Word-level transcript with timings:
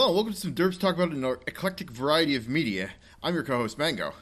Hello, 0.00 0.08
and 0.08 0.16
welcome 0.16 0.32
to 0.32 0.40
some 0.40 0.54
Derps 0.54 0.80
Talk 0.80 0.94
about 0.94 1.10
an 1.10 1.22
eclectic 1.46 1.90
variety 1.90 2.34
of 2.34 2.48
media. 2.48 2.88
I'm 3.22 3.34
your 3.34 3.42
co-host 3.42 3.76
Mango. 3.76 4.14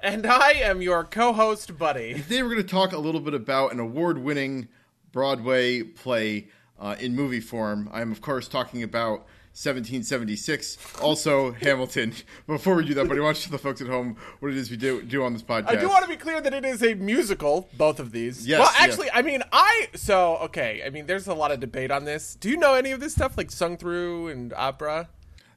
And 0.00 0.28
I 0.28 0.52
am 0.52 0.80
your 0.80 1.02
co-host 1.02 1.76
Buddy. 1.76 2.14
Today 2.14 2.40
we're 2.44 2.50
going 2.50 2.62
to 2.62 2.68
talk 2.68 2.92
a 2.92 2.98
little 2.98 3.20
bit 3.20 3.34
about 3.34 3.72
an 3.72 3.80
award-winning 3.80 4.68
Broadway 5.10 5.82
play 5.82 6.46
uh, 6.78 6.94
in 7.00 7.16
movie 7.16 7.40
form. 7.40 7.90
I 7.92 8.00
am, 8.00 8.12
of 8.12 8.20
course, 8.20 8.46
talking 8.46 8.84
about 8.84 9.26
1776. 9.54 11.00
Also, 11.00 11.50
Hamilton. 11.62 12.12
Before 12.46 12.76
we 12.76 12.84
do 12.84 12.94
that, 12.94 13.08
buddy, 13.08 13.18
why 13.18 13.26
don't 13.26 13.36
you 13.36 13.42
tell 13.42 13.58
the 13.58 13.58
folks 13.58 13.80
at 13.80 13.88
home 13.88 14.16
what 14.38 14.52
it 14.52 14.56
is 14.56 14.70
we 14.70 14.76
do, 14.76 15.02
do 15.02 15.24
on 15.24 15.32
this 15.32 15.42
podcast? 15.42 15.66
I 15.66 15.74
do 15.74 15.88
want 15.88 16.04
to 16.04 16.08
be 16.08 16.16
clear 16.16 16.40
that 16.40 16.54
it 16.54 16.64
is 16.64 16.80
a 16.80 16.94
musical, 16.94 17.68
both 17.76 17.98
of 17.98 18.12
these. 18.12 18.46
Yes, 18.46 18.60
Well, 18.60 18.70
yeah. 18.72 18.84
actually, 18.84 19.10
I 19.10 19.22
mean, 19.22 19.42
I. 19.50 19.88
So, 19.96 20.36
okay. 20.42 20.84
I 20.86 20.90
mean, 20.90 21.06
there's 21.06 21.26
a 21.26 21.34
lot 21.34 21.50
of 21.50 21.58
debate 21.58 21.90
on 21.90 22.04
this. 22.04 22.36
Do 22.36 22.48
you 22.48 22.56
know 22.56 22.74
any 22.74 22.92
of 22.92 23.00
this 23.00 23.14
stuff, 23.14 23.36
like 23.36 23.50
sung 23.50 23.76
through 23.76 24.28
and 24.28 24.52
opera? 24.54 25.08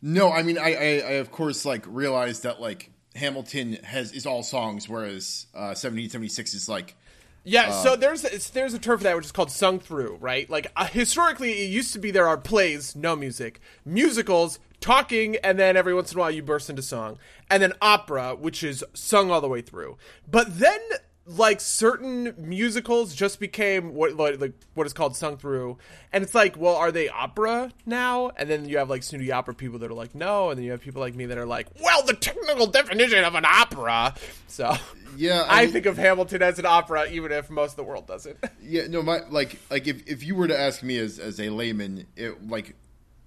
No, 0.01 0.31
I 0.31 0.43
mean, 0.43 0.57
I, 0.57 0.73
I, 0.73 0.85
I 0.85 1.11
of 1.13 1.31
course 1.31 1.65
like 1.65 1.83
realized 1.87 2.43
that 2.43 2.61
like 2.61 2.91
Hamilton 3.15 3.73
has 3.83 4.11
is 4.11 4.25
all 4.25 4.43
songs, 4.43 4.87
whereas 4.87 5.47
uh, 5.53 5.73
1776 5.75 6.53
is 6.53 6.69
like 6.69 6.95
Yeah, 7.43 7.71
so 7.71 7.95
there's 7.95 8.21
there's 8.49 8.73
a 8.73 8.79
term 8.79 8.97
for 8.99 9.03
that 9.05 9.15
which 9.15 9.25
is 9.25 9.31
called 9.31 9.51
sung 9.51 9.79
through, 9.79 10.17
right? 10.19 10.49
Like 10.49 10.67
uh, 10.75 10.85
historically, 10.85 11.63
it 11.63 11.69
used 11.69 11.93
to 11.93 11.99
be 11.99 12.11
there 12.11 12.27
are 12.27 12.37
plays, 12.37 12.95
no 12.95 13.15
music, 13.15 13.59
musicals, 13.85 14.59
talking, 14.79 15.37
and 15.37 15.57
then 15.59 15.75
every 15.77 15.93
once 15.93 16.11
in 16.11 16.17
a 16.17 16.21
while 16.21 16.31
you 16.31 16.43
burst 16.43 16.69
into 16.69 16.81
song, 16.81 17.17
and 17.49 17.63
then 17.63 17.73
opera, 17.81 18.35
which 18.35 18.63
is 18.63 18.83
sung 18.93 19.31
all 19.31 19.41
the 19.41 19.47
way 19.47 19.61
through. 19.61 19.97
But 20.29 20.59
then, 20.59 20.79
like 21.27 21.59
certain 21.59 22.33
musicals, 22.37 23.13
just 23.13 23.39
became 23.39 23.93
what 23.93 24.15
like, 24.15 24.39
like 24.39 24.53
what 24.73 24.87
is 24.87 24.93
called 24.93 25.15
sung 25.15 25.37
through, 25.37 25.77
and 26.13 26.23
it's 26.23 26.33
like, 26.33 26.57
well, 26.57 26.75
are 26.75 26.91
they 26.91 27.09
opera 27.09 27.71
now? 27.85 28.31
And 28.37 28.49
then 28.49 28.67
you 28.67 28.77
have 28.77 28.89
like 28.89 29.03
snooty 29.03 29.31
opera 29.31 29.53
people 29.53 29.79
that 29.79 29.91
are 29.91 29.95
like, 29.95 30.15
no, 30.15 30.49
and 30.49 30.57
then 30.57 30.63
you 30.63 30.71
have 30.71 30.81
people 30.81 31.01
like 31.01 31.15
me 31.15 31.25
that 31.25 31.37
are 31.37 31.45
like, 31.45 31.67
well, 31.81 32.01
the 32.03 32.13
technical 32.13 32.67
definition 32.67 33.23
of 33.23 33.35
an 33.35 33.45
opera. 33.45 34.15
So 34.47 34.73
yeah. 35.17 35.45
I 35.47 35.63
mean- 35.65 35.73
think 35.73 35.85
of 35.85 35.97
Hamilton 35.97 36.41
as 36.41 36.59
an 36.59 36.65
opera, 36.65 37.09
even 37.09 37.31
if 37.31 37.49
most 37.49 37.71
of 37.71 37.77
the 37.77 37.83
world 37.83 38.07
doesn't. 38.07 38.37
Yeah, 38.61 38.87
no, 38.87 39.01
my 39.01 39.21
like 39.29 39.59
like 39.71 39.87
if 39.87 40.05
if 40.07 40.23
you 40.23 40.35
were 40.35 40.47
to 40.49 40.59
ask 40.59 40.83
me 40.83 40.97
as 40.97 41.19
as 41.19 41.39
a 41.39 41.49
layman, 41.49 42.05
it 42.17 42.45
like 42.49 42.75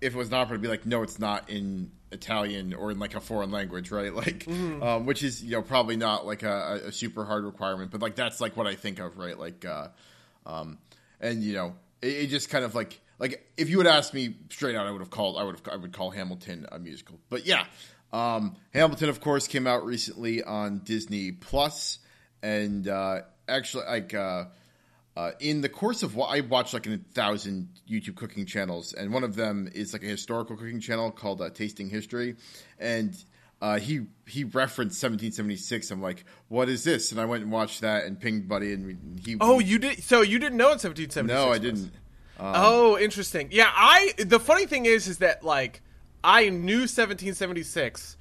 if 0.02 0.14
it 0.14 0.18
was 0.18 0.28
an 0.28 0.34
opera, 0.34 0.56
to 0.56 0.60
be 0.60 0.68
like, 0.68 0.84
no, 0.84 1.02
it's 1.02 1.18
not 1.18 1.48
in 1.48 1.90
Italian 2.12 2.74
or 2.74 2.90
in 2.90 2.98
like 2.98 3.14
a 3.14 3.20
foreign 3.20 3.50
language, 3.50 3.90
right? 3.90 4.12
Like, 4.20 4.46
um, 4.48 5.06
which 5.06 5.22
is 5.22 5.42
you 5.42 5.52
know 5.52 5.62
probably 5.62 5.96
not 5.96 6.26
like 6.26 6.42
a, 6.42 6.80
a 6.86 6.92
super 6.92 7.24
hard 7.24 7.44
requirement, 7.44 7.90
but 7.90 8.02
like 8.02 8.14
that's 8.14 8.40
like 8.40 8.56
what 8.56 8.66
I 8.66 8.74
think 8.74 8.98
of, 8.98 9.16
right? 9.16 9.38
Like, 9.38 9.64
uh, 9.64 9.88
um, 10.44 10.78
and 11.20 11.42
you 11.42 11.54
know, 11.54 11.74
it, 12.02 12.08
it 12.08 12.26
just 12.26 12.50
kind 12.50 12.64
of 12.64 12.74
like 12.74 13.00
like 13.18 13.46
if 13.56 13.70
you 13.70 13.78
had 13.78 13.86
asked 13.86 14.12
me 14.12 14.34
straight 14.50 14.76
out, 14.76 14.86
I 14.86 14.90
would 14.90 15.00
have 15.00 15.10
called 15.10 15.38
I 15.38 15.44
would 15.44 15.56
have 15.56 15.68
I 15.72 15.76
would 15.76 15.92
call 15.92 16.10
Hamilton 16.10 16.66
a 16.70 16.78
musical, 16.78 17.18
but 17.28 17.46
yeah. 17.46 17.64
Um, 18.12 18.56
Hamilton, 18.74 19.08
of 19.08 19.20
course, 19.20 19.46
came 19.46 19.68
out 19.68 19.84
recently 19.84 20.42
on 20.42 20.80
Disney 20.82 21.30
Plus, 21.30 22.00
and 22.42 22.88
uh, 22.88 23.20
actually, 23.48 23.84
like 23.84 24.12
uh, 24.14 24.46
uh, 25.20 25.32
in 25.38 25.60
the 25.60 25.68
course 25.68 26.02
of 26.02 26.14
what 26.16 26.28
I 26.28 26.40
watched 26.40 26.72
like 26.72 26.86
a 26.86 26.98
thousand 27.12 27.68
YouTube 27.88 28.16
cooking 28.16 28.46
channels, 28.46 28.92
and 28.94 29.12
one 29.12 29.24
of 29.24 29.36
them 29.36 29.68
is 29.74 29.92
like 29.92 30.02
a 30.02 30.06
historical 30.06 30.56
cooking 30.56 30.80
channel 30.80 31.10
called 31.10 31.42
uh, 31.42 31.50
Tasting 31.50 31.90
History, 31.90 32.36
and 32.78 33.14
uh, 33.60 33.78
he 33.78 34.06
he 34.26 34.44
referenced 34.44 35.02
1776. 35.02 35.90
I'm 35.90 36.00
like, 36.00 36.24
what 36.48 36.68
is 36.70 36.84
this? 36.84 37.12
And 37.12 37.20
I 37.20 37.26
went 37.26 37.42
and 37.42 37.52
watched 37.52 37.82
that 37.82 38.04
and 38.04 38.18
pinged 38.18 38.48
Buddy, 38.48 38.72
and 38.72 39.20
he 39.20 39.36
Oh, 39.40 39.58
you 39.58 39.78
did. 39.78 40.02
So 40.02 40.22
you 40.22 40.38
didn't 40.38 40.56
know 40.56 40.72
in 40.72 40.78
1776? 40.78 41.26
no, 41.28 41.52
I 41.52 41.58
didn't. 41.58 41.92
oh, 42.38 42.98
interesting. 42.98 43.48
Yeah, 43.50 43.70
I. 43.74 44.14
The 44.16 44.40
funny 44.40 44.64
thing 44.66 44.86
is, 44.86 45.06
is 45.06 45.18
that 45.18 45.44
like 45.44 45.82
I 46.24 46.48
knew 46.48 46.80
1776 46.88 48.16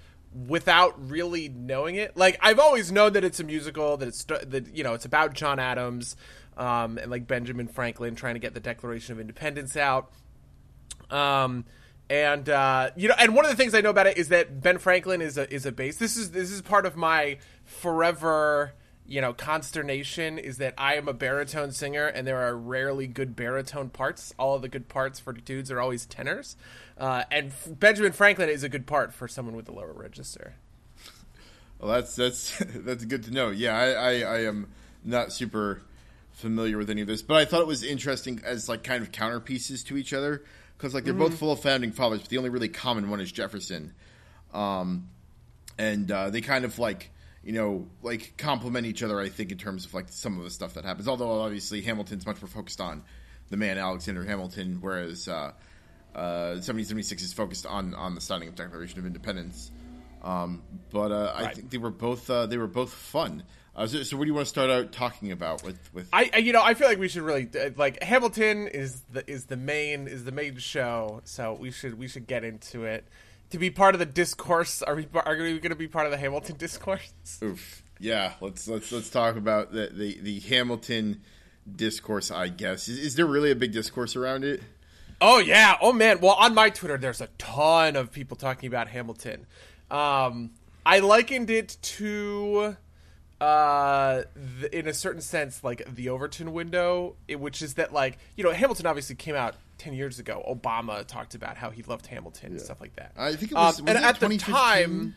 without 0.48 1.10
really 1.10 1.50
knowing 1.50 1.96
it. 1.96 2.16
Like 2.18 2.38
I've 2.42 2.60
always 2.60 2.92
known 2.92 3.14
that 3.14 3.24
it's 3.24 3.40
a 3.40 3.44
musical, 3.44 3.98
that 3.98 4.08
it's 4.08 4.24
that 4.26 4.76
you 4.76 4.84
know 4.84 4.94
it's 4.94 5.06
about 5.06 5.34
John 5.34 5.60
Adams, 5.60 6.16
um, 6.58 6.98
and 6.98 7.10
like 7.10 7.28
Benjamin 7.28 7.68
Franklin 7.68 8.16
trying 8.16 8.36
to 8.36 8.40
get 8.40 8.54
the 8.54 8.60
Declaration 8.60 9.14
of 9.14 9.20
Independence 9.20 9.76
out. 9.78 10.12
Um, 11.10 11.66
and 12.10 12.50
uh, 12.50 12.92
you 12.96 13.08
know, 13.08 13.16
and 13.20 13.36
one 13.36 13.46
of 13.46 13.52
the 13.52 13.58
things 13.58 13.76
I 13.76 13.82
know 13.82 13.92
about 13.92 14.08
it 14.08 14.18
is 14.18 14.30
that 14.30 14.62
Ben 14.62 14.78
Franklin 14.78 15.22
is 15.22 15.38
a 15.38 15.52
is 15.54 15.66
a 15.66 15.72
bass. 15.72 15.98
This 15.98 16.18
is 16.18 16.32
this 16.32 16.52
is 16.52 16.62
part 16.62 16.86
of 16.86 16.96
my 16.96 17.38
forever 17.66 18.74
you 19.10 19.22
know 19.22 19.34
consternation 19.34 20.38
is 20.38 20.58
that 20.58 20.74
I 20.78 20.96
am 20.96 21.08
a 21.08 21.14
baritone 21.14 21.72
singer 21.72 22.06
and 22.06 22.26
there 22.26 22.38
are 22.38 22.56
rarely 22.56 23.08
good 23.08 23.36
baritone 23.36 23.90
parts. 23.90 24.34
All 24.38 24.56
of 24.56 24.62
the 24.62 24.70
good 24.70 24.88
parts 24.88 25.20
for 25.20 25.34
dudes 25.34 25.72
are 25.72 25.80
always 25.80 26.06
tenors, 26.06 26.56
uh, 26.98 27.24
and 27.32 27.48
F- 27.48 27.68
Benjamin 27.80 28.12
Franklin 28.12 28.50
is 28.50 28.64
a 28.64 28.70
good 28.70 28.88
part 28.88 29.14
for 29.14 29.28
someone 29.28 29.56
with 29.56 29.68
a 29.68 29.72
lower 29.72 29.94
register. 29.94 30.56
Well, 31.80 31.92
that's 31.92 32.16
that's 32.16 32.58
that's 32.76 33.06
good 33.06 33.24
to 33.24 33.32
know. 33.32 33.50
Yeah, 33.50 33.78
I, 33.78 33.92
I, 33.92 34.12
I 34.20 34.40
am 34.46 34.70
not 35.04 35.32
super 35.32 35.82
familiar 36.40 36.78
with 36.78 36.90
any 36.90 37.02
of 37.02 37.08
this, 37.08 37.22
but 37.22 37.38
I 37.38 37.46
thought 37.46 37.62
it 37.62 37.68
was 37.68 37.84
interesting 37.84 38.42
as 38.44 38.68
like 38.70 38.84
kind 38.84 39.04
of 39.04 39.12
counterpieces 39.12 39.86
to 39.86 39.98
each 39.98 40.14
other 40.14 40.44
because 40.78 40.94
like 40.94 41.04
they're 41.04 41.14
both 41.14 41.38
full 41.38 41.52
of 41.52 41.62
founding 41.62 41.92
fathers, 41.92 42.22
but 42.22 42.30
the 42.30 42.38
only 42.38 42.50
really 42.50 42.70
common 42.70 43.10
one 43.10 43.20
is 43.20 43.32
Jefferson, 43.32 43.94
um, 44.54 45.10
and 45.78 46.10
uh, 46.10 46.30
they 46.30 46.42
kind 46.42 46.66
of 46.66 46.80
like 46.80 47.12
you 47.44 47.52
know 47.52 47.88
like 48.02 48.36
complement 48.38 48.88
each 48.88 49.04
other. 49.04 49.20
I 49.20 49.30
think 49.30 49.52
in 49.52 49.58
terms 49.58 49.86
of 49.86 49.94
like 49.94 50.08
some 50.10 50.38
of 50.38 50.44
the 50.44 50.50
stuff 50.50 50.76
that 50.76 50.86
happens. 50.86 51.08
Although 51.08 51.42
obviously 51.42 51.82
Hamilton's 51.82 52.26
much 52.26 52.42
more 52.42 52.50
focused 52.50 52.80
on 52.80 53.04
the 53.50 53.58
man 53.58 53.78
Alexander 53.78 54.24
Hamilton, 54.24 54.78
whereas 54.80 55.28
uh, 55.28 55.52
uh, 56.16 56.56
1776 56.60 57.24
is 57.24 57.34
focused 57.34 57.66
on 57.66 57.94
on 57.94 58.16
the 58.16 58.22
signing 58.22 58.48
of 58.48 58.56
Declaration 58.56 59.00
of 59.00 59.06
Independence. 59.06 59.72
Um, 60.22 60.64
but 60.92 61.12
uh, 61.12 61.34
I 61.36 61.54
think 61.54 61.70
they 61.70 61.78
were 61.78 61.92
both 61.92 62.30
uh, 62.30 62.46
they 62.46 62.58
were 62.58 62.68
both 62.68 62.94
fun. 62.94 63.44
Uh, 63.80 63.88
so, 63.88 64.04
so 64.04 64.18
what 64.18 64.26
do 64.26 64.28
you 64.28 64.34
want 64.34 64.46
to 64.46 64.50
start 64.50 64.70
out 64.70 64.92
talking 64.92 65.32
about 65.32 65.64
with 65.64 65.80
with? 65.94 66.10
I, 66.12 66.36
you 66.38 66.52
know 66.52 66.62
I 66.62 66.74
feel 66.74 66.90
like 66.90 67.00
we 67.00 67.08
should 67.08 67.22
really 67.22 67.50
uh, 67.58 67.70
like 67.78 68.04
Hamilton 68.04 68.68
is 68.68 69.00
the 69.14 69.28
is 69.30 69.46
the 69.46 69.56
main 69.56 70.10
is 70.10 70.26
the 70.26 70.34
main 70.34 70.58
show, 70.58 71.22
so 71.24 71.54
we 71.54 71.72
should 71.72 71.98
we 71.98 72.10
should 72.10 72.28
get 72.28 72.44
into 72.44 72.84
it. 72.84 73.08
To 73.52 73.58
be 73.58 73.70
part 73.70 73.96
of 73.96 74.00
the 74.00 74.06
discourse, 74.06 74.82
are 74.82 74.96
we 74.96 75.08
are 75.14 75.38
we 75.38 75.60
going 75.60 75.70
to 75.70 75.76
be 75.76 75.88
part 75.88 76.06
of 76.06 76.12
the 76.12 76.18
Hamilton 76.18 76.56
discourse? 76.60 77.40
Oof. 77.42 77.82
Yeah, 78.00 78.34
let's 78.42 78.68
let's 78.68 78.92
let's 78.92 79.10
talk 79.10 79.38
about 79.38 79.72
the 79.72 79.90
the, 79.94 80.20
the 80.20 80.40
Hamilton 80.42 81.22
discourse. 81.74 82.32
I 82.32 82.50
guess 82.50 82.90
is, 82.90 83.00
is 83.00 83.16
there 83.16 83.26
really 83.26 83.50
a 83.50 83.56
big 83.56 83.72
discourse 83.72 84.18
around 84.18 84.44
it? 84.44 84.62
Oh 85.22 85.40
yeah. 85.40 85.78
Oh 85.82 85.94
man. 85.94 86.20
Well, 86.20 86.36
on 86.36 86.54
my 86.54 86.70
Twitter, 86.70 86.98
there's 86.98 87.22
a 87.22 87.30
ton 87.38 87.96
of 87.96 88.12
people 88.12 88.36
talking 88.36 88.68
about 88.68 88.90
Hamilton. 88.90 89.46
Um, 89.90 90.52
I 90.86 91.00
likened 91.00 91.50
it 91.50 91.78
to, 91.82 92.76
uh, 93.42 94.24
th- 94.60 94.72
in 94.74 94.88
a 94.88 94.94
certain 94.94 95.22
sense, 95.22 95.64
like 95.64 95.84
the 95.96 96.10
Overton 96.10 96.52
window, 96.54 97.16
it, 97.28 97.40
which 97.40 97.62
is 97.62 97.76
that 97.76 97.94
like 97.94 98.18
you 98.36 98.44
know 98.44 98.52
Hamilton 98.52 98.86
obviously 98.86 99.16
came 99.16 99.36
out 99.36 99.56
ten 99.78 99.94
years 99.94 100.20
ago. 100.20 100.44
Obama 100.48 101.06
talked 101.06 101.36
about 101.36 101.58
how 101.58 101.70
he 101.70 101.82
loved 101.84 102.06
Hamilton 102.08 102.52
and 102.52 102.62
stuff 102.62 102.82
like 102.82 102.96
that. 102.98 103.14
I 103.18 103.36
think 103.36 103.52
it 103.52 103.56
was, 103.56 103.80
Um, 103.80 103.86
was 103.86 103.96
and 103.96 104.04
it 104.04 104.08
at 104.08 104.20
the 104.20 104.38
time, 104.38 105.16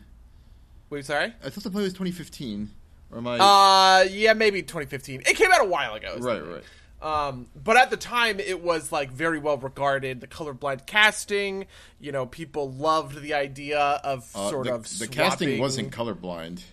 wait, 0.89 1.05
sorry. 1.05 1.33
I 1.43 1.49
thought 1.49 1.63
the 1.63 1.69
play 1.71 1.83
was 1.83 1.93
2015. 1.93 2.69
Or 3.11 3.17
am 3.19 3.27
I 3.27 3.37
Uh, 3.37 4.03
yeah, 4.09 4.33
maybe 4.33 4.61
2015. 4.61 5.21
It 5.25 5.35
came 5.35 5.51
out 5.51 5.61
a 5.61 5.65
while 5.67 5.93
ago. 5.93 6.17
right? 6.19 6.41
Right. 6.41 6.63
Um, 7.01 7.47
but 7.61 7.75
at 7.75 7.89
the 7.89 7.97
time, 7.97 8.39
it 8.39 8.63
was 8.63 8.91
like 8.93 9.11
very 9.11 9.37
well 9.37 9.57
regarded. 9.57 10.21
The 10.21 10.27
colorblind 10.27 10.85
casting, 10.85 11.67
you 11.99 12.13
know, 12.13 12.25
people 12.25 12.71
loved 12.71 13.21
the 13.21 13.33
idea 13.33 13.77
of 13.79 14.19
Uh, 14.33 14.49
sort 14.49 14.67
the, 14.67 14.73
of 14.75 14.99
the 14.99 15.07
casting 15.09 15.59
wasn't 15.59 15.91
colorblind. 15.91 16.63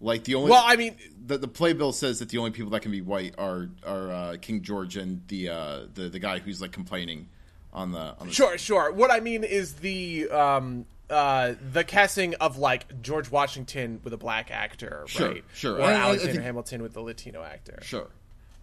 Like 0.00 0.24
the 0.24 0.34
only 0.36 0.50
Well, 0.50 0.62
I 0.64 0.76
mean, 0.76 0.96
the, 1.26 1.36
the 1.38 1.48
playbill 1.48 1.92
says 1.92 2.20
that 2.20 2.30
the 2.30 2.38
only 2.38 2.50
people 2.52 2.70
that 2.70 2.80
can 2.80 2.90
be 2.90 3.02
white 3.02 3.34
are 3.38 3.68
are 3.86 4.10
uh, 4.10 4.36
King 4.40 4.62
George 4.62 4.96
and 4.96 5.20
the 5.28 5.50
uh, 5.50 5.80
the 5.94 6.08
the 6.08 6.18
guy 6.18 6.38
who's 6.38 6.60
like 6.60 6.72
complaining 6.72 7.28
on 7.72 7.92
the 7.92 8.14
on 8.18 8.28
the 8.28 8.32
sure, 8.32 8.56
sure. 8.58 8.90
What 8.92 9.10
I 9.10 9.20
mean 9.20 9.44
is 9.44 9.74
the 9.74 10.28
um 10.30 10.86
uh 11.10 11.54
the 11.72 11.84
casting 11.84 12.34
of 12.36 12.56
like 12.56 13.02
George 13.02 13.30
Washington 13.30 14.00
with 14.02 14.12
a 14.12 14.16
black 14.16 14.50
actor, 14.50 15.04
Sure, 15.06 15.28
right? 15.28 15.44
sure. 15.52 15.76
Or 15.76 15.82
I- 15.82 15.84
I- 15.84 15.92
I 15.92 16.00
Alexander 16.00 16.32
think- 16.32 16.44
Hamilton 16.44 16.82
with 16.82 16.94
the 16.94 17.00
Latino 17.02 17.42
actor. 17.42 17.78
Sure. 17.82 18.08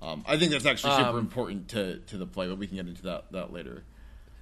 Um, 0.01 0.23
I 0.27 0.37
think 0.37 0.51
that's 0.51 0.65
actually 0.65 0.95
super 0.95 1.09
Um, 1.09 1.17
important 1.19 1.69
to, 1.69 1.97
to 1.99 2.17
the 2.17 2.27
play, 2.27 2.47
but 2.47 2.57
we 2.59 2.67
can 2.67 2.77
get 2.77 2.87
into 2.87 3.01
that, 3.03 3.31
that 3.31 3.51
later. 3.51 3.83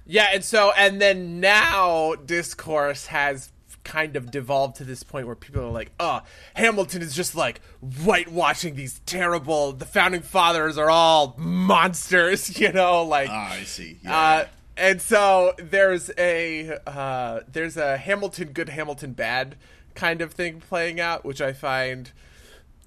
Yeah, 0.06 0.28
and 0.32 0.44
so 0.44 0.70
and 0.76 1.00
then 1.00 1.40
now 1.40 2.14
discourse 2.14 3.06
has 3.06 3.50
kind 3.86 4.16
of 4.16 4.30
devolved 4.30 4.76
to 4.76 4.84
this 4.84 5.02
point 5.02 5.26
where 5.26 5.36
people 5.36 5.62
are 5.62 5.70
like, 5.70 5.92
"Oh, 5.98 6.20
Hamilton 6.54 7.00
is 7.00 7.14
just 7.14 7.34
like 7.34 7.60
whitewashing 7.80 8.74
these 8.74 9.00
terrible. 9.06 9.72
The 9.72 9.86
founding 9.86 10.22
fathers 10.22 10.76
are 10.76 10.90
all 10.90 11.34
monsters, 11.38 12.58
you 12.60 12.72
know, 12.72 13.04
like." 13.04 13.30
Ah, 13.30 13.52
I 13.52 13.62
see. 13.62 13.96
Yeah. 14.02 14.18
Uh, 14.18 14.46
and 14.76 15.00
so 15.00 15.54
there's 15.58 16.10
a 16.18 16.76
uh, 16.86 17.40
there's 17.50 17.76
a 17.76 17.96
Hamilton 17.96 18.48
good 18.52 18.68
Hamilton 18.68 19.12
bad 19.12 19.56
kind 19.94 20.20
of 20.20 20.32
thing 20.32 20.60
playing 20.60 21.00
out, 21.00 21.24
which 21.24 21.40
I 21.40 21.54
find 21.54 22.10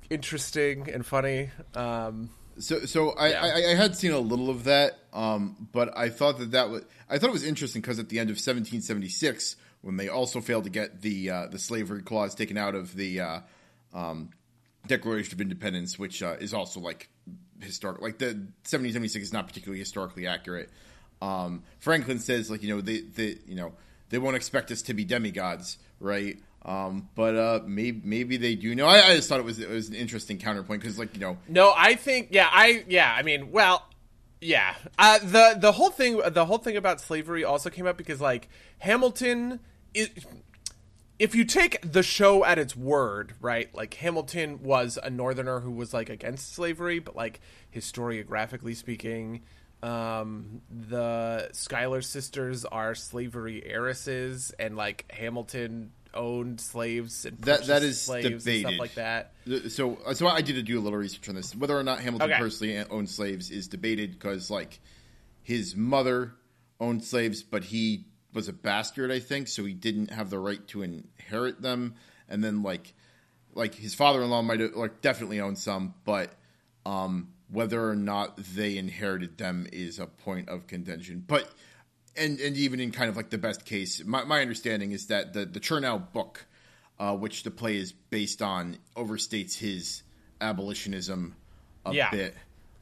interesting 0.10 0.90
and 0.92 1.06
funny. 1.06 1.50
Um, 1.75 2.30
So, 2.60 2.86
so 2.86 3.12
I, 3.12 3.30
Yeah. 3.30 3.42
I, 3.42 3.72
I 3.72 3.75
had 3.75 3.95
seen 3.95 4.12
a 4.12 4.19
little 4.19 4.50
of 4.50 4.66
that, 4.66 5.00
um, 5.13 5.69
but 5.72 5.98
I 5.98 6.10
thought 6.10 6.40
that 6.40 6.52
that 6.52 6.69
was 6.69 6.84
I 7.10 7.18
thought 7.18 7.30
it 7.30 7.34
was 7.34 7.44
interesting 7.45 7.81
because 7.81 8.00
at 8.00 8.10
the 8.10 8.19
end 8.19 8.30
of 8.30 8.36
1776, 8.36 9.56
when 9.81 9.98
they 9.98 10.10
also 10.10 10.42
failed 10.42 10.66
to 10.66 10.70
get 10.70 11.02
the 11.02 11.30
uh, 11.30 11.48
the 11.48 11.60
slavery 11.60 12.02
clause 12.02 12.36
taken 12.36 12.58
out 12.58 12.76
of 12.76 12.96
the 12.96 13.20
uh, 13.22 13.40
um, 13.94 14.30
Declaration 14.88 15.34
of 15.34 15.42
Independence, 15.42 15.98
which 15.98 16.22
uh, 16.22 16.36
is 16.40 16.54
also 16.54 16.80
like 16.80 17.10
historic, 17.62 18.02
like 18.02 18.18
the 18.18 18.28
1776 18.28 19.26
is 19.26 19.34
not 19.34 19.48
particularly 19.48 19.80
historically 19.80 20.28
accurate. 20.28 20.70
Um, 21.22 21.64
Franklin 21.80 22.20
says 22.20 22.50
like 22.50 22.64
you 22.64 22.76
know 22.76 22.81
they, 22.81 23.02
they 23.02 23.38
you 23.46 23.56
know 23.56 23.74
they 24.10 24.18
won't 24.18 24.36
expect 24.36 24.72
us 24.72 24.81
to 24.84 24.94
be 24.94 25.06
demigods, 25.06 25.78
right? 26.00 26.40
Um, 26.66 27.10
but 27.16 27.36
uh, 27.36 27.60
maybe 27.66 28.02
maybe 28.04 28.38
they 28.38 28.56
do. 28.56 28.76
know. 28.76 28.86
I, 28.86 29.08
I 29.08 29.16
just 29.16 29.30
thought 29.30 29.40
it 29.40 29.46
was 29.46 29.60
it 29.60 29.70
was 29.70 29.90
an 29.90 29.96
interesting 29.96 30.38
counterpoint 30.38 30.81
because 30.81 31.00
like 31.00 31.14
you 31.14 31.20
know 31.20 31.38
No, 31.48 31.74
I 31.76 31.96
think 31.96 32.30
yeah, 32.31 32.50
I 32.52 32.84
yeah, 32.88 33.14
I 33.18 33.24
mean, 33.24 33.52
well, 33.52 33.86
yeah. 34.42 34.76
Uh, 34.98 35.20
the 35.20 35.58
the 35.60 35.72
whole 35.72 35.90
thing 35.90 36.22
the 36.31 36.46
whole 36.46 36.58
thing 36.58 36.76
about 36.78 37.00
slavery 37.02 37.44
also 37.44 37.70
came 37.70 37.88
up 37.88 37.98
because 37.98 38.20
like 38.20 38.50
Hamilton 38.80 39.60
is 39.94 40.10
if 41.18 41.36
you 41.36 41.44
take 41.44 41.80
the 41.92 42.02
show 42.04 42.46
at 42.46 42.58
its 42.58 42.76
word, 42.76 43.34
right? 43.42 43.74
Like 43.76 43.94
Hamilton 43.96 44.64
was 44.64 44.98
a 45.02 45.10
northerner 45.10 45.60
who 45.60 45.72
was 45.72 45.94
like 45.94 46.10
against 46.10 46.54
slavery, 46.54 47.00
but 47.00 47.16
like 47.16 47.42
historiographically 47.76 48.76
speaking, 48.76 49.42
um 49.84 50.62
the 50.70 51.50
Schuyler 51.54 52.02
sisters 52.02 52.66
are 52.66 52.94
slavery 52.96 53.64
heiresses 53.66 54.52
and 54.60 54.76
like 54.76 55.10
Hamilton 55.12 55.92
owned 56.14 56.60
slaves 56.60 57.26
and 57.26 57.38
That- 57.40 57.66
that 57.68 57.84
is 57.84 58.02
slaves 58.02 58.26
and 58.26 58.40
debated. 58.40 58.68
stuff 58.68 58.80
like 58.80 58.94
that. 58.96 59.34
So, 59.70 60.00
so 60.14 60.28
I 60.28 60.42
did 60.42 60.64
do 60.66 60.80
a 60.80 60.82
little 60.82 60.98
research 60.98 61.30
on 61.30 61.36
this. 61.36 61.56
Whether 61.56 61.78
or 61.78 61.84
not 61.84 62.00
Hamilton 62.00 62.32
Okay. 62.32 62.40
personally 62.40 62.78
owned 62.90 63.10
slaves 63.10 63.52
is 63.52 63.68
debated 63.68 64.14
because, 64.14 64.50
like, 64.50 64.80
his 65.44 65.76
mother 65.76 66.34
owned 66.80 67.04
slaves, 67.04 67.44
but 67.44 67.66
he 67.66 68.06
was 68.34 68.48
a 68.48 68.54
bastard, 68.54 69.12
I 69.12 69.20
think, 69.20 69.48
so 69.48 69.66
he 69.66 69.74
didn't 69.74 70.12
have 70.12 70.30
the 70.30 70.40
right 70.40 70.66
to 70.70 70.81
inherit 70.84 71.62
them. 71.62 71.96
And 72.28 72.44
then, 72.44 72.62
like, 72.62 72.94
like 73.54 73.76
his 73.76 73.96
father-in-law 73.96 74.44
might 74.44 74.60
have, 74.60 74.76
like, 74.76 75.02
definitely 75.02 75.40
owned 75.40 75.58
some, 75.58 75.94
but 76.06 76.31
um, 76.86 77.30
whether 77.52 77.90
or 77.90 77.96
not 77.96 78.38
they 78.38 78.78
inherited 78.78 79.38
them 79.38 79.68
is 79.72 80.00
a 80.00 80.06
point 80.06 80.50
of 80.50 80.68
contention. 80.68 81.24
But 81.26 81.50
and 82.16 82.40
and 82.40 82.56
even 82.58 82.80
in 82.80 82.92
kind 82.92 83.10
of 83.10 83.16
like 83.16 83.30
the 83.30 83.38
best 83.38 83.66
case, 83.66 84.04
my, 84.06 84.24
my 84.24 84.42
understanding 84.42 84.92
is 84.92 85.08
that 85.08 85.34
the 85.34 85.46
the 85.46 85.60
Chernow 85.60 86.12
book, 86.12 86.46
uh, 87.00 87.16
which 87.16 87.44
the 87.44 87.52
play 87.52 87.78
is 87.78 87.92
based 87.92 88.42
on, 88.42 88.78
overstates 88.96 89.58
his 89.58 90.04
abolitionism 90.42 91.36
a 91.86 91.94
Yeah. 91.94 92.12
bit. 92.12 92.36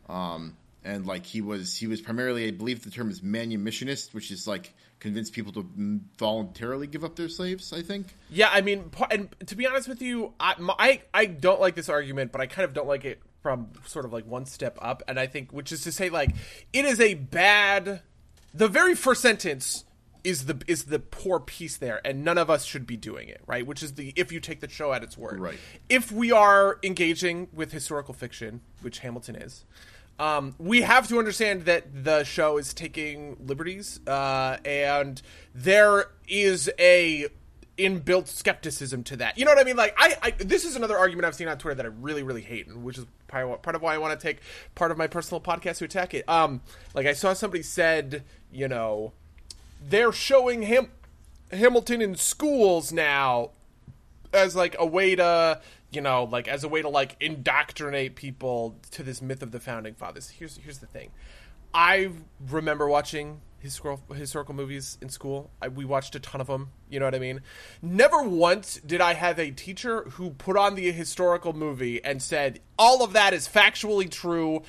Um, 0.09 0.57
and 0.83 1.05
like 1.05 1.25
he 1.25 1.41
was 1.41 1.75
he 1.75 1.87
was 1.87 2.01
primarily, 2.01 2.47
I 2.47 2.51
believe 2.51 2.83
the 2.83 2.91
term 2.91 3.09
is 3.09 3.21
manumissionist, 3.21 4.13
which 4.13 4.31
is 4.31 4.47
like 4.47 4.73
convince 4.99 5.29
people 5.29 5.51
to 5.53 5.69
voluntarily 6.17 6.87
give 6.87 7.03
up 7.03 7.15
their 7.15 7.29
slaves. 7.29 7.73
I 7.73 7.81
think. 7.81 8.07
Yeah, 8.29 8.49
I 8.51 8.61
mean, 8.61 8.91
and 9.11 9.35
to 9.45 9.55
be 9.55 9.67
honest 9.67 9.87
with 9.87 10.01
you, 10.01 10.33
I, 10.39 10.55
I 10.79 11.01
I 11.13 11.25
don't 11.25 11.61
like 11.61 11.75
this 11.75 11.89
argument, 11.89 12.31
but 12.31 12.41
I 12.41 12.47
kind 12.47 12.65
of 12.65 12.73
don't 12.73 12.87
like 12.87 13.05
it 13.05 13.21
from 13.41 13.69
sort 13.85 14.05
of 14.05 14.11
like 14.11 14.25
one 14.25 14.45
step 14.45 14.77
up, 14.81 15.03
and 15.07 15.19
I 15.19 15.27
think, 15.27 15.51
which 15.51 15.71
is 15.71 15.81
to 15.83 15.91
say, 15.91 16.09
like, 16.09 16.35
it 16.73 16.85
is 16.85 16.99
a 16.99 17.13
bad. 17.13 18.01
The 18.53 18.67
very 18.67 18.95
first 18.95 19.21
sentence 19.21 19.83
is 20.23 20.45
the 20.45 20.61
is 20.67 20.85
the 20.85 20.99
poor 20.99 21.39
piece 21.39 21.77
there, 21.77 22.01
and 22.03 22.23
none 22.23 22.37
of 22.37 22.49
us 22.49 22.65
should 22.65 22.85
be 22.85 22.97
doing 22.97 23.29
it, 23.29 23.41
right? 23.47 23.65
Which 23.65 23.81
is 23.81 23.93
the 23.93 24.11
if 24.15 24.31
you 24.31 24.39
take 24.39 24.59
the 24.59 24.69
show 24.69 24.91
at 24.91 25.03
its 25.03 25.17
word, 25.17 25.39
Right. 25.39 25.59
If 25.87 26.11
we 26.11 26.31
are 26.31 26.79
engaging 26.83 27.47
with 27.53 27.71
historical 27.71 28.13
fiction, 28.13 28.61
which 28.81 28.99
Hamilton 28.99 29.35
is. 29.35 29.63
Um, 30.19 30.55
we 30.57 30.81
have 30.81 31.07
to 31.09 31.19
understand 31.19 31.65
that 31.65 32.03
the 32.03 32.23
show 32.23 32.57
is 32.57 32.73
taking 32.73 33.37
liberties, 33.45 33.99
uh, 34.07 34.57
and 34.65 35.21
there 35.53 36.09
is 36.27 36.71
a 36.79 37.27
inbuilt 37.77 38.27
skepticism 38.27 39.03
to 39.03 39.17
that. 39.17 39.37
You 39.37 39.45
know 39.45 39.51
what 39.51 39.59
I 39.59 39.63
mean? 39.63 39.75
Like, 39.75 39.93
I, 39.97 40.15
I 40.23 40.31
this 40.31 40.65
is 40.65 40.75
another 40.75 40.97
argument 40.97 41.25
I've 41.25 41.35
seen 41.35 41.47
on 41.47 41.57
Twitter 41.59 41.75
that 41.75 41.85
I 41.85 41.89
really, 41.89 42.23
really 42.23 42.41
hate, 42.41 42.67
and 42.67 42.83
which 42.83 42.97
is 42.97 43.05
part 43.27 43.75
of, 43.75 43.81
why 43.81 43.93
I 43.93 43.97
want 43.99 44.19
to 44.19 44.27
take 44.27 44.39
part 44.73 44.89
of 44.89 44.97
my 44.97 45.07
personal 45.07 45.39
podcast 45.39 45.77
to 45.77 45.85
attack 45.85 46.13
it. 46.13 46.27
Um, 46.27 46.61
like 46.95 47.05
I 47.05 47.13
saw 47.13 47.33
somebody 47.33 47.61
said, 47.61 48.23
you 48.51 48.67
know, 48.67 49.13
they're 49.81 50.11
showing 50.11 50.63
him 50.63 50.91
Hamilton 51.51 52.01
in 52.01 52.15
schools 52.15 52.91
now 52.91 53.51
as 54.33 54.55
like 54.55 54.75
a 54.79 54.85
way 54.85 55.15
to 55.15 55.61
you 55.91 56.01
know 56.01 56.25
like 56.25 56.47
as 56.47 56.63
a 56.63 56.67
way 56.67 56.81
to 56.81 56.89
like 56.89 57.15
indoctrinate 57.19 58.15
people 58.15 58.77
to 58.91 59.03
this 59.03 59.21
myth 59.21 59.41
of 59.41 59.51
the 59.51 59.59
founding 59.59 59.93
fathers. 59.95 60.29
Here's 60.29 60.57
here's 60.57 60.79
the 60.79 60.87
thing. 60.87 61.11
I 61.73 62.11
remember 62.49 62.87
watching 62.87 63.41
historical 63.59 64.15
historical 64.15 64.53
movies 64.53 64.97
in 65.01 65.09
school. 65.09 65.51
I, 65.61 65.67
we 65.67 65.85
watched 65.85 66.15
a 66.15 66.19
ton 66.19 66.41
of 66.41 66.47
them 66.47 66.71
you 66.89 66.99
know 66.99 67.05
what 67.05 67.15
i 67.15 67.19
mean? 67.19 67.41
Never 67.81 68.23
once 68.23 68.79
did 68.85 69.01
i 69.01 69.13
have 69.13 69.39
a 69.39 69.51
teacher 69.51 70.03
who 70.11 70.31
put 70.31 70.57
on 70.57 70.75
the 70.75 70.91
historical 70.91 71.53
movie 71.53 72.03
and 72.03 72.21
said 72.21 72.59
all 72.77 73.03
of 73.03 73.13
that 73.13 73.33
is 73.33 73.47
factually 73.47 74.09
true 74.09 74.61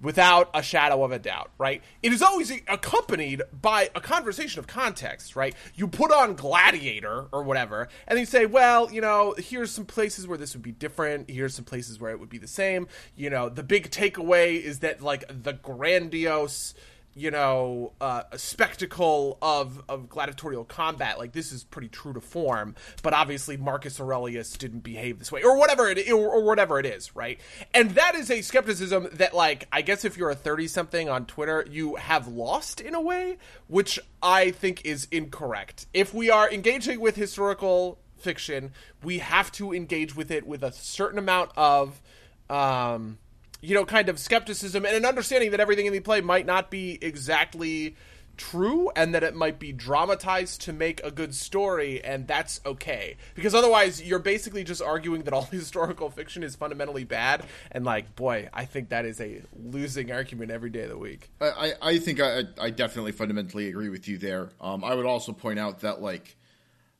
without 0.00 0.50
a 0.52 0.62
shadow 0.62 1.02
of 1.04 1.12
a 1.12 1.18
doubt, 1.18 1.50
right? 1.58 1.82
It 2.02 2.12
is 2.12 2.22
always 2.22 2.50
accompanied 2.68 3.42
by 3.60 3.90
a 3.94 4.00
conversation 4.00 4.58
of 4.58 4.66
context, 4.66 5.36
right? 5.36 5.54
You 5.74 5.88
put 5.88 6.12
on 6.12 6.34
Gladiator 6.34 7.26
or 7.32 7.42
whatever, 7.42 7.88
and 8.06 8.18
you 8.18 8.26
say, 8.26 8.46
well, 8.46 8.92
you 8.92 9.00
know, 9.00 9.34
here's 9.38 9.70
some 9.70 9.86
places 9.86 10.28
where 10.28 10.38
this 10.38 10.54
would 10.54 10.62
be 10.62 10.72
different, 10.72 11.30
here's 11.30 11.54
some 11.54 11.64
places 11.64 11.98
where 11.98 12.10
it 12.10 12.20
would 12.20 12.28
be 12.28 12.38
the 12.38 12.46
same. 12.46 12.88
You 13.14 13.30
know, 13.30 13.48
the 13.48 13.62
big 13.62 13.90
takeaway 13.90 14.60
is 14.60 14.80
that, 14.80 15.00
like, 15.00 15.24
the 15.28 15.54
grandiose 15.54 16.74
you 17.18 17.30
know, 17.30 17.94
uh, 17.98 18.24
a 18.30 18.38
spectacle 18.38 19.38
of 19.40 19.82
of 19.88 20.08
gladiatorial 20.08 20.64
combat. 20.64 21.18
Like 21.18 21.32
this 21.32 21.50
is 21.50 21.64
pretty 21.64 21.88
true 21.88 22.12
to 22.12 22.20
form, 22.20 22.74
but 23.02 23.14
obviously 23.14 23.56
Marcus 23.56 23.98
Aurelius 23.98 24.52
didn't 24.52 24.80
behave 24.80 25.18
this 25.18 25.32
way, 25.32 25.42
or 25.42 25.56
whatever 25.56 25.88
it 25.88 26.10
or, 26.10 26.28
or 26.28 26.44
whatever 26.44 26.78
it 26.78 26.84
is, 26.84 27.16
right? 27.16 27.40
And 27.72 27.92
that 27.92 28.14
is 28.14 28.30
a 28.30 28.42
skepticism 28.42 29.08
that, 29.14 29.32
like, 29.32 29.66
I 29.72 29.80
guess 29.80 30.04
if 30.04 30.18
you're 30.18 30.28
a 30.28 30.34
thirty 30.34 30.68
something 30.68 31.08
on 31.08 31.24
Twitter, 31.24 31.66
you 31.70 31.94
have 31.94 32.28
lost 32.28 32.82
in 32.82 32.94
a 32.94 33.00
way, 33.00 33.38
which 33.66 33.98
I 34.22 34.50
think 34.50 34.84
is 34.84 35.08
incorrect. 35.10 35.86
If 35.94 36.12
we 36.12 36.28
are 36.28 36.50
engaging 36.50 37.00
with 37.00 37.16
historical 37.16 37.98
fiction, 38.18 38.72
we 39.02 39.20
have 39.20 39.50
to 39.52 39.72
engage 39.72 40.14
with 40.14 40.30
it 40.30 40.46
with 40.46 40.62
a 40.62 40.72
certain 40.72 41.18
amount 41.18 41.50
of. 41.56 42.02
Um, 42.50 43.18
you 43.66 43.74
know, 43.74 43.84
kind 43.84 44.08
of 44.08 44.16
skepticism 44.20 44.84
and 44.84 44.94
an 44.94 45.04
understanding 45.04 45.50
that 45.50 45.58
everything 45.58 45.86
in 45.86 45.92
the 45.92 45.98
play 45.98 46.20
might 46.20 46.46
not 46.46 46.70
be 46.70 46.98
exactly 47.02 47.96
true 48.36 48.92
and 48.94 49.12
that 49.12 49.24
it 49.24 49.34
might 49.34 49.58
be 49.58 49.72
dramatized 49.72 50.60
to 50.60 50.72
make 50.72 51.02
a 51.02 51.10
good 51.10 51.34
story 51.34 52.04
and 52.04 52.28
that's 52.28 52.60
okay 52.66 53.16
because 53.34 53.54
otherwise 53.54 54.02
you're 54.02 54.18
basically 54.18 54.62
just 54.62 54.82
arguing 54.82 55.22
that 55.22 55.32
all 55.32 55.44
historical 55.50 56.10
fiction 56.10 56.42
is 56.42 56.54
fundamentally 56.54 57.02
bad 57.02 57.42
and 57.72 57.86
like 57.86 58.14
boy 58.14 58.46
i 58.52 58.62
think 58.66 58.90
that 58.90 59.06
is 59.06 59.22
a 59.22 59.40
losing 59.58 60.12
argument 60.12 60.50
every 60.50 60.68
day 60.68 60.82
of 60.82 60.90
the 60.90 60.98
week 60.98 61.30
I, 61.40 61.72
I 61.80 61.98
think 61.98 62.20
I, 62.20 62.42
I 62.60 62.68
definitely 62.68 63.12
fundamentally 63.12 63.68
agree 63.68 63.88
with 63.88 64.06
you 64.06 64.18
there. 64.18 64.50
Um, 64.60 64.84
I 64.84 64.94
would 64.94 65.06
also 65.06 65.32
point 65.32 65.58
out 65.58 65.80
that, 65.80 66.02
like, 66.02 66.36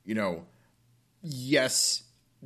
you 0.05 0.15
know, 0.15 0.45
yes, 1.21 2.03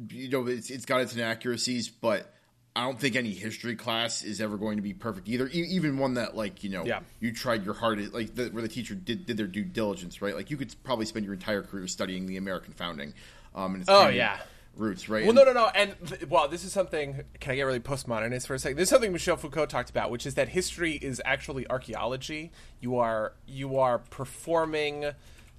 you 0.09 0.29
know, 0.29 0.47
it's, 0.47 0.69
it's 0.69 0.85
got 0.85 0.99
its 0.99 1.15
inaccuracies, 1.15 1.89
but 1.89 2.33
I 2.75 2.85
don't 2.85 2.99
think 2.99 3.15
any 3.17 3.31
history 3.31 3.75
class 3.75 4.23
is 4.23 4.39
ever 4.39 4.55
going 4.57 4.77
to 4.77 4.81
be 4.81 4.93
perfect 4.93 5.27
either. 5.27 5.47
E- 5.47 5.67
even 5.71 5.97
one 5.97 6.13
that, 6.13 6.37
like, 6.37 6.63
you 6.63 6.69
know, 6.69 6.85
Yeah. 6.85 7.01
you 7.19 7.33
tried 7.33 7.65
your 7.65 7.73
hardest, 7.73 8.13
like, 8.13 8.33
the, 8.35 8.47
where 8.47 8.61
the 8.61 8.69
teacher 8.69 8.95
did, 8.95 9.25
did 9.25 9.35
their 9.35 9.47
due 9.47 9.65
diligence, 9.65 10.21
right? 10.21 10.33
Like, 10.33 10.49
you 10.49 10.55
could 10.57 10.73
probably 10.83 11.05
spend 11.05 11.25
your 11.25 11.33
entire 11.33 11.63
career 11.63 11.85
studying 11.87 12.27
the 12.27 12.37
American 12.37 12.73
founding. 12.73 13.13
Um, 13.53 13.73
and 13.73 13.81
its 13.81 13.89
Oh, 13.89 14.07
yeah. 14.07 14.37
roots, 14.77 15.09
right? 15.09 15.25
Well, 15.25 15.37
And- 15.37 15.47
no, 15.47 15.53
no, 15.53 15.65
no. 15.65 15.67
And 15.75 15.95
th- 16.07 16.27
well, 16.29 16.47
this 16.47 16.63
is 16.63 16.71
something. 16.71 17.25
Can 17.41 17.51
I 17.51 17.55
get 17.55 17.63
really 17.63 17.81
postmodernist 17.81 18.47
for 18.47 18.53
a 18.53 18.59
second? 18.59 18.77
This 18.77 18.83
is 18.83 18.89
something 18.89 19.11
Michel 19.11 19.35
Foucault 19.35 19.65
talked 19.65 19.89
about, 19.89 20.09
which 20.09 20.25
is 20.25 20.35
that 20.35 20.47
history 20.49 20.93
is 20.93 21.21
actually 21.25 21.69
archaeology. 21.69 22.51
You 22.79 22.95
are 22.99 23.33
you 23.45 23.77
are 23.79 23.99
performing 23.99 25.11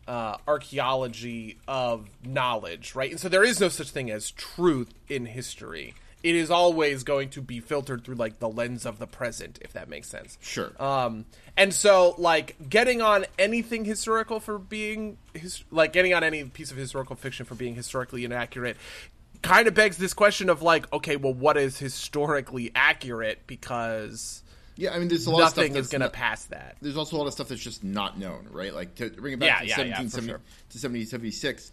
uh, 0.08 0.38
archaeology 0.48 1.58
of 1.68 2.08
knowledge, 2.24 2.94
right? 2.94 3.10
And 3.10 3.20
so 3.20 3.28
there 3.28 3.44
is 3.44 3.60
no 3.60 3.68
such 3.68 3.90
thing 3.90 4.10
as 4.10 4.30
truth 4.30 4.94
in 5.08 5.26
history. 5.26 5.94
It 6.22 6.34
is 6.36 6.50
always 6.50 7.02
going 7.02 7.30
to 7.30 7.42
be 7.42 7.58
filtered 7.60 8.04
through 8.04 8.14
like 8.14 8.38
the 8.38 8.48
lens 8.48 8.86
of 8.86 8.98
the 8.98 9.06
present, 9.06 9.58
if 9.62 9.72
that 9.72 9.88
makes 9.88 10.08
sense. 10.08 10.38
Sure. 10.40 10.70
Um, 10.80 11.24
and 11.56 11.74
so, 11.74 12.14
like, 12.16 12.56
getting 12.68 13.02
on 13.02 13.26
anything 13.38 13.84
historical 13.84 14.40
for 14.40 14.58
being, 14.58 15.18
his, 15.34 15.64
like, 15.70 15.92
getting 15.92 16.14
on 16.14 16.22
any 16.24 16.44
piece 16.44 16.70
of 16.70 16.76
historical 16.76 17.16
fiction 17.16 17.44
for 17.44 17.54
being 17.54 17.74
historically 17.74 18.24
inaccurate 18.24 18.76
kind 19.42 19.66
of 19.66 19.74
begs 19.74 19.96
this 19.96 20.14
question 20.14 20.48
of, 20.48 20.62
like, 20.62 20.90
okay, 20.92 21.16
well, 21.16 21.34
what 21.34 21.56
is 21.56 21.76
historically 21.78 22.70
accurate? 22.74 23.40
Because 23.46 24.42
yeah, 24.76 24.94
I 24.94 24.98
mean, 24.98 25.08
there's 25.08 25.26
a 25.26 25.30
lot 25.30 25.42
of 25.42 25.48
stuff 25.48 25.56
nothing 25.58 25.72
that's 25.74 25.86
is 25.86 25.90
going 25.92 26.00
to 26.02 26.08
pass 26.10 26.44
that. 26.46 26.76
there's 26.80 26.96
also 26.96 27.16
a 27.16 27.18
lot 27.18 27.26
of 27.26 27.32
stuff 27.34 27.48
that's 27.48 27.60
just 27.60 27.84
not 27.84 28.18
known, 28.18 28.48
right? 28.50 28.72
Like 28.72 28.94
to 28.96 29.10
bring 29.10 29.34
it 29.34 29.40
back 29.40 29.66
Yeah, 29.66 29.74
to 29.76 29.82
yeah, 29.88 29.88
yeah, 30.02 30.08
sure. 30.08 30.20
to 30.20 30.78
1776, 30.78 31.72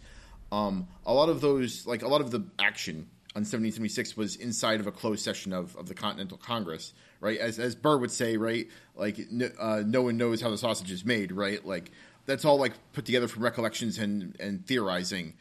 um, 0.52 0.86
a 1.06 1.14
lot 1.14 1.28
of 1.28 1.40
those, 1.40 1.86
like 1.86 2.02
a 2.02 2.08
lot 2.08 2.20
of 2.20 2.30
the 2.30 2.42
action 2.58 3.08
on 3.36 3.42
1776 3.42 4.16
was 4.16 4.34
inside 4.36 4.80
of 4.80 4.88
a 4.88 4.92
closed 4.92 5.22
session 5.22 5.52
of, 5.52 5.76
of 5.76 5.86
the 5.86 5.94
Continental 5.94 6.36
Congress, 6.36 6.92
right? 7.20 7.38
As 7.38 7.60
as 7.60 7.76
Burr 7.76 7.96
would 7.96 8.10
say, 8.10 8.36
right? 8.36 8.66
Like 8.96 9.30
no, 9.30 9.48
uh, 9.58 9.82
no 9.86 10.02
one 10.02 10.16
knows 10.16 10.40
how 10.40 10.50
the 10.50 10.58
sausage 10.58 10.90
is 10.90 11.04
made, 11.04 11.30
right? 11.30 11.64
Like 11.64 11.92
that's 12.26 12.44
all 12.44 12.58
like 12.58 12.72
put 12.92 13.04
together 13.04 13.28
from 13.28 13.44
recollections 13.44 13.98
and 13.98 14.36
and 14.40 14.66
theorizing. 14.66 15.34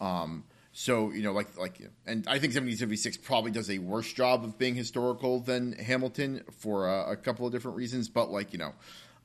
Um, 0.00 0.42
so 0.72 1.12
you 1.12 1.22
know, 1.22 1.32
like 1.32 1.56
like, 1.56 1.78
and 2.04 2.26
I 2.26 2.40
think 2.40 2.52
1776 2.52 3.18
probably 3.18 3.52
does 3.52 3.70
a 3.70 3.78
worse 3.78 4.12
job 4.12 4.42
of 4.42 4.58
being 4.58 4.74
historical 4.74 5.38
than 5.38 5.72
Hamilton 5.72 6.42
for 6.58 6.88
a 6.88 7.16
couple 7.16 7.46
of 7.46 7.52
different 7.52 7.76
reasons. 7.76 8.08
But 8.08 8.32
like 8.32 8.52
you 8.52 8.58
know, 8.58 8.72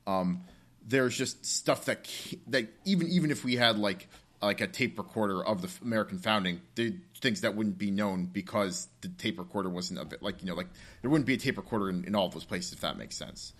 um, 0.06 0.44
there's 0.88 1.18
just 1.18 1.44
stuff 1.44 1.86
that 1.86 2.08
that 2.48 2.68
even 2.86 3.08
even 3.08 3.32
if 3.32 3.44
we 3.44 3.56
had 3.56 3.80
like 3.80 4.08
like 4.41 4.62
a 4.62 4.67
tape 4.67 4.98
recorder 4.98 5.43
of 5.45 5.62
the 5.62 5.69
American 5.81 6.17
founding, 6.17 6.62
the 6.75 6.95
things 7.21 7.41
that 7.41 7.55
wouldn't 7.55 7.77
be 7.77 7.91
known 7.91 8.25
because 8.25 8.88
the 9.01 9.07
tape 9.07 9.38
recorder 9.38 9.69
wasn't 9.69 10.00
a 10.00 10.05
bit 10.05 10.24
like 10.24 10.41
you 10.41 10.48
know 10.48 10.55
like 10.55 10.67
there 11.01 11.10
wouldn't 11.10 11.27
be 11.27 11.36
a 11.36 11.38
tape 11.38 11.57
recorder 11.57 11.89
in, 11.89 12.03
in 12.05 12.15
all 12.15 12.25
of 12.25 12.33
those 12.33 12.45
places 12.45 12.74
if 12.74 12.81
that 12.81 12.98
makes 12.98 13.15
sense. 13.15 13.53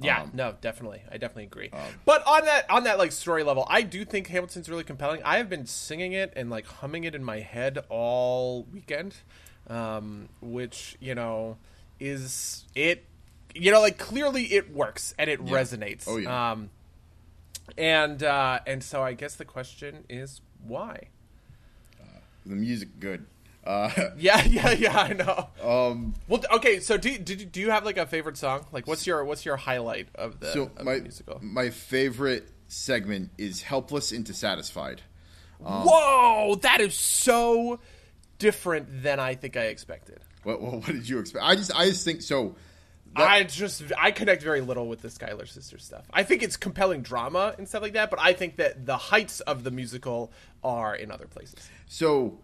Yeah, 0.00 0.22
um, 0.22 0.30
no, 0.32 0.54
definitely, 0.60 1.02
I 1.10 1.18
definitely 1.18 1.44
agree. 1.44 1.70
Um, 1.70 1.80
but 2.04 2.26
on 2.26 2.44
that 2.46 2.70
on 2.70 2.84
that 2.84 2.98
like 2.98 3.12
story 3.12 3.44
level, 3.44 3.66
I 3.68 3.82
do 3.82 4.04
think 4.04 4.28
Hamilton's 4.28 4.68
really 4.68 4.84
compelling. 4.84 5.22
I 5.22 5.36
have 5.36 5.48
been 5.48 5.66
singing 5.66 6.12
it 6.12 6.32
and 6.34 6.50
like 6.50 6.66
humming 6.66 7.04
it 7.04 7.14
in 7.14 7.22
my 7.22 7.40
head 7.40 7.84
all 7.88 8.64
weekend, 8.72 9.14
um, 9.68 10.28
which 10.40 10.96
you 11.00 11.14
know 11.14 11.58
is 12.00 12.64
it. 12.74 13.04
You 13.54 13.70
know, 13.70 13.80
like 13.80 13.98
clearly 13.98 14.44
it 14.44 14.72
works 14.74 15.14
and 15.18 15.28
it 15.28 15.40
yeah. 15.44 15.52
resonates. 15.52 16.04
Oh 16.06 16.16
yeah. 16.16 16.52
Um, 16.52 16.70
and 17.76 18.22
uh, 18.22 18.60
and 18.66 18.82
so 18.82 19.02
I 19.02 19.14
guess 19.14 19.36
the 19.36 19.44
question 19.44 20.04
is 20.08 20.40
why. 20.66 21.08
Uh, 22.00 22.20
the 22.46 22.54
music 22.54 23.00
good. 23.00 23.26
Uh, 23.64 23.90
yeah, 24.16 24.42
yeah, 24.44 24.70
yeah. 24.72 24.98
I 24.98 25.12
know. 25.12 25.48
Um, 25.62 26.14
well, 26.28 26.42
okay. 26.52 26.80
So, 26.80 26.96
do 26.96 27.16
do 27.18 27.36
do 27.36 27.60
you 27.60 27.70
have 27.70 27.84
like 27.84 27.96
a 27.96 28.06
favorite 28.06 28.36
song? 28.36 28.66
Like, 28.72 28.86
what's 28.86 29.06
your 29.06 29.24
what's 29.24 29.44
your 29.44 29.56
highlight 29.56 30.08
of 30.14 30.40
the, 30.40 30.52
so 30.52 30.62
of 30.76 30.84
my, 30.84 30.96
the 30.96 31.02
musical? 31.02 31.38
My 31.42 31.70
favorite 31.70 32.48
segment 32.68 33.30
is 33.38 33.62
"Helpless 33.62 34.12
into 34.12 34.34
Satisfied." 34.34 35.02
Um, 35.64 35.84
Whoa, 35.84 36.56
that 36.62 36.80
is 36.80 36.96
so 36.96 37.78
different 38.38 39.04
than 39.04 39.20
I 39.20 39.36
think 39.36 39.56
I 39.56 39.66
expected. 39.66 40.18
What, 40.42 40.60
what, 40.60 40.72
what 40.74 40.86
did 40.86 41.08
you 41.08 41.20
expect? 41.20 41.44
I 41.44 41.54
just 41.54 41.74
I 41.74 41.86
just 41.86 42.04
think 42.04 42.22
so. 42.22 42.56
That, 43.16 43.28
I 43.28 43.42
just 43.44 43.82
I 43.98 44.10
connect 44.10 44.42
very 44.42 44.60
little 44.60 44.88
with 44.88 45.02
the 45.02 45.10
Schuyler 45.10 45.46
Sisters 45.46 45.84
stuff. 45.84 46.04
I 46.12 46.22
think 46.22 46.42
it's 46.42 46.56
compelling 46.56 47.02
drama 47.02 47.54
and 47.58 47.68
stuff 47.68 47.82
like 47.82 47.92
that, 47.92 48.10
but 48.10 48.18
I 48.18 48.32
think 48.32 48.56
that 48.56 48.86
the 48.86 48.96
heights 48.96 49.40
of 49.40 49.64
the 49.64 49.70
musical 49.70 50.32
are 50.64 50.94
in 50.94 51.10
other 51.10 51.26
places. 51.26 51.68
So 51.88 52.38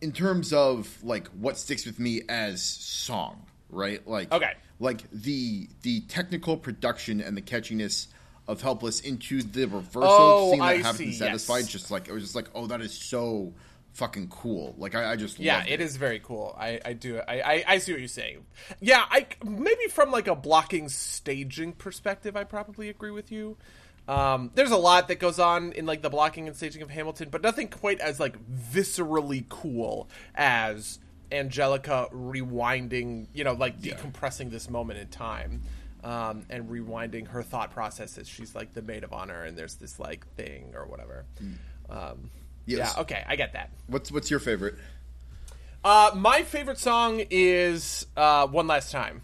in 0.00 0.12
terms 0.12 0.52
of 0.52 1.02
like 1.02 1.28
what 1.28 1.58
sticks 1.58 1.86
with 1.86 1.98
me 1.98 2.22
as 2.28 2.62
song, 2.62 3.46
right? 3.68 4.06
Like 4.06 4.32
okay, 4.32 4.52
like 4.78 5.10
the 5.10 5.68
the 5.82 6.00
technical 6.02 6.56
production 6.56 7.20
and 7.20 7.36
the 7.36 7.42
catchiness 7.42 8.06
of 8.46 8.62
"Helpless" 8.62 9.00
into 9.00 9.42
the 9.42 9.66
reversal 9.66 10.04
oh, 10.04 10.50
scene 10.50 10.60
that 10.60 10.64
I 10.64 10.76
haven't 10.76 10.96
see, 10.96 11.04
been 11.06 11.14
satisfied. 11.14 11.58
Yes. 11.58 11.68
Just 11.68 11.90
like 11.90 12.08
it 12.08 12.12
was 12.12 12.22
just 12.22 12.34
like, 12.36 12.48
oh, 12.54 12.66
that 12.68 12.80
is 12.80 12.92
so 12.92 13.52
fucking 13.92 14.28
cool. 14.28 14.74
Like 14.78 14.94
I, 14.94 15.12
I 15.12 15.16
just 15.16 15.38
yeah, 15.38 15.62
it, 15.64 15.72
it 15.72 15.80
is 15.80 15.96
very 15.96 16.20
cool. 16.20 16.56
I 16.58 16.80
I 16.84 16.92
do 16.92 17.20
I, 17.26 17.40
I 17.40 17.64
I 17.68 17.78
see 17.78 17.92
what 17.92 18.00
you're 18.00 18.08
saying. 18.08 18.44
Yeah, 18.80 19.04
I 19.10 19.26
maybe 19.44 19.86
from 19.90 20.10
like 20.10 20.28
a 20.28 20.34
blocking 20.34 20.88
staging 20.88 21.72
perspective, 21.72 22.36
I 22.36 22.44
probably 22.44 22.88
agree 22.88 23.10
with 23.10 23.30
you. 23.30 23.56
Um, 24.08 24.50
there's 24.54 24.72
a 24.72 24.76
lot 24.76 25.08
that 25.08 25.20
goes 25.20 25.38
on 25.38 25.72
in 25.72 25.86
like 25.86 26.02
the 26.02 26.10
blocking 26.10 26.48
and 26.48 26.56
staging 26.56 26.82
of 26.82 26.90
Hamilton, 26.90 27.28
but 27.30 27.42
nothing 27.42 27.68
quite 27.68 28.00
as 28.00 28.18
like 28.18 28.36
viscerally 28.48 29.48
cool 29.48 30.08
as 30.34 30.98
Angelica 31.30 32.08
rewinding, 32.12 33.28
you 33.32 33.44
know, 33.44 33.52
like 33.52 33.80
decompressing 33.80 34.44
yeah. 34.44 34.50
this 34.50 34.68
moment 34.68 34.98
in 34.98 35.08
time. 35.08 35.62
Um, 36.02 36.46
and 36.48 36.70
rewinding 36.70 37.28
her 37.28 37.42
thought 37.42 37.72
process 37.72 38.16
as 38.16 38.26
she's 38.26 38.54
like 38.54 38.72
the 38.72 38.80
maid 38.80 39.04
of 39.04 39.12
honor 39.12 39.44
and 39.44 39.54
there's 39.54 39.74
this 39.74 40.00
like 40.00 40.26
thing 40.28 40.72
or 40.74 40.86
whatever. 40.86 41.26
Mm. 41.38 41.52
Um, 41.90 42.30
yes. 42.78 42.94
Yeah, 42.94 43.02
okay, 43.02 43.24
I 43.26 43.36
get 43.36 43.52
that. 43.54 43.70
What's 43.86 44.10
what's 44.10 44.30
your 44.30 44.40
favorite? 44.40 44.74
Uh, 45.82 46.10
my 46.14 46.42
favorite 46.42 46.78
song 46.78 47.22
is 47.30 48.06
uh, 48.16 48.46
"One 48.46 48.66
Last 48.66 48.92
Time," 48.92 49.22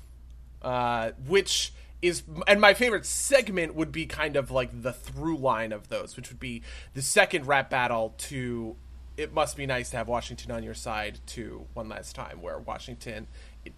uh, 0.62 1.12
which 1.26 1.72
is 2.02 2.22
and 2.46 2.60
my 2.60 2.74
favorite 2.74 3.06
segment 3.06 3.74
would 3.74 3.92
be 3.92 4.06
kind 4.06 4.36
of 4.36 4.50
like 4.50 4.82
the 4.82 4.92
through 4.92 5.38
line 5.38 5.72
of 5.72 5.88
those, 5.88 6.16
which 6.16 6.30
would 6.30 6.40
be 6.40 6.62
the 6.94 7.02
second 7.02 7.46
rap 7.46 7.70
battle 7.70 8.14
to 8.18 8.76
it 9.16 9.32
must 9.32 9.56
be 9.56 9.66
nice 9.66 9.90
to 9.90 9.96
have 9.96 10.08
Washington 10.08 10.50
on 10.50 10.62
your 10.62 10.74
side 10.74 11.20
to 11.26 11.66
one 11.72 11.88
last 11.88 12.14
time 12.14 12.42
where 12.42 12.58
Washington 12.58 13.26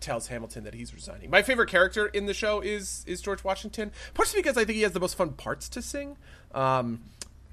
tells 0.00 0.26
Hamilton 0.26 0.64
that 0.64 0.74
he's 0.74 0.92
resigning. 0.92 1.30
My 1.30 1.42
favorite 1.42 1.68
character 1.68 2.06
in 2.06 2.26
the 2.26 2.34
show 2.34 2.60
is 2.60 3.04
is 3.06 3.20
George 3.22 3.44
Washington, 3.44 3.92
partially 4.14 4.40
because 4.40 4.56
I 4.56 4.64
think 4.64 4.76
he 4.76 4.82
has 4.82 4.92
the 4.92 5.00
most 5.00 5.16
fun 5.16 5.30
parts 5.30 5.68
to 5.70 5.82
sing. 5.82 6.16
Um, 6.54 7.00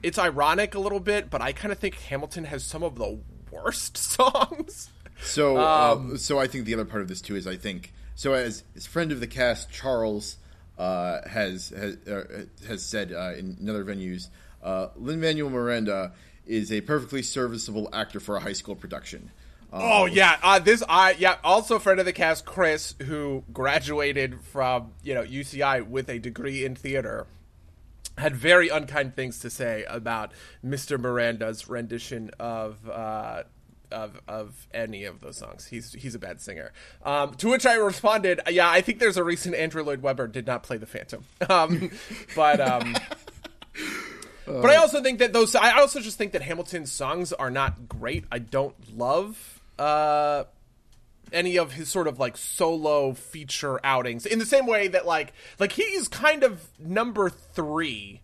it's 0.05 0.19
ironic 0.19 0.75
a 0.75 0.79
little 0.79 0.99
bit, 0.99 1.31
but 1.31 1.41
I 1.41 1.51
kind 1.51 1.71
of 1.71 1.79
think 1.79 1.95
Hamilton 1.95 2.43
has 2.45 2.63
some 2.63 2.83
of 2.83 2.95
the 2.95 3.17
worst 3.49 3.97
songs. 4.17 4.91
So, 5.21 5.57
um, 5.57 6.13
uh, 6.13 6.17
so 6.17 6.37
I 6.37 6.45
think 6.45 6.65
the 6.65 6.75
other 6.75 6.85
part 6.85 7.01
of 7.01 7.07
this 7.07 7.21
too 7.21 7.35
is 7.35 7.47
I 7.47 7.55
think 7.55 7.91
so 8.13 8.33
as 8.33 8.63
as 8.75 8.85
friend 8.85 9.11
of 9.11 9.19
the 9.19 9.27
cast 9.27 9.71
Charles 9.71 10.37
uh, 10.77 11.27
has 11.27 11.69
has, 11.69 11.95
uh, 12.07 12.45
has 12.67 12.85
said 12.85 13.11
uh, 13.11 13.33
in 13.33 13.67
other 13.67 13.83
venues, 13.83 14.27
uh, 14.63 14.89
Lin 14.95 15.19
Manuel 15.19 15.49
Miranda 15.49 16.13
is 16.45 16.71
a 16.71 16.81
perfectly 16.81 17.23
serviceable 17.23 17.89
actor 17.91 18.19
for 18.19 18.35
a 18.35 18.39
high 18.39 18.53
school 18.53 18.75
production. 18.75 19.31
Um, 19.73 19.81
oh 19.83 20.05
yeah, 20.05 20.37
uh, 20.43 20.59
this 20.59 20.83
I 20.87 21.15
yeah. 21.17 21.37
Also, 21.43 21.79
friend 21.79 21.99
of 21.99 22.05
the 22.05 22.13
cast, 22.13 22.45
Chris, 22.45 22.93
who 23.01 23.43
graduated 23.51 24.41
from 24.41 24.91
you 25.01 25.15
know 25.15 25.23
UCI 25.23 25.87
with 25.87 26.09
a 26.09 26.19
degree 26.19 26.63
in 26.63 26.75
theater, 26.75 27.25
had 28.17 28.35
very 28.35 28.69
unkind 28.69 29.15
things 29.15 29.39
to 29.39 29.49
say 29.49 29.85
about 29.87 30.31
Mr. 30.65 30.99
Miranda's 30.99 31.67
rendition 31.67 32.31
of 32.39 32.89
uh, 32.89 33.43
of 33.91 34.19
of 34.27 34.67
any 34.73 35.05
of 35.05 35.21
those 35.21 35.37
songs. 35.37 35.67
He's 35.67 35.93
he's 35.93 36.15
a 36.15 36.19
bad 36.19 36.41
singer. 36.41 36.71
Um, 37.03 37.33
to 37.35 37.49
which 37.49 37.65
I 37.65 37.75
responded, 37.75 38.39
"Yeah, 38.49 38.69
I 38.69 38.81
think 38.81 38.99
there's 38.99 39.17
a 39.17 39.23
reason 39.23 39.53
Andrew 39.53 39.83
Lloyd 39.83 40.01
Webber 40.01 40.27
did 40.27 40.47
not 40.47 40.63
play 40.63 40.77
the 40.77 40.85
Phantom." 40.85 41.23
Um, 41.49 41.91
but 42.35 42.59
um, 42.59 42.95
but 44.45 44.69
I 44.69 44.75
also 44.75 45.01
think 45.01 45.19
that 45.19 45.33
those. 45.33 45.55
I 45.55 45.79
also 45.79 45.99
just 45.99 46.17
think 46.17 46.31
that 46.33 46.41
Hamilton's 46.41 46.91
songs 46.91 47.33
are 47.33 47.51
not 47.51 47.87
great. 47.87 48.25
I 48.31 48.39
don't 48.39 48.75
love. 48.97 49.61
Uh, 49.77 50.45
any 51.35 51.57
of 51.57 51.73
his 51.73 51.89
sort 51.89 52.07
of 52.07 52.19
like 52.19 52.37
solo 52.37 53.13
feature 53.13 53.79
outings 53.83 54.25
in 54.25 54.39
the 54.39 54.45
same 54.45 54.65
way 54.65 54.87
that 54.87 55.05
like 55.05 55.33
like 55.59 55.73
he's 55.73 56.07
kind 56.07 56.43
of 56.43 56.67
number 56.79 57.29
3 57.29 58.21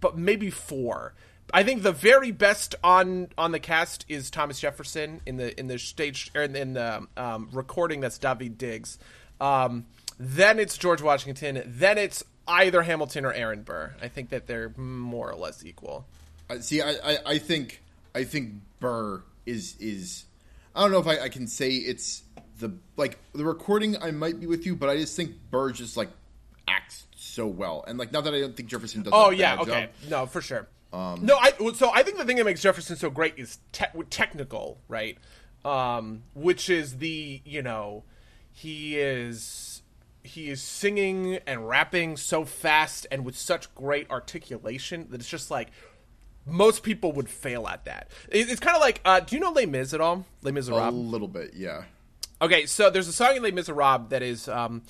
but 0.00 0.16
maybe 0.16 0.50
4 0.50 1.14
I 1.52 1.64
think 1.64 1.82
the 1.82 1.92
very 1.92 2.30
best 2.30 2.74
on 2.82 3.28
on 3.36 3.52
the 3.52 3.58
cast 3.58 4.06
is 4.08 4.30
Thomas 4.30 4.58
Jefferson 4.60 5.20
in 5.26 5.36
the 5.36 5.58
in 5.58 5.66
the 5.66 5.78
stage 5.78 6.30
or 6.34 6.42
in, 6.42 6.56
in 6.56 6.72
the 6.72 7.06
um, 7.16 7.50
recording. 7.52 8.00
That's 8.00 8.18
Daveed 8.18 8.56
Diggs. 8.56 8.98
Um, 9.40 9.86
then 10.18 10.58
it's 10.58 10.78
George 10.78 11.02
Washington. 11.02 11.62
Then 11.66 11.98
it's 11.98 12.24
either 12.48 12.82
Hamilton 12.82 13.24
or 13.24 13.32
Aaron 13.32 13.62
Burr. 13.62 13.94
I 14.00 14.08
think 14.08 14.30
that 14.30 14.46
they're 14.46 14.72
more 14.76 15.30
or 15.30 15.36
less 15.36 15.64
equal. 15.64 16.06
Uh, 16.48 16.58
see, 16.60 16.80
I, 16.80 16.90
I, 16.90 17.18
I, 17.26 17.38
think 17.38 17.82
I 18.14 18.24
think 18.24 18.54
Burr 18.80 19.22
is 19.44 19.76
is 19.78 20.24
I 20.74 20.82
don't 20.82 20.90
know 20.90 21.00
if 21.00 21.06
I, 21.06 21.24
I, 21.24 21.28
can 21.28 21.46
say 21.46 21.70
it's 21.70 22.22
the 22.58 22.72
like 22.96 23.18
the 23.34 23.44
recording. 23.44 23.96
I 24.02 24.10
might 24.10 24.40
be 24.40 24.46
with 24.46 24.66
you, 24.66 24.76
but 24.76 24.88
I 24.88 24.96
just 24.96 25.16
think 25.16 25.34
Burr 25.50 25.72
just 25.72 25.96
like 25.96 26.10
acts 26.68 27.06
so 27.16 27.46
well, 27.46 27.84
and 27.86 27.98
like 27.98 28.12
not 28.12 28.24
that 28.24 28.34
I 28.34 28.40
don't 28.40 28.56
think 28.56 28.68
Jefferson 28.68 29.02
does. 29.02 29.12
Oh 29.14 29.30
yeah, 29.30 29.58
okay, 29.60 29.90
job. 30.02 30.10
no, 30.10 30.26
for 30.26 30.40
sure. 30.40 30.68
Um, 30.92 31.24
no, 31.24 31.36
I 31.36 31.52
so 31.74 31.90
I 31.92 32.02
think 32.02 32.18
the 32.18 32.24
thing 32.24 32.36
that 32.36 32.44
makes 32.44 32.60
Jefferson 32.60 32.96
so 32.96 33.10
great 33.10 33.34
is 33.38 33.58
te- 33.72 33.86
technical, 34.10 34.78
right? 34.88 35.18
Um, 35.64 36.22
which 36.34 36.68
is 36.68 36.98
the 36.98 37.40
you 37.44 37.62
know 37.62 38.04
he 38.52 38.98
is 38.98 39.82
he 40.22 40.50
is 40.50 40.62
singing 40.62 41.38
and 41.46 41.68
rapping 41.68 42.16
so 42.16 42.44
fast 42.44 43.06
and 43.10 43.24
with 43.24 43.36
such 43.36 43.74
great 43.74 44.10
articulation 44.10 45.06
that 45.10 45.20
it's 45.20 45.28
just 45.28 45.50
like 45.50 45.70
most 46.46 46.82
people 46.82 47.12
would 47.12 47.28
fail 47.28 47.66
at 47.68 47.84
that. 47.84 48.10
It's 48.28 48.60
kind 48.60 48.76
of 48.76 48.80
like, 48.80 49.00
uh, 49.04 49.20
do 49.20 49.36
you 49.36 49.40
know 49.40 49.50
Les 49.50 49.66
Mis 49.66 49.94
at 49.94 50.00
all? 50.00 50.26
Les 50.42 50.52
Miserables? 50.52 50.92
A 50.92 50.96
little 50.96 51.28
bit, 51.28 51.54
yeah. 51.54 51.84
Okay, 52.42 52.66
so 52.66 52.90
there's 52.90 53.06
a 53.06 53.12
song 53.12 53.36
in 53.36 53.42
Les 53.44 53.52
Miserables 53.52 54.08
that 54.08 54.20
is 54.20 54.48
um, 54.48 54.82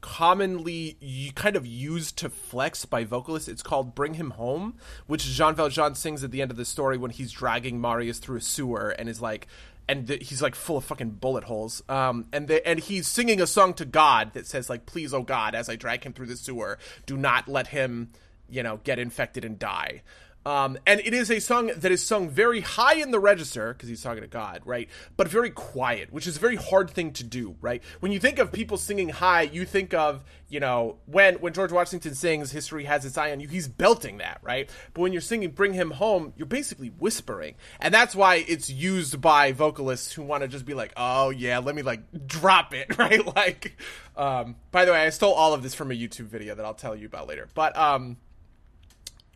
commonly 0.00 0.96
kind 1.34 1.54
of 1.54 1.66
used 1.66 2.16
to 2.16 2.30
flex 2.30 2.86
by 2.86 3.04
vocalists. 3.04 3.50
It's 3.50 3.62
called 3.62 3.94
"Bring 3.94 4.14
Him 4.14 4.30
Home," 4.30 4.76
which 5.06 5.24
Jean 5.24 5.54
Valjean 5.54 5.94
sings 5.94 6.24
at 6.24 6.30
the 6.30 6.40
end 6.40 6.50
of 6.50 6.56
the 6.56 6.64
story 6.64 6.96
when 6.96 7.10
he's 7.10 7.32
dragging 7.32 7.82
Marius 7.82 8.18
through 8.18 8.38
a 8.38 8.40
sewer 8.40 8.88
and 8.98 9.10
is 9.10 9.20
like, 9.20 9.46
and 9.86 10.08
he's 10.08 10.40
like 10.40 10.54
full 10.54 10.78
of 10.78 10.86
fucking 10.86 11.10
bullet 11.10 11.44
holes. 11.44 11.82
Um, 11.86 12.28
and 12.32 12.48
the, 12.48 12.66
and 12.66 12.78
he's 12.78 13.06
singing 13.06 13.42
a 13.42 13.46
song 13.46 13.74
to 13.74 13.84
God 13.84 14.32
that 14.32 14.46
says 14.46 14.70
like, 14.70 14.86
"Please, 14.86 15.12
oh 15.12 15.22
God, 15.22 15.54
as 15.54 15.68
I 15.68 15.76
drag 15.76 16.02
him 16.02 16.14
through 16.14 16.28
the 16.28 16.36
sewer, 16.36 16.78
do 17.04 17.18
not 17.18 17.46
let 17.46 17.66
him, 17.66 18.08
you 18.48 18.62
know, 18.62 18.80
get 18.84 18.98
infected 18.98 19.44
and 19.44 19.58
die." 19.58 20.00
Um, 20.46 20.78
and 20.86 21.00
it 21.00 21.12
is 21.12 21.28
a 21.28 21.40
song 21.40 21.72
that 21.76 21.90
is 21.90 22.04
sung 22.04 22.30
very 22.30 22.60
high 22.60 22.94
in 22.94 23.10
the 23.10 23.18
register 23.18 23.72
because 23.72 23.88
he's 23.88 24.00
talking 24.00 24.22
to 24.22 24.28
God, 24.28 24.62
right? 24.64 24.88
But 25.16 25.26
very 25.26 25.50
quiet, 25.50 26.12
which 26.12 26.28
is 26.28 26.36
a 26.36 26.38
very 26.38 26.54
hard 26.54 26.88
thing 26.88 27.12
to 27.14 27.24
do, 27.24 27.56
right? 27.60 27.82
When 27.98 28.12
you 28.12 28.20
think 28.20 28.38
of 28.38 28.52
people 28.52 28.76
singing 28.76 29.08
high, 29.08 29.42
you 29.42 29.64
think 29.64 29.92
of 29.92 30.22
you 30.48 30.60
know 30.60 30.98
when 31.06 31.34
when 31.40 31.52
George 31.52 31.72
Washington 31.72 32.14
sings 32.14 32.52
"History 32.52 32.84
Has 32.84 33.04
Its 33.04 33.18
Eye 33.18 33.32
on 33.32 33.40
You," 33.40 33.48
he's 33.48 33.66
belting 33.66 34.18
that, 34.18 34.38
right? 34.40 34.70
But 34.94 35.00
when 35.00 35.12
you're 35.12 35.20
singing 35.20 35.50
"Bring 35.50 35.72
Him 35.72 35.90
Home," 35.90 36.32
you're 36.36 36.46
basically 36.46 36.90
whispering, 36.90 37.56
and 37.80 37.92
that's 37.92 38.14
why 38.14 38.36
it's 38.46 38.70
used 38.70 39.20
by 39.20 39.50
vocalists 39.50 40.12
who 40.12 40.22
want 40.22 40.44
to 40.44 40.48
just 40.48 40.64
be 40.64 40.74
like, 40.74 40.92
"Oh 40.96 41.30
yeah, 41.30 41.58
let 41.58 41.74
me 41.74 41.82
like 41.82 42.02
drop 42.24 42.72
it," 42.72 42.96
right? 42.98 43.34
Like, 43.34 43.76
um, 44.16 44.54
by 44.70 44.84
the 44.84 44.92
way, 44.92 45.00
I 45.00 45.10
stole 45.10 45.34
all 45.34 45.54
of 45.54 45.64
this 45.64 45.74
from 45.74 45.90
a 45.90 45.94
YouTube 45.94 46.26
video 46.26 46.54
that 46.54 46.64
I'll 46.64 46.72
tell 46.72 46.94
you 46.94 47.06
about 47.06 47.26
later, 47.26 47.48
but 47.52 47.76
um 47.76 48.16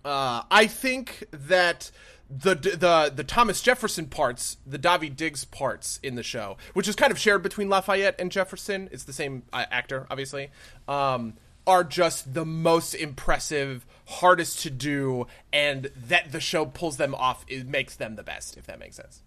uh, 0.05 0.43
I 0.51 0.67
think 0.67 1.25
that 1.31 1.91
the 2.31 2.55
the 2.55 3.13
the 3.15 3.25
Thomas 3.25 3.61
Jefferson 3.61 4.07
parts, 4.07 4.57
the 4.67 4.79
Daveed 4.79 5.17
Diggs 5.17 5.45
parts 5.45 5.99
in 6.03 6.15
the 6.15 6.23
show, 6.23 6.57
which 6.75 6.87
is 6.87 6.95
kind 6.95 7.11
of 7.11 7.19
shared 7.19 7.43
between 7.43 7.69
Lafayette 7.69 8.15
and 8.19 8.31
Jefferson, 8.31 8.89
it's 8.93 9.05
the 9.05 9.13
same 9.13 9.43
uh, 9.53 9.65
actor, 9.71 10.07
obviously, 10.11 10.51
um, 10.87 11.35
are 11.67 11.83
just 11.85 12.33
the 12.33 12.45
most 12.45 12.95
impressive, 12.95 13.85
hardest 14.07 14.61
to 14.61 14.71
do, 14.71 15.27
and 15.53 15.91
that 16.09 16.31
the 16.31 16.41
show 16.41 16.67
pulls 16.67 16.97
them 16.97 17.15
off. 17.15 17.45
It 17.49 17.67
makes 17.67 17.97
them 17.97 18.17
the 18.17 18.23
best, 18.23 18.57
if 18.57 18.67
that 18.67 18.79
makes 18.79 18.97
sense. 18.97 19.23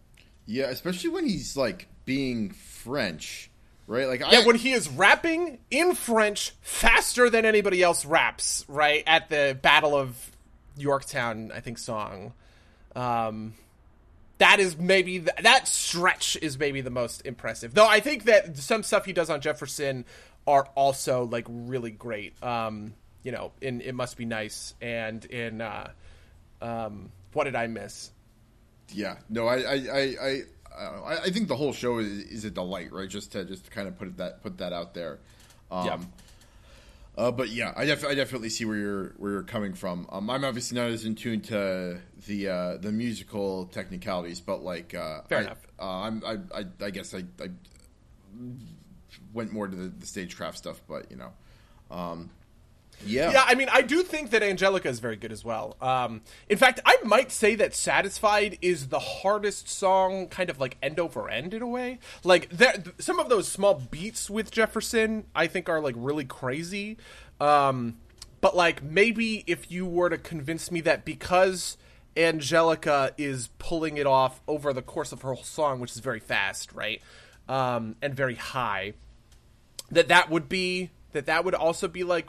Yeah, 0.46 0.66
especially 0.66 1.10
when 1.10 1.28
he's 1.28 1.56
like 1.56 1.88
being 2.06 2.52
French, 2.52 3.50
right? 3.88 4.08
Like, 4.08 4.20
yeah, 4.22 4.40
I, 4.40 4.46
when 4.46 4.56
he 4.56 4.72
is 4.72 4.90
rapping 4.90 5.60
in 5.72 5.96
French 5.96 6.54
faster 6.62 7.30
than 7.30 7.46
anybody 7.46 7.84
else 7.84 8.06
raps, 8.06 8.66
right 8.68 9.04
at 9.08 9.30
the 9.30 9.58
Battle 9.62 9.96
of 9.96 10.33
Yorktown, 10.78 11.52
I 11.54 11.60
think, 11.60 11.78
song. 11.78 12.34
Um, 12.96 13.54
that 14.38 14.60
is 14.60 14.78
maybe 14.78 15.20
the, 15.20 15.34
that 15.42 15.68
stretch 15.68 16.38
is 16.42 16.58
maybe 16.58 16.82
the 16.82 16.90
most 16.90 17.26
impressive. 17.26 17.74
Though 17.74 17.88
I 17.88 18.00
think 18.00 18.26
that 18.26 18.58
some 18.58 18.84
stuff 18.84 19.06
he 19.06 19.14
does 19.14 19.30
on 19.30 19.42
Jefferson 19.42 20.06
are 20.46 20.68
also 20.76 21.26
like 21.26 21.46
really 21.48 21.92
great. 21.92 22.42
Um, 22.44 22.94
you 23.24 23.32
know, 23.32 23.52
in 23.62 23.82
it 23.82 23.96
must 23.96 24.18
be 24.18 24.26
nice 24.26 24.74
and 24.82 25.24
in 25.26 25.62
uh, 25.62 25.92
um, 26.62 27.12
what 27.32 27.46
did 27.46 27.56
I 27.56 27.68
miss? 27.68 28.12
Yeah, 28.90 29.18
no, 29.30 29.48
I 29.48 29.58
I 29.58 29.74
I 29.74 30.16
I, 30.22 30.42
uh, 30.78 31.20
I 31.24 31.30
think 31.30 31.48
the 31.48 31.56
whole 31.56 31.72
show 31.74 32.00
is, 32.00 32.10
is, 32.10 32.46
a 32.46 32.52
delight, 32.52 32.92
right? 32.92 33.08
Just 33.08 33.32
to 33.32 33.46
just 33.46 33.66
to 33.66 33.72
kind 33.72 33.88
of 33.88 33.98
put 33.98 34.18
that 34.18 34.44
put 34.44 34.58
that 34.58 34.74
out 34.74 34.94
there. 34.94 35.20
Um, 35.72 35.86
yeah. 35.86 35.98
Uh, 37.16 37.32
but 37.32 37.50
yeah, 37.50 37.74
I, 37.76 37.86
def- 37.86 38.06
I, 38.06 38.16
definitely 38.16 38.50
see 38.50 38.66
where 38.66 38.76
you're 38.76 39.14
where 39.18 39.32
you're 39.34 39.44
coming 39.44 39.76
from. 39.76 40.08
Um, 40.12 40.32
I'm 40.32 40.44
obviously 40.44 40.80
not 40.80 40.90
as 40.90 41.06
in 41.06 41.14
tune 41.14 41.42
to 41.42 42.00
the 42.26 42.48
uh, 42.48 42.78
the 42.78 42.92
musical 42.92 43.66
technicalities, 43.68 44.42
but 44.42 44.64
like 44.64 44.96
uh, 44.96 45.22
fair 45.30 45.40
I, 45.40 45.42
enough. 45.42 45.68
Uh, 45.80 45.84
I'm 45.84 46.24
I, 46.26 46.60
I, 46.60 46.66
I 46.86 46.90
guess 46.90 47.14
I, 47.14 47.24
I, 47.40 47.50
went 49.32 49.52
more 49.52 49.68
to 49.68 49.76
the, 49.76 49.90
the 49.90 50.08
stagecraft 50.08 50.58
stuff, 50.58 50.82
but 50.88 51.12
you 51.12 51.18
know, 51.18 51.34
um, 51.92 52.32
yeah. 53.06 53.32
Yeah, 53.32 53.44
I 53.46 53.56
mean, 53.56 53.70
I 53.72 53.82
do 53.82 54.04
think 54.04 54.32
that 54.32 54.44
Angelica 54.44 54.88
is 54.88 55.00
very 55.00 55.16
good 55.16 55.32
as 55.32 55.44
well. 55.44 55.76
Um, 55.82 56.22
in 56.50 56.58
fact, 56.58 56.80
I 56.86 56.98
might 57.04 57.32
say 57.32 57.56
that 57.56 57.74
Satisfied 57.74 58.58
is 58.62 58.88
the 58.88 59.00
hardest 59.00 59.70
song, 59.70 60.28
kind 60.28 60.50
of 60.50 60.60
like 60.60 60.78
end 60.82 61.00
over 61.00 61.30
end 61.30 61.54
in 61.54 61.62
a 61.62 61.68
way. 61.68 62.00
Like, 62.24 62.50
there, 62.50 62.76
some 63.00 63.20
of 63.20 63.30
those 63.30 63.48
small 63.48 63.76
beats 63.76 64.30
with 64.30 64.52
Jefferson, 64.52 65.26
I 65.36 65.48
think, 65.48 65.70
are 65.70 65.82
like 65.82 65.96
really 65.98 66.26
crazy. 66.26 66.98
Um, 67.40 67.98
but 68.42 68.56
like, 68.56 68.84
maybe 68.84 69.44
if 69.48 69.72
you 69.72 69.86
were 69.86 70.10
to 70.10 70.18
convince 70.18 70.72
me 70.72 70.82
that 70.82 71.06
because 71.06 71.78
Angelica 72.16 73.14
is 73.18 73.50
pulling 73.58 73.98
it 73.98 74.06
off 74.06 74.42
over 74.48 74.74
the 74.74 74.82
course 74.82 75.12
of 75.12 75.22
her 75.22 75.34
whole 75.34 75.44
song, 75.44 75.80
which 75.80 75.92
is 75.92 76.00
very 76.00 76.20
fast, 76.20 76.74
right? 76.74 77.02
Um, 77.48 77.96
and 78.02 78.16
very 78.16 78.36
high, 78.36 78.94
that 79.92 80.08
that 80.08 80.30
would 80.30 80.48
be 80.48 80.92
that 81.12 81.26
that 81.26 81.46
would 81.46 81.56
also 81.56 81.88
be 81.88 82.04
like 82.04 82.28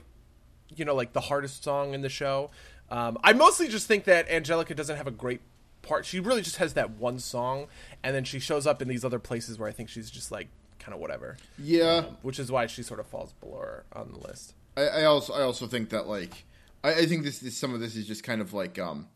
you 0.76 0.84
know 0.84 0.94
like 0.94 1.12
the 1.12 1.20
hardest 1.20 1.64
song 1.64 1.94
in 1.94 2.02
the 2.02 2.08
show. 2.08 2.50
Um, 2.90 3.18
I 3.24 3.32
mostly 3.32 3.68
just 3.68 3.86
think 3.86 4.04
that 4.04 4.28
Angelica 4.28 4.74
doesn't 4.74 4.96
have 4.96 5.06
a 5.06 5.12
great 5.12 5.40
part. 5.82 6.04
She 6.04 6.20
really 6.20 6.42
just 6.42 6.56
has 6.56 6.74
that 6.74 6.90
one 6.90 7.18
song, 7.18 7.66
and 8.02 8.14
then 8.14 8.24
she 8.24 8.38
shows 8.38 8.66
up 8.66 8.82
in 8.82 8.88
these 8.88 9.04
other 9.04 9.18
places 9.18 9.58
where 9.58 9.68
I 9.68 9.72
think 9.72 9.88
she's 9.88 10.10
just 10.10 10.30
like 10.30 10.48
kind 10.78 10.94
of 10.94 11.00
whatever. 11.00 11.36
Yeah, 11.58 12.04
um, 12.06 12.16
which 12.22 12.38
is 12.38 12.50
why 12.50 12.66
she 12.66 12.82
sort 12.82 13.00
of 13.00 13.06
falls 13.06 13.32
below 13.34 13.58
her 13.58 13.84
on 13.92 14.12
the 14.12 14.18
list. 14.18 14.54
I, 14.76 14.82
I 14.82 15.04
also 15.04 15.32
I 15.32 15.42
also 15.42 15.66
think 15.66 15.90
that 15.90 16.06
like 16.06 16.44
I, 16.82 16.92
I 16.92 17.06
think 17.06 17.24
this, 17.24 17.38
this, 17.38 17.56
some 17.56 17.74
of 17.74 17.80
this 17.80 17.96
is 17.96 18.06
just 18.06 18.22
kind 18.22 18.40
of 18.40 18.52
like 18.52 18.78
um 18.78 19.08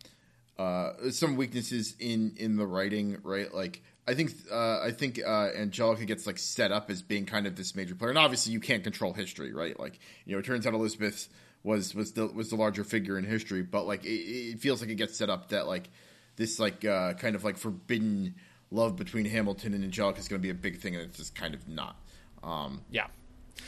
uh 0.58 0.92
some 1.10 1.36
weaknesses 1.36 1.94
in 1.98 2.34
in 2.36 2.56
the 2.56 2.66
writing, 2.66 3.18
right? 3.22 3.52
Like 3.52 3.82
I 4.08 4.14
think 4.14 4.32
uh, 4.50 4.80
I 4.80 4.90
think 4.90 5.20
uh, 5.24 5.50
Angelica 5.54 6.06
gets 6.06 6.26
like 6.26 6.38
set 6.38 6.72
up 6.72 6.90
as 6.90 7.02
being 7.02 7.26
kind 7.26 7.46
of 7.46 7.56
this 7.56 7.74
major 7.74 7.94
player, 7.94 8.08
and 8.08 8.18
obviously 8.18 8.54
you 8.54 8.60
can't 8.60 8.82
control 8.82 9.12
history, 9.12 9.52
right? 9.52 9.78
Like 9.78 9.98
you 10.24 10.32
know, 10.32 10.38
it 10.38 10.46
turns 10.46 10.66
out 10.66 10.72
Elizabeth 10.72 11.28
was 11.62 11.94
was 11.94 12.12
the 12.12 12.26
was 12.26 12.48
the 12.48 12.56
larger 12.56 12.84
figure 12.84 13.18
in 13.18 13.24
history, 13.24 13.62
but 13.62 13.86
like 13.86 14.06
it, 14.06 14.08
it 14.08 14.60
feels 14.60 14.80
like 14.80 14.88
it 14.88 14.94
gets 14.94 15.18
set 15.18 15.28
up 15.28 15.50
that 15.50 15.66
like 15.66 15.90
this 16.36 16.58
like 16.58 16.86
uh, 16.86 17.12
kind 17.14 17.36
of 17.36 17.44
like 17.44 17.58
forbidden 17.58 18.34
love 18.70 18.96
between 18.96 19.26
Hamilton 19.26 19.74
and 19.74 19.84
Angelica 19.84 20.20
is 20.20 20.28
going 20.28 20.40
to 20.40 20.42
be 20.42 20.50
a 20.50 20.54
big 20.54 20.78
thing, 20.78 20.94
and 20.94 21.04
it's 21.04 21.18
just 21.18 21.34
kind 21.34 21.52
of 21.52 21.68
not. 21.68 22.00
Um, 22.42 22.80
yeah. 22.90 23.08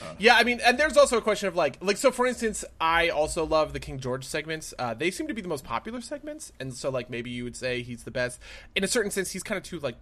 Uh, 0.00 0.14
yeah, 0.18 0.36
I 0.36 0.44
mean, 0.44 0.60
and 0.64 0.78
there's 0.78 0.96
also 0.96 1.18
a 1.18 1.20
question 1.20 1.48
of 1.48 1.56
like, 1.56 1.76
like 1.82 1.96
so. 1.96 2.10
For 2.10 2.24
instance, 2.24 2.64
I 2.80 3.08
also 3.08 3.44
love 3.44 3.72
the 3.72 3.80
King 3.80 3.98
George 3.98 4.24
segments. 4.24 4.72
Uh, 4.78 4.94
they 4.94 5.10
seem 5.10 5.26
to 5.26 5.34
be 5.34 5.42
the 5.42 5.48
most 5.48 5.64
popular 5.64 6.00
segments, 6.00 6.52
and 6.60 6.72
so 6.72 6.90
like 6.90 7.10
maybe 7.10 7.28
you 7.28 7.44
would 7.44 7.56
say 7.56 7.82
he's 7.82 8.04
the 8.04 8.10
best. 8.10 8.40
In 8.76 8.84
a 8.84 8.86
certain 8.88 9.10
sense, 9.10 9.32
he's 9.32 9.42
kind 9.42 9.58
of 9.58 9.64
too 9.64 9.80
like 9.80 9.96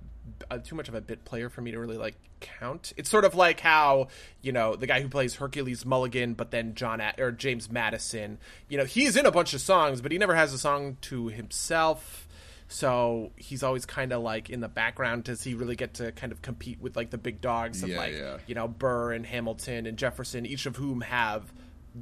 uh, 0.50 0.58
too 0.58 0.74
much 0.74 0.88
of 0.88 0.94
a 0.94 1.00
bit 1.00 1.24
player 1.24 1.48
for 1.48 1.60
me 1.60 1.70
to 1.70 1.78
really 1.78 1.96
like 1.96 2.16
count. 2.40 2.92
It's 2.96 3.10
sort 3.10 3.24
of 3.24 3.34
like 3.34 3.60
how 3.60 4.08
you 4.42 4.52
know 4.52 4.76
the 4.76 4.86
guy 4.86 5.00
who 5.00 5.08
plays 5.08 5.36
Hercules 5.36 5.84
Mulligan, 5.84 6.34
but 6.34 6.50
then 6.50 6.74
John 6.74 7.02
or 7.18 7.32
James 7.32 7.70
Madison. 7.70 8.38
You 8.68 8.78
know, 8.78 8.84
he's 8.84 9.16
in 9.16 9.26
a 9.26 9.32
bunch 9.32 9.54
of 9.54 9.60
songs, 9.60 10.00
but 10.00 10.12
he 10.12 10.18
never 10.18 10.34
has 10.34 10.52
a 10.52 10.58
song 10.58 10.96
to 11.02 11.28
himself 11.28 12.28
so 12.68 13.32
he's 13.36 13.62
always 13.62 13.86
kind 13.86 14.12
of 14.12 14.22
like 14.22 14.50
in 14.50 14.60
the 14.60 14.68
background. 14.68 15.24
Does 15.24 15.42
he 15.42 15.54
really 15.54 15.74
get 15.74 15.94
to 15.94 16.12
kind 16.12 16.30
of 16.32 16.42
compete 16.42 16.80
with 16.80 16.96
like 16.96 17.08
the 17.08 17.18
big 17.18 17.40
dogs 17.40 17.82
of 17.82 17.88
yeah, 17.88 17.96
like 17.96 18.12
yeah. 18.12 18.36
you 18.46 18.54
know 18.54 18.68
Burr 18.68 19.12
and 19.12 19.24
Hamilton 19.24 19.86
and 19.86 19.96
Jefferson, 19.96 20.44
each 20.44 20.66
of 20.66 20.76
whom 20.76 21.00
have 21.00 21.50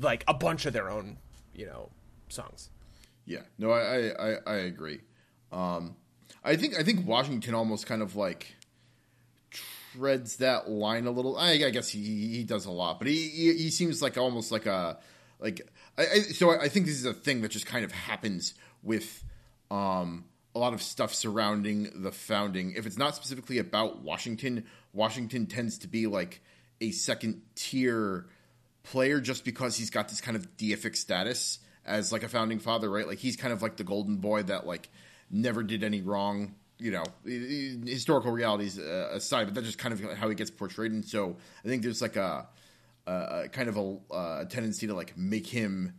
like 0.00 0.24
a 0.26 0.34
bunch 0.34 0.66
of 0.66 0.72
their 0.72 0.90
own 0.90 1.18
you 1.54 1.66
know 1.66 1.90
songs. 2.28 2.70
Yeah, 3.24 3.42
no, 3.58 3.70
I 3.70 4.10
I, 4.10 4.36
I 4.44 4.56
agree. 4.56 5.00
Um, 5.52 5.96
I 6.46 6.56
think 6.56 6.78
I 6.78 6.82
think 6.82 7.06
Washington 7.06 7.54
almost 7.54 7.86
kind 7.86 8.02
of 8.02 8.14
like 8.14 8.54
treads 9.50 10.36
that 10.36 10.70
line 10.70 11.06
a 11.06 11.10
little. 11.10 11.36
I, 11.36 11.50
I 11.52 11.70
guess 11.70 11.88
he 11.88 12.00
he 12.00 12.44
does 12.44 12.66
a 12.66 12.70
lot, 12.70 12.98
but 12.98 13.08
he, 13.08 13.28
he, 13.28 13.52
he 13.54 13.70
seems 13.70 14.00
like 14.00 14.16
almost 14.16 14.52
like 14.52 14.66
a 14.66 14.98
like. 15.40 15.68
I, 15.98 16.02
I, 16.02 16.18
so 16.20 16.50
I 16.50 16.68
think 16.68 16.86
this 16.86 16.94
is 16.94 17.04
a 17.04 17.14
thing 17.14 17.42
that 17.42 17.50
just 17.50 17.66
kind 17.66 17.84
of 17.84 17.90
happens 17.90 18.54
with 18.82 19.24
um 19.70 20.24
a 20.54 20.58
lot 20.58 20.72
of 20.72 20.80
stuff 20.80 21.12
surrounding 21.12 22.02
the 22.02 22.12
founding. 22.12 22.74
If 22.76 22.86
it's 22.86 22.96
not 22.96 23.16
specifically 23.16 23.58
about 23.58 24.02
Washington, 24.02 24.64
Washington 24.92 25.46
tends 25.46 25.78
to 25.78 25.88
be 25.88 26.06
like 26.06 26.40
a 26.80 26.92
second 26.92 27.42
tier 27.56 28.26
player 28.84 29.20
just 29.20 29.44
because 29.44 29.76
he's 29.76 29.90
got 29.90 30.08
this 30.08 30.20
kind 30.20 30.36
of 30.36 30.56
deific 30.56 30.96
status 30.96 31.58
as 31.84 32.12
like 32.12 32.22
a 32.22 32.28
founding 32.28 32.58
father, 32.58 32.88
right? 32.88 33.06
Like 33.06 33.18
he's 33.18 33.36
kind 33.36 33.52
of 33.52 33.62
like 33.62 33.76
the 33.76 33.84
golden 33.84 34.16
boy 34.16 34.44
that 34.44 34.66
like 34.66 34.88
never 35.30 35.62
did 35.62 35.82
any 35.82 36.02
wrong, 36.02 36.54
you 36.78 36.90
know, 36.90 37.04
historical 37.24 38.32
realities 38.32 38.78
uh, 38.78 39.10
aside, 39.12 39.46
but 39.46 39.54
that's 39.54 39.66
just 39.66 39.78
kind 39.78 39.92
of 39.92 40.18
how 40.18 40.28
he 40.28 40.34
gets 40.34 40.50
portrayed. 40.50 40.92
And 40.92 41.04
so 41.04 41.36
I 41.64 41.68
think 41.68 41.82
there's 41.82 42.02
like 42.02 42.16
a, 42.16 42.46
a 43.06 43.48
kind 43.50 43.68
of 43.68 43.76
a, 43.76 44.40
a 44.42 44.46
tendency 44.46 44.86
to 44.86 44.94
like 44.94 45.16
make 45.16 45.46
him 45.46 45.94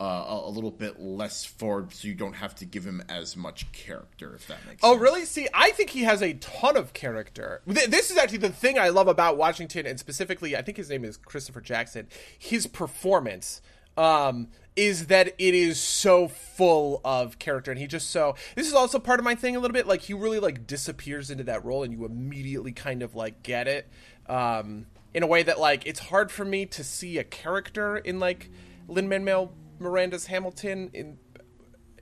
uh, 0.00 0.04
a, 0.04 0.48
a, 0.48 0.50
little 0.50 0.72
bit 0.72 1.00
less 1.00 1.44
forward, 1.44 1.92
so 1.92 2.08
you 2.08 2.14
don't 2.14 2.34
have 2.34 2.54
to 2.56 2.64
give 2.64 2.84
him 2.84 3.00
as 3.08 3.36
much 3.36 3.70
character. 3.70 4.34
If 4.34 4.48
that 4.48 4.58
makes. 4.66 4.80
Oh, 4.82 4.92
sense. 4.92 5.02
really? 5.02 5.24
See, 5.24 5.48
I 5.54 5.70
think 5.70 5.90
he 5.90 6.02
has 6.02 6.20
a 6.20 6.34
ton 6.34 6.76
of 6.76 6.92
character. 6.92 7.62
This 7.64 8.10
is 8.10 8.16
actually 8.16 8.38
the 8.38 8.50
thing 8.50 8.76
I 8.76 8.88
love 8.88 9.06
about 9.06 9.36
Washington, 9.36 9.86
and 9.86 9.98
specifically, 9.98 10.56
I 10.56 10.62
think 10.62 10.78
his 10.78 10.90
name 10.90 11.04
is 11.04 11.16
Christopher 11.16 11.60
Jackson. 11.60 12.08
His 12.36 12.66
performance 12.66 13.62
um, 13.96 14.48
is 14.76 15.06
that 15.06 15.28
it 15.38 15.54
is 15.54 15.78
so 15.80 16.28
full 16.28 17.00
of 17.04 17.38
character, 17.38 17.70
and 17.70 17.80
he 17.80 17.86
just 17.86 18.10
so. 18.10 18.34
This 18.56 18.66
is 18.66 18.74
also 18.74 18.98
part 18.98 19.20
of 19.20 19.24
my 19.24 19.34
thing 19.34 19.56
a 19.56 19.60
little 19.60 19.74
bit. 19.74 19.86
Like 19.86 20.02
he 20.02 20.14
really 20.14 20.40
like 20.40 20.66
disappears 20.66 21.30
into 21.30 21.44
that 21.44 21.64
role, 21.64 21.82
and 21.82 21.92
you 21.92 22.04
immediately 22.04 22.72
kind 22.72 23.02
of 23.02 23.14
like 23.14 23.42
get 23.42 23.68
it. 23.68 23.88
Um, 24.26 24.86
in 25.12 25.22
a 25.22 25.26
way 25.26 25.42
that 25.44 25.60
like 25.60 25.86
it's 25.86 26.00
hard 26.00 26.30
for 26.30 26.44
me 26.44 26.66
to 26.66 26.82
see 26.82 27.18
a 27.18 27.24
character 27.24 27.96
in 27.96 28.18
like 28.18 28.50
Lin 28.88 29.08
Manuel 29.08 29.52
Miranda's 29.78 30.26
Hamilton 30.26 30.90
in 30.92 31.18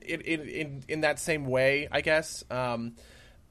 in 0.01 0.21
in 0.21 0.83
in 0.87 1.01
that 1.01 1.19
same 1.19 1.45
way, 1.45 1.87
I 1.91 2.01
guess. 2.01 2.43
Um, 2.49 2.95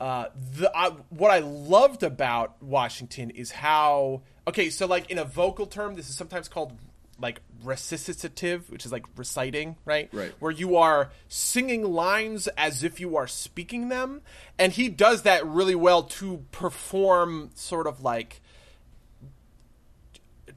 uh, 0.00 0.26
the 0.34 0.76
uh, 0.76 0.96
what 1.10 1.30
I 1.30 1.38
loved 1.38 2.02
about 2.02 2.60
Washington 2.60 3.30
is 3.30 3.52
how 3.52 4.22
okay, 4.48 4.68
so 4.68 4.86
like 4.86 5.10
in 5.10 5.18
a 5.18 5.24
vocal 5.24 5.66
term, 5.66 5.94
this 5.94 6.10
is 6.10 6.16
sometimes 6.16 6.48
called 6.48 6.76
like 7.18 7.40
recitative, 7.64 8.70
which 8.70 8.84
is 8.84 8.92
like 8.92 9.06
reciting, 9.16 9.76
right? 9.84 10.08
Right. 10.12 10.32
Where 10.38 10.50
you 10.50 10.76
are 10.76 11.10
singing 11.28 11.84
lines 11.84 12.48
as 12.48 12.82
if 12.82 13.00
you 13.00 13.16
are 13.16 13.26
speaking 13.26 13.88
them, 13.88 14.22
and 14.58 14.72
he 14.72 14.88
does 14.88 15.22
that 15.22 15.46
really 15.46 15.74
well 15.74 16.02
to 16.02 16.44
perform 16.50 17.50
sort 17.54 17.86
of 17.86 18.02
like 18.02 18.41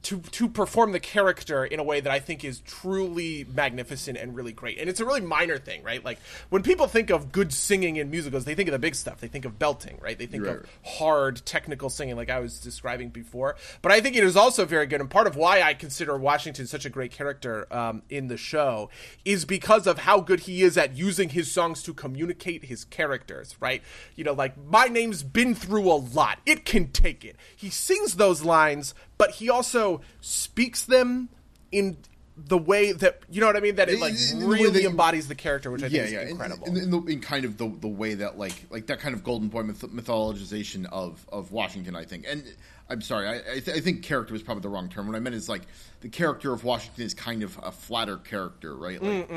to 0.06 0.20
to 0.20 0.48
perform 0.48 0.92
the 0.92 1.00
character 1.00 1.64
in 1.64 1.80
a 1.80 1.82
way 1.82 2.00
that 2.00 2.12
I 2.12 2.20
think 2.20 2.44
is 2.44 2.60
truly 2.60 3.44
magnificent 3.52 4.16
and 4.16 4.34
really 4.36 4.52
great. 4.52 4.78
And 4.78 4.88
it's 4.88 5.00
a 5.00 5.04
really 5.04 5.20
minor 5.20 5.58
thing, 5.58 5.82
right? 5.82 6.04
Like 6.04 6.18
when 6.48 6.62
people 6.62 6.86
think 6.86 7.10
of 7.10 7.32
good 7.32 7.52
singing 7.52 7.96
in 7.96 8.10
musicals, 8.10 8.44
they 8.44 8.54
think 8.54 8.68
of 8.68 8.72
the 8.72 8.78
big 8.78 8.94
stuff. 8.94 9.20
They 9.20 9.26
think 9.28 9.44
of 9.44 9.58
belting, 9.58 9.98
right? 10.00 10.16
They 10.18 10.26
think 10.26 10.44
Right. 10.46 10.56
of 10.56 10.66
hard 10.84 11.42
technical 11.44 11.90
singing 11.90 12.14
like 12.14 12.30
I 12.30 12.38
was 12.40 12.60
describing 12.60 13.08
before. 13.08 13.56
But 13.82 13.90
I 13.90 14.00
think 14.00 14.14
it 14.16 14.22
is 14.22 14.36
also 14.36 14.64
very 14.64 14.86
good 14.86 15.00
and 15.00 15.10
part 15.10 15.26
of 15.26 15.34
why 15.34 15.62
I 15.62 15.74
consider 15.74 16.16
Washington 16.16 16.66
such 16.66 16.84
a 16.84 16.90
great 16.90 17.10
character 17.10 17.66
um, 17.72 18.02
in 18.08 18.28
the 18.28 18.36
show 18.36 18.90
is 19.24 19.44
because 19.44 19.86
of 19.86 19.98
how 19.98 20.20
good 20.20 20.40
he 20.40 20.62
is 20.62 20.76
at 20.78 20.96
using 20.96 21.30
his 21.30 21.50
songs 21.50 21.82
to 21.82 21.92
communicate 21.94 22.64
his 22.66 22.84
characters, 22.84 23.56
right? 23.60 23.82
You 24.14 24.24
know, 24.24 24.34
like 24.34 24.56
my 24.56 24.86
name's 24.86 25.22
been 25.24 25.54
through 25.54 25.90
a 25.90 25.94
lot. 25.96 26.38
It 26.46 26.64
can 26.64 26.92
take 26.92 27.24
it. 27.24 27.36
He 27.56 27.70
sings 27.70 28.14
those 28.14 28.42
lines, 28.44 28.94
but 29.18 29.32
he 29.32 29.50
also 29.50 29.95
speaks 30.20 30.84
them 30.84 31.28
in 31.72 31.96
the 32.38 32.58
way 32.58 32.92
that 32.92 33.20
you 33.30 33.40
know 33.40 33.46
what 33.46 33.56
I 33.56 33.60
mean 33.60 33.76
that 33.76 33.88
it 33.88 33.98
like 33.98 34.12
In- 34.32 34.42
in 34.42 34.48
really 34.48 34.82
that- 34.82 34.90
embodies 34.90 35.26
the 35.26 35.34
character, 35.34 35.70
which 35.70 35.82
I 35.82 35.86
yeah, 35.86 36.02
think 36.02 36.12
yeah, 36.12 36.18
is 36.20 36.24
in- 36.24 36.30
incredible. 36.32 36.66
In, 36.66 36.76
in, 36.76 36.90
the, 36.90 37.00
in 37.04 37.20
kind 37.20 37.44
of 37.46 37.56
the 37.56 37.66
the 37.80 37.88
way 37.88 38.14
that 38.14 38.38
like 38.38 38.66
like 38.70 38.86
that 38.88 39.00
kind 39.00 39.14
of 39.14 39.24
golden 39.24 39.48
boy 39.48 39.62
myth- 39.62 39.80
mythologization 39.80 40.86
of 40.92 41.24
of 41.30 41.52
Washington, 41.52 41.96
I 41.96 42.04
think. 42.04 42.26
And 42.28 42.44
I'm 42.90 43.00
sorry, 43.00 43.26
I 43.26 43.36
I, 43.36 43.60
th- 43.60 43.76
I 43.76 43.80
think 43.80 44.02
character 44.02 44.34
was 44.34 44.42
probably 44.42 44.60
the 44.60 44.68
wrong 44.68 44.88
term. 44.90 45.06
What 45.06 45.16
I 45.16 45.20
meant 45.20 45.34
is 45.34 45.48
like 45.48 45.62
the 46.02 46.10
character 46.10 46.52
of 46.52 46.62
Washington 46.62 47.04
is 47.06 47.14
kind 47.14 47.42
of 47.42 47.58
a 47.62 47.72
flatter 47.72 48.18
character, 48.18 48.76
right? 48.76 49.02
Like, 49.02 49.30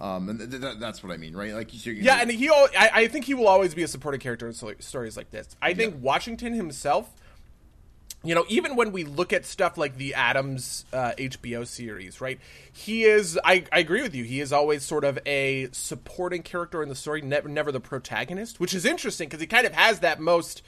um, 0.00 0.28
and 0.30 0.38
th- 0.38 0.50
th- 0.62 0.78
that's 0.78 1.02
what 1.04 1.12
I 1.12 1.18
mean, 1.18 1.36
right? 1.36 1.52
Like, 1.52 1.68
Mm, 1.70 2.02
Yeah, 2.02 2.20
and 2.22 2.30
he, 2.30 2.48
al- 2.48 2.68
I, 2.76 2.90
I 2.94 3.06
think 3.08 3.26
he 3.26 3.34
will 3.34 3.46
always 3.48 3.74
be 3.74 3.82
a 3.82 3.88
supporting 3.88 4.20
character 4.20 4.46
in 4.46 4.54
sto- 4.54 4.74
stories 4.80 5.16
like 5.16 5.30
this. 5.30 5.54
I 5.62 5.74
think 5.74 5.96
Washington 6.02 6.54
himself, 6.54 7.14
you 8.22 8.34
know, 8.34 8.44
even 8.48 8.76
when 8.76 8.92
we 8.92 9.04
look 9.04 9.32
at 9.32 9.46
stuff 9.46 9.78
like 9.78 9.96
the 9.96 10.14
Adams 10.14 10.84
uh, 10.92 11.12
HBO 11.16 11.66
series, 11.66 12.20
right? 12.20 12.38
He 12.72 13.04
is. 13.04 13.38
I, 13.44 13.64
I 13.72 13.78
agree 13.78 14.02
with 14.02 14.14
you. 14.14 14.24
He 14.24 14.40
is 14.40 14.52
always 14.52 14.82
sort 14.82 15.04
of 15.04 15.18
a 15.24 15.68
supporting 15.72 16.42
character 16.42 16.82
in 16.82 16.88
the 16.88 16.94
story, 16.94 17.22
never, 17.22 17.48
never 17.48 17.72
the 17.72 17.80
protagonist, 17.80 18.60
which 18.60 18.74
is 18.74 18.84
interesting 18.84 19.28
because 19.28 19.40
he 19.40 19.46
kind 19.46 19.66
of 19.66 19.72
has 19.72 20.00
that 20.00 20.20
most 20.20 20.62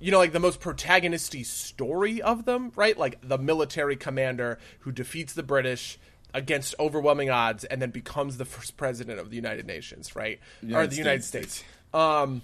you 0.00 0.12
know, 0.12 0.18
like 0.18 0.32
the 0.32 0.40
most 0.40 0.60
protagonisty 0.60 1.44
story 1.44 2.22
of 2.22 2.44
them, 2.44 2.70
right? 2.76 2.96
Like 2.96 3.18
the 3.20 3.38
military 3.38 3.96
commander 3.96 4.58
who 4.80 4.92
defeats 4.92 5.32
the 5.32 5.42
British 5.42 5.98
against 6.32 6.74
overwhelming 6.78 7.30
odds 7.30 7.64
and 7.64 7.82
then 7.82 7.90
becomes 7.90 8.36
the 8.36 8.44
first 8.44 8.76
president 8.76 9.18
of 9.18 9.30
the 9.30 9.36
United 9.36 9.66
Nations, 9.66 10.14
right? 10.14 10.38
or 10.62 10.66
United 10.68 10.90
the 10.90 10.96
United 10.96 11.24
States. 11.24 11.54
States. 11.54 11.68
Um 11.92 12.42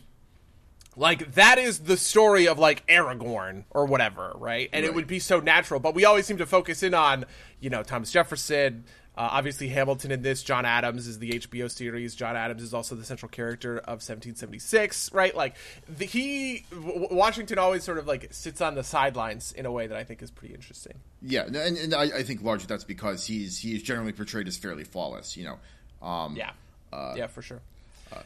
like 0.97 1.33
that 1.35 1.59
is 1.59 1.81
the 1.81 1.97
story 1.97 2.47
of 2.49 2.59
like 2.59 2.87
Aragorn 2.87 3.65
or 3.71 3.87
whatever, 3.87 4.33
right? 4.37 4.69
And 4.73 4.85
it 4.85 4.95
would 4.95 5.07
be 5.07 5.19
so 5.19 5.41
natural, 5.41 5.81
but 5.81 5.95
we 5.95 6.05
always 6.05 6.27
seem 6.27 6.39
to 6.39 6.47
focus 6.47 6.83
in 6.83 6.95
on, 6.95 7.25
you 7.61 7.71
know, 7.71 7.83
Thomas 7.83 8.11
Jefferson, 8.11 8.85
uh, 9.17 9.29
obviously 9.33 9.69
Hamilton 9.69 10.11
in 10.11 10.23
this. 10.23 10.43
John 10.43 10.65
Adams 10.65 11.07
is 11.07 11.19
the 11.21 11.31
HBO 11.39 11.71
series. 11.71 12.15
John 12.17 12.37
Adams 12.37 12.63
is 12.63 12.75
also 12.75 12.95
the 12.97 13.05
central 13.05 13.29
character 13.29 13.79
of 13.79 14.03
1776, 14.03 15.13
right? 15.13 15.35
Like 15.37 15.55
the, 15.89 16.05
he, 16.05 16.65
w- 16.71 17.09
Washington 17.11 17.59
always 17.59 17.85
sort 17.85 17.99
of 17.99 18.07
like 18.07 18.29
sits 18.33 18.61
on 18.61 18.75
the 18.75 18.83
sidelines 18.85 19.53
in 19.53 19.67
a 19.67 19.73
way 19.73 19.87
that 19.87 19.97
I 19.97 20.05
think 20.05 20.23
is 20.23 20.31
pretty 20.31 20.55
interesting. 20.55 20.95
yeah, 21.23 21.45
and, 21.45 21.57
and 21.57 21.95
I, 21.95 22.03
I 22.03 22.23
think 22.25 22.43
largely 22.43 22.67
that's 22.67 22.85
because 22.85 23.25
he's 23.27 23.59
he 23.59 23.75
is 23.75 23.83
generally 23.83 24.13
portrayed 24.13 24.49
as 24.49 24.57
fairly 24.57 24.85
flawless, 24.85 25.37
you 25.37 25.45
know. 25.45 25.59
Um, 26.07 26.37
Yeah, 26.37 26.51
Uh, 26.93 27.15
yeah, 27.17 27.27
for 27.29 27.41
sure. 27.43 27.61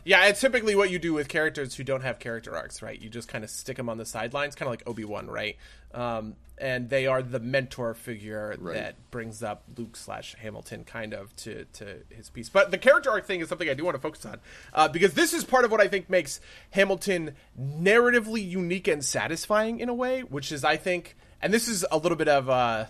Yeah, 0.04 0.26
it's 0.26 0.40
typically 0.40 0.74
what 0.74 0.90
you 0.90 0.98
do 0.98 1.12
with 1.14 1.28
characters 1.28 1.74
who 1.74 1.84
don't 1.84 2.02
have 2.02 2.18
character 2.18 2.56
arcs, 2.56 2.82
right? 2.82 3.00
You 3.00 3.08
just 3.08 3.28
kind 3.28 3.44
of 3.44 3.50
stick 3.50 3.76
them 3.76 3.88
on 3.88 3.98
the 3.98 4.06
sidelines, 4.06 4.54
kind 4.54 4.66
of 4.68 4.72
like 4.72 4.82
Obi 4.88 5.04
Wan, 5.04 5.26
right? 5.28 5.56
Um, 5.94 6.34
and 6.60 6.90
they 6.90 7.06
are 7.06 7.22
the 7.22 7.38
mentor 7.38 7.94
figure 7.94 8.56
Right. 8.58 8.74
that 8.74 9.10
brings 9.10 9.42
up 9.42 9.62
Luke 9.76 9.96
slash 9.96 10.34
Hamilton, 10.40 10.84
kind 10.84 11.14
of 11.14 11.34
to 11.36 11.64
to 11.74 11.98
his 12.10 12.30
piece. 12.30 12.48
But 12.48 12.70
the 12.72 12.78
character 12.78 13.10
arc 13.10 13.26
thing 13.26 13.40
is 13.40 13.48
something 13.48 13.68
I 13.68 13.74
do 13.74 13.84
want 13.84 13.94
to 13.94 14.00
focus 14.00 14.26
on 14.26 14.40
uh, 14.74 14.88
because 14.88 15.14
this 15.14 15.32
is 15.32 15.44
part 15.44 15.64
of 15.64 15.70
what 15.70 15.80
I 15.80 15.86
think 15.88 16.10
makes 16.10 16.40
Hamilton 16.70 17.34
narratively 17.58 18.46
unique 18.46 18.88
and 18.88 19.04
satisfying 19.04 19.80
in 19.80 19.88
a 19.88 19.94
way, 19.94 20.22
which 20.22 20.50
is 20.52 20.64
I 20.64 20.76
think, 20.76 21.16
and 21.40 21.54
this 21.54 21.68
is 21.68 21.86
a 21.90 21.96
little 21.98 22.16
bit 22.18 22.28
of. 22.28 22.48
Uh, 22.50 22.86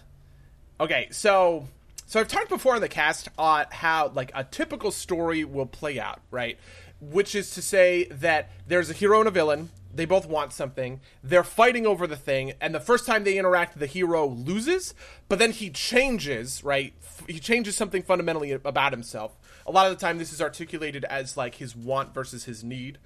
Okay, 0.81 1.09
so 1.11 1.67
so 2.07 2.21
I've 2.21 2.29
talked 2.29 2.49
before 2.49 2.75
on 2.77 2.81
the 2.81 2.89
cast 2.89 3.29
on 3.37 3.67
how 3.71 4.13
like 4.15 4.31
a 4.35 4.45
typical 4.45 4.91
story 4.93 5.45
will 5.45 5.67
play 5.67 5.99
out, 5.99 6.21
right? 6.31 6.57
Which 7.01 7.35
is 7.35 7.51
to 7.53 7.63
say 7.63 8.05
that 8.07 8.51
there's 8.67 8.91
a 8.91 8.95
hero 8.95 9.21
and 9.21 9.29
a 9.29 9.31
villain. 9.31 9.71
They 9.95 10.05
both 10.05 10.27
want 10.27 10.53
something. 10.53 11.01
They're 11.25 11.45
fighting 11.45 11.87
over 11.87 12.07
the 12.07 12.17
thing, 12.17 12.53
and 12.61 12.75
the 12.75 12.81
first 12.81 13.07
time 13.07 13.25
they 13.25 13.39
interact, 13.39 13.79
the 13.79 13.87
hero 13.87 14.27
loses, 14.27 14.95
but 15.29 15.39
then 15.39 15.51
he 15.51 15.71
changes, 15.71 16.63
right? 16.63 16.93
He 17.27 17.41
changes 17.41 17.77
something 17.77 18.03
fundamentally 18.03 18.53
about 18.53 18.93
himself. 18.93 19.37
A 19.67 19.73
lot 19.73 19.91
of 19.91 19.99
the 19.99 20.01
time, 20.01 20.19
this 20.19 20.33
is 20.33 20.43
articulated 20.43 21.05
as 21.05 21.37
like 21.37 21.57
his 21.57 21.75
want 21.75 22.15
versus 22.15 22.45
his 22.45 22.63
need 22.63 22.99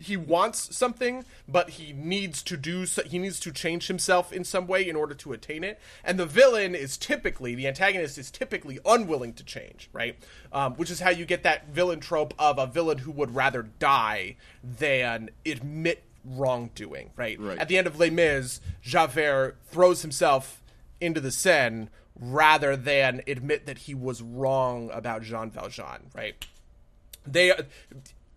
he 0.00 0.16
wants 0.16 0.74
something, 0.74 1.24
but 1.46 1.70
he 1.70 1.92
needs 1.92 2.42
to 2.44 2.56
do 2.56 2.86
so, 2.86 3.02
he 3.02 3.18
needs 3.18 3.38
to 3.40 3.52
change 3.52 3.86
himself 3.86 4.32
in 4.32 4.44
some 4.44 4.66
way 4.66 4.88
in 4.88 4.96
order 4.96 5.14
to 5.14 5.32
attain 5.32 5.62
it. 5.62 5.78
And 6.02 6.18
the 6.18 6.26
villain 6.26 6.74
is 6.74 6.96
typically 6.96 7.54
the 7.54 7.68
antagonist 7.68 8.16
is 8.18 8.30
typically 8.30 8.78
unwilling 8.84 9.34
to 9.34 9.44
change, 9.44 9.90
right? 9.92 10.16
Um, 10.52 10.74
which 10.74 10.90
is 10.90 11.00
how 11.00 11.10
you 11.10 11.26
get 11.26 11.42
that 11.42 11.68
villain 11.68 12.00
trope 12.00 12.34
of 12.38 12.58
a 12.58 12.66
villain 12.66 12.98
who 12.98 13.12
would 13.12 13.34
rather 13.34 13.62
die 13.62 14.36
than 14.64 15.30
admit 15.44 16.02
wrongdoing, 16.24 17.10
right? 17.16 17.38
Right. 17.38 17.58
At 17.58 17.68
the 17.68 17.76
end 17.76 17.86
of 17.86 17.98
Les 17.98 18.10
Mis, 18.10 18.60
Javert 18.82 19.58
throws 19.66 20.02
himself 20.02 20.62
into 21.00 21.20
the 21.20 21.30
Seine 21.30 21.88
rather 22.18 22.76
than 22.76 23.22
admit 23.26 23.66
that 23.66 23.78
he 23.78 23.94
was 23.94 24.20
wrong 24.22 24.90
about 24.92 25.22
Jean 25.22 25.50
Valjean, 25.50 26.10
right? 26.14 26.46
they 27.26 27.52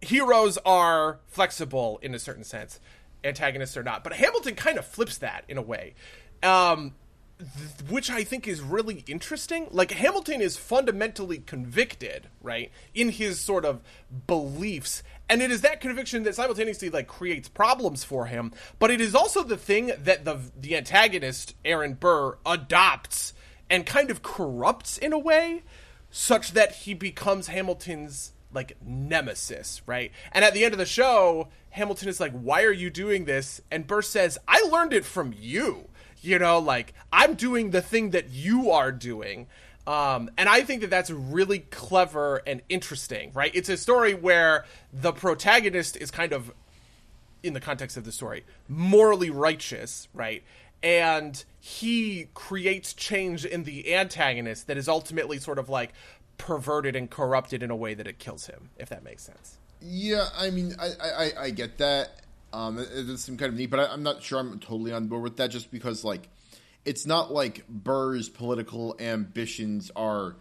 heroes 0.04 0.58
are 0.66 1.20
flexible 1.28 2.00
in 2.02 2.14
a 2.14 2.20
certain 2.20 2.44
sense 2.44 2.80
antagonists 3.24 3.78
are 3.78 3.84
not 3.84 4.04
but 4.04 4.14
hamilton 4.14 4.56
kind 4.56 4.78
of 4.78 4.86
flips 4.86 5.18
that 5.18 5.44
in 5.48 5.58
a 5.58 5.62
way. 5.62 5.94
Um 6.42 6.96
th- 7.40 7.90
which 7.90 8.10
i 8.12 8.24
think 8.24 8.48
is 8.48 8.62
really 8.62 9.04
interesting. 9.08 9.68
Like 9.72 9.92
hamilton 9.92 10.42
is 10.42 10.58
fundamentally 10.58 11.40
convicted 11.40 12.28
right 12.42 12.72
in 12.94 13.10
his 13.10 13.40
sort 13.40 13.66
of 13.66 13.82
beliefs 14.28 15.04
and 15.30 15.42
it 15.42 15.52
is 15.52 15.62
that 15.62 15.82
conviction 15.82 16.24
that 16.24 16.36
simultaneously 16.36 16.90
like 16.90 17.08
creates 17.08 17.48
problems 17.48 18.04
for 18.04 18.26
him 18.26 18.52
but 18.80 18.92
it 18.92 19.00
is 19.00 19.16
also 19.16 19.44
the 19.44 19.58
thing 19.58 19.92
that 19.98 20.26
the 20.26 20.40
the 20.60 20.76
antagonist 20.76 21.56
aaron 21.64 21.94
burr 21.94 22.38
adopts 22.46 23.34
and 23.70 23.86
kind 23.86 24.12
of 24.12 24.22
corrupts 24.22 24.98
in 24.98 25.14
a 25.14 25.18
way 25.18 25.64
such 26.16 26.52
that 26.52 26.72
he 26.76 26.94
becomes 26.94 27.48
Hamilton's 27.48 28.33
like 28.54 28.78
nemesis, 28.86 29.82
right? 29.86 30.12
And 30.32 30.46
at 30.46 30.54
the 30.54 30.64
end 30.64 30.74
of 30.74 30.80
the 30.80 30.86
show, 30.86 31.50
Hamilton 31.72 32.10
is 32.10 32.20
like, 32.20 32.32
"Why 32.32 32.64
are 32.64 32.72
you 32.72 32.90
doing 32.90 33.26
this?" 33.26 33.62
And 33.72 33.88
Burr 33.88 34.02
says, 34.02 34.38
"I 34.48 34.62
learned 34.62 34.94
it 34.94 35.06
from 35.06 35.34
you." 35.38 35.90
You 36.22 36.40
know, 36.40 36.60
like 36.60 36.94
I'm 37.12 37.34
doing 37.34 37.72
the 37.72 37.82
thing 37.82 38.12
that 38.12 38.30
you 38.30 38.72
are 38.72 38.92
doing. 38.92 39.48
Um, 39.86 40.32
and 40.38 40.48
I 40.48 40.62
think 40.62 40.82
that 40.82 40.90
that's 40.90 41.10
really 41.12 41.60
clever 41.60 42.42
and 42.48 42.62
interesting, 42.70 43.32
right? 43.34 43.52
It's 43.54 43.68
a 43.68 43.76
story 43.76 44.14
where 44.14 44.64
the 44.94 45.12
protagonist 45.12 45.98
is 45.98 46.10
kind 46.10 46.32
of 46.32 46.54
in 47.44 47.54
the 47.54 47.60
context 47.60 47.98
of 47.98 48.06
the 48.06 48.12
story, 48.12 48.46
morally 48.70 49.30
righteous, 49.30 50.08
right? 50.14 50.42
And 50.82 51.44
he 51.60 52.28
creates 52.34 52.94
change 52.94 53.46
in 53.46 53.66
the 53.66 53.94
antagonist 53.94 54.68
that 54.68 54.78
is 54.78 54.88
ultimately 54.88 55.38
sort 55.40 55.60
of 55.60 55.68
like 55.68 55.94
perverted 56.38 56.96
and 56.96 57.10
corrupted 57.10 57.64
in 57.64 57.72
a 57.72 57.76
way 57.76 57.94
that 57.94 58.08
it 58.08 58.20
kills 58.20 58.46
him, 58.48 58.70
if 58.78 58.90
that 58.90 59.04
makes 59.04 59.24
sense. 59.24 59.58
Yeah, 59.82 60.28
I 60.38 60.50
mean, 60.50 60.76
I 60.80 60.90
I, 61.04 61.32
I- 61.46 61.50
get 61.52 61.78
that. 61.80 62.22
Um, 62.54 62.78
it- 62.80 62.90
it's 62.94 63.24
some 63.26 63.38
kind 63.38 63.52
of 63.52 63.58
neat, 63.58 63.70
but 63.70 63.80
I, 63.80 63.88
I'm 63.88 64.04
not 64.04 64.22
sure 64.24 64.40
I'm 64.40 64.60
totally 64.60 64.92
on 64.94 65.08
board 65.08 65.24
with 65.24 65.38
that. 65.38 65.50
Just 65.52 65.72
because, 65.72 66.04
like, 66.04 66.30
it's 66.86 67.06
not 67.06 67.32
like 67.32 67.68
Burr's 67.68 68.30
political 68.30 68.96
ambitions 69.00 69.92
are 69.96 70.36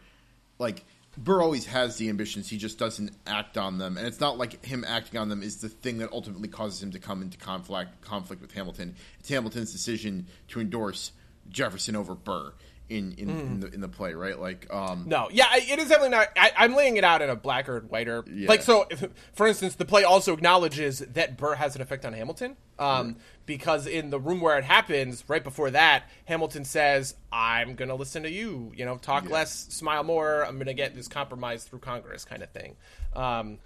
like 0.59 0.85
Burr 1.19 1.43
always 1.43 1.67
has 1.67 1.97
the 1.97 2.09
ambitions. 2.09 2.49
He 2.49 2.57
just 2.57 2.79
doesn't 2.79 3.11
act 3.27 3.59
on 3.59 3.79
them, 3.79 3.97
and 3.97 4.07
it's 4.07 4.21
not 4.21 4.39
like 4.39 4.65
him 4.65 4.85
acting 4.87 5.19
on 5.21 5.29
them 5.29 5.43
is 5.43 5.57
the 5.59 5.69
thing 5.69 5.99
that 5.99 6.13
ultimately 6.13 6.49
causes 6.49 6.83
him 6.83 6.93
to 6.93 6.99
come 6.99 7.21
into 7.23 7.37
conflict 7.39 8.01
conflict 8.03 8.41
with 8.43 8.53
Hamilton. 8.53 8.95
It's 9.21 9.29
Hamilton's 9.29 9.73
decision 9.73 10.27
to 10.49 10.61
endorse 10.61 11.13
Jefferson 11.51 11.97
over 11.97 12.15
Burr 12.15 12.53
in 12.97 13.13
in, 13.13 13.31
in 13.31 13.61
the 13.61 13.67
in 13.75 13.81
the 13.81 13.89
play, 13.89 14.15
right? 14.15 14.39
Like, 14.39 14.73
um, 14.73 15.05
No, 15.07 15.29
yeah, 15.33 15.47
it 15.55 15.79
is 15.79 15.89
definitely 15.89 16.11
not. 16.11 16.29
I, 16.37 16.53
I'm 16.57 16.75
laying 16.75 16.97
it 16.97 17.05
out 17.05 17.23
in 17.23 17.31
a 17.31 17.37
blacker 17.37 17.77
and 17.79 17.91
whiter. 17.91 18.25
Yeah. 18.31 18.49
Like, 18.49 18.63
so, 18.63 18.87
if, 18.91 19.05
for 19.33 19.47
instance, 19.47 19.75
the 19.77 19.85
play 19.85 20.05
also 20.05 20.33
acknowledges 20.33 21.01
that 21.01 21.37
Burr 21.37 21.55
has 21.57 21.75
an 21.77 21.83
effect 21.83 22.05
on 22.05 22.13
Hamilton. 22.13 22.57
Um, 22.79 23.17
Because 23.45 23.87
in 23.89 24.11
the 24.11 24.21
room 24.21 24.41
where 24.41 24.57
it 24.57 24.65
happens, 24.65 25.25
right 25.27 25.43
before 25.43 25.71
that, 25.73 26.05
Hamilton 26.27 26.65
says, 26.65 27.17
I'm 27.33 27.75
going 27.75 27.89
to 27.89 27.95
listen 27.97 28.23
to 28.23 28.31
you. 28.31 28.73
You 28.77 28.85
know, 28.85 28.97
talk 28.99 29.25
Yeah. 29.25 29.31
less, 29.31 29.53
smile 29.53 30.05
more. 30.05 30.45
I'm 30.47 30.55
going 30.55 30.67
to 30.69 30.75
get 30.75 30.95
this 30.95 31.09
compromise 31.09 31.65
through 31.65 31.81
Congress 31.81 32.25
kind 32.25 32.43
of 32.45 32.51
thing. 32.51 32.77
Um, 33.15 33.59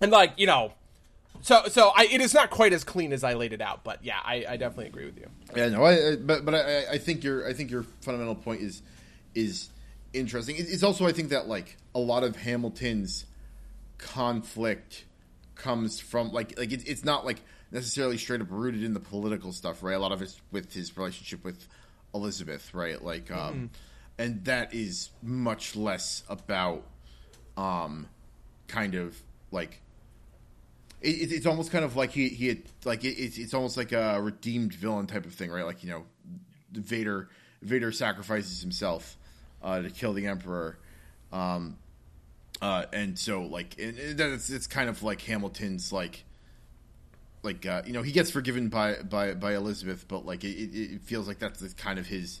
and, 0.00 0.10
like, 0.10 0.32
you 0.38 0.46
know, 0.46 0.72
so 1.42 1.64
so 1.68 1.92
I, 1.94 2.06
it 2.10 2.20
is 2.20 2.34
not 2.34 2.50
quite 2.50 2.72
as 2.72 2.84
clean 2.84 3.12
as 3.12 3.24
I 3.24 3.34
laid 3.34 3.52
it 3.52 3.60
out, 3.60 3.84
but 3.84 4.04
yeah, 4.04 4.18
I, 4.24 4.44
I 4.48 4.56
definitely 4.56 4.86
agree 4.86 5.06
with 5.06 5.18
you. 5.18 5.28
Yeah, 5.54 5.68
no, 5.68 5.84
I, 5.84 6.12
I 6.12 6.16
but 6.16 6.44
but 6.44 6.54
I, 6.54 6.92
I 6.92 6.98
think 6.98 7.24
your 7.24 7.46
I 7.46 7.52
think 7.52 7.70
your 7.70 7.82
fundamental 8.00 8.34
point 8.34 8.62
is 8.62 8.82
is 9.34 9.70
interesting. 10.12 10.56
It's 10.58 10.82
also 10.82 11.06
I 11.06 11.12
think 11.12 11.30
that 11.30 11.48
like 11.48 11.76
a 11.94 11.98
lot 11.98 12.24
of 12.24 12.36
Hamilton's 12.36 13.26
conflict 13.98 15.04
comes 15.54 16.00
from 16.00 16.32
like 16.32 16.58
like 16.58 16.72
it, 16.72 16.86
it's 16.86 17.04
not 17.04 17.24
like 17.24 17.40
necessarily 17.70 18.18
straight 18.18 18.40
up 18.40 18.48
rooted 18.50 18.82
in 18.82 18.94
the 18.94 19.00
political 19.00 19.52
stuff, 19.52 19.82
right? 19.82 19.94
A 19.94 19.98
lot 19.98 20.12
of 20.12 20.22
it's 20.22 20.40
with 20.50 20.72
his 20.72 20.96
relationship 20.96 21.44
with 21.44 21.66
Elizabeth, 22.14 22.72
right? 22.72 23.02
Like, 23.02 23.30
um, 23.30 23.70
and 24.18 24.44
that 24.44 24.72
is 24.72 25.10
much 25.22 25.76
less 25.76 26.22
about 26.28 26.84
um, 27.56 28.06
kind 28.68 28.94
of 28.94 29.20
like 29.50 29.80
it, 31.00 31.08
it, 31.08 31.32
it's 31.32 31.46
almost 31.46 31.70
kind 31.70 31.84
of 31.84 31.96
like 31.96 32.10
he 32.10 32.28
he 32.28 32.48
had, 32.48 32.62
like 32.84 33.04
it, 33.04 33.14
it's 33.18 33.38
it's 33.38 33.54
almost 33.54 33.76
like 33.76 33.92
a 33.92 34.20
redeemed 34.20 34.74
villain 34.74 35.06
type 35.06 35.26
of 35.26 35.34
thing, 35.34 35.50
right? 35.50 35.64
Like 35.64 35.82
you 35.82 35.90
know, 35.90 36.04
Vader 36.72 37.28
Vader 37.62 37.92
sacrifices 37.92 38.60
himself 38.60 39.16
uh, 39.62 39.82
to 39.82 39.90
kill 39.90 40.12
the 40.12 40.26
Emperor, 40.26 40.78
um, 41.32 41.76
uh, 42.62 42.86
and 42.92 43.18
so 43.18 43.42
like 43.42 43.78
it, 43.78 43.98
it, 43.98 44.20
it's 44.20 44.50
it's 44.50 44.66
kind 44.66 44.88
of 44.88 45.02
like 45.02 45.20
Hamilton's 45.22 45.92
like 45.92 46.24
like 47.42 47.66
uh, 47.66 47.82
you 47.86 47.92
know 47.92 48.02
he 48.02 48.12
gets 48.12 48.30
forgiven 48.30 48.68
by 48.68 48.94
by 49.02 49.34
by 49.34 49.54
Elizabeth, 49.54 50.06
but 50.08 50.24
like 50.24 50.44
it, 50.44 50.48
it 50.48 51.02
feels 51.02 51.28
like 51.28 51.38
that's 51.38 51.74
kind 51.74 51.98
of 51.98 52.06
his 52.06 52.40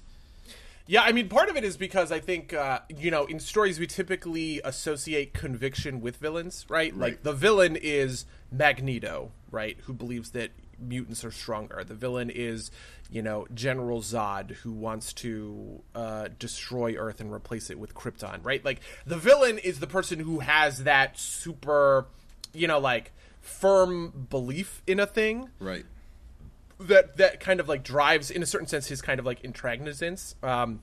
Yeah, 0.86 1.02
I 1.02 1.12
mean, 1.12 1.28
part 1.28 1.48
of 1.48 1.56
it 1.56 1.64
is 1.64 1.76
because 1.76 2.12
I 2.12 2.20
think, 2.20 2.52
uh, 2.52 2.80
you 2.96 3.10
know, 3.10 3.24
in 3.26 3.40
stories 3.40 3.80
we 3.80 3.86
typically 3.86 4.60
associate 4.64 5.34
conviction 5.34 6.00
with 6.00 6.16
villains, 6.16 6.64
right? 6.68 6.96
Like 6.96 7.22
the 7.24 7.32
villain 7.32 7.76
is 7.76 8.24
Magneto, 8.52 9.32
right? 9.50 9.76
Who 9.84 9.92
believes 9.92 10.30
that 10.30 10.50
mutants 10.78 11.24
are 11.24 11.30
stronger. 11.30 11.82
The 11.84 11.94
villain 11.94 12.30
is, 12.30 12.70
you 13.10 13.22
know, 13.22 13.46
General 13.54 14.00
Zod, 14.00 14.52
who 14.52 14.72
wants 14.72 15.12
to 15.14 15.82
uh, 15.94 16.28
destroy 16.38 16.94
Earth 16.96 17.20
and 17.20 17.32
replace 17.32 17.70
it 17.70 17.78
with 17.78 17.94
Krypton, 17.94 18.44
right? 18.44 18.64
Like 18.64 18.80
the 19.06 19.16
villain 19.16 19.58
is 19.58 19.80
the 19.80 19.86
person 19.86 20.20
who 20.20 20.40
has 20.40 20.84
that 20.84 21.18
super, 21.18 22.06
you 22.52 22.66
know, 22.68 22.78
like 22.78 23.12
firm 23.40 24.26
belief 24.28 24.82
in 24.86 24.98
a 24.98 25.06
thing 25.06 25.48
right. 25.60 25.84
That 26.80 27.16
that 27.16 27.40
kind 27.40 27.60
of 27.60 27.68
like 27.68 27.82
drives 27.82 28.30
in 28.30 28.42
a 28.42 28.46
certain 28.46 28.66
sense 28.66 28.86
his 28.86 29.00
kind 29.00 29.18
of 29.18 29.24
like 29.26 29.42
intragnisance 29.44 30.34
um 30.42 30.80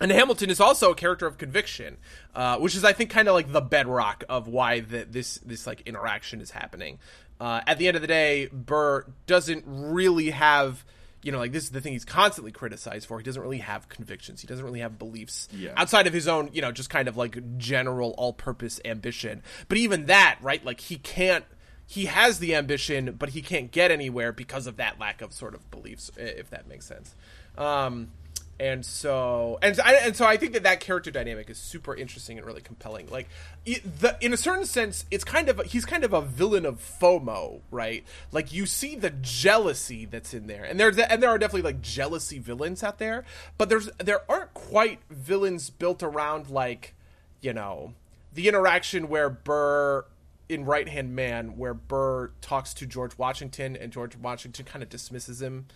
and 0.00 0.10
Hamilton 0.10 0.48
is 0.48 0.60
also 0.60 0.92
a 0.92 0.94
character 0.94 1.26
of 1.26 1.36
conviction, 1.36 1.98
uh, 2.34 2.56
which 2.56 2.74
is, 2.74 2.84
I 2.84 2.94
think, 2.94 3.10
kind 3.10 3.28
of 3.28 3.34
like 3.34 3.52
the 3.52 3.60
bedrock 3.60 4.24
of 4.30 4.48
why 4.48 4.80
the, 4.80 5.04
this 5.04 5.36
this 5.44 5.66
like 5.66 5.82
interaction 5.82 6.40
is 6.40 6.50
happening. 6.52 6.98
Uh, 7.38 7.60
at 7.66 7.76
the 7.76 7.86
end 7.86 7.96
of 7.96 8.00
the 8.00 8.06
day, 8.08 8.48
Burr 8.50 9.04
doesn't 9.26 9.64
really 9.66 10.30
have, 10.30 10.86
you 11.22 11.32
know, 11.32 11.38
like 11.38 11.52
this 11.52 11.64
is 11.64 11.70
the 11.70 11.82
thing 11.82 11.92
he's 11.92 12.06
constantly 12.06 12.50
criticized 12.50 13.06
for. 13.08 13.18
He 13.18 13.24
doesn't 13.24 13.42
really 13.42 13.58
have 13.58 13.90
convictions. 13.90 14.40
He 14.40 14.46
doesn't 14.46 14.64
really 14.64 14.80
have 14.80 14.98
beliefs 14.98 15.48
Yeah. 15.52 15.74
outside 15.76 16.06
of 16.06 16.14
his 16.14 16.26
own, 16.28 16.48
you 16.54 16.62
know, 16.62 16.72
just 16.72 16.88
kind 16.88 17.06
of 17.06 17.18
like 17.18 17.58
general 17.58 18.14
all-purpose 18.16 18.80
ambition. 18.86 19.42
But 19.68 19.76
even 19.76 20.06
that, 20.06 20.38
right? 20.40 20.64
Like 20.64 20.80
he 20.80 20.96
can't. 20.96 21.44
He 21.90 22.04
has 22.04 22.38
the 22.38 22.54
ambition, 22.54 23.16
but 23.18 23.30
he 23.30 23.42
can't 23.42 23.72
get 23.72 23.90
anywhere 23.90 24.30
because 24.30 24.68
of 24.68 24.76
that 24.76 25.00
lack 25.00 25.20
of 25.22 25.32
sort 25.32 25.56
of 25.56 25.68
beliefs, 25.72 26.08
if 26.16 26.48
that 26.50 26.68
makes 26.68 26.86
sense. 26.86 27.16
Um, 27.58 28.12
and 28.60 28.86
so 28.86 29.58
and 29.60 29.76
I, 29.84 29.94
and 29.94 30.14
so 30.14 30.24
I 30.24 30.36
think 30.36 30.52
that 30.52 30.62
that 30.62 30.78
character 30.78 31.10
dynamic 31.10 31.50
is 31.50 31.58
super 31.58 31.92
interesting 31.92 32.38
and 32.38 32.46
really 32.46 32.60
compelling. 32.60 33.08
Like, 33.10 33.28
the, 33.64 34.16
in 34.20 34.32
a 34.32 34.36
certain 34.36 34.66
sense, 34.66 35.04
it's 35.10 35.24
kind 35.24 35.48
of 35.48 35.60
he's 35.62 35.84
kind 35.84 36.04
of 36.04 36.12
a 36.12 36.20
villain 36.20 36.64
of 36.64 36.78
FOMO, 36.78 37.58
right? 37.72 38.04
Like 38.30 38.52
you 38.52 38.66
see 38.66 38.94
the 38.94 39.10
jealousy 39.10 40.04
that's 40.04 40.32
in 40.32 40.46
there, 40.46 40.62
and 40.62 40.78
there's 40.78 40.96
and 40.96 41.20
there 41.20 41.30
are 41.30 41.38
definitely 41.38 41.72
like 41.72 41.82
jealousy 41.82 42.38
villains 42.38 42.84
out 42.84 43.00
there, 43.00 43.24
but 43.58 43.68
there's 43.68 43.90
there 43.98 44.20
aren't 44.30 44.54
quite 44.54 45.00
villains 45.10 45.70
built 45.70 46.04
around 46.04 46.50
like 46.50 46.94
you 47.40 47.52
know 47.52 47.94
the 48.32 48.46
interaction 48.46 49.08
where 49.08 49.28
Burr 49.28 50.04
in 50.50 50.64
Right 50.64 50.88
Hand 50.88 51.14
Man, 51.14 51.56
where 51.56 51.74
Burr 51.74 52.32
talks 52.40 52.74
to 52.74 52.86
George 52.86 53.16
Washington 53.16 53.76
and 53.76 53.92
George 53.92 54.16
Washington 54.16 54.64
kind 54.64 54.82
of 54.82 54.88
dismisses 54.88 55.40
him 55.40 55.66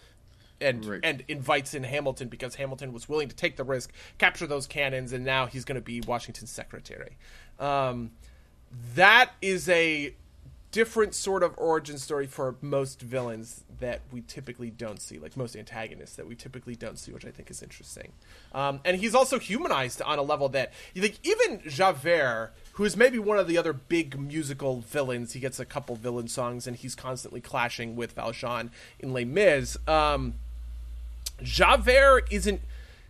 and 0.60 0.84
Right. 0.84 1.00
and 1.02 1.24
invites 1.28 1.74
in 1.74 1.84
Hamilton 1.84 2.28
because 2.28 2.56
Hamilton 2.56 2.92
was 2.92 3.08
willing 3.08 3.28
to 3.28 3.36
take 3.36 3.56
the 3.56 3.64
risk, 3.64 3.92
capture 4.18 4.46
those 4.46 4.66
cannons, 4.66 5.12
and 5.12 5.24
now 5.24 5.46
he's 5.46 5.64
going 5.64 5.76
to 5.76 5.80
be 5.80 6.00
Washington's 6.00 6.50
secretary. 6.50 7.16
Um, 7.58 8.10
that 8.94 9.30
is 9.40 9.68
a 9.68 10.14
different 10.72 11.14
sort 11.14 11.44
of 11.44 11.54
origin 11.56 11.98
story 11.98 12.26
for 12.26 12.56
most 12.60 13.00
villains 13.00 13.62
that 13.78 14.00
we 14.10 14.22
typically 14.22 14.70
don't 14.70 15.00
see, 15.00 15.20
like 15.20 15.36
most 15.36 15.54
antagonists 15.54 16.16
that 16.16 16.26
we 16.26 16.34
typically 16.34 16.74
don't 16.74 16.98
see, 16.98 17.12
which 17.12 17.24
I 17.24 17.30
think 17.30 17.48
is 17.48 17.62
interesting. 17.62 18.10
Um, 18.52 18.80
and 18.84 18.96
he's 18.96 19.14
also 19.14 19.38
humanized 19.38 20.02
on 20.02 20.18
a 20.18 20.22
level 20.22 20.48
that, 20.48 20.72
you 20.92 21.02
like, 21.02 21.20
even 21.22 21.62
Javert, 21.68 22.52
who 22.74 22.84
is 22.84 22.96
maybe 22.96 23.18
one 23.18 23.38
of 23.38 23.46
the 23.46 23.56
other 23.56 23.72
big 23.72 24.18
musical 24.18 24.80
villains, 24.80 25.32
he 25.32 25.40
gets 25.40 25.60
a 25.60 25.64
couple 25.64 25.94
villain 25.96 26.26
songs, 26.28 26.66
and 26.66 26.76
he's 26.76 26.94
constantly 26.94 27.40
clashing 27.40 27.94
with 27.94 28.12
Valjean 28.12 28.70
in 28.98 29.12
Les 29.12 29.24
Mis. 29.24 29.76
Um, 29.86 30.34
Javert 31.42 32.26
isn't 32.30 32.60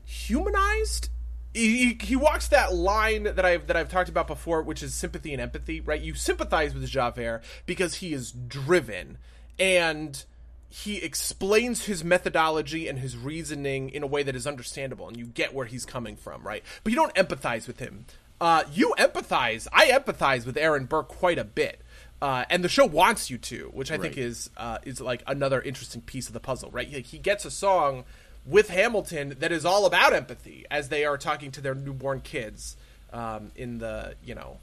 humanized. 0.04 1.08
He, 1.54 1.96
he- 2.00 2.16
walks 2.16 2.48
that 2.48 2.74
line 2.74 3.22
that 3.24 3.44
I've 3.44 3.68
that 3.68 3.76
I've 3.76 3.88
talked 3.88 4.08
about 4.08 4.26
before, 4.26 4.60
which 4.62 4.82
is 4.82 4.92
sympathy 4.92 5.32
and 5.32 5.40
empathy. 5.40 5.80
Right? 5.80 6.00
You 6.00 6.14
sympathize 6.14 6.74
with 6.74 6.86
Javert 6.86 7.42
because 7.64 7.96
he 7.96 8.12
is 8.12 8.32
driven 8.32 9.18
and 9.58 10.24
he 10.68 10.96
explains 10.96 11.84
his 11.84 12.02
methodology 12.02 12.88
and 12.88 12.98
his 12.98 13.16
reasoning 13.16 13.88
in 13.88 14.02
a 14.02 14.06
way 14.06 14.24
that 14.24 14.34
is 14.34 14.46
understandable, 14.46 15.06
and 15.06 15.16
you 15.16 15.26
get 15.26 15.54
where 15.54 15.66
he's 15.66 15.86
coming 15.86 16.16
from. 16.16 16.42
Right? 16.42 16.64
But 16.82 16.92
you 16.92 16.96
don't 16.96 17.14
empathize 17.14 17.66
with 17.66 17.78
him. 17.78 18.06
Uh, 18.40 18.64
you 18.72 18.94
empathize. 18.98 19.66
I 19.72 19.86
empathize 19.86 20.44
with 20.44 20.56
Aaron 20.56 20.86
Burr 20.86 21.02
quite 21.02 21.38
a 21.38 21.44
bit. 21.44 21.80
Uh, 22.22 22.44
and 22.48 22.64
the 22.64 22.68
show 22.68 22.86
wants 22.86 23.28
you 23.28 23.36
to, 23.36 23.70
which 23.74 23.90
I 23.90 23.98
think 23.98 24.16
is 24.16 24.48
uh, 24.56 24.78
is 24.84 24.98
like 25.00 25.22
another 25.26 25.60
interesting 25.60 26.00
piece 26.00 26.26
of 26.26 26.32
the 26.32 26.40
puzzle, 26.40 26.70
right? 26.70 26.90
Like 26.90 27.04
he 27.04 27.18
gets 27.18 27.44
a 27.44 27.50
song 27.50 28.04
with 28.46 28.68
Hamilton 28.70 29.36
that 29.40 29.52
is 29.52 29.66
all 29.66 29.84
about 29.84 30.14
empathy 30.14 30.64
as 30.70 30.88
they 30.88 31.04
are 31.04 31.18
talking 31.18 31.50
to 31.50 31.60
their 31.60 31.74
newborn 31.74 32.20
kids 32.20 32.76
um, 33.12 33.50
in 33.56 33.78
the 33.78 34.14
you 34.24 34.34
know 34.34 34.56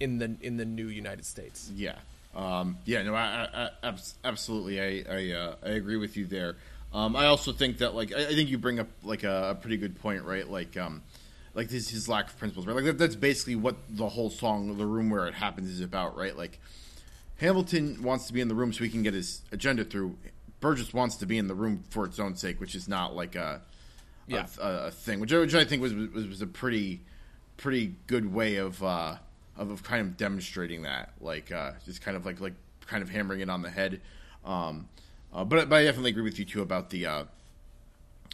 in 0.00 0.18
the 0.18 0.34
in 0.40 0.56
the 0.56 0.64
new 0.64 0.88
United 0.88 1.26
States. 1.26 1.70
Yeah. 1.76 1.94
Um, 2.34 2.78
yeah, 2.86 3.02
no, 3.02 3.14
I, 3.14 3.48
I, 3.52 3.88
I 3.88 3.94
absolutely, 4.24 4.80
I, 4.80 5.04
I, 5.08 5.32
uh, 5.32 5.54
I 5.64 5.68
agree 5.70 5.96
with 5.96 6.16
you 6.16 6.24
there. 6.26 6.56
Um, 6.92 7.14
I 7.14 7.26
also 7.26 7.52
think 7.52 7.78
that, 7.78 7.94
like, 7.94 8.12
I, 8.12 8.20
I 8.20 8.34
think 8.34 8.48
you 8.48 8.58
bring 8.58 8.80
up 8.80 8.88
like 9.02 9.22
a, 9.22 9.50
a 9.50 9.54
pretty 9.54 9.76
good 9.76 10.00
point, 10.00 10.24
right? 10.24 10.48
Like, 10.48 10.76
um, 10.76 11.02
like 11.54 11.68
this 11.68 11.84
is 11.84 11.90
his 11.90 12.08
lack 12.08 12.28
of 12.28 12.38
principles, 12.38 12.66
right? 12.66 12.74
Like 12.76 12.84
that, 12.84 12.98
that's 12.98 13.16
basically 13.16 13.56
what 13.56 13.76
the 13.90 14.08
whole 14.08 14.30
song, 14.30 14.76
"The 14.78 14.86
Room 14.86 15.10
Where 15.10 15.26
It 15.26 15.34
Happens," 15.34 15.68
is 15.70 15.80
about, 15.80 16.16
right? 16.16 16.36
Like, 16.36 16.58
Hamilton 17.38 18.02
wants 18.02 18.26
to 18.28 18.32
be 18.32 18.40
in 18.40 18.48
the 18.48 18.54
room 18.54 18.72
so 18.72 18.84
he 18.84 18.90
can 18.90 19.02
get 19.02 19.14
his 19.14 19.42
agenda 19.52 19.84
through. 19.84 20.16
Burr 20.60 20.74
just 20.76 20.94
wants 20.94 21.16
to 21.16 21.26
be 21.26 21.38
in 21.38 21.48
the 21.48 21.54
room 21.54 21.82
for 21.90 22.04
its 22.04 22.18
own 22.20 22.36
sake, 22.36 22.60
which 22.60 22.74
is 22.74 22.86
not 22.88 23.16
like 23.16 23.34
a 23.34 23.60
Yeah. 24.28 24.46
a, 24.60 24.68
a, 24.86 24.90
thing, 24.90 25.18
which, 25.20 25.32
I- 25.32 25.38
which 25.40 25.54
I 25.54 25.64
think 25.64 25.82
was, 25.82 25.92
was 25.94 26.26
was 26.26 26.42
a 26.42 26.46
pretty 26.46 27.00
pretty 27.56 27.94
good 28.06 28.32
way 28.32 28.56
of 28.56 28.82
uh, 28.82 29.16
of, 29.56 29.70
of 29.70 29.82
kind 29.82 30.00
of 30.00 30.16
demonstrating 30.16 30.82
that, 30.82 31.12
like 31.20 31.50
uh, 31.52 31.72
just 31.84 32.00
kind 32.00 32.16
of 32.16 32.24
like 32.24 32.40
like 32.40 32.54
kind 32.86 33.02
of 33.02 33.10
hammering 33.10 33.40
it 33.40 33.50
on 33.50 33.62
the 33.62 33.70
head. 33.70 34.00
Um, 34.44 34.88
uh, 35.34 35.44
but 35.44 35.68
but 35.68 35.76
I 35.76 35.84
definitely 35.84 36.10
agree 36.10 36.22
with 36.22 36.38
you 36.38 36.44
too 36.44 36.62
about 36.62 36.90
the. 36.90 37.06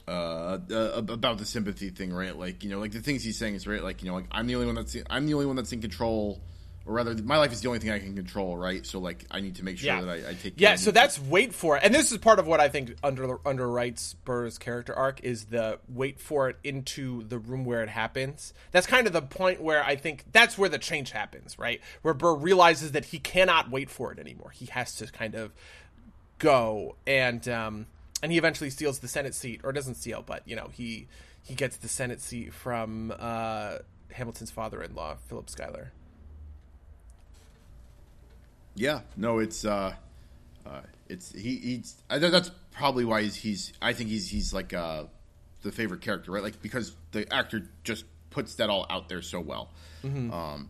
Uh, 0.08 0.58
uh, 0.70 1.02
about 1.12 1.36
the 1.36 1.44
sympathy 1.44 1.90
thing, 1.90 2.10
right? 2.12 2.34
Like 2.36 2.64
you 2.64 2.70
know, 2.70 2.78
like 2.80 2.92
the 2.92 3.00
things 3.00 3.22
he's 3.22 3.36
saying 3.36 3.54
is 3.56 3.66
right. 3.66 3.82
Like 3.82 4.02
you 4.02 4.08
know, 4.08 4.14
like 4.14 4.24
I'm 4.32 4.46
the 4.46 4.54
only 4.54 4.66
one 4.66 4.74
that's 4.76 4.96
I'm 5.10 5.26
the 5.26 5.34
only 5.34 5.44
one 5.46 5.56
that's 5.56 5.70
in 5.72 5.82
control, 5.82 6.40
or 6.86 6.94
rather, 6.94 7.14
my 7.22 7.36
life 7.36 7.52
is 7.52 7.60
the 7.60 7.68
only 7.68 7.80
thing 7.80 7.90
I 7.90 7.98
can 7.98 8.14
control, 8.14 8.56
right? 8.56 8.86
So 8.86 9.00
like, 9.00 9.26
I 9.30 9.40
need 9.40 9.56
to 9.56 9.64
make 9.64 9.76
sure 9.76 9.88
Yeah. 9.88 10.00
that 10.00 10.08
I, 10.08 10.30
I 10.30 10.34
take. 10.34 10.54
Yeah, 10.56 10.76
so 10.76 10.90
that's 10.92 11.20
wait 11.20 11.52
for 11.52 11.76
it, 11.76 11.82
and 11.84 11.94
this 11.94 12.10
is 12.10 12.16
part 12.16 12.38
of 12.38 12.46
what 12.46 12.58
I 12.58 12.70
think 12.70 12.96
under 13.02 13.36
underwrites 13.38 14.14
Burr's 14.24 14.56
character 14.56 14.94
arc 14.94 15.20
is 15.22 15.44
the 15.46 15.78
wait 15.90 16.18
for 16.20 16.48
it 16.48 16.56
into 16.64 17.24
the 17.24 17.38
room 17.38 17.66
where 17.66 17.82
it 17.82 17.90
happens. 17.90 18.54
That's 18.70 18.86
kind 18.86 19.06
of 19.06 19.12
the 19.12 19.20
point 19.20 19.60
where 19.60 19.84
I 19.84 19.96
think 19.96 20.24
that's 20.32 20.56
where 20.56 20.70
the 20.70 20.78
change 20.78 21.10
happens, 21.10 21.58
right? 21.58 21.82
Where 22.00 22.14
Burr 22.14 22.34
realizes 22.34 22.92
that 22.92 23.04
he 23.04 23.18
cannot 23.18 23.70
wait 23.70 23.90
for 23.90 24.10
it 24.10 24.18
anymore. 24.18 24.52
He 24.54 24.66
has 24.66 24.94
to 24.96 25.06
kind 25.12 25.34
of 25.34 25.52
go 26.38 26.96
and 27.06 27.46
um 27.48 27.86
and 28.22 28.32
he 28.32 28.38
eventually 28.38 28.70
steals 28.70 28.98
the 28.98 29.08
Senate 29.08 29.34
seat, 29.34 29.60
or 29.64 29.72
doesn't 29.72 29.94
steal, 29.94 30.22
but 30.22 30.42
you 30.46 30.56
know 30.56 30.70
he 30.72 31.06
he 31.42 31.54
gets 31.54 31.76
the 31.76 31.88
Senate 31.88 32.20
seat 32.20 32.52
from 32.52 33.12
uh, 33.18 33.78
Hamilton's 34.12 34.50
father-in-law, 34.50 35.16
Philip 35.28 35.48
Schuyler. 35.48 35.92
Yeah, 38.74 39.00
no, 39.16 39.38
it's 39.38 39.64
uh, 39.64 39.94
uh 40.66 40.80
it's 41.08 41.32
he 41.32 41.56
he's 41.56 41.96
I, 42.08 42.18
that's 42.18 42.50
probably 42.72 43.04
why 43.04 43.22
he's, 43.22 43.36
he's 43.36 43.72
I 43.80 43.92
think 43.92 44.10
he's 44.10 44.28
he's 44.28 44.52
like 44.52 44.72
uh 44.72 45.04
the 45.62 45.72
favorite 45.72 46.00
character, 46.00 46.30
right? 46.32 46.42
Like 46.42 46.62
because 46.62 46.94
the 47.12 47.32
actor 47.32 47.68
just 47.82 48.04
puts 48.30 48.56
that 48.56 48.70
all 48.70 48.86
out 48.90 49.08
there 49.08 49.22
so 49.22 49.40
well. 49.40 49.70
Mm-hmm. 50.04 50.32
Um, 50.32 50.68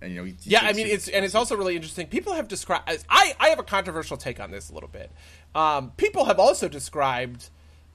and 0.00 0.12
you 0.12 0.18
know, 0.18 0.24
he, 0.24 0.36
he 0.40 0.50
yeah, 0.50 0.60
I 0.62 0.72
mean, 0.72 0.86
it's 0.86 1.08
and 1.08 1.24
it's 1.24 1.34
also 1.34 1.56
really 1.56 1.76
interesting. 1.76 2.06
People 2.06 2.34
have 2.34 2.48
described. 2.48 2.88
I 3.08 3.34
I 3.40 3.48
have 3.48 3.58
a 3.58 3.64
controversial 3.64 4.16
take 4.16 4.40
on 4.40 4.50
this 4.50 4.70
a 4.70 4.74
little 4.74 4.88
bit. 4.88 5.10
Um, 5.54 5.92
people 5.96 6.26
have 6.26 6.38
also 6.38 6.68
described 6.68 7.48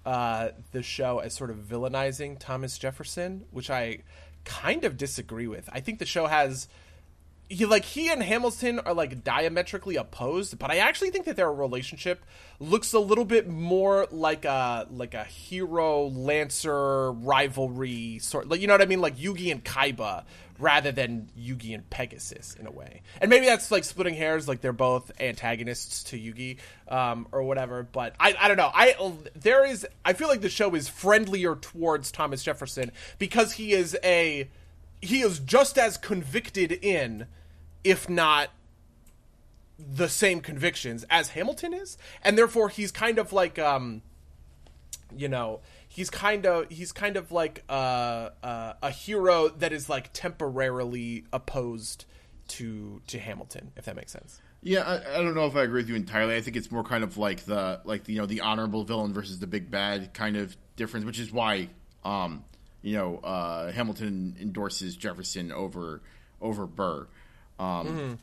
uh, 0.06 0.50
the 0.72 0.82
show 0.82 1.20
as 1.20 1.34
sort 1.34 1.50
of 1.50 1.58
villainizing 1.58 2.38
Thomas 2.40 2.78
Jefferson, 2.78 3.46
which 3.52 3.70
I 3.70 4.00
kind 4.46 4.84
of 4.84 4.98
disagree 4.98 5.48
with. 5.48 5.70
I 5.72 5.80
think 5.80 6.00
the 6.00 6.06
show 6.06 6.26
has 6.28 6.68
he 7.52 7.66
like 7.66 7.84
he 7.84 8.10
and 8.10 8.24
Hamilton 8.24 8.80
are 8.80 8.94
like 8.94 9.24
diametrically 9.24 9.98
opposed, 9.98 10.58
but 10.58 10.72
I 10.72 10.78
actually 10.78 11.10
think 11.10 11.26
that 11.26 11.36
their 11.36 11.52
relationship 11.52 12.26
looks 12.60 12.94
a 12.94 13.00
little 13.00 13.26
bit 13.26 13.48
more 13.48 14.08
like 14.10 14.46
a 14.46 14.88
like 14.90 15.14
a 15.14 15.26
hero 15.26 16.08
lancer 16.08 17.12
rivalry 17.12 18.20
sort. 18.20 18.48
Like 18.48 18.62
you 18.62 18.68
know 18.68 18.74
what 18.74 18.82
I 18.82 18.86
mean, 18.86 19.02
like 19.02 19.18
Yugi 19.18 19.52
and 19.52 19.64
Kaiba 19.64 20.24
rather 20.60 20.94
than 20.94 21.30
Yugi 21.38 21.74
and 21.74 21.90
Pegasus 21.90 22.56
in 22.58 22.68
a 22.68 22.72
way. 22.72 23.02
And 23.20 23.30
maybe 23.30 23.48
that's 23.48 23.70
like 23.70 23.84
splitting 23.84 24.14
hairs, 24.14 24.48
like 24.48 24.62
they're 24.62 24.72
both 24.72 25.12
antagonists 25.20 26.04
to 26.06 26.18
Yugi 26.18 26.58
um, 26.88 27.28
or 27.34 27.44
whatever. 27.44 27.84
But 27.84 28.16
I 28.18 28.34
I 28.40 28.48
don't 28.48 28.58
know. 28.58 28.72
I 28.74 28.96
there 29.36 29.66
is 29.66 29.86
I 30.06 30.14
feel 30.14 30.30
like 30.30 30.42
the 30.42 30.50
show 30.50 30.74
is 30.74 30.88
friendlier 30.88 31.56
towards 31.58 32.12
Thomas 32.14 32.44
Jefferson 32.44 32.94
because 33.20 33.54
he 33.54 33.74
is 33.74 33.98
a 34.06 34.48
he 35.02 35.22
is 35.22 35.40
just 35.40 35.78
as 35.78 35.98
convicted 35.98 36.72
in 36.72 37.28
if 37.84 38.10
not 38.10 38.50
the 39.78 40.08
same 40.08 40.42
convictions 40.42 41.06
as 41.10 41.30
Hamilton 41.30 41.74
is, 41.74 41.98
and 42.24 42.38
therefore 42.38 42.70
he's 42.70 42.92
kind 42.92 43.18
of 43.18 43.34
like 43.34 43.58
um, 43.58 44.02
you 45.16 45.28
know, 45.28 45.62
he's 45.88 46.10
kind 46.10 46.46
of 46.46 46.70
he's 46.70 46.92
kind 46.92 47.18
of 47.18 47.32
like 47.32 47.64
uh, 47.70 48.30
uh, 48.44 48.74
a 48.82 48.92
hero 48.92 49.50
that 49.50 49.74
is 49.74 49.90
like 49.90 50.12
temporarily 50.14 51.26
opposed 51.34 52.06
to 52.50 53.02
to 53.08 53.20
Hamilton, 53.20 53.72
if 53.76 53.86
that 53.86 53.96
makes 53.96 54.12
sense. 54.12 54.42
Yeah, 54.64 54.82
I, 54.82 55.18
I, 55.18 55.24
don't 55.24 55.34
know 55.34 55.48
if 55.48 55.56
I 55.56 55.64
agree 55.64 55.82
with 55.82 55.90
you 55.90 55.96
entirely. 55.96 56.36
I 56.36 56.42
think 56.42 56.56
it's 56.56 56.70
more 56.70 56.84
kind 56.84 57.04
of 57.04 57.18
like 57.18 57.46
the 57.46 57.82
like 57.84 58.04
the, 58.04 58.14
you 58.14 58.20
know 58.20 58.26
the 58.26 58.42
honorable 58.42 58.84
villain 58.84 59.14
versus 59.14 59.40
the 59.40 59.48
big 59.48 59.72
bad 59.72 60.14
kind 60.14 60.38
of 60.38 60.56
difference, 60.76 61.06
which 61.06 61.20
is 61.20 61.32
why 61.32 61.70
um, 62.04 62.44
you 62.82 62.96
know 62.96 63.18
uh, 63.18 63.72
Hamilton 63.72 64.38
endorses 64.40 64.96
Jefferson 64.96 65.52
over 65.52 66.02
over 66.40 66.66
Burr. 66.66 67.08
Um, 67.62 67.88
mm-hmm. 67.88 68.14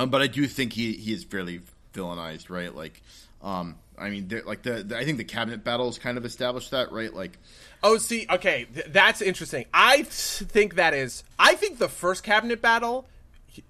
um, 0.00 0.10
but 0.10 0.22
I 0.22 0.26
do 0.26 0.46
think 0.48 0.72
he 0.72 0.94
he 0.94 1.12
is 1.12 1.22
fairly 1.22 1.60
villainized, 1.94 2.50
right? 2.50 2.74
Like, 2.74 3.00
um, 3.40 3.76
I 3.96 4.10
mean, 4.10 4.28
like 4.44 4.62
the, 4.62 4.82
the, 4.82 4.98
I 4.98 5.04
think 5.04 5.18
the 5.18 5.24
cabinet 5.24 5.62
battles 5.62 5.98
kind 5.98 6.18
of 6.18 6.24
established 6.24 6.72
that, 6.72 6.90
right? 6.90 7.14
Like, 7.14 7.38
oh, 7.84 7.98
see, 7.98 8.26
okay, 8.28 8.66
th- 8.74 8.86
that's 8.88 9.22
interesting. 9.22 9.66
I 9.72 10.02
think 10.02 10.74
that 10.74 10.94
is. 10.94 11.22
I 11.38 11.54
think 11.54 11.78
the 11.78 11.88
first 11.88 12.24
cabinet 12.24 12.60
battle, 12.60 13.06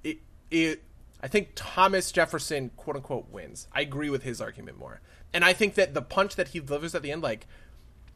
it, 0.03 0.19
it, 0.51 0.83
I 1.23 1.29
think 1.29 1.51
Thomas 1.55 2.11
Jefferson, 2.11 2.71
quote 2.79 2.97
unquote, 2.97 3.31
wins. 3.31 3.69
I 3.71 3.83
agree 3.83 4.09
with 4.09 4.23
his 4.23 4.41
argument 4.41 4.79
more, 4.79 5.03
and 5.35 5.45
I 5.45 5.53
think 5.53 5.75
that 5.75 5.93
the 5.93 6.03
punch 6.03 6.37
that 6.37 6.49
he 6.49 6.61
delivers 6.61 6.95
at 6.95 7.03
the 7.03 7.13
end, 7.13 7.23
like 7.23 7.47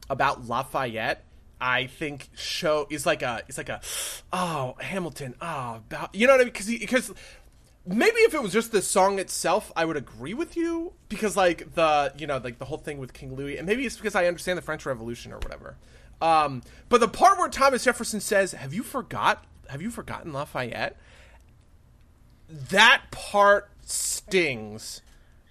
about 0.09 0.47
Lafayette, 0.47 1.23
I 1.59 1.87
think 1.87 2.29
show 2.35 2.87
is 2.89 3.05
like 3.05 3.21
a 3.21 3.41
it's 3.47 3.57
like 3.57 3.69
a 3.69 3.81
oh 4.31 4.75
Hamilton 4.79 5.35
oh 5.41 5.81
you 6.13 6.27
know 6.27 6.33
what 6.33 6.41
I 6.41 6.43
mean? 6.45 6.53
Because 6.53 6.67
because 6.67 7.13
maybe 7.85 8.17
if 8.17 8.33
it 8.33 8.41
was 8.41 8.53
just 8.53 8.71
the 8.71 8.81
song 8.81 9.19
itself 9.19 9.71
I 9.75 9.85
would 9.85 9.97
agree 9.97 10.33
with 10.33 10.55
you. 10.55 10.93
Because 11.09 11.35
like 11.35 11.73
the 11.75 12.13
you 12.17 12.27
know 12.27 12.37
like 12.37 12.59
the 12.59 12.65
whole 12.65 12.77
thing 12.77 12.99
with 12.99 13.13
King 13.13 13.35
Louis 13.35 13.57
and 13.57 13.65
maybe 13.65 13.85
it's 13.85 13.97
because 13.97 14.15
I 14.15 14.27
understand 14.27 14.57
the 14.57 14.61
French 14.61 14.85
Revolution 14.85 15.31
or 15.31 15.37
whatever. 15.37 15.75
Um, 16.19 16.63
but 16.89 16.99
the 16.99 17.07
part 17.07 17.37
where 17.37 17.49
Thomas 17.49 17.83
Jefferson 17.83 18.19
says 18.19 18.51
have 18.51 18.73
you 18.73 18.83
forgot 18.83 19.43
have 19.69 19.81
you 19.81 19.89
forgotten 19.89 20.33
Lafayette? 20.33 20.97
That 22.49 23.03
part 23.11 23.69
stings 23.83 25.01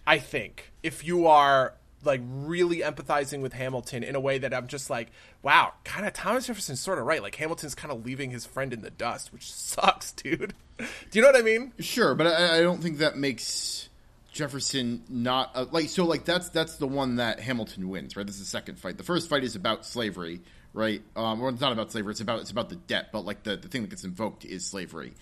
I 0.07 0.19
think 0.19 0.73
if 0.83 1.05
you 1.05 1.27
are 1.27 1.75
like 2.05 2.21
really 2.25 2.79
empathizing 2.79 3.41
with 3.43 3.53
Hamilton 3.53 4.05
in 4.05 4.15
a 4.15 4.21
way 4.21 4.39
that 4.39 4.55
I'm 4.55 4.69
just 4.69 4.89
like, 4.89 5.09
wow, 5.47 5.73
kind 5.85 6.05
of 6.05 6.13
Thomas 6.13 6.49
Jefferson's 6.49 6.81
sort 6.81 6.99
of 6.99 7.07
right. 7.07 7.23
Like 7.23 7.37
Hamilton's 7.37 7.77
kind 7.77 7.93
of 7.93 8.05
leaving 8.05 8.31
his 8.31 8.45
friend 8.45 8.73
in 8.73 8.83
the 8.83 8.91
dust, 8.91 9.33
which 9.33 9.49
sucks, 9.53 10.11
dude. 10.11 10.55
Do 10.77 10.87
you 11.13 11.23
know 11.23 11.29
what 11.29 11.37
I 11.37 11.43
mean? 11.43 11.73
Sure, 11.79 12.17
but 12.17 12.27
I, 12.27 12.59
I 12.59 12.63
don't 12.63 12.83
think 12.83 12.99
that 12.99 13.17
makes 13.17 13.89
Jefferson 14.33 15.05
not 15.09 15.53
uh, 15.55 15.67
like 15.71 15.89
so. 15.89 16.05
Like 16.05 16.25
that's 16.25 16.49
that's 16.49 16.77
the 16.79 16.89
one 16.89 17.17
that 17.17 17.39
Hamilton 17.39 17.89
wins, 17.89 18.17
right? 18.17 18.27
This 18.27 18.35
is 18.35 18.41
the 18.41 18.47
second 18.47 18.81
fight. 18.81 18.99
The 18.99 19.05
first 19.05 19.31
fight 19.31 19.45
is 19.45 19.55
about 19.55 19.87
slavery, 19.87 20.43
right? 20.75 21.01
Um, 21.15 21.41
or 21.41 21.49
it's 21.51 21.61
not 21.61 21.71
about 21.71 21.93
slavery. 21.93 22.11
It's 22.11 22.21
about 22.21 22.41
it's 22.41 22.51
about 22.51 22.69
the 22.69 22.77
debt, 22.77 23.11
but 23.13 23.25
like 23.25 23.45
the 23.45 23.57
the 23.57 23.69
thing 23.69 23.83
that 23.83 23.91
gets 23.91 24.03
invoked 24.03 24.45
is 24.45 24.67
slavery, 24.67 25.15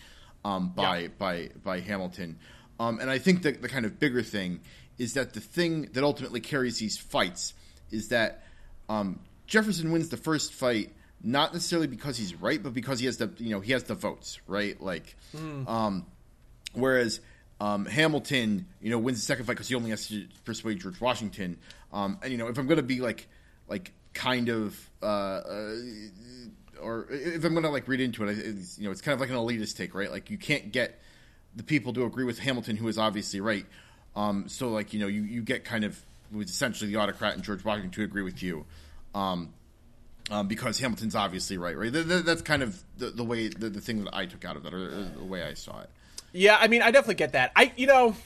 um, 0.43 0.71
by 0.71 1.01
yeah. 1.01 1.09
by 1.19 1.51
by 1.63 1.81
Hamilton. 1.81 2.39
Um, 2.81 2.99
and 2.99 3.11
I 3.11 3.19
think 3.19 3.43
that 3.43 3.61
the 3.61 3.69
kind 3.69 3.85
of 3.85 4.01
bigger 4.01 4.23
thing 4.23 4.63
is 4.97 5.15
that 5.15 5.35
the 5.35 5.41
thing 5.41 5.91
that 5.93 6.03
ultimately 6.03 6.41
carries 6.41 6.79
these 6.79 6.97
fights 6.97 7.53
is 7.91 8.09
that 8.09 8.43
um, 8.89 9.21
Jefferson 9.47 9.93
wins 9.93 10.09
the 10.09 10.17
first 10.17 10.53
fight 10.53 10.93
not 11.23 11.55
necessarily 11.55 11.87
because 11.87 12.19
he's 12.19 12.35
right, 12.35 12.63
but 12.63 12.75
because 12.75 12.99
he 13.01 13.07
has 13.07 13.17
the 13.17 13.31
you 13.39 13.51
know 13.51 13.61
he 13.61 13.73
has 13.73 13.85
the 13.85 13.95
votes, 13.95 14.39
right? 14.47 14.81
Like, 14.81 15.17
mm. 15.35 15.67
um, 15.69 16.07
whereas 16.75 17.21
um, 17.61 17.87
Hamilton, 17.87 18.67
you 18.81 18.91
know, 18.91 18.99
wins 18.99 19.19
the 19.19 19.25
second 19.25 19.47
fight 19.47 19.55
because 19.55 19.69
he 19.69 19.75
only 19.75 19.91
has 19.91 20.09
to 20.09 20.27
persuade 20.45 20.81
George 20.81 21.01
Washington. 21.01 21.59
Um, 21.93 22.19
and 22.23 22.31
you 22.31 22.39
know, 22.39 22.49
if 22.49 22.59
I'm 22.59 22.67
going 22.67 22.77
to 22.77 22.83
be 22.83 23.01
like 23.01 23.27
like 23.69 23.93
kind 24.13 24.51
of 24.51 24.79
uh, 25.03 25.07
uh, 25.07 25.77
or 26.83 27.07
if 27.11 27.43
I'm 27.45 27.55
going 27.55 27.65
to 27.65 27.71
like 27.71 27.89
read 27.89 28.01
into 28.01 28.25
it, 28.25 28.39
it's, 28.39 28.79
you 28.79 28.85
know, 28.85 28.91
it's 28.91 29.01
kind 29.01 29.15
of 29.15 29.21
like 29.21 29.31
an 29.31 29.37
elitist 29.37 29.77
take, 29.77 29.95
right? 29.95 30.11
Like 30.11 30.31
you 30.31 30.37
can't 30.37 30.73
get 30.73 31.01
the 31.57 31.63
people 31.63 31.93
to 31.95 32.05
agree 32.05 32.25
with 32.25 32.39
Hamilton, 32.39 32.77
who 32.77 32.89
is 32.89 32.99
obviously 32.99 33.41
right. 33.41 33.65
Um, 34.15 34.49
so 34.49 34.69
like 34.69 34.93
you 34.93 35.01
know 35.01 35.07
you, 35.07 35.23
you 35.23 35.43
get 35.43 35.65
kind 35.65 35.85
of 35.85 36.01
was 36.33 36.51
essentially 36.51 36.91
the 36.91 36.99
autocrat 36.99 37.35
and 37.35 37.43
George 37.43 37.65
Washington 37.65 37.93
to 37.93 38.03
agree 38.03 38.23
with 38.23 38.43
you, 38.43 38.67
um, 39.15 39.53
um, 40.31 40.49
because 40.49 40.79
Hamilton's 40.79 41.15
obviously 41.15 41.59
right. 41.59 41.77
Right. 41.77 41.91
that's 41.93 42.43
kind 42.43 42.63
of 42.63 42.83
the, 42.99 43.11
the 43.11 43.25
way 43.25 43.49
the, 43.49 43.69
the, 43.69 43.81
thing 43.81 44.05
that 44.05 44.15
I 44.15 44.27
took 44.27 44.45
out 44.45 44.57
of 44.57 44.63
that, 44.65 44.75
or, 44.75 44.87
or 44.87 45.11
the 45.19 45.25
way 45.25 45.43
I 45.43 45.55
saw 45.55 45.81
it. 45.81 45.91
Yeah, 46.33 46.57
I 46.61 46.69
mean, 46.69 46.83
I 46.83 46.91
definitely 46.91 47.15
get 47.17 47.33
that. 47.33 47.53
I 47.55 47.73
you 47.77 47.87
know, 47.87 48.17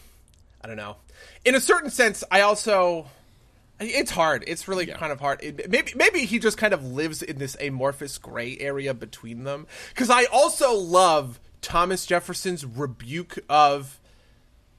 I 0.62 0.66
don't 0.66 0.76
know. 0.76 0.96
In 1.44 1.54
a 1.54 1.60
certain 1.60 1.90
sense, 1.90 2.24
I 2.30 2.42
also 2.42 3.06
it's 3.80 4.10
hard. 4.10 4.44
It's 4.46 4.66
really 4.66 4.88
yeah. 4.88 4.96
kind 4.96 5.12
of 5.12 5.20
hard. 5.20 5.42
It, 5.42 5.70
maybe 5.70 5.92
maybe 5.94 6.20
he 6.20 6.38
just 6.38 6.56
kind 6.56 6.74
of 6.74 6.84
lives 6.84 7.22
in 7.22 7.38
this 7.38 7.56
amorphous 7.60 8.18
gray 8.18 8.56
area 8.58 8.94
between 8.94 9.44
them. 9.44 9.66
Because 9.90 10.10
I 10.10 10.24
also 10.24 10.74
love 10.74 11.38
Thomas 11.60 12.06
Jefferson's 12.06 12.64
rebuke 12.64 13.38
of 13.48 14.00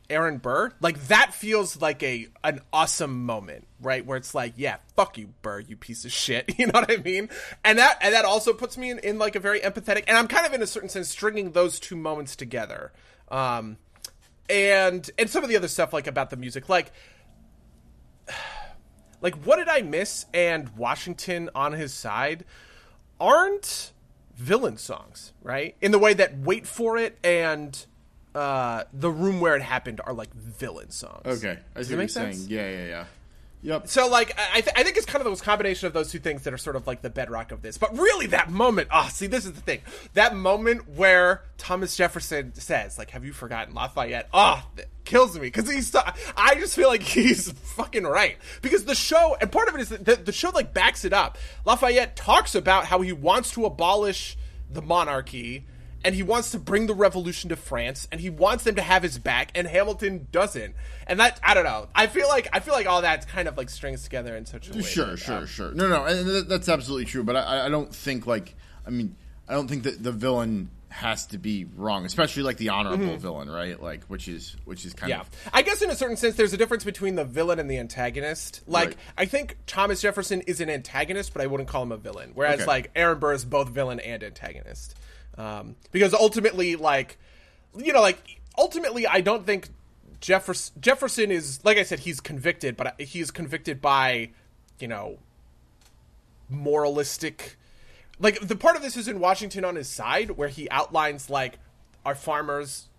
Aaron 0.09 0.37
Burr, 0.37 0.71
like 0.81 1.07
that 1.07 1.33
feels 1.33 1.79
like 1.81 2.01
a 2.03 2.27
an 2.43 2.61
awesome 2.73 3.25
moment, 3.25 3.67
right? 3.79 4.05
Where 4.05 4.17
it's 4.17 4.33
like, 4.33 4.53
yeah, 4.57 4.77
fuck 4.95 5.17
you, 5.17 5.33
Burr, 5.41 5.59
you 5.59 5.75
piece 5.75 6.05
of 6.05 6.11
shit. 6.11 6.53
You 6.59 6.67
know 6.67 6.73
what 6.73 6.91
I 6.91 6.97
mean? 6.97 7.29
And 7.63 7.79
that 7.79 7.99
and 8.01 8.13
that 8.13 8.25
also 8.25 8.53
puts 8.53 8.77
me 8.77 8.89
in, 8.89 8.99
in 8.99 9.17
like 9.17 9.35
a 9.35 9.39
very 9.39 9.59
empathetic 9.61 10.03
and 10.07 10.17
I'm 10.17 10.27
kind 10.27 10.45
of 10.45 10.53
in 10.53 10.61
a 10.61 10.67
certain 10.67 10.89
sense 10.89 11.09
stringing 11.09 11.51
those 11.51 11.79
two 11.79 11.95
moments 11.95 12.35
together. 12.35 12.91
Um 13.29 13.77
and 14.49 15.09
and 15.17 15.29
some 15.29 15.43
of 15.43 15.49
the 15.49 15.55
other 15.55 15.67
stuff 15.67 15.93
like 15.93 16.07
about 16.07 16.31
the 16.31 16.37
music, 16.37 16.67
like 16.67 16.91
like 19.21 19.35
what 19.45 19.57
did 19.57 19.69
I 19.69 19.81
miss 19.81 20.25
and 20.33 20.69
Washington 20.75 21.49
on 21.55 21.73
his 21.73 21.93
side 21.93 22.45
aren't 23.19 23.93
villain 24.35 24.77
songs, 24.77 25.33
right? 25.41 25.75
In 25.81 25.91
the 25.91 25.99
way 25.99 26.13
that 26.13 26.39
Wait 26.39 26.65
for 26.65 26.97
It 26.97 27.17
and 27.23 27.85
uh, 28.35 28.83
the 28.93 29.09
room 29.09 29.39
where 29.39 29.55
it 29.55 29.61
happened 29.61 30.01
are 30.05 30.13
like 30.13 30.33
villain 30.33 30.91
songs. 30.91 31.25
Okay, 31.25 31.59
I 31.75 31.81
see 31.81 31.95
what 31.95 32.01
you're 32.01 32.07
saying. 32.07 32.45
Yeah, 32.47 32.69
yeah, 32.69 32.85
yeah. 32.85 33.05
Yep. 33.61 33.89
So 33.89 34.07
like 34.07 34.39
I, 34.53 34.61
th- 34.61 34.73
I 34.75 34.83
think 34.83 34.95
it's 34.95 35.05
kind 35.05 35.19
of 35.19 35.25
those 35.25 35.41
combination 35.41 35.87
of 35.87 35.93
those 35.93 36.11
two 36.11 36.19
things 36.19 36.43
that 36.43 36.53
are 36.53 36.57
sort 36.57 36.77
of 36.77 36.87
like 36.87 37.01
the 37.01 37.09
bedrock 37.09 37.51
of 37.51 37.61
this. 37.61 37.77
But 37.77 37.97
really, 37.97 38.27
that 38.27 38.49
moment. 38.49 38.87
Ah, 38.89 39.05
oh, 39.05 39.09
see, 39.09 39.27
this 39.27 39.45
is 39.45 39.51
the 39.51 39.61
thing. 39.61 39.81
That 40.13 40.33
moment 40.33 40.87
where 40.89 41.43
Thomas 41.57 41.95
Jefferson 41.97 42.53
says, 42.55 42.97
"Like, 42.97 43.09
have 43.09 43.25
you 43.25 43.33
forgotten 43.33 43.73
Lafayette?" 43.73 44.29
Ah, 44.33 44.65
oh, 44.65 44.83
kills 45.03 45.35
me 45.35 45.41
because 45.41 45.69
he's. 45.69 45.93
I 46.37 46.55
just 46.55 46.75
feel 46.75 46.87
like 46.87 47.01
he's 47.03 47.51
fucking 47.51 48.03
right 48.03 48.37
because 48.61 48.85
the 48.85 48.95
show 48.95 49.35
and 49.41 49.51
part 49.51 49.67
of 49.67 49.75
it 49.75 49.81
is 49.81 49.89
that 49.89 50.05
the, 50.05 50.15
the 50.15 50.31
show 50.31 50.51
like 50.51 50.73
backs 50.73 51.03
it 51.03 51.11
up. 51.11 51.37
Lafayette 51.65 52.15
talks 52.15 52.55
about 52.55 52.85
how 52.85 53.01
he 53.01 53.11
wants 53.11 53.51
to 53.51 53.65
abolish 53.65 54.37
the 54.71 54.81
monarchy 54.81 55.65
and 56.03 56.15
he 56.15 56.23
wants 56.23 56.51
to 56.51 56.59
bring 56.59 56.87
the 56.87 56.93
revolution 56.93 57.49
to 57.49 57.55
France 57.55 58.07
and 58.11 58.21
he 58.21 58.29
wants 58.29 58.63
them 58.63 58.75
to 58.75 58.81
have 58.81 59.03
his 59.03 59.17
back 59.17 59.51
and 59.55 59.67
Hamilton 59.67 60.27
doesn't. 60.31 60.73
And 61.07 61.19
that 61.19 61.39
I 61.43 61.53
don't 61.53 61.63
know. 61.65 61.87
I 61.95 62.07
feel 62.07 62.27
like 62.27 62.47
I 62.53 62.59
feel 62.59 62.73
like 62.73 62.87
all 62.87 63.01
that 63.01 63.27
kind 63.27 63.47
of 63.47 63.57
like 63.57 63.69
strings 63.69 64.03
together 64.03 64.35
in 64.35 64.45
such 64.45 64.69
a 64.69 64.73
way. 64.73 64.81
Sure, 64.81 65.05
that, 65.11 65.17
sure, 65.17 65.37
um, 65.37 65.45
sure. 65.47 65.71
No, 65.73 65.87
no, 65.87 66.05
and 66.05 66.47
that's 66.49 66.69
absolutely 66.69 67.05
true. 67.05 67.23
But 67.23 67.35
I, 67.35 67.65
I 67.65 67.69
don't 67.69 67.93
think 67.93 68.25
like 68.27 68.55
I 68.85 68.89
mean 68.91 69.15
I 69.47 69.53
don't 69.53 69.67
think 69.67 69.83
that 69.83 70.01
the 70.03 70.11
villain 70.11 70.69
has 70.91 71.27
to 71.27 71.37
be 71.37 71.67
wrong, 71.75 72.03
especially 72.03 72.41
like 72.41 72.57
the 72.57 72.69
honorable 72.69 73.05
Mm-hmm. 73.05 73.17
villain, 73.17 73.47
right? 73.49 73.79
Like 73.81 74.05
which 74.05 74.27
is 74.27 74.55
which 74.65 74.85
is 74.85 74.93
kind 74.93 75.09
Yeah. 75.11 75.19
of 75.21 75.29
I 75.53 75.61
guess 75.61 75.81
in 75.83 75.89
a 75.91 75.95
certain 75.95 76.17
sense 76.17 76.35
there's 76.35 76.53
a 76.53 76.57
difference 76.57 76.83
between 76.83 77.13
the 77.15 77.23
villain 77.25 77.59
and 77.59 77.69
the 77.69 77.77
antagonist. 77.77 78.61
Like 78.67 78.87
Right. 78.87 78.97
I 79.17 79.25
think 79.25 79.57
Thomas 79.67 80.01
Jefferson 80.01 80.41
is 80.41 80.61
an 80.61 80.69
antagonist, 80.69 81.31
but 81.33 81.41
I 81.43 81.47
wouldn't 81.47 81.69
call 81.69 81.83
him 81.83 81.91
a 81.91 81.97
villain. 81.97 82.31
Whereas 82.33 82.61
Okay. 82.61 82.65
like 82.67 82.91
Aaron 82.95 83.19
Burr 83.19 83.33
is 83.33 83.45
both 83.45 83.69
villain 83.69 83.99
and 83.99 84.23
antagonist. 84.23 84.95
Um, 85.39 85.77
because 85.93 86.13
ultimately 86.13 86.75
like 86.75 87.17
you 87.75 87.93
know 87.93 88.01
like 88.01 88.41
ultimately 88.57 89.07
I 89.07 89.21
don't 89.21 89.45
think 89.45 89.69
Jefferson 90.19 90.79
Jefferson 90.81 91.31
is 91.31 91.63
like 91.63 91.77
I 91.77 91.83
said 91.83 91.99
he's 91.99 92.19
convicted, 92.19 92.75
but 92.75 92.99
he's 92.99 93.31
convicted 93.31 93.81
by, 93.81 94.31
you 94.79 94.87
know, 94.89 95.17
moralistic 96.49 97.57
like 98.19 98.45
the 98.45 98.55
part 98.55 98.75
of 98.75 98.81
this 98.81 98.97
is 98.97 99.07
in 99.07 99.19
Washington 99.19 99.63
on 99.63 99.75
his 99.75 99.87
side 99.87 100.31
where 100.31 100.49
he 100.49 100.69
outlines 100.69 101.29
like 101.29 101.57
our 102.05 102.15
farmers 102.15 102.89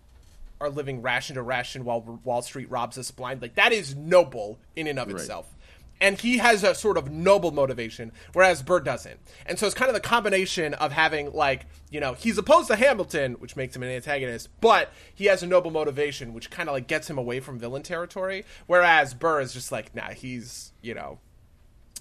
are 0.59 0.69
living 0.69 1.01
ration 1.01 1.35
to 1.35 1.41
ration 1.41 1.85
while 1.85 2.01
Wall 2.23 2.41
Street 2.41 2.69
robs 2.69 2.97
us 2.97 3.11
blind. 3.11 3.41
Like 3.41 3.55
that 3.55 3.71
is 3.71 3.95
noble 3.95 4.59
in 4.75 4.87
and 4.87 4.97
of 4.99 5.09
itself. 5.09 5.55
And 6.01 6.19
he 6.19 6.39
has 6.39 6.63
a 6.63 6.75
sort 6.75 6.97
of 6.97 7.11
noble 7.11 7.51
motivation, 7.51 8.11
whereas 8.33 8.63
Burr 8.63 8.79
doesn't. 8.81 9.19
And 9.45 9.57
so 9.57 9.67
it's 9.67 9.75
kind 9.75 9.87
of 9.87 9.93
the 9.93 10.01
combination 10.01 10.73
of 10.73 10.91
having 10.91 11.31
like, 11.31 11.67
you 11.91 11.99
know, 11.99 12.13
he's 12.13 12.37
opposed 12.37 12.67
to 12.67 12.75
Hamilton, 12.75 13.33
which 13.33 13.55
makes 13.55 13.75
him 13.75 13.83
an 13.83 13.89
antagonist, 13.89 14.49
but 14.59 14.91
he 15.13 15.25
has 15.25 15.43
a 15.43 15.47
noble 15.47 15.71
motivation, 15.71 16.33
which 16.33 16.49
kind 16.49 16.67
of 16.67 16.73
like 16.73 16.87
gets 16.87 17.09
him 17.09 17.17
away 17.17 17.39
from 17.39 17.59
villain 17.59 17.83
territory. 17.83 18.43
Whereas 18.65 19.13
Burr 19.13 19.41
is 19.41 19.53
just 19.53 19.71
like, 19.71 19.95
nah, 19.95 20.09
he's, 20.09 20.73
you 20.81 20.95
know, 20.95 21.19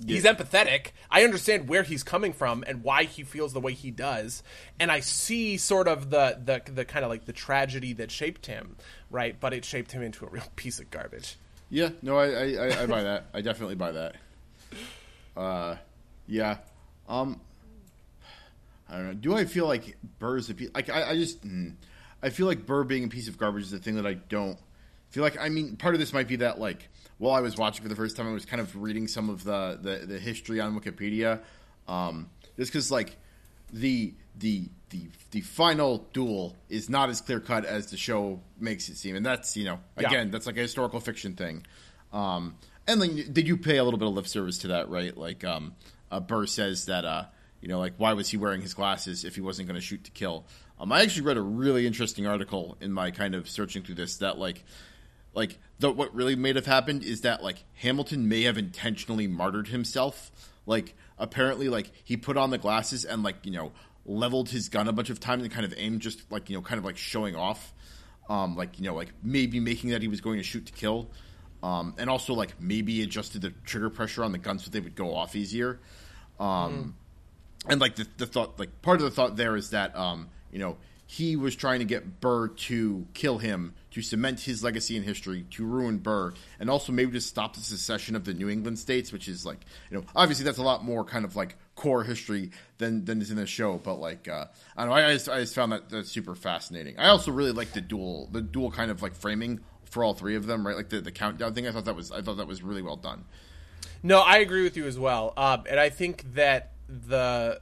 he's 0.07 0.25
empathetic. 0.25 0.89
I 1.11 1.25
understand 1.25 1.69
where 1.69 1.83
he's 1.83 2.03
coming 2.03 2.33
from 2.33 2.65
and 2.67 2.83
why 2.83 3.05
he 3.05 3.23
feels 3.23 3.53
the 3.53 3.61
way 3.61 3.73
he 3.73 3.91
does, 3.91 4.43
and 4.79 4.91
I 4.91 5.01
see 5.01 5.57
sort 5.57 5.89
of 5.89 6.11
the 6.11 6.41
the 6.43 6.63
the 6.73 6.85
kind 6.85 7.05
of 7.05 7.11
like 7.11 7.27
the 7.27 7.33
tragedy 7.33 7.93
that 7.95 8.11
shaped 8.11 8.47
him, 8.47 8.77
right? 9.11 9.39
But 9.39 9.53
it 9.53 9.65
shaped 9.65 9.93
him 9.93 10.03
into 10.03 10.25
a 10.25 10.29
real 10.29 10.49
piece 10.57 10.81
of 10.81 10.91
garbage. 10.91 11.37
Yeah, 11.71 11.91
no, 12.03 12.19
I, 12.19 12.27
I, 12.27 12.83
I, 12.83 12.87
buy 12.87 13.03
that. 13.05 13.27
I 13.33 13.41
definitely 13.41 13.77
buy 13.77 13.93
that. 13.93 14.17
Uh, 15.37 15.77
yeah. 16.27 16.59
Um, 17.09 17.41
I 18.89 18.97
don't 18.97 19.07
know. 19.07 19.15
Do 19.15 19.37
I 19.37 19.45
feel 19.45 19.67
like 19.67 19.97
Burr's 20.19 20.51
a 20.51 20.55
piece? 20.55 20.71
Like 20.75 20.91
I, 20.91 21.11
I 21.11 21.15
just, 21.15 21.47
mm, 21.47 21.75
I 22.23 22.31
feel 22.31 22.47
like 22.47 22.67
Burr 22.67 22.83
being 22.83 23.05
a 23.05 23.09
piece 23.09 23.29
of 23.29 23.39
garbage 23.39 23.65
is 23.65 23.71
the 23.71 23.79
thing 23.79 23.95
that 23.97 24.07
I 24.07 24.15
don't 24.15 24.59
feel 25.11 25.23
like. 25.23 25.39
I 25.41 25.49
mean, 25.49 25.77
part 25.77 25.95
of 25.95 26.01
this 26.01 26.13
might 26.13 26.27
be 26.27 26.37
that 26.37 26.59
like 26.59 26.89
while 27.19 27.35
I 27.35 27.41
was 27.41 27.57
watching 27.57 27.83
for 27.83 27.89
the 27.89 27.97
first 27.97 28.17
time, 28.17 28.29
I 28.29 28.33
was 28.33 28.45
kind 28.45 28.61
of 28.61 28.75
reading 28.75 29.07
some 29.07 29.31
of 29.31 29.45
the 29.45 29.79
the, 29.81 30.07
the 30.07 30.19
history 30.19 30.61
on 30.61 30.79
Wikipedia. 30.79 31.41
Um, 31.87 32.31
just 32.57 32.73
because 32.73 32.91
like 32.91 33.17
the 33.73 34.13
the 34.39 34.69
the 34.91 35.09
the 35.31 35.41
final 35.41 36.07
duel 36.13 36.57
is 36.69 36.89
not 36.89 37.09
as 37.11 37.21
clear 37.21 37.41
cut 37.41 37.65
as 37.65 37.91
the 37.91 37.97
show 37.97 38.41
makes 38.59 38.89
it 38.89 38.97
seem, 38.97 39.17
and 39.17 39.25
that's 39.25 39.57
you 39.57 39.65
know 39.65 39.81
Yeah. 39.99 40.09
again 40.09 40.31
that's 40.31 40.47
like 40.47 40.57
a 40.57 40.61
historical 40.61 41.01
fiction 41.01 41.35
thing. 41.35 41.67
Um, 42.13 42.57
and 42.89 43.01
like, 43.01 43.33
did 43.33 43.47
you 43.47 43.57
pay 43.57 43.77
a 43.77 43.85
little 43.85 43.99
bit 43.99 44.09
of 44.09 44.15
lip 44.15 44.27
service 44.27 44.59
to 44.59 44.69
that, 44.69 44.89
right? 44.89 45.17
Like 45.17 45.45
um, 45.45 45.75
uh, 46.11 46.21
Burr 46.21 46.47
says 46.47 46.87
that 46.87 47.05
uh, 47.05 47.25
you 47.61 47.69
know 47.69 47.79
like 47.79 47.95
why 47.99 48.15
was 48.15 48.29
he 48.29 48.37
wearing 48.37 48.63
his 48.63 48.75
glasses 48.75 49.25
if 49.25 49.35
he 49.35 49.41
wasn't 49.41 49.69
going 49.69 49.79
to 49.81 49.87
shoot 49.87 50.05
to 50.05 50.11
kill? 50.11 50.47
Um, 50.79 50.91
I 50.93 51.03
actually 51.03 51.27
read 51.27 51.37
a 51.37 51.43
really 51.43 51.87
interesting 51.87 52.27
article 52.27 52.77
in 52.81 52.91
my 52.93 53.11
kind 53.11 53.35
of 53.35 53.49
searching 53.49 53.83
through 53.83 53.97
this 53.97 54.17
that 54.19 54.39
like 54.39 54.65
like 55.35 55.59
the 55.79 55.93
what 55.93 56.15
really 56.15 56.35
may 56.37 56.53
have 56.55 56.67
happened 56.67 57.05
is 57.05 57.21
that 57.21 57.43
like 57.43 57.63
Hamilton 57.75 58.29
may 58.29 58.43
have 58.43 58.59
intentionally 58.59 59.27
martyred 59.27 59.69
himself. 59.69 60.31
Like 60.67 60.95
apparently 61.19 61.69
like 61.69 61.93
he 62.03 62.17
put 62.17 62.37
on 62.37 62.51
the 62.51 62.59
glasses 62.59 63.05
and 63.05 63.23
like, 63.23 63.37
you 63.45 63.53
know, 63.53 63.73
leveled 64.05 64.49
his 64.49 64.69
gun 64.69 64.89
a 64.89 64.93
bunch 64.93 65.11
of 65.11 65.21
times 65.21 65.43
and 65.43 65.53
kind 65.53 65.65
of 65.65 65.75
aimed 65.77 66.01
just 66.01 66.31
like, 66.31 66.51
you 66.51 66.57
know, 66.57 66.63
kind 66.63 66.79
of 66.79 66.85
like 66.85 66.97
showing 66.97 67.37
off. 67.37 67.73
Um 68.29 68.57
like, 68.57 68.79
you 68.79 68.85
know, 68.85 68.95
like 68.95 69.13
maybe 69.23 69.61
making 69.61 69.91
that 69.91 70.03
he 70.03 70.09
was 70.09 70.21
going 70.21 70.39
to 70.39 70.45
shoot 70.45 70.67
to 70.67 70.73
kill. 70.73 71.11
Um 71.63 71.95
and 71.99 72.09
also 72.09 72.35
like 72.35 72.61
maybe 72.61 73.03
adjusted 73.03 73.43
the 73.43 73.51
trigger 73.65 73.91
pressure 73.91 74.25
on 74.25 74.33
the 74.33 74.39
gun 74.39 74.59
so 74.59 74.71
they 74.71 74.81
would 74.81 74.97
go 74.97 75.15
off 75.15 75.37
easier. 75.37 75.81
Um 76.39 76.95
and 77.69 77.81
like 77.81 77.97
the, 77.97 78.07
the 78.17 78.27
thought 78.27 78.59
like 78.59 78.83
part 78.83 78.99
of 78.99 79.05
the 79.05 79.11
thought 79.11 79.37
there 79.37 79.57
is 79.57 79.71
that 79.71 79.97
um 79.97 80.29
you 80.51 80.59
know 80.59 80.77
he 81.07 81.35
was 81.35 81.57
trying 81.57 81.81
to 81.81 81.85
get 81.85 82.21
burr 82.21 82.49
to 82.49 83.07
kill 83.15 83.39
him 83.39 83.75
to 83.91 84.01
cement 84.01 84.39
his 84.41 84.63
legacy 84.63 84.97
in 84.97 85.03
history 85.03 85.45
to 85.51 85.65
ruin 85.65 85.99
burr 85.99 86.33
and 86.59 86.71
also 86.71 86.93
maybe 86.93 87.13
to 87.13 87.21
stop 87.21 87.55
the 87.55 87.61
secession 87.61 88.17
of 88.17 88.25
the 88.25 88.33
new 88.33 88.49
england 88.49 88.79
states 88.79 89.13
which 89.13 89.29
is 89.29 89.45
like 89.45 89.59
you 89.91 89.97
know 89.97 90.05
obviously 90.15 90.45
that's 90.45 90.59
a 90.59 90.63
lot 90.63 90.85
more 90.85 91.05
kind 91.05 91.25
of 91.25 91.37
like 91.37 91.57
core 91.81 92.05
history 92.05 92.51
than 92.77 93.07
than 93.07 93.23
is 93.23 93.31
in 93.31 93.39
the 93.39 93.47
show 93.47 93.79
but 93.79 93.95
like 93.95 94.29
uh 94.29 94.45
i 94.77 94.85
don't 94.85 94.91
know 94.91 94.97
i 94.97 95.15
just, 95.15 95.31
I 95.31 95.41
just 95.41 95.55
found 95.55 95.73
that 95.73 95.89
that's 95.89 96.11
super 96.11 96.35
fascinating. 96.35 96.99
I 96.99 97.09
also 97.09 97.33
really 97.33 97.53
like 97.53 97.73
the 97.73 97.81
dual 97.81 98.29
the 98.31 98.43
dual 98.43 98.71
kind 98.71 98.91
of 98.91 99.01
like 99.01 99.15
framing 99.15 99.61
for 99.85 100.05
all 100.05 100.13
three 100.13 100.37
of 100.37 100.47
them 100.47 100.67
right? 100.67 100.77
Like 100.77 100.91
the, 100.91 101.01
the 101.01 101.11
countdown 101.11 101.55
thing 101.55 101.67
i 101.67 101.73
thought 101.73 101.87
that 101.87 101.97
was 101.97 102.13
i 102.13 102.21
thought 102.21 102.37
that 102.37 102.47
was 102.47 102.63
really 102.63 102.83
well 102.83 102.97
done. 102.97 103.25
No, 104.03 104.21
I 104.21 104.39
agree 104.39 104.63
with 104.63 104.77
you 104.77 104.87
as 104.87 104.99
well, 104.99 105.33
um, 105.37 105.65
and 105.69 105.79
I 105.79 105.91
think 105.91 106.35
that 106.35 106.73
the 106.89 107.61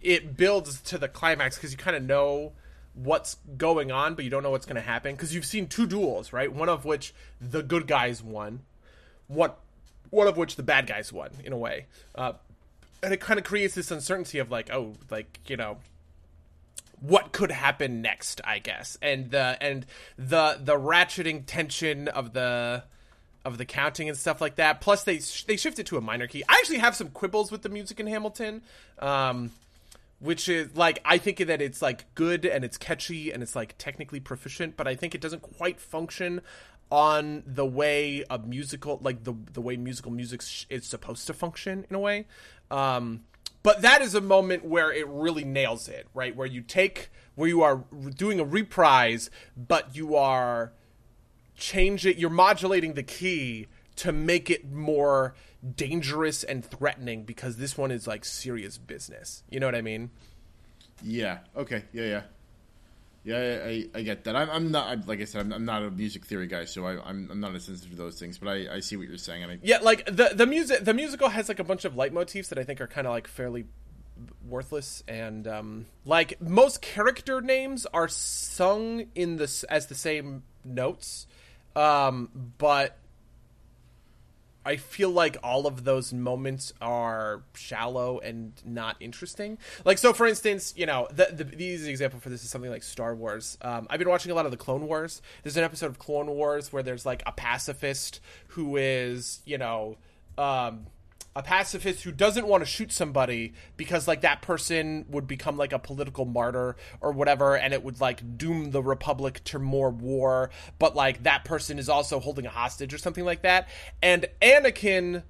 it 0.00 0.36
builds 0.36 0.80
to 0.82 0.98
the 0.98 1.08
climax 1.08 1.56
because 1.56 1.72
you 1.72 1.78
kind 1.78 1.96
of 1.96 2.02
know 2.04 2.52
what's 2.94 3.36
going 3.56 3.92
on, 3.92 4.14
but 4.14 4.24
you 4.24 4.30
don't 4.30 4.42
know 4.42 4.50
what's 4.50 4.66
going 4.66 4.76
to 4.76 4.80
happen 4.80 5.14
because 5.14 5.34
you've 5.34 5.44
seen 5.44 5.66
two 5.66 5.86
duels, 5.86 6.32
right? 6.32 6.52
One 6.52 6.68
of 6.68 6.84
which 6.84 7.14
the 7.40 7.62
good 7.62 7.86
guys 7.86 8.22
won, 8.22 8.60
what 9.26 9.58
one 10.10 10.28
of 10.28 10.36
which 10.36 10.56
the 10.56 10.62
bad 10.62 10.86
guys 10.86 11.12
won 11.12 11.30
in 11.44 11.52
a 11.52 11.58
way, 11.58 11.86
uh, 12.14 12.32
and 13.06 13.14
it 13.14 13.20
kind 13.20 13.38
of 13.38 13.44
creates 13.44 13.76
this 13.76 13.92
uncertainty 13.92 14.40
of 14.40 14.50
like, 14.50 14.68
oh, 14.72 14.94
like 15.12 15.38
you 15.46 15.56
know, 15.56 15.78
what 16.98 17.30
could 17.30 17.52
happen 17.52 18.02
next 18.02 18.40
i 18.42 18.58
guess. 18.58 18.98
And 19.00 19.30
the 19.30 19.56
and 19.60 19.86
the 20.18 20.58
the 20.60 20.74
ratcheting 20.74 21.44
tension 21.46 22.08
of 22.08 22.32
the 22.32 22.82
of 23.44 23.58
the 23.58 23.64
counting 23.64 24.08
and 24.08 24.18
stuff 24.18 24.40
like 24.40 24.56
that. 24.56 24.80
Plus 24.80 25.04
they 25.04 25.18
they 25.46 25.56
shifted 25.56 25.86
to 25.86 25.96
a 25.96 26.00
minor 26.00 26.26
key. 26.26 26.42
I 26.48 26.54
actually 26.54 26.78
have 26.78 26.96
some 26.96 27.10
quibbles 27.10 27.52
with 27.52 27.62
the 27.62 27.68
music 27.68 28.00
in 28.00 28.08
hamilton 28.08 28.62
um 28.98 29.52
which 30.18 30.48
is 30.48 30.74
like 30.74 30.98
i 31.04 31.18
think 31.18 31.38
that 31.38 31.60
it's 31.60 31.82
like 31.82 32.12
good 32.14 32.46
and 32.46 32.64
it's 32.64 32.78
catchy 32.78 33.30
and 33.30 33.42
it's 33.42 33.54
like 33.54 33.74
technically 33.76 34.18
proficient 34.18 34.74
but 34.76 34.88
i 34.88 34.94
think 34.94 35.14
it 35.14 35.20
doesn't 35.20 35.42
quite 35.42 35.78
function 35.78 36.40
on 36.90 37.42
the 37.46 37.66
way 37.66 38.24
a 38.30 38.38
musical 38.38 38.98
like 39.02 39.24
the 39.24 39.34
the 39.52 39.60
way 39.60 39.76
musical 39.76 40.10
music 40.10 40.40
sh- 40.40 40.64
is 40.70 40.86
supposed 40.86 41.26
to 41.26 41.34
function 41.34 41.84
in 41.90 41.96
a 41.96 41.98
way 41.98 42.24
um 42.70 43.22
but 43.62 43.82
that 43.82 44.00
is 44.00 44.14
a 44.14 44.20
moment 44.20 44.64
where 44.64 44.92
it 44.92 45.06
really 45.08 45.44
nails 45.44 45.88
it 45.88 46.06
right 46.14 46.34
where 46.36 46.46
you 46.46 46.60
take 46.62 47.10
where 47.34 47.48
you 47.48 47.62
are 47.62 47.84
doing 48.14 48.40
a 48.40 48.44
reprise 48.44 49.30
but 49.56 49.94
you 49.96 50.16
are 50.16 50.72
change 51.56 52.04
it 52.06 52.16
you're 52.18 52.30
modulating 52.30 52.94
the 52.94 53.02
key 53.02 53.66
to 53.96 54.12
make 54.12 54.50
it 54.50 54.70
more 54.70 55.34
dangerous 55.74 56.44
and 56.44 56.64
threatening 56.64 57.24
because 57.24 57.56
this 57.56 57.76
one 57.78 57.90
is 57.90 58.06
like 58.06 58.24
serious 58.24 58.78
business 58.78 59.42
you 59.50 59.58
know 59.58 59.66
what 59.66 59.74
i 59.74 59.80
mean 59.82 60.10
Yeah. 61.02 61.38
Okay. 61.54 61.84
Yeah. 61.92 62.04
Yeah. 62.04 62.22
Yeah. 63.26 63.58
I, 63.64 63.86
I, 63.94 64.02
get 64.02 64.24
that. 64.24 64.36
I'm, 64.36 64.48
I'm 64.48 64.70
not. 64.70 64.86
I'm, 64.88 65.02
like 65.06 65.20
I 65.20 65.24
said, 65.24 65.40
I'm, 65.40 65.52
I'm 65.52 65.64
not 65.64 65.82
a 65.82 65.90
music 65.90 66.24
theory 66.24 66.46
guy, 66.46 66.64
so 66.64 66.86
I, 66.86 66.92
I'm, 67.04 67.28
I'm 67.30 67.40
not 67.40 67.54
as 67.54 67.64
sensitive 67.64 67.90
to 67.90 67.96
those 67.96 68.18
things. 68.18 68.38
But 68.38 68.48
I, 68.50 68.76
I 68.76 68.80
see 68.80 68.96
what 68.96 69.08
you're 69.08 69.18
saying, 69.18 69.44
I, 69.44 69.58
yeah 69.62 69.78
like 69.82 70.04
the 70.06 70.30
the 70.34 70.46
music 70.46 70.84
the 70.84 70.94
musical 70.94 71.28
has 71.28 71.48
like 71.48 71.58
a 71.58 71.64
bunch 71.64 71.84
of 71.84 71.94
leitmotifs 71.94 72.48
that 72.48 72.58
i 72.58 72.64
think 72.64 72.80
are 72.80 72.86
kind 72.86 73.06
of 73.06 73.12
like 73.12 73.26
fairly 73.26 73.66
worthless 74.48 75.02
and 75.08 75.46
um 75.46 75.86
like 76.04 76.40
most 76.40 76.80
character 76.80 77.40
names 77.40 77.86
are 77.92 78.08
sung 78.08 79.06
in 79.14 79.36
this 79.36 79.64
as 79.64 79.86
the 79.86 79.94
same 79.94 80.42
notes 80.64 81.26
um 81.74 82.28
but 82.58 82.96
I 84.66 84.76
feel 84.76 85.10
like 85.10 85.36
all 85.44 85.66
of 85.66 85.84
those 85.84 86.12
moments 86.12 86.72
are 86.80 87.42
shallow 87.54 88.18
and 88.18 88.52
not 88.64 88.96
interesting. 88.98 89.58
Like, 89.84 89.98
so 89.98 90.12
for 90.12 90.26
instance, 90.26 90.74
you 90.76 90.86
know, 90.86 91.06
the, 91.10 91.28
the, 91.32 91.44
the 91.44 91.64
easy 91.64 91.88
example 91.88 92.18
for 92.18 92.30
this 92.30 92.42
is 92.42 92.50
something 92.50 92.70
like 92.70 92.82
Star 92.82 93.14
Wars. 93.14 93.56
Um, 93.62 93.86
I've 93.88 94.00
been 94.00 94.08
watching 94.08 94.32
a 94.32 94.34
lot 94.34 94.44
of 94.44 94.50
the 94.50 94.56
Clone 94.56 94.88
Wars. 94.88 95.22
There's 95.44 95.56
an 95.56 95.62
episode 95.64 95.86
of 95.86 96.00
Clone 96.00 96.26
Wars 96.26 96.72
where 96.72 96.82
there's 96.82 97.06
like 97.06 97.22
a 97.26 97.32
pacifist 97.32 98.20
who 98.48 98.76
is, 98.76 99.40
you 99.44 99.56
know, 99.56 99.98
um, 100.36 100.86
a 101.36 101.42
pacifist 101.42 102.02
who 102.02 102.10
doesn't 102.10 102.46
want 102.46 102.62
to 102.62 102.66
shoot 102.66 102.90
somebody 102.90 103.52
because 103.76 104.08
like 104.08 104.22
that 104.22 104.42
person 104.42 105.04
would 105.08 105.28
become 105.28 105.56
like 105.56 105.72
a 105.72 105.78
political 105.78 106.24
martyr 106.24 106.76
or 107.00 107.12
whatever 107.12 107.56
and 107.56 107.72
it 107.72 107.84
would 107.84 108.00
like 108.00 108.36
doom 108.36 108.72
the 108.72 108.82
republic 108.82 109.42
to 109.44 109.58
more 109.58 109.90
war 109.90 110.50
but 110.78 110.96
like 110.96 111.22
that 111.22 111.44
person 111.44 111.78
is 111.78 111.88
also 111.88 112.18
holding 112.18 112.46
a 112.46 112.50
hostage 112.50 112.92
or 112.92 112.98
something 112.98 113.24
like 113.24 113.42
that 113.42 113.68
and 114.02 114.26
Anakin 114.42 115.22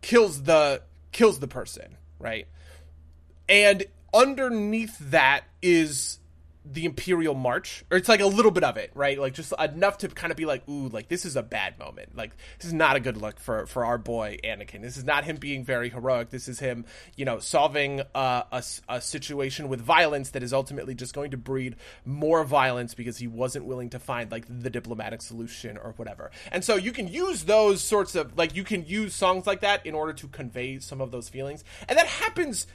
kills 0.00 0.44
the 0.44 0.80
kills 1.12 1.40
the 1.40 1.48
person 1.48 1.96
right? 2.18 2.46
And 3.48 3.84
underneath 4.12 4.98
that 5.10 5.44
is 5.62 6.18
the 6.72 6.84
Imperial 6.84 7.34
March, 7.34 7.84
or 7.90 7.96
it's 7.96 8.08
like 8.08 8.20
a 8.20 8.26
little 8.26 8.50
bit 8.50 8.64
of 8.64 8.76
it, 8.76 8.90
right? 8.94 9.18
Like 9.18 9.34
just 9.34 9.52
enough 9.58 9.98
to 9.98 10.08
kind 10.08 10.30
of 10.30 10.36
be 10.36 10.44
like, 10.44 10.68
ooh, 10.68 10.88
like 10.88 11.08
this 11.08 11.24
is 11.24 11.36
a 11.36 11.42
bad 11.42 11.78
moment. 11.78 12.16
Like 12.16 12.36
this 12.58 12.66
is 12.66 12.72
not 12.72 12.96
a 12.96 13.00
good 13.00 13.16
look 13.16 13.38
for 13.38 13.66
for 13.66 13.84
our 13.84 13.98
boy 13.98 14.38
Anakin. 14.42 14.82
This 14.82 14.96
is 14.96 15.04
not 15.04 15.24
him 15.24 15.36
being 15.36 15.64
very 15.64 15.88
heroic. 15.90 16.30
This 16.30 16.48
is 16.48 16.58
him, 16.58 16.84
you 17.16 17.24
know, 17.24 17.38
solving 17.38 18.02
uh, 18.14 18.42
a 18.50 18.62
a 18.88 19.00
situation 19.00 19.68
with 19.68 19.80
violence 19.80 20.30
that 20.30 20.42
is 20.42 20.52
ultimately 20.52 20.94
just 20.94 21.14
going 21.14 21.30
to 21.30 21.36
breed 21.36 21.76
more 22.04 22.44
violence 22.44 22.94
because 22.94 23.18
he 23.18 23.26
wasn't 23.26 23.64
willing 23.64 23.90
to 23.90 23.98
find 23.98 24.30
like 24.30 24.44
the 24.48 24.70
diplomatic 24.70 25.22
solution 25.22 25.76
or 25.76 25.92
whatever. 25.96 26.30
And 26.50 26.64
so 26.64 26.74
you 26.76 26.92
can 26.92 27.06
use 27.06 27.44
those 27.44 27.82
sorts 27.82 28.14
of 28.16 28.36
like 28.36 28.56
you 28.56 28.64
can 28.64 28.84
use 28.84 29.14
songs 29.14 29.46
like 29.46 29.60
that 29.60 29.86
in 29.86 29.94
order 29.94 30.12
to 30.14 30.28
convey 30.28 30.80
some 30.80 31.00
of 31.00 31.10
those 31.12 31.28
feelings, 31.28 31.62
and 31.88 31.96
that 31.96 32.06
happens 32.06 32.66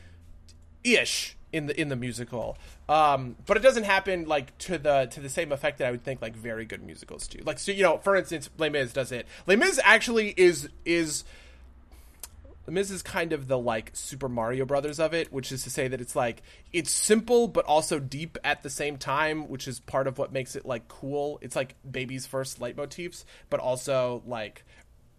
ish 0.83 1.35
in 1.53 1.67
the 1.67 1.79
in 1.79 1.89
the 1.89 1.95
musical. 1.95 2.57
Um, 2.87 3.35
but 3.45 3.57
it 3.57 3.61
doesn't 3.61 3.83
happen 3.83 4.27
like 4.27 4.57
to 4.59 4.77
the 4.77 5.07
to 5.11 5.19
the 5.19 5.29
same 5.29 5.51
effect 5.51 5.79
that 5.79 5.87
I 5.87 5.91
would 5.91 6.03
think 6.03 6.21
like 6.21 6.35
very 6.35 6.65
good 6.65 6.83
musicals 6.83 7.27
do. 7.27 7.39
Like 7.43 7.59
so, 7.59 7.71
you 7.71 7.83
know, 7.83 7.97
for 7.97 8.15
instance, 8.15 8.49
Les 8.57 8.69
Mis 8.69 8.93
does 8.93 9.11
it. 9.11 9.27
Les 9.47 9.55
Mis 9.55 9.79
actually 9.83 10.33
is 10.37 10.69
is 10.85 11.23
Les 12.67 12.73
Mis 12.73 12.91
is 12.91 13.01
kind 13.01 13.33
of 13.33 13.47
the 13.47 13.57
like 13.57 13.91
Super 13.93 14.29
Mario 14.29 14.65
Brothers 14.65 14.99
of 14.99 15.13
it, 15.13 15.31
which 15.33 15.51
is 15.51 15.63
to 15.63 15.69
say 15.69 15.87
that 15.87 15.99
it's 15.99 16.15
like 16.15 16.41
it's 16.71 16.91
simple 16.91 17.47
but 17.47 17.65
also 17.65 17.99
deep 17.99 18.37
at 18.43 18.63
the 18.63 18.69
same 18.69 18.97
time, 18.97 19.49
which 19.49 19.67
is 19.67 19.79
part 19.79 20.07
of 20.07 20.17
what 20.17 20.31
makes 20.31 20.55
it 20.55 20.65
like 20.65 20.87
cool. 20.87 21.39
It's 21.41 21.55
like 21.55 21.75
baby's 21.89 22.25
first 22.25 22.59
leitmotifs, 22.59 23.25
but 23.49 23.59
also 23.59 24.23
like 24.25 24.63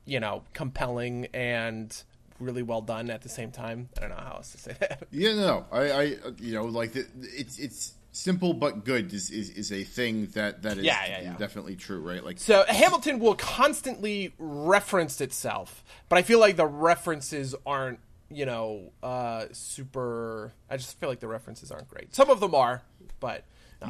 you 0.05 0.21
know 0.21 0.45
compelling 0.55 1.27
and 1.35 2.03
really 2.43 2.63
well 2.63 2.81
done 2.81 3.11
at 3.11 3.23
the 3.23 3.29
same 3.29 3.51
time. 3.51 3.89
I 3.97 4.01
don't 4.01 4.11
know 4.11 4.17
how 4.17 4.37
else 4.37 4.53
to 4.53 4.59
say 4.59 4.77
that. 4.81 5.05
Yeah, 5.11 5.35
no, 5.35 5.67
I, 5.71 5.93
I 5.93 6.05
you 6.39 6.55
know, 6.55 6.65
like 6.65 6.93
the, 6.93 7.07
it's 7.21 7.59
it's 7.59 7.95
simple 8.13 8.53
but 8.53 8.85
good 8.85 9.13
is, 9.15 9.31
is, 9.31 9.51
is 9.51 9.73
a 9.73 9.85
thing 9.85 10.27
that 10.35 10.63
that 10.63 10.77
is 10.79 10.85
Yeah, 10.85 11.05
yeah, 11.07 11.21
yeah. 11.23 11.37
definitely 11.37 11.77
true, 11.77 12.01
right? 12.01 12.23
Like, 12.25 12.39
So 12.39 12.65
Hamilton 12.69 13.19
will 13.19 13.35
constantly 13.35 14.35
reference 14.39 15.21
itself, 15.21 15.83
but 16.09 16.19
I 16.19 16.23
feel 16.23 16.39
like 16.39 16.57
the 16.57 16.67
references 16.67 17.55
aren't, 17.67 18.01
you 18.31 18.45
know, 18.47 18.93
uh, 19.03 19.47
super. 19.53 20.53
I 20.71 20.77
just 20.77 20.99
feel 21.01 21.09
like 21.09 21.21
the 21.21 21.29
references 21.29 21.71
aren't 21.71 21.89
great. 21.89 22.15
Some 22.15 22.31
of 22.31 22.41
them 22.41 22.55
are, 22.55 22.83
but 23.21 23.45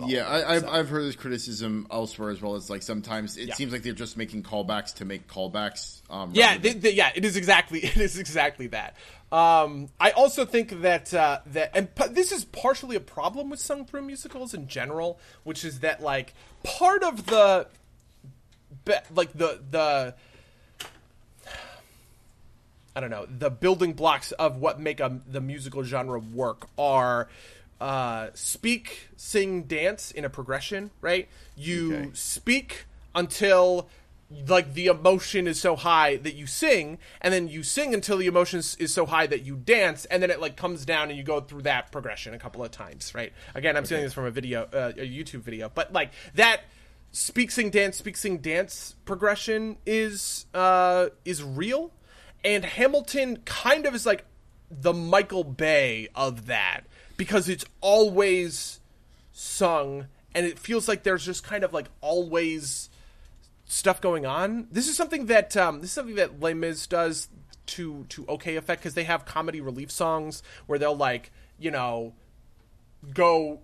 yeah. 0.07 0.27
I, 0.29 0.55
I've 0.57 0.63
So- 0.63 0.69
I've 0.71 0.89
heard 0.89 1.05
this 1.05 1.17
criticism 1.17 1.87
elsewhere 1.91 2.31
as 2.31 2.41
well 2.41 2.55
as 2.55 2.69
like 2.71 2.83
sometimes 2.83 3.37
it 3.37 3.49
Yeah. 3.49 3.55
seems 3.55 3.73
like 3.73 3.83
they're 3.83 3.93
just 3.93 4.17
making 4.17 4.43
callbacks 4.43 4.95
to 4.97 5.05
make 5.05 5.29
callbacks. 5.29 6.01
Um, 6.11 6.31
Yeah, 6.35 6.59
than- 6.59 6.81
th- 6.81 6.95
yeah, 6.95 7.11
it 7.15 7.25
is 7.25 7.37
exactly 7.37 7.79
it 7.85 7.97
is 7.97 8.19
exactly 8.19 8.69
that. 8.69 8.97
Um, 9.31 9.89
I 9.99 10.11
also 10.11 10.45
think 10.45 10.83
that 10.83 11.15
uh, 11.15 11.41
that 11.47 11.71
and 11.75 11.95
p- 11.95 12.09
this 12.09 12.33
is 12.33 12.45
partially 12.45 12.97
a 12.97 13.01
problem 13.01 13.49
with 13.51 13.61
sung 13.61 13.87
through 13.87 14.03
musicals 14.03 14.53
in 14.53 14.69
general, 14.69 15.19
which 15.45 15.65
is 15.65 15.81
that 15.81 16.03
like 16.03 16.35
part 16.65 17.03
of 17.03 17.25
the 17.27 17.67
be- 18.85 18.93
like 19.15 19.33
the 19.33 19.61
the 19.71 20.15
I 22.95 23.01
don't 23.01 23.09
know 23.11 23.27
the 23.27 23.49
building 23.51 23.95
blocks 23.95 24.33
of 24.33 24.59
what 24.59 24.79
make 24.81 25.01
a, 25.01 25.19
the 25.27 25.41
musical 25.41 25.83
genre 25.83 26.19
work 26.19 26.67
are 26.77 27.29
uh, 27.83 28.31
speak, 28.35 29.09
sing, 29.17 29.65
dance 29.65 30.11
in 30.11 30.25
a 30.25 30.31
progression. 30.31 30.91
Right? 31.01 31.29
You 31.57 31.95
Okay. 31.95 32.11
speak 32.15 32.87
until 33.15 33.89
like 34.49 34.73
the 34.73 34.87
emotion 34.87 35.47
is 35.47 35.61
so 35.61 35.77
high 35.77 36.17
that 36.17 36.35
you 36.35 36.47
sing, 36.47 36.99
and 37.21 37.35
then 37.35 37.49
you 37.49 37.63
sing 37.63 37.93
until 37.93 38.17
the 38.17 38.27
emotion 38.27 38.61
is, 38.61 38.95
so 38.95 39.05
high 39.05 39.27
that 39.27 39.43
you 39.43 39.57
dance, 39.57 40.07
and 40.07 40.23
then 40.23 40.31
it 40.31 40.41
like 40.41 40.57
comes 40.57 40.87
down 40.87 41.11
and 41.11 41.19
you 41.19 41.23
go 41.25 41.41
through 41.41 41.63
that 41.63 41.93
progression 41.93 42.33
a 42.33 42.39
couple 42.39 42.65
of 42.65 42.71
times. 42.71 43.15
Right? 43.15 43.33
Again, 43.55 43.77
I'm 43.77 43.85
stealing 43.85 44.05
this 44.05 44.15
from 44.15 44.25
a 44.25 44.31
video, 44.31 44.63
uh, 44.73 44.93
a 44.97 45.07
YouTube 45.07 45.41
video, 45.43 45.71
but 45.75 45.93
like 45.93 46.13
that 46.35 46.63
speak, 47.11 47.51
sing, 47.51 47.69
dance, 47.69 47.99
speak, 47.99 48.17
sing, 48.17 48.39
dance 48.39 48.95
progression 49.05 49.77
is 49.85 50.47
uh, 50.55 51.09
is 51.27 51.43
real 51.43 51.91
and 52.45 52.65
Hamilton 52.65 53.37
kind 53.45 53.87
of 53.87 53.95
is 53.95 54.07
like 54.07 54.25
the 54.71 54.93
Michael 54.93 55.45
Bay 55.45 56.09
of 56.15 56.47
that 56.47 56.85
because 57.17 57.49
it's 57.49 57.65
always 57.81 58.81
sung 59.33 60.07
and 60.35 60.47
it 60.47 60.59
feels 60.59 60.89
like 60.89 61.03
there's 61.03 61.25
just 61.25 61.45
kind 61.45 61.65
of 61.65 61.73
like 61.73 61.87
always 62.01 62.89
stuff 63.67 64.01
going 64.01 64.27
on. 64.27 64.69
This 64.71 64.89
is 64.89 64.97
something 64.97 65.27
that 65.27 65.57
um, 65.57 65.81
this 65.81 65.91
is 65.91 65.95
something 65.95 66.17
that 66.17 66.41
Les 66.41 66.55
Mis 66.55 66.87
does 66.87 67.29
to 67.65 68.05
to 68.11 68.27
okay 68.29 68.57
effect 68.57 68.83
because 68.83 68.95
they 68.95 69.05
have 69.05 69.25
comedy 69.25 69.61
relief 69.61 69.91
songs 69.91 70.43
where 70.67 70.79
they'll 70.79 70.97
like 70.97 71.31
you 71.59 71.71
know 71.71 72.13
go 73.15 73.61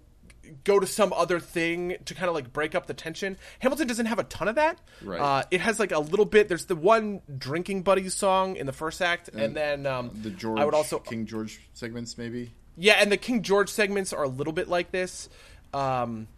go 0.65 0.79
to 0.79 0.87
some 0.87 1.13
other 1.13 1.39
thing 1.41 1.97
to 2.07 2.15
kind 2.15 2.29
of 2.29 2.35
like 2.35 2.53
break 2.53 2.75
up 2.75 2.87
the 2.87 2.95
tension. 2.95 3.37
Hamilton 3.59 3.87
doesn't 3.87 4.07
have 4.07 4.19
a 4.19 4.25
ton 4.25 4.49
of 4.49 4.55
that. 4.55 4.79
Right. 5.03 5.21
Uh, 5.21 5.43
it 5.51 5.61
has 5.61 5.79
like 5.79 5.93
a 5.93 5.99
little 5.99 6.25
bit. 6.25 6.49
There's 6.49 6.67
the 6.67 6.77
one 6.77 7.21
drinking 7.37 7.83
buddies 7.83 8.15
song 8.15 8.57
in 8.57 8.67
the 8.67 8.73
first 8.73 9.03
act, 9.03 9.29
and, 9.29 9.55
then 9.55 9.87
um, 9.87 10.11
the 10.23 10.31
George 10.31 10.59
I 10.59 10.65
would 10.65 10.75
also 10.75 10.99
King 10.99 11.27
George 11.27 11.61
segments 11.75 12.17
maybe. 12.17 12.53
Yeah, 12.79 12.95
and 12.95 13.11
the 13.12 13.16
King 13.16 13.43
George 13.43 13.68
segments 13.68 14.12
are 14.12 14.22
a 14.22 14.29
little 14.29 14.53
bit 14.53 14.68
like 14.68 14.91
this. 14.93 15.29
Um, 15.74 16.29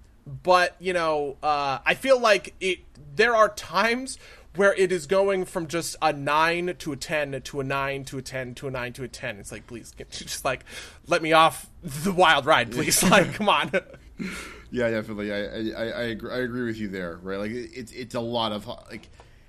but 0.43 0.75
you 0.81 0.93
know, 0.93 1.37
uh, 1.43 1.79
I 1.85 1.95
feel 1.95 2.21
like 2.21 2.55
it. 2.61 2.79
There 3.17 3.35
are 3.35 3.49
times 3.49 4.19
where 4.57 4.73
it 4.75 4.91
is 4.93 5.07
going 5.07 5.45
from 5.45 5.67
just 5.69 5.97
a 6.03 6.13
nine 6.13 6.75
to 6.79 6.93
a 6.93 6.97
ten 6.97 7.41
to 7.43 7.61
a 7.61 7.65
nine 7.65 8.05
to 8.05 8.19
a 8.19 8.23
ten 8.23 8.55
to 8.55 8.69
a 8.69 8.71
nine 8.71 8.93
to 8.95 9.03
a 9.05 9.09
ten. 9.09 9.39
It's 9.39 9.53
like, 9.53 9.67
please, 9.67 9.93
get, 9.97 10.11
just 10.11 10.45
like 10.45 10.65
let 11.07 11.23
me 11.23 11.33
off 11.33 11.69
the 11.83 12.13
wild 12.13 12.47
ride, 12.47 12.71
please. 12.73 13.03
like, 13.03 13.33
come 13.35 13.49
on. 13.49 13.71
Yeah, 14.71 14.91
definitely. 14.91 15.33
I 15.33 15.39
I, 15.39 15.89
I, 15.89 16.03
agree, 16.05 16.33
I 16.33 16.39
agree 16.39 16.67
with 16.67 16.79
you 16.79 16.89
there. 16.89 17.19
Right, 17.23 17.39
like 17.39 17.51
it's 17.53 17.93
it's 17.93 18.15
a 18.15 18.21
lot 18.21 18.53
of 18.53 18.67
like 18.67 19.09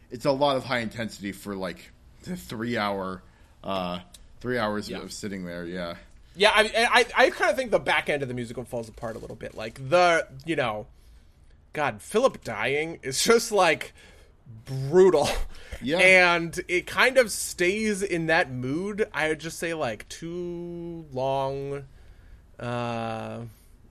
it's 0.09 0.25
a 0.25 0.31
lot 0.31 0.57
of 0.57 0.63
high 0.65 0.79
intensity 0.79 1.31
for 1.31 1.55
like 1.55 1.91
the 2.23 2.35
three 2.35 2.77
hour 2.77 3.21
uh 3.63 3.99
three 4.39 4.57
hours 4.57 4.89
Yeah. 4.89 5.01
of 5.01 5.11
sitting 5.13 5.45
there. 5.45 5.65
Yeah, 5.65 5.95
Yeah, 6.35 6.51
I, 6.53 7.05
I, 7.15 7.25
I 7.25 7.29
kind 7.29 7.51
of 7.51 7.57
think 7.57 7.71
the 7.71 7.79
back 7.79 8.09
end 8.09 8.21
of 8.21 8.29
the 8.29 8.33
musical 8.33 8.63
falls 8.63 8.87
apart 8.87 9.15
a 9.15 9.19
little 9.19 9.35
bit. 9.35 9.55
Like 9.55 9.89
the, 9.89 10.27
you 10.45 10.55
know, 10.55 10.87
God, 11.73 12.01
Philip 12.01 12.43
dying 12.43 12.99
is 13.03 13.23
just 13.23 13.51
like 13.51 13.93
brutal. 14.65 15.27
Yeah. 15.81 15.97
And 15.97 16.59
it 16.67 16.87
kind 16.87 17.17
of 17.17 17.31
stays 17.31 18.01
in 18.01 18.27
that 18.27 18.51
mood. 18.51 19.07
I 19.13 19.29
would 19.29 19.39
just 19.39 19.59
say 19.59 19.73
like 19.73 20.07
too 20.09 21.05
long. 21.11 21.85
Uh, 22.59 23.41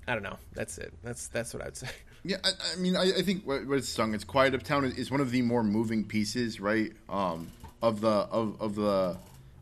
I 0.06 0.14
don't 0.14 0.22
know. 0.22 0.38
That's 0.54 0.78
it. 0.78 0.92
That's 1.02 1.28
that's 1.28 1.52
what 1.52 1.64
I'd 1.64 1.76
say. 1.76 1.88
yeah. 2.24 2.36
I, 2.44 2.50
I 2.72 2.76
mean, 2.76 2.96
I, 2.96 3.18
I 3.18 3.22
think 3.22 3.44
what, 3.44 3.66
what 3.66 3.78
it's 3.78 3.88
sung. 3.88 4.14
It's 4.14 4.24
Quiet 4.24 4.54
Uptown 4.54 4.84
is, 4.84 4.96
is 4.96 5.10
one 5.10 5.20
of 5.20 5.30
the 5.30 5.42
more 5.42 5.62
moving 5.62 6.04
pieces, 6.04 6.60
right? 6.60 6.92
Um, 7.08 7.50
of 7.82 8.00
the 8.00 8.08
of, 8.08 8.60
of 8.60 8.74
the 8.74 9.16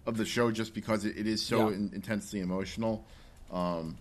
of 0.09 0.17
the 0.17 0.25
show, 0.25 0.51
just 0.51 0.73
because 0.75 1.05
it, 1.05 1.17
it 1.19 1.27
is 1.27 1.45
so 1.45 1.69
Yeah. 1.69 1.77
in, 1.77 1.91
intensely 1.95 2.41
emotional. 2.41 3.05
Um, 3.53 3.97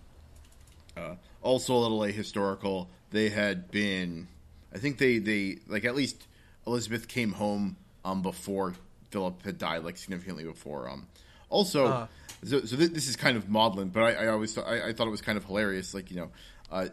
uh, 0.96 1.14
also 1.42 1.74
a 1.74 1.80
little 1.80 2.00
ahistorical. 2.00 2.88
They 3.10 3.28
had 3.28 3.70
been, 3.70 4.26
I 4.74 4.78
think 4.78 4.98
they 4.98 5.18
they 5.18 5.58
like 5.68 5.84
at 5.84 5.94
least 5.94 6.26
Elizabeth 6.66 7.06
came 7.08 7.32
home 7.32 7.76
um 8.04 8.22
before 8.22 8.74
Philip 9.10 9.42
had 9.44 9.58
died, 9.58 9.84
like 9.84 9.96
significantly 9.98 10.44
before. 10.44 10.88
Um, 10.88 11.06
also, 11.50 11.86
Uh-huh. 11.86 12.06
so, 12.44 12.60
so 12.64 12.76
thi- 12.76 12.86
this 12.86 13.06
is 13.08 13.16
kind 13.16 13.36
of 13.36 13.48
maudlin, 13.48 13.88
but 13.90 14.02
I, 14.02 14.24
I 14.24 14.26
always 14.28 14.54
thought, 14.54 14.66
I, 14.66 14.88
I 14.88 14.92
thought 14.92 15.06
it 15.06 15.10
was 15.10 15.22
kind 15.22 15.38
of 15.38 15.44
hilarious. 15.44 15.94
Like 15.94 16.10
you 16.10 16.16
know, 16.16 16.30
uh, 16.72 16.88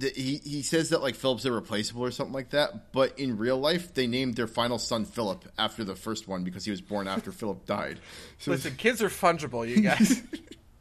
he 0.00 0.40
he 0.44 0.62
says 0.62 0.88
that 0.90 1.02
like 1.02 1.14
Philip's 1.14 1.44
irreplaceable 1.44 2.02
or 2.02 2.10
something 2.10 2.32
like 2.32 2.50
that, 2.50 2.92
but 2.92 3.18
in 3.18 3.36
real 3.36 3.58
life 3.58 3.92
they 3.92 4.06
named 4.06 4.36
their 4.36 4.46
final 4.46 4.78
son 4.78 5.04
Philip 5.04 5.44
after 5.58 5.84
the 5.84 5.94
first 5.94 6.26
one 6.26 6.44
because 6.44 6.64
he 6.64 6.70
was 6.70 6.80
born 6.80 7.06
after 7.06 7.30
Philip 7.32 7.66
died. 7.66 8.00
So 8.38 8.52
Listen, 8.52 8.74
kids 8.76 9.02
are 9.02 9.08
fungible, 9.08 9.68
you 9.68 9.82
guys. 9.82 10.22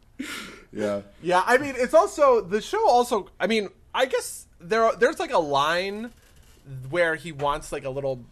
yeah, 0.72 1.02
Yeah, 1.22 1.44
I 1.46 1.58
mean, 1.58 1.76
it's 1.78 1.94
also 1.94 2.42
the 2.42 2.62
show. 2.62 2.88
Also, 2.88 3.30
I 3.40 3.48
mean, 3.48 3.70
I 3.94 4.06
guess 4.06 4.48
there 4.60 4.86
are, 4.86 4.96
there's 4.96 5.20
like 5.20 5.34
a 5.34 5.40
line 5.40 6.12
where 6.90 7.16
he 7.16 7.32
wants 7.32 7.72
like 7.72 7.86
a 7.86 7.90
little. 7.90 8.24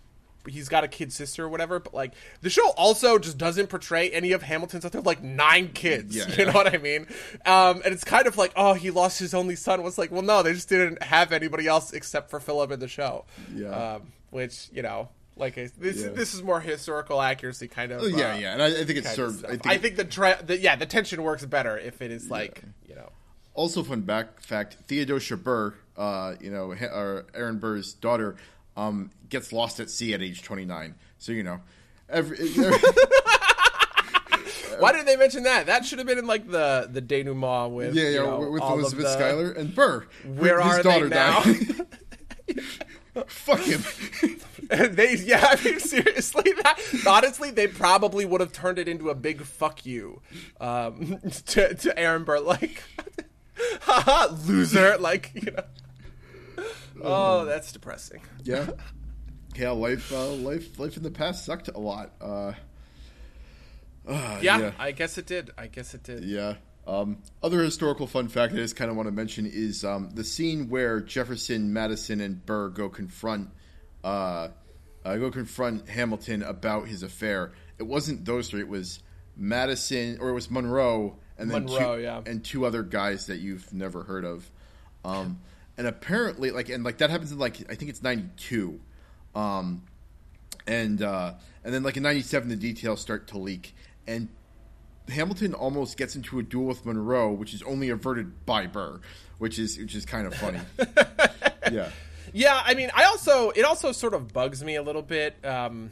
He's 0.47 0.69
got 0.69 0.83
a 0.83 0.87
kid 0.87 1.11
sister 1.11 1.45
or 1.45 1.49
whatever, 1.49 1.79
but 1.79 1.93
like 1.93 2.13
the 2.41 2.49
show 2.49 2.69
also 2.77 3.19
just 3.19 3.37
doesn't 3.37 3.67
portray 3.67 4.09
any 4.09 4.31
of 4.31 4.41
Hamilton's 4.41 4.85
other 4.85 5.01
like 5.01 5.21
nine 5.21 5.69
kids. 5.73 6.15
Yeah, 6.15 6.27
you 6.29 6.33
yeah. 6.37 6.45
know 6.45 6.51
what 6.53 6.73
I 6.73 6.77
mean? 6.77 7.07
Um, 7.45 7.81
and 7.83 7.93
it's 7.93 8.03
kind 8.05 8.25
of 8.25 8.37
like, 8.37 8.53
oh, 8.55 8.73
he 8.73 8.89
lost 8.89 9.19
his 9.19 9.33
only 9.33 9.55
son. 9.55 9.83
Was 9.83 9.97
like, 9.97 10.11
well, 10.11 10.21
no, 10.21 10.41
they 10.41 10.53
just 10.53 10.69
didn't 10.69 11.03
have 11.03 11.31
anybody 11.31 11.67
else 11.67 11.91
except 11.93 12.29
for 12.29 12.39
Philip 12.39 12.71
in 12.71 12.79
the 12.79 12.87
show. 12.87 13.25
Yeah. 13.53 13.67
Um, 13.95 14.13
which 14.31 14.69
you 14.71 14.81
know, 14.81 15.09
like 15.35 15.57
I, 15.57 15.69
this 15.77 16.01
Yeah. 16.01 16.09
this 16.09 16.33
is 16.33 16.41
more 16.41 16.61
historical 16.61 17.21
accuracy 17.21 17.67
kind 17.67 17.91
of. 17.91 18.01
Oh, 18.01 18.05
yeah, 18.07 18.33
uh, 18.33 18.37
yeah, 18.37 18.53
and 18.53 18.61
I, 18.63 18.67
I 18.67 18.83
think 18.85 18.99
it 18.99 19.03
kind 19.03 19.15
serves. 19.15 19.43
I 19.43 19.49
think, 19.49 19.67
I 19.67 19.77
think 19.77 19.95
the, 19.97 20.05
tra- 20.05 20.41
the 20.45 20.57
yeah 20.57 20.75
the 20.77 20.85
tension 20.85 21.21
works 21.23 21.45
better 21.45 21.77
if 21.77 22.01
it 22.01 22.11
is 22.11 22.29
like 22.29 22.61
you 22.87 22.95
know 22.95 23.09
Also, 23.55 23.83
fun 23.83 24.01
back 24.01 24.39
fact: 24.41 24.77
Theodosia 24.87 25.35
Burr, 25.37 25.73
uh, 25.97 26.35
you 26.39 26.49
know, 26.49 26.73
Ha- 26.73 26.85
or 26.85 27.25
Aaron 27.33 27.57
Burr's 27.59 27.93
daughter, 27.93 28.35
um, 28.79 29.11
gets 29.29 29.51
lost 29.51 29.79
at 29.79 29.89
sea 29.89 30.13
at 30.13 30.21
age 30.21 30.41
twenty 30.43 30.65
nine. 30.65 30.95
So 31.17 31.31
you 31.31 31.43
know, 31.43 31.59
every, 32.09 32.37
every 32.39 32.77
Why 34.79 34.93
did 34.93 35.05
they 35.05 35.17
mention 35.17 35.43
that? 35.43 35.65
That 35.65 35.85
should 35.85 35.97
have 35.99 36.07
been 36.07 36.17
in 36.19 36.27
like 36.27 36.49
the 36.49 36.87
the 36.91 37.01
denouement 37.01 37.71
with 37.73 37.95
Yeah, 37.95 38.03
yeah, 38.03 38.09
you 38.09 38.17
know, 38.25 38.49
with 38.51 38.63
Elizabeth 38.63 39.05
the- 39.05 39.13
Schuyler 39.13 39.51
and 39.51 39.75
Burr. 39.75 40.05
Where 40.25 40.61
his 40.61 40.77
are 40.79 40.83
daughter 40.83 41.09
they 41.09 41.15
now? 41.15 41.41
died. 41.43 41.87
Fuck 43.27 43.59
him. 43.61 43.83
they 44.95 45.15
yeah, 45.17 45.45
I 45.49 45.61
mean 45.63 45.79
seriously, 45.79 46.53
that 46.63 46.79
honestly 47.05 47.51
they 47.51 47.67
probably 47.67 48.23
would 48.23 48.39
have 48.39 48.53
turned 48.53 48.79
it 48.79 48.87
into 48.87 49.09
a 49.09 49.15
big 49.15 49.41
fuck 49.41 49.85
you 49.85 50.21
um, 50.61 51.19
to 51.47 51.73
to 51.73 51.99
Aaron 51.99 52.23
Burr, 52.23 52.39
like, 52.39 52.83
haha, 53.81 54.33
loser, 54.45 54.97
like 54.97 55.31
you 55.33 55.51
know. 55.51 55.63
Oh, 57.03 57.45
that's 57.45 57.71
depressing. 57.71 58.21
yeah, 58.43 58.69
yeah. 59.55 59.71
Life, 59.71 60.11
uh, 60.11 60.31
life, 60.33 60.79
life 60.79 60.97
in 60.97 61.03
the 61.03 61.11
past 61.11 61.45
sucked 61.45 61.69
a 61.69 61.79
lot. 61.79 62.13
Uh, 62.21 62.53
uh, 64.07 64.39
Yeah, 64.41 64.59
yeah. 64.59 64.71
I 64.79 64.91
guess 64.91 65.17
it 65.17 65.25
did. 65.25 65.51
I 65.57 65.67
guess 65.67 65.93
it 65.93 66.03
did. 66.03 66.23
Yeah. 66.23 66.55
Um, 66.87 67.17
other 67.43 67.61
historical 67.61 68.07
fun 68.07 68.29
fact 68.29 68.53
I 68.53 68.57
just 68.57 68.75
kind 68.75 68.89
of 68.89 68.97
want 68.97 69.05
to 69.07 69.11
mention 69.11 69.45
is 69.45 69.85
um, 69.85 70.09
the 70.11 70.23
scene 70.23 70.69
where 70.69 70.99
Jefferson, 70.99 71.71
Madison, 71.71 72.19
and 72.19 72.43
Burr 72.43 72.69
go 72.69 72.89
confront 72.89 73.49
uh, 74.03 74.47
uh, 75.05 75.17
go 75.17 75.29
confront 75.29 75.87
Hamilton 75.87 76.41
about 76.43 76.87
his 76.87 77.03
affair. 77.03 77.51
It 77.77 77.83
wasn't 77.83 78.25
those 78.25 78.49
three. 78.49 78.61
It 78.61 78.67
was 78.67 79.01
Madison, 79.35 80.17
or 80.19 80.29
it 80.29 80.33
was 80.33 80.49
Monroe, 80.49 81.17
and 81.37 81.49
then 81.49 81.65
Monroe, 81.65 81.97
two, 81.97 82.01
yeah. 82.01 82.21
and 82.25 82.43
two 82.43 82.65
other 82.65 82.83
guys 82.83 83.27
that 83.27 83.37
you've 83.37 83.71
never 83.71 84.03
heard 84.03 84.25
of. 84.25 84.49
Um, 85.05 85.39
and 85.79 85.87
apparently, 85.87 86.51
like, 86.51 86.67
and 86.67 86.83
like 86.83 86.97
that 86.97 87.09
happens 87.09 87.31
in 87.31 87.39
like 87.39 87.55
I 87.71 87.75
think 87.75 87.89
it's 87.89 88.03
ninety 88.03 88.29
two. 88.35 88.81
Um, 89.33 89.83
and 90.67 91.01
uh, 91.01 91.35
and 91.63 91.73
then 91.73 91.83
like 91.83 91.95
in 91.95 92.03
'97, 92.03 92.49
the 92.49 92.57
details 92.57 92.99
start 92.99 93.27
to 93.27 93.37
leak, 93.37 93.73
and 94.05 94.27
Hamilton 95.07 95.53
almost 95.53 95.95
gets 95.95 96.17
into 96.17 96.37
a 96.37 96.43
duel 96.43 96.65
with 96.65 96.85
Monroe, 96.85 97.31
which 97.31 97.53
is 97.53 97.63
only 97.63 97.89
averted 97.89 98.45
by 98.45 98.67
Burr, 98.67 98.99
which 99.37 99.57
is 99.57 99.77
which 99.77 99.95
is 99.95 100.05
kind 100.05 100.27
of 100.27 100.35
funny. 100.35 100.59
yeah, 101.71 101.91
Yeah, 102.33 102.61
I 102.63 102.73
mean, 102.73 102.91
I 102.93 103.05
also 103.05 103.51
it 103.51 103.63
also 103.63 103.93
sort 103.93 104.13
of 104.13 104.33
bugs 104.33 104.61
me 104.61 104.75
a 104.75 104.83
little 104.83 105.01
bit. 105.01 105.37
Um, 105.45 105.91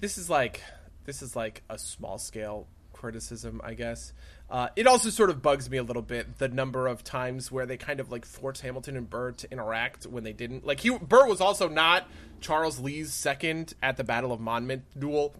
this 0.00 0.18
is 0.18 0.28
like 0.28 0.60
this 1.04 1.22
is 1.22 1.36
like 1.36 1.62
a 1.70 1.78
small 1.78 2.18
scale 2.18 2.66
criticism, 2.96 3.60
I 3.62 3.74
guess. 3.74 4.12
Uh, 4.50 4.68
it 4.76 4.86
also 4.86 5.10
sort 5.10 5.30
of 5.30 5.42
bugs 5.42 5.68
me 5.68 5.76
a 5.76 5.82
little 5.82 6.02
bit 6.02 6.38
the 6.38 6.48
number 6.48 6.86
of 6.86 7.04
times 7.04 7.52
where 7.52 7.66
they 7.66 7.76
kind 7.76 8.00
of 8.00 8.10
like 8.10 8.24
force 8.24 8.60
Hamilton 8.60 8.96
and 8.96 9.08
Burr 9.08 9.32
to 9.32 9.52
interact 9.52 10.04
when 10.04 10.24
they 10.24 10.32
didn't. 10.32 10.66
Like 10.66 10.80
he 10.80 10.90
Burr 10.90 11.26
was 11.26 11.40
also 11.40 11.68
not 11.68 12.08
Charles 12.40 12.80
Lee's 12.80 13.12
second 13.12 13.74
at 13.82 13.96
the 13.96 14.04
Battle 14.04 14.32
of 14.32 14.40
Monmouth 14.40 14.82
duel. 14.98 15.34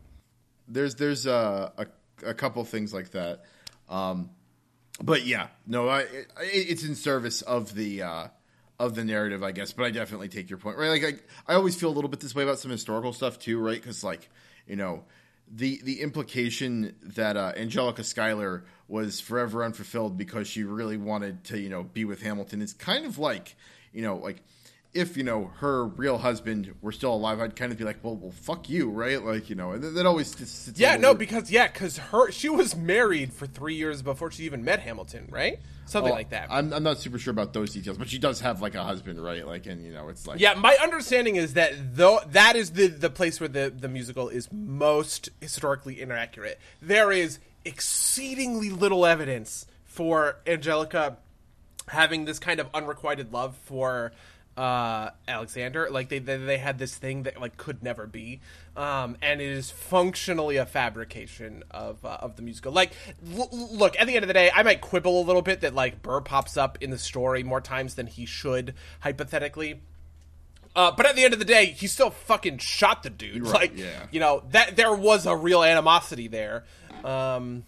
there's 0.69 0.97
there's 0.97 1.27
a 1.27 1.73
a, 1.79 1.87
a 2.29 2.35
couple 2.35 2.65
things 2.65 2.93
like 2.93 3.11
that, 3.13 3.45
um, 3.89 4.31
but 5.03 5.25
yeah, 5.25 5.49
no, 5.67 5.89
I, 5.89 6.01
it, 6.01 6.27
it's 6.41 6.85
in 6.85 6.95
service 6.95 7.43
of 7.43 7.75
the. 7.75 8.03
Uh, 8.03 8.29
of 8.79 8.95
the 8.95 9.03
narrative, 9.07 9.43
I 9.43 9.53
guess, 9.53 9.73
but 9.73 9.87
I 9.87 9.91
definitely 9.91 10.29
take 10.29 10.51
your 10.51 10.59
point. 10.59 10.77
Right, 10.77 10.91
like 10.91 11.23
I, 11.49 11.53
I 11.53 11.57
always 11.57 11.75
feel 11.77 11.89
a 11.89 11.97
little 11.97 12.11
bit 12.11 12.21
this 12.21 12.35
way 12.35 12.43
about 12.43 12.59
some 12.59 12.71
historical 12.71 13.15
stuff 13.15 13.39
too, 13.39 13.59
right? 13.59 13.81
Because 13.81 14.05
like 14.05 14.29
you 14.67 14.77
know, 14.77 15.05
the 15.51 15.81
the 15.83 16.01
implication 16.01 16.95
that 17.03 17.37
uh, 17.37 17.53
Angelica 17.57 18.05
Schuyler 18.05 18.65
was 18.89 19.21
forever 19.21 19.65
unfulfilled 19.65 20.17
because 20.17 20.49
she 20.49 20.65
really 20.65 20.97
wanted 20.97 21.45
to 21.45 21.59
you 21.59 21.69
know 21.69 21.83
be 21.83 22.05
with 22.05 22.23
Hamilton. 22.23 22.63
Is 22.63 22.73
kind 22.73 23.07
of 23.07 23.19
like 23.19 23.57
you 23.93 24.03
know 24.03 24.17
like 24.17 24.43
if 24.97 25.17
you 25.17 25.23
know 25.23 25.51
her 25.59 25.87
real 25.87 26.19
husband 26.19 26.75
were 26.81 26.93
still 26.93 27.15
alive, 27.15 27.41
I'd 27.41 27.55
kind 27.55 27.71
of 27.71 27.79
be 27.79 27.85
like, 27.85 27.99
well, 28.03 28.17
well, 28.17 28.33
fuck 28.33 28.69
you, 28.69 28.91
right? 28.91 29.23
Like 29.23 29.51
you 29.51 29.57
know, 29.57 29.73
and 29.73 29.97
that, 29.97 30.07
always 30.07 30.35
just 30.35 30.65
sits 30.65 30.81
Yeah, 30.81 30.97
no, 30.97 31.11
weird. 31.11 31.19
because 31.19 31.51
yeah, 31.51 31.67
because 31.67 31.99
her 31.99 32.31
she 32.31 32.49
was 32.49 32.75
married 32.75 33.33
for 33.33 33.47
three 33.47 33.75
years 33.75 34.03
before 34.03 34.31
she 34.31 34.45
even 34.45 34.65
met 34.65 34.81
Hamilton, 34.81 35.29
right? 35.31 35.59
Something 35.85 36.13
oh, 36.13 36.17
like 36.17 36.31
that. 36.31 36.49
I'm, 36.51 36.73
I'm 36.73 36.83
not 36.83 36.99
super 36.99 37.19
sure 37.19 37.31
about 37.31 37.53
those 37.53 37.73
details, 37.73 37.97
but 37.97 38.09
she 38.09 38.19
does 38.19 38.41
have 38.41 38.61
like 38.61 38.75
a 38.75 38.83
husband, 38.83 39.23
right? 39.23 39.47
Like, 39.47 39.67
and 39.67 39.85
you 39.85 39.93
know, 39.93 40.09
it's 40.09 40.27
like 40.27 40.41
Yeah, 40.41 40.55
my 40.55 40.77
understanding 40.83 41.37
is 41.37 41.55
that 41.55 41.95
though 41.95 42.21
that 42.29 42.57
is 42.57 42.73
the 42.73 42.89
the 42.89 43.11
place 43.11 43.39
where 43.39 43.49
the 43.49 43.73
the 43.77 43.89
musical 43.89 44.29
is 44.29 44.49
most 44.51 45.29
historically 45.41 46.01
inaccurate. 46.01 46.59
There 46.81 47.13
is 47.13 47.39
exceedingly 47.65 48.71
little 48.71 49.05
evidence 49.05 49.67
for 49.85 50.39
Angelica 50.47 51.19
having 51.89 52.25
this 52.25 52.39
kind 52.39 52.61
of 52.61 52.69
unrequited 52.75 53.33
love 53.33 53.57
for 53.65 54.13
uh 54.57 55.11
Alexander 55.29 55.89
like 55.91 56.09
they, 56.09 56.19
they 56.19 56.39
they 56.39 56.57
had 56.57 56.79
this 56.79 56.97
thing 56.97 57.25
that 57.25 57.39
like 57.39 57.59
could 57.59 57.83
never 57.83 58.07
be 58.07 58.41
um 58.75 59.17
and 59.21 59.41
it 59.43 59.51
is 59.51 59.71
functionally 59.71 60.57
a 60.57 60.65
fabrication 60.65 61.63
of 61.71 62.03
uh, 62.05 62.17
of 62.21 62.37
the 62.37 62.43
musical 62.43 62.73
like 62.73 62.93
l- 63.37 63.51
look 63.53 64.01
at 64.01 64.07
the 64.07 64.15
end 64.15 64.25
of 64.25 64.29
the 64.29 64.35
day 64.35 64.51
I 64.55 64.63
might 64.63 64.81
quibble 64.81 65.21
a 65.21 65.25
little 65.25 65.43
bit 65.43 65.61
that 65.61 65.75
like 65.75 66.01
Burr 66.01 66.23
pops 66.23 66.57
up 66.57 66.79
in 66.81 66.91
the 66.91 66.99
story 66.99 67.43
more 67.43 67.61
times 67.61 67.97
than 67.97 68.07
he 68.07 68.25
should 68.25 68.75
hypothetically 69.01 69.81
uh, 70.77 70.93
but 70.95 71.07
at 71.07 71.17
the 71.17 71.25
end 71.25 71.33
of 71.33 71.39
the 71.39 71.47
day, 71.47 71.67
he 71.67 71.87
still 71.87 72.11
fucking 72.11 72.59
shot 72.59 73.03
the 73.03 73.09
dude. 73.09 73.43
Right, 73.47 73.71
like, 73.71 73.79
yeah. 73.79 74.07
you 74.11 74.21
know 74.21 74.43
that 74.51 74.77
there 74.77 74.93
was 74.95 75.25
a 75.25 75.35
real 75.35 75.65
animosity 75.65 76.29
there. 76.29 76.65
Um, 77.03 77.65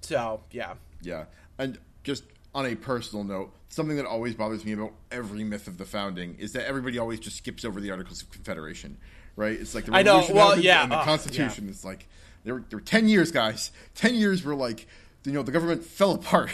so 0.00 0.40
yeah, 0.50 0.74
Yeah, 1.02 1.24
and 1.58 1.78
just 2.04 2.24
on 2.58 2.66
a 2.66 2.74
personal 2.74 3.22
note, 3.24 3.52
something 3.68 3.96
that 3.96 4.04
always 4.04 4.34
bothers 4.34 4.64
me 4.64 4.72
about 4.72 4.92
every 5.12 5.44
myth 5.44 5.68
of 5.68 5.78
the 5.78 5.84
founding 5.84 6.34
is 6.40 6.52
that 6.54 6.66
everybody 6.66 6.98
always 6.98 7.20
just 7.20 7.36
skips 7.36 7.64
over 7.64 7.80
the 7.80 7.92
Articles 7.92 8.20
of 8.20 8.30
Confederation, 8.32 8.96
right? 9.36 9.52
It's 9.60 9.76
like 9.76 9.84
the 9.84 9.94
I 9.94 10.02
know, 10.02 10.14
Revolution 10.16 10.34
well, 10.36 10.48
happened 10.48 10.64
yeah, 10.64 10.82
and 10.82 10.90
the 10.90 10.96
uh, 10.96 11.04
Constitution. 11.04 11.68
It's 11.68 11.84
like 11.84 12.08
there 12.42 12.54
were, 12.54 12.64
there 12.68 12.78
were 12.78 12.84
ten 12.84 13.08
years, 13.08 13.30
guys. 13.30 13.70
Ten 13.94 14.16
years 14.16 14.42
were 14.42 14.56
like 14.56 14.88
you 15.24 15.30
know 15.32 15.42
the 15.44 15.52
government 15.52 15.84
fell 15.98 16.12
apart. 16.14 16.50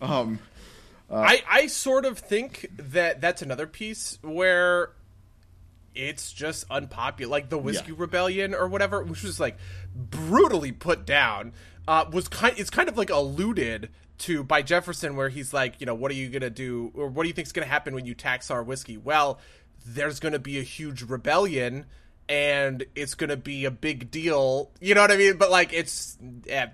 um, 0.00 0.40
I 1.08 1.44
I 1.48 1.66
sort 1.68 2.04
of 2.04 2.18
think 2.18 2.66
that 2.76 3.20
that's 3.20 3.40
another 3.40 3.68
piece 3.68 4.18
where 4.22 4.90
it's 5.94 6.32
just 6.32 6.66
unpopular, 6.70 7.30
like 7.30 7.50
the 7.50 7.58
whiskey 7.58 7.92
Yeah. 7.92 7.98
rebellion 7.98 8.52
or 8.52 8.66
whatever, 8.66 9.04
which 9.04 9.22
was 9.22 9.38
like 9.38 9.56
brutally 9.94 10.72
put 10.72 11.06
down. 11.06 11.52
Uh, 11.86 12.04
was 12.12 12.26
kind 12.26 12.58
it's 12.58 12.70
kind 12.70 12.88
of 12.88 12.98
like 12.98 13.10
alluded 13.10 13.90
to 14.18 14.42
by 14.42 14.62
Jefferson, 14.62 15.16
where 15.16 15.28
he's 15.28 15.52
like, 15.52 15.80
you 15.80 15.86
know, 15.86 15.94
what 15.94 16.10
are 16.10 16.14
you 16.14 16.28
gonna 16.28 16.50
do, 16.50 16.92
or 16.94 17.08
what 17.08 17.24
do 17.24 17.28
you 17.28 17.34
think's 17.34 17.52
gonna 17.52 17.66
happen 17.66 17.94
when 17.94 18.06
you 18.06 18.14
tax 18.14 18.50
our 18.50 18.62
whiskey? 18.62 18.96
Well, 18.96 19.38
there's 19.84 20.20
gonna 20.20 20.38
be 20.38 20.58
a 20.58 20.62
huge 20.62 21.02
rebellion. 21.02 21.86
And 22.28 22.84
it's 22.96 23.14
gonna 23.14 23.36
be 23.36 23.66
a 23.66 23.70
big 23.70 24.10
deal, 24.10 24.70
you 24.80 24.94
know 24.94 25.00
what 25.00 25.12
I 25.12 25.16
mean? 25.16 25.36
But 25.36 25.50
like, 25.50 25.72
it's, 25.72 26.18
yeah, 26.44 26.70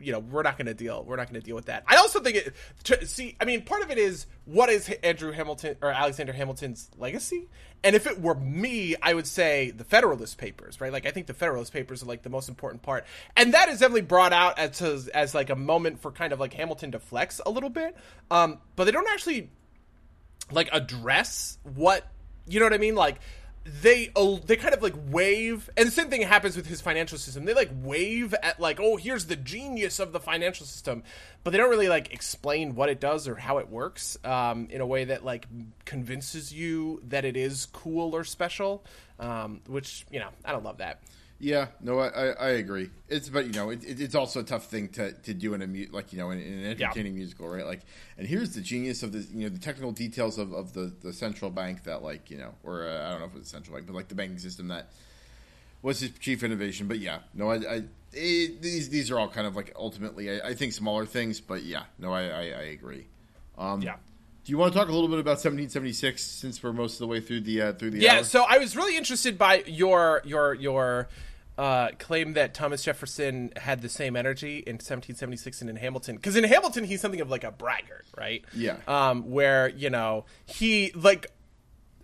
you 0.00 0.12
know, 0.12 0.18
we're 0.18 0.42
not 0.42 0.58
gonna 0.58 0.74
deal. 0.74 1.02
We're 1.04 1.16
not 1.16 1.28
gonna 1.28 1.40
deal 1.40 1.56
with 1.56 1.66
that. 1.66 1.84
I 1.86 1.96
also 1.96 2.20
think 2.20 2.36
it. 2.36 2.54
To, 2.84 3.06
see, 3.06 3.36
I 3.40 3.46
mean, 3.46 3.62
part 3.62 3.82
of 3.82 3.90
it 3.90 3.96
is 3.96 4.26
what 4.44 4.68
is 4.68 4.90
Andrew 5.02 5.32
Hamilton 5.32 5.76
or 5.80 5.90
Alexander 5.90 6.34
Hamilton's 6.34 6.90
legacy? 6.98 7.48
And 7.82 7.94
if 7.94 8.06
it 8.06 8.20
were 8.20 8.34
me, 8.34 8.96
I 9.02 9.12
would 9.12 9.26
say 9.26 9.70
the 9.70 9.84
Federalist 9.84 10.38
Papers, 10.38 10.80
right? 10.80 10.92
Like 10.92 11.06
I 11.06 11.10
think 11.10 11.26
the 11.26 11.34
Federalist 11.34 11.72
Papers 11.72 12.02
are 12.02 12.06
like 12.06 12.22
the 12.22 12.30
most 12.30 12.48
important 12.48 12.82
part, 12.82 13.04
and 13.36 13.52
that 13.54 13.68
is 13.68 13.80
definitely 13.80 14.02
brought 14.02 14.32
out 14.32 14.58
as 14.58 14.80
as, 14.80 15.08
as 15.08 15.34
like 15.34 15.50
a 15.50 15.56
moment 15.56 16.00
for 16.00 16.10
kind 16.10 16.32
of 16.32 16.40
like 16.40 16.54
Hamilton 16.54 16.92
to 16.92 16.98
flex 16.98 17.40
a 17.44 17.50
little 17.50 17.70
bit. 17.70 17.96
Um, 18.30 18.58
but 18.76 18.84
they 18.84 18.90
don't 18.90 19.08
actually 19.10 19.50
like 20.50 20.68
address 20.72 21.58
what 21.62 22.06
you 22.46 22.58
know 22.58 22.66
what 22.66 22.74
I 22.74 22.78
mean, 22.78 22.94
like. 22.94 23.20
They 23.64 24.10
they 24.46 24.56
kind 24.56 24.74
of 24.74 24.82
like 24.82 24.94
wave, 25.08 25.70
and 25.76 25.86
the 25.86 25.90
same 25.90 26.10
thing 26.10 26.20
happens 26.20 26.54
with 26.54 26.66
his 26.66 26.82
financial 26.82 27.16
system. 27.16 27.46
They 27.46 27.54
like 27.54 27.70
wave 27.82 28.34
at 28.42 28.60
like, 28.60 28.78
oh, 28.78 28.96
here's 28.96 29.24
the 29.24 29.36
genius 29.36 29.98
of 29.98 30.12
the 30.12 30.20
financial 30.20 30.66
system, 30.66 31.02
but 31.42 31.50
they 31.50 31.56
don't 31.56 31.70
really 31.70 31.88
like 31.88 32.12
explain 32.12 32.74
what 32.74 32.90
it 32.90 33.00
does 33.00 33.26
or 33.26 33.36
how 33.36 33.58
it 33.58 33.70
works 33.70 34.18
um, 34.22 34.68
in 34.70 34.82
a 34.82 34.86
way 34.86 35.04
that 35.04 35.24
like 35.24 35.46
convinces 35.86 36.52
you 36.52 37.00
that 37.08 37.24
it 37.24 37.38
is 37.38 37.66
cool 37.66 38.14
or 38.14 38.22
special. 38.22 38.84
Um, 39.18 39.60
which 39.66 40.04
you 40.10 40.18
know, 40.20 40.28
I 40.44 40.52
don't 40.52 40.64
love 40.64 40.78
that. 40.78 41.00
Yeah, 41.44 41.66
no, 41.82 41.98
I, 41.98 42.28
I, 42.28 42.48
agree. 42.52 42.88
It's 43.06 43.28
but 43.28 43.44
you 43.44 43.52
know 43.52 43.68
it, 43.68 43.84
it, 43.84 44.00
it's 44.00 44.14
also 44.14 44.40
a 44.40 44.42
tough 44.42 44.64
thing 44.64 44.88
to, 44.92 45.12
to 45.12 45.34
do 45.34 45.52
in 45.52 45.60
a 45.60 45.66
mu- 45.66 45.88
like 45.92 46.10
you 46.10 46.18
know 46.18 46.30
in, 46.30 46.40
in 46.40 46.52
an 46.60 46.64
entertaining 46.70 47.14
musical, 47.14 47.46
right? 47.46 47.66
Like, 47.66 47.82
and 48.16 48.26
here's 48.26 48.54
the 48.54 48.62
genius 48.62 49.02
of 49.02 49.12
the 49.12 49.18
you 49.18 49.42
know 49.42 49.50
the 49.50 49.58
technical 49.58 49.92
details 49.92 50.38
of, 50.38 50.54
of 50.54 50.72
the, 50.72 50.90
the 51.02 51.12
central 51.12 51.50
bank 51.50 51.84
that 51.84 52.02
like 52.02 52.30
you 52.30 52.38
know 52.38 52.54
or 52.62 52.88
uh, 52.88 53.06
I 53.06 53.10
don't 53.10 53.20
know 53.20 53.26
if 53.26 53.34
it 53.34 53.40
was 53.40 53.48
central 53.48 53.76
bank, 53.76 53.86
but 53.86 53.94
like 53.94 54.08
the 54.08 54.14
banking 54.14 54.38
system 54.38 54.68
that 54.68 54.88
was 55.82 56.00
his 56.00 56.12
chief 56.18 56.42
innovation. 56.42 56.88
But 56.88 56.98
yeah, 56.98 57.18
no, 57.34 57.50
I, 57.50 57.56
I 57.56 57.82
it, 58.14 58.62
these 58.62 58.88
these 58.88 59.10
are 59.10 59.18
all 59.18 59.28
kind 59.28 59.46
of 59.46 59.54
like 59.54 59.70
ultimately 59.76 60.30
I, 60.30 60.48
I 60.48 60.54
think 60.54 60.72
smaller 60.72 61.04
things, 61.04 61.42
but 61.42 61.62
yeah, 61.62 61.82
no, 61.98 62.10
I 62.10 62.22
I, 62.22 62.40
I 62.40 62.62
agree. 62.72 63.06
Um, 63.58 63.82
Yeah. 63.82 63.96
Do 64.44 64.52
you 64.52 64.58
want 64.58 64.74
to 64.74 64.78
talk 64.78 64.88
a 64.88 64.92
little 64.92 65.08
bit 65.08 65.20
about 65.20 65.38
1776 65.42 66.22
since 66.22 66.62
we're 66.62 66.74
most 66.74 66.94
of 66.94 66.98
the 66.98 67.06
way 67.06 67.20
through 67.20 67.40
the 67.40 67.62
uh, 67.62 67.72
through 67.72 67.90
the 67.92 67.98
Yeah, 68.00 68.16
hour? 68.16 68.24
so 68.24 68.44
I 68.46 68.58
was 68.58 68.76
really 68.76 68.96
interested 68.96 69.38
by 69.38 69.62
your 69.66 70.20
your 70.24 70.54
your 70.54 71.08
uh, 71.56 71.88
claim 71.98 72.34
that 72.34 72.54
Thomas 72.54 72.82
Jefferson 72.82 73.52
had 73.56 73.82
the 73.82 73.88
same 73.88 74.16
energy 74.16 74.58
in 74.58 74.74
1776 74.74 75.60
and 75.60 75.70
in 75.70 75.76
Hamilton, 75.76 76.16
because 76.16 76.36
in 76.36 76.44
Hamilton 76.44 76.84
he's 76.84 77.00
something 77.00 77.20
of 77.20 77.30
like 77.30 77.44
a 77.44 77.52
braggart, 77.52 78.06
right? 78.16 78.44
Yeah. 78.54 78.78
Um, 78.86 79.30
where 79.30 79.68
you 79.68 79.90
know 79.90 80.24
he 80.46 80.92
like. 80.94 81.26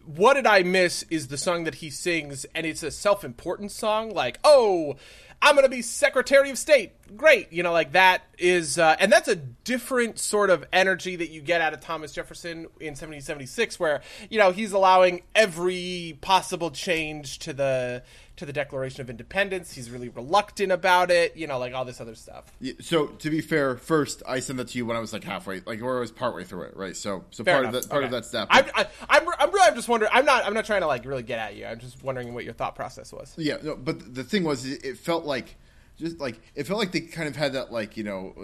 What 0.07 0.35
did 0.35 0.47
I 0.47 0.63
miss 0.63 1.05
is 1.05 1.29
the 1.29 1.37
song 1.37 1.65
that 1.65 1.77
he 1.77 1.91
sings, 1.91 2.45
and 2.55 2.67
it's 2.67 2.83
a 2.83 2.91
self 2.91 3.23
important 3.23 3.71
song. 3.71 4.13
Like, 4.13 4.39
oh, 4.43 4.97
I'm 5.43 5.55
going 5.55 5.65
to 5.65 5.71
be 5.71 5.81
Secretary 5.81 6.51
of 6.51 6.59
State. 6.59 6.93
Great. 7.17 7.51
You 7.53 7.63
know, 7.63 7.73
like 7.73 7.93
that 7.93 8.23
is, 8.39 8.79
uh, 8.79 8.97
and 8.99 9.11
that's 9.11 9.29
a 9.29 9.37
different 9.37 10.19
sort 10.19 10.51
of 10.51 10.67
energy 10.71 11.17
that 11.17 11.31
you 11.31 11.41
get 11.41 11.63
out 11.63 11.73
of 11.73 11.81
Thomas 11.81 12.13
Jefferson 12.13 12.67
in 12.79 12.93
1776, 12.93 13.81
where, 13.81 14.03
you 14.29 14.39
know, 14.39 14.53
he's 14.53 14.73
allowing 14.73 15.23
every 15.35 16.19
possible 16.21 16.71
change 16.71 17.39
to 17.41 17.55
the, 17.55 18.03
to 18.41 18.47
the 18.47 18.53
Declaration 18.53 19.03
of 19.03 19.11
Independence. 19.11 19.75
He's 19.75 19.91
really 19.91 20.09
reluctant 20.09 20.73
about 20.73 21.11
it, 21.11 21.37
you 21.37 21.47
know, 21.47 21.59
like 21.59 21.75
all 21.75 21.85
this 21.85 22.01
other 22.01 22.15
stuff. 22.15 22.45
Yeah, 22.59 22.73
so 22.81 23.07
to 23.07 23.31
be 23.31 23.41
fair, 23.43 23.77
first 23.77 24.23
I 24.27 24.41
sent 24.41 24.57
that 24.57 24.69
to 24.69 24.79
you 24.79 24.87
when 24.87 24.97
I 24.97 25.01
was 25.01 25.13
like 25.13 25.25
halfway, 25.25 25.61
like 25.67 25.81
or 25.83 25.99
I 25.99 26.01
was 26.01 26.11
partway 26.11 26.45
through 26.45 26.63
it, 26.63 26.77
right? 26.77 26.97
So 26.97 27.25
so 27.31 27.45
Fair 27.45 27.57
part 27.57 27.67
enough. 27.67 27.75
of 27.77 27.83
that 27.83 27.91
part 27.91 27.99
Okay. 28.05 28.07
of 28.07 28.13
that's 28.13 28.31
that. 28.31 28.49
I'm, 28.51 28.65
I, 28.75 28.87
I'm, 29.11 29.29
I'm 29.39 29.51
really, 29.53 29.69
I'm 29.69 29.75
just 29.75 29.89
wondering. 29.89 30.11
I'm 30.15 30.25
not, 30.25 30.45
I'm 30.47 30.55
not 30.55 30.65
trying 30.65 30.81
to 30.81 30.87
like 30.87 31.05
really 31.05 31.23
get 31.23 31.39
at 31.39 31.55
you. 31.55 31.67
I'm 31.67 31.79
just 31.79 32.03
wondering 32.03 32.33
what 32.35 32.45
your 32.45 32.55
thought 32.55 32.75
process 32.75 33.13
was. 33.13 33.35
Yeah, 33.37 33.59
no, 33.63 33.77
but 33.77 34.15
the 34.15 34.25
thing 34.25 34.43
was, 34.45 34.67
it 34.67 34.85
it 34.85 34.97
felt 34.99 35.25
like 35.27 35.57
just 36.01 36.19
like 36.19 36.41
it 36.55 36.67
felt 36.67 36.79
like 36.81 36.93
they 36.93 37.01
kind 37.01 37.29
of 37.29 37.37
had 37.37 37.53
that 37.53 37.71
like 37.73 37.97
you 37.97 38.05
know, 38.05 38.35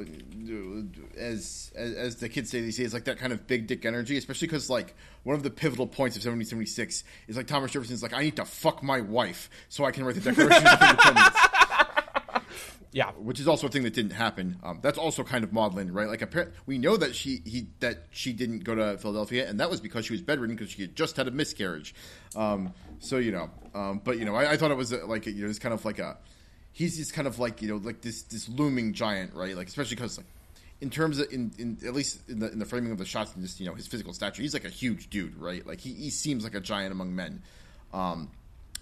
as 1.16 1.72
as, 1.74 1.94
as 1.94 2.16
the 2.16 2.28
kids 2.28 2.50
say 2.50 2.60
these 2.60 2.76
days, 2.76 2.94
like 2.94 3.04
that 3.04 3.18
kind 3.18 3.32
of 3.32 3.46
big 3.46 3.66
dick 3.66 3.84
energy, 3.84 4.16
especially 4.16 4.46
because 4.48 4.70
like 4.70 4.94
one 5.24 5.34
of 5.34 5.42
the 5.42 5.50
pivotal 5.50 5.86
points 5.86 6.16
of 6.16 6.20
1776 6.20 7.02
is 7.28 7.36
like 7.36 7.46
Thomas 7.46 7.72
Jefferson's 7.72 8.02
like 8.02 8.12
I 8.12 8.22
need 8.22 8.36
to 8.36 8.44
fuck 8.44 8.82
my 8.82 9.00
wife 9.00 9.50
so 9.68 9.84
I 9.84 9.90
can 9.90 10.04
write 10.04 10.14
the 10.14 10.20
Declaration 10.20 10.66
of 10.66 10.82
Independence. 10.82 11.36
Yeah. 12.92 13.10
which 13.12 13.40
is 13.40 13.46
also 13.46 13.66
a 13.66 13.70
thing 13.70 13.82
that 13.82 13.92
didn't 13.92 14.12
happen. 14.12 14.56
Um, 14.62 14.78
that's 14.80 14.96
also 14.96 15.22
kind 15.22 15.44
of 15.44 15.52
maudlin, 15.52 15.92
right? 15.92 16.08
Like, 16.08 16.20
appar- 16.20 16.52
we 16.64 16.78
know 16.78 16.96
that 16.96 17.14
she 17.14 17.42
he 17.44 17.66
that 17.80 18.06
she 18.10 18.32
didn't 18.32 18.60
go 18.64 18.74
to 18.74 18.96
Philadelphia, 18.96 19.46
and 19.46 19.60
that 19.60 19.68
was 19.68 19.82
because 19.82 20.06
she 20.06 20.14
was 20.14 20.22
bedridden 20.22 20.56
because 20.56 20.72
she 20.72 20.80
had 20.80 20.96
just 20.96 21.14
had 21.18 21.28
a 21.28 21.30
miscarriage. 21.30 21.94
Um, 22.34 22.72
so 22.98 23.18
you 23.18 23.32
know, 23.32 23.50
um, 23.74 24.00
but 24.02 24.18
you 24.18 24.24
know, 24.24 24.34
I, 24.34 24.52
I 24.52 24.56
thought 24.56 24.70
it 24.70 24.78
was 24.78 24.94
uh, 24.94 25.06
like 25.06 25.26
you 25.26 25.42
know, 25.42 25.48
it's 25.50 25.58
kind 25.58 25.74
of 25.74 25.84
like 25.84 25.98
a 25.98 26.16
he's 26.76 26.98
just 26.98 27.14
kind 27.14 27.26
of 27.26 27.38
like 27.38 27.62
you 27.62 27.68
know, 27.68 27.76
like 27.76 28.02
this 28.02 28.22
this 28.24 28.50
looming 28.50 28.92
giant, 28.92 29.32
right? 29.34 29.56
Like, 29.56 29.66
especially 29.66 29.96
because 29.96 30.18
like 30.18 30.26
in 30.82 30.90
terms 30.90 31.18
of 31.18 31.32
in, 31.32 31.50
in 31.56 31.78
at 31.86 31.94
least 31.94 32.20
in 32.28 32.38
the 32.38 32.52
in 32.52 32.58
the 32.58 32.66
framing 32.66 32.92
of 32.92 32.98
the 32.98 33.06
shots 33.06 33.32
and 33.34 33.42
just 33.42 33.58
you 33.58 33.66
know 33.66 33.74
his 33.74 33.86
physical 33.86 34.12
stature, 34.12 34.42
he's 34.42 34.52
like 34.52 34.66
a 34.66 34.70
huge 34.70 35.08
dude, 35.08 35.34
right? 35.40 35.66
Like 35.66 35.80
he, 35.80 35.94
he 35.94 36.10
seems 36.10 36.44
like 36.44 36.54
a 36.54 36.60
giant 36.60 36.92
among 36.92 37.16
men. 37.16 37.42
Um, 37.94 38.30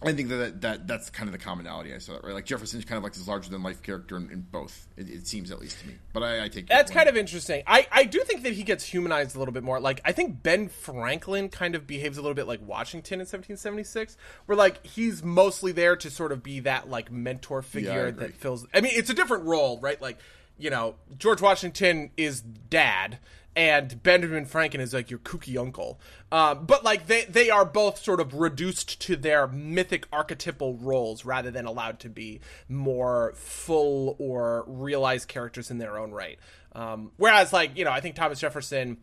I 0.03 0.13
think 0.13 0.29
that, 0.29 0.61
that 0.61 0.87
that's 0.87 1.09
kind 1.09 1.29
of 1.29 1.33
the 1.33 1.39
commonality 1.39 1.95
I 1.95 1.99
saw 1.99 2.13
that 2.13 2.25
right. 2.25 2.35
Like 2.35 2.45
Jefferson's 2.45 2.85
kind 2.85 2.99
of 2.99 3.05
like 3.05 3.15
this 3.15 3.27
larger 3.27 3.51
than 3.51 3.63
life 3.63 3.83
character 3.83 4.17
in, 4.17 4.31
in 4.31 4.41
both. 4.41 4.87
It, 4.97 5.09
it 5.09 5.27
seems 5.27 5.51
at 5.51 5.61
least 5.61 5.81
to 5.81 5.87
me. 5.87 5.95
But 6.13 6.23
I, 6.23 6.45
I 6.45 6.49
take 6.49 6.69
That's 6.69 6.91
kind 6.91 7.09
of 7.09 7.17
interesting. 7.17 7.63
I, 7.67 7.87
I 7.91 8.05
do 8.05 8.21
think 8.25 8.43
that 8.43 8.53
he 8.53 8.65
gets 8.65 8.85
humanized 8.85 9.35
a 9.35 9.39
little 9.39 9.55
bit 9.55 9.63
more. 9.63 9.81
Like 9.81 10.01
I 10.05 10.13
think 10.13 10.43
Ben 10.43 10.69
Franklin 10.69 11.49
kind 11.49 11.75
of 11.75 11.87
behaves 11.87 12.19
a 12.19 12.23
little 12.23 12.35
bit 12.35 12.47
like 12.47 12.61
Washington 12.67 13.15
in 13.15 13.27
1776, 13.27 14.17
where 14.47 14.57
like 14.57 14.85
he's 14.85 15.23
mostly 15.23 15.73
there 15.73 15.97
to 15.97 16.11
sort 16.11 16.33
of 16.33 16.43
be 16.43 16.61
that 16.61 16.91
like 16.91 17.11
mentor 17.11 17.63
figure 17.63 18.07
agree. 18.07 18.27
that 18.27 18.37
fills. 18.37 18.67
I 18.75 18.81
mean, 18.81 18.93
it's 18.95 19.11
a 19.11 19.15
different 19.15 19.45
role, 19.45 19.79
right? 19.81 20.01
Like 20.01 20.19
you 20.59 20.71
know, 20.71 20.97
George 21.19 21.41
Washington 21.41 22.11
is 22.17 22.41
dad. 22.41 23.19
And 23.57 24.03
Benjamin 24.03 24.47
Franklin 24.47 24.81
is 24.81 24.93
like 24.93 25.11
your 25.11 25.21
kooky 25.21 25.57
uncle, 25.57 26.01
um, 26.33 26.67
but 26.67 26.83
like 26.83 27.07
they 27.07 27.25
they 27.27 27.51
are 27.51 27.65
both 27.65 28.03
sort 28.03 28.19
of 28.21 28.35
reduced 28.35 29.01
to 29.03 29.15
their 29.15 29.47
mythic 29.47 30.09
archetypal 30.13 30.75
roles 30.75 31.25
rather 31.25 31.53
than 31.53 31.65
allowed 31.65 32.01
to 32.01 32.09
be 32.09 32.41
more 32.69 33.33
full 33.37 34.17
or 34.19 34.65
realized 34.67 35.29
characters 35.29 35.71
in 35.71 35.79
their 35.79 35.97
own 35.97 36.11
right. 36.11 36.39
Um, 36.75 37.13
whereas, 37.17 37.53
like 37.53 37.77
you 37.77 37.85
know, 37.85 37.93
I 37.93 38.01
think 38.01 38.17
Thomas 38.17 38.41
Jefferson, 38.41 38.99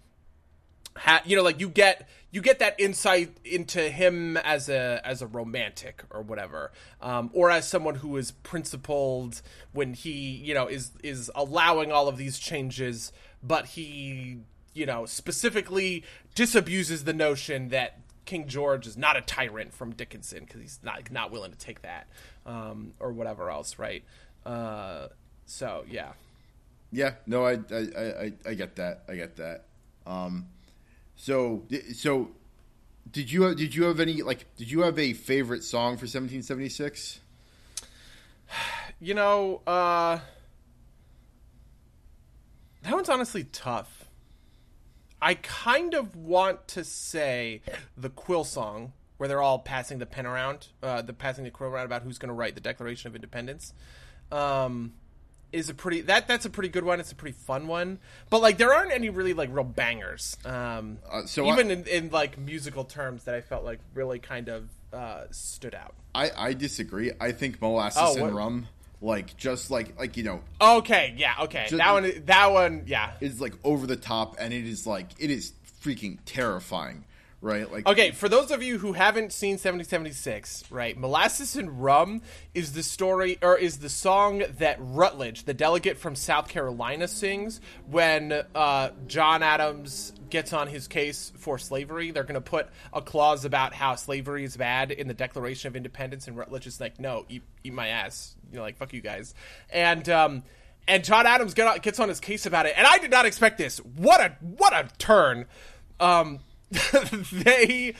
ha- 0.97 1.21
you 1.25 1.35
know, 1.35 1.43
like 1.43 1.59
you 1.59 1.69
get 1.69 2.09
you 2.31 2.41
get 2.41 2.59
that 2.59 2.79
insight 2.79 3.37
into 3.43 3.89
him 3.89 4.37
as 4.37 4.69
a 4.69 5.01
as 5.03 5.21
a 5.21 5.27
romantic 5.27 6.03
or 6.09 6.21
whatever, 6.21 6.71
um, 7.01 7.29
or 7.33 7.49
as 7.49 7.67
someone 7.67 7.95
who 7.95 8.17
is 8.17 8.31
principled 8.31 9.41
when 9.71 9.93
he 9.93 10.11
you 10.11 10.53
know 10.53 10.67
is 10.67 10.91
is 11.03 11.31
allowing 11.35 11.91
all 11.91 12.07
of 12.07 12.17
these 12.17 12.39
changes, 12.39 13.11
but 13.43 13.65
he 13.67 14.39
you 14.73 14.85
know 14.85 15.05
specifically 15.05 16.03
disabuses 16.35 17.03
the 17.03 17.13
notion 17.13 17.69
that 17.69 17.99
King 18.25 18.47
George 18.47 18.87
is 18.87 18.97
not 18.97 19.17
a 19.17 19.21
tyrant 19.21 19.73
from 19.73 19.91
Dickinson 19.93 20.45
because 20.45 20.61
he's 20.61 20.79
not 20.83 21.11
not 21.11 21.31
willing 21.31 21.51
to 21.51 21.57
take 21.57 21.81
that 21.81 22.07
um, 22.45 22.93
or 22.99 23.11
whatever 23.11 23.49
else, 23.49 23.79
right? 23.79 24.03
Uh, 24.45 25.07
so 25.45 25.83
yeah. 25.89 26.13
Yeah, 26.93 27.13
no, 27.25 27.45
I, 27.45 27.53
I, 27.71 27.77
I, 27.77 28.33
I 28.45 28.53
get 28.53 28.75
that. 28.75 29.03
I 29.07 29.15
get 29.15 29.37
that. 29.37 29.63
Um, 30.05 30.47
so, 31.15 31.63
so, 31.93 32.31
did 33.09 33.31
you 33.31 33.55
did 33.55 33.73
you 33.73 33.83
have 33.83 33.99
any 33.99 34.21
like 34.21 34.45
did 34.57 34.69
you 34.69 34.81
have 34.81 34.99
a 34.99 35.13
favorite 35.13 35.63
song 35.63 35.97
for 35.97 36.03
1776? 36.05 37.19
You 39.03 39.15
know, 39.15 39.61
uh 39.65 40.19
that 42.83 42.93
one's 42.93 43.09
honestly 43.09 43.43
tough. 43.45 44.05
I 45.21 45.35
kind 45.35 45.93
of 45.93 46.15
want 46.15 46.67
to 46.69 46.83
say 46.83 47.61
the 47.95 48.09
Quill 48.09 48.43
song, 48.43 48.93
where 49.17 49.27
they're 49.27 49.41
all 49.41 49.59
passing 49.59 49.99
the 49.99 50.07
pen 50.07 50.25
around, 50.25 50.69
uh, 50.81 51.03
the 51.03 51.13
passing 51.13 51.43
the 51.43 51.51
quill 51.51 51.69
around 51.69 51.85
about 51.85 52.01
who's 52.01 52.17
going 52.17 52.29
to 52.29 52.33
write 52.33 52.55
the 52.55 52.61
Declaration 52.61 53.07
of 53.07 53.15
Independence, 53.15 53.71
um, 54.31 54.93
is 55.51 55.69
a 55.69 55.73
pretty 55.75 56.01
that 56.01 56.27
that's 56.27 56.45
a 56.45 56.49
pretty 56.49 56.69
good 56.69 56.83
one. 56.85 56.99
It's 56.99 57.11
a 57.11 57.15
pretty 57.15 57.37
fun 57.37 57.67
one, 57.67 57.99
but 58.31 58.41
like 58.41 58.57
there 58.57 58.73
aren't 58.73 58.91
any 58.91 59.09
really 59.09 59.33
like 59.33 59.49
real 59.53 59.63
bangers. 59.65 60.37
Um, 60.43 60.97
Uh, 61.07 61.25
so 61.25 61.45
even 61.51 61.69
I- 61.69 61.73
in, 61.73 61.85
in 61.87 62.09
like 62.09 62.39
musical 62.39 62.83
terms, 62.85 63.25
that 63.25 63.35
I 63.35 63.41
felt 63.41 63.63
like 63.63 63.79
really 63.93 64.17
kind 64.17 64.47
of 64.49 64.69
uh, 64.91 65.25
stood 65.29 65.75
out. 65.75 65.93
I, 66.15 66.31
I 66.35 66.53
disagree. 66.53 67.11
I 67.19 67.31
think 67.31 67.61
molasses 67.61 68.01
Oh, 68.17 68.25
and 68.25 68.35
rum, 68.35 68.67
like 69.01 69.35
just 69.37 69.71
like 69.71 69.97
like 69.99 70.15
you 70.17 70.23
know, 70.23 70.41
Okay, 70.61 71.13
yeah, 71.17 71.33
okay, 71.41 71.65
Just- 71.69 71.77
that 71.77 71.91
one, 71.91 72.11
that 72.25 72.51
one, 72.51 72.83
yeah. 72.85 73.11
is 73.19 73.41
like 73.41 73.53
over 73.63 73.87
the 73.87 73.95
top, 73.95 74.35
and 74.39 74.53
it 74.53 74.65
is 74.65 74.85
like 74.87 75.07
it 75.19 75.31
is 75.31 75.53
freaking 75.83 76.19
terrifying, 76.25 77.03
right? 77.41 77.71
Like 77.71 77.87
Okay, 77.87 78.11
for 78.11 78.29
those 78.29 78.51
of 78.51 78.63
you 78.63 78.77
who 78.77 78.93
haven't 78.93 79.33
seen 79.33 79.53
1776, 79.53 80.65
right, 80.69 80.97
Molasses 80.97 81.55
and 81.55 81.81
Rum 81.81 82.21
is 82.53 82.73
the 82.73 82.83
story, 82.83 83.37
or 83.41 83.57
is 83.57 83.79
the 83.79 83.89
song 83.89 84.43
that 84.59 84.77
Rutledge, 84.79 85.43
the 85.43 85.53
delegate 85.53 85.97
from 85.97 86.15
South 86.15 86.47
Carolina, 86.47 87.07
sings 87.07 87.59
when 87.87 88.31
uh, 88.55 88.91
John 89.07 89.43
Adams 89.43 90.13
gets 90.29 90.53
on 90.53 90.67
his 90.67 90.87
case 90.87 91.31
for 91.37 91.57
slavery. 91.57 92.11
They're 92.11 92.23
going 92.23 92.35
to 92.35 92.41
put 92.41 92.69
a 92.93 93.01
clause 93.01 93.43
about 93.43 93.73
how 93.73 93.95
slavery 93.95 94.43
is 94.43 94.55
bad 94.55 94.91
in 94.91 95.07
the 95.07 95.13
Declaration 95.13 95.67
of 95.67 95.75
Independence, 95.75 96.27
and 96.27 96.37
Rutledge 96.37 96.67
is 96.67 96.79
like, 96.79 96.99
no, 96.99 97.25
eat, 97.27 97.43
eat 97.63 97.73
my 97.73 97.89
ass. 97.89 98.35
You 98.51 98.57
know, 98.57 98.63
like, 98.63 98.77
fuck 98.77 98.93
you 98.93 99.01
guys. 99.01 99.33
And, 99.71 100.07
um, 100.09 100.43
and 100.87 101.03
John 101.03 101.27
Adams 101.27 101.53
gets 101.53 101.99
on 101.99 102.09
his 102.09 102.19
case 102.19 102.45
about 102.45 102.65
it, 102.65 102.73
and 102.75 102.87
I 102.87 102.97
did 102.97 103.11
not 103.11 103.25
expect 103.25 103.57
this. 103.57 103.77
What 103.77 104.19
a 104.19 104.35
what 104.41 104.73
a 104.73 104.89
turn! 104.97 105.45
Um, 105.99 106.39
they 107.31 107.93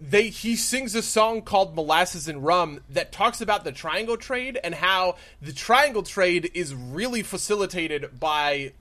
they 0.00 0.28
he 0.28 0.56
sings 0.56 0.94
a 0.94 1.02
song 1.02 1.42
called 1.42 1.74
Molasses 1.76 2.28
and 2.28 2.44
Rum 2.44 2.80
that 2.90 3.12
talks 3.12 3.40
about 3.40 3.64
the 3.64 3.72
triangle 3.72 4.16
trade 4.16 4.58
and 4.62 4.74
how 4.74 5.16
the 5.40 5.52
triangle 5.52 6.02
trade 6.02 6.50
is 6.54 6.74
really 6.74 7.22
facilitated 7.22 8.18
by 8.18 8.72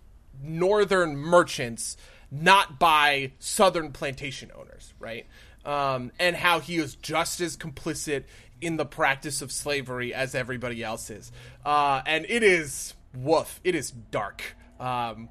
northern 0.41 1.16
merchants, 1.16 1.95
not 2.32 2.80
by 2.80 3.34
southern 3.39 3.91
plantation 3.91 4.51
owners, 4.55 4.93
right? 4.99 5.28
Um, 5.64 6.12
and 6.20 6.36
how 6.36 6.59
he 6.59 6.78
is 6.78 6.95
just 6.95 7.39
as 7.39 7.55
complicit 7.55 8.24
in 8.62 8.78
the 8.78 8.86
practice 8.86 9.41
of 9.41 9.51
slavery 9.51 10.14
as 10.14 10.34
everybody 10.34 10.84
else 10.84 11.09
is. 11.09 11.32
Uh, 11.64 12.01
and 12.05 12.26
it 12.30 12.41
is 12.41 12.95
woof. 13.14 13.59
It 13.64 13.76
is 13.76 13.91
dark. 13.91 14.55
Um, 14.80 15.30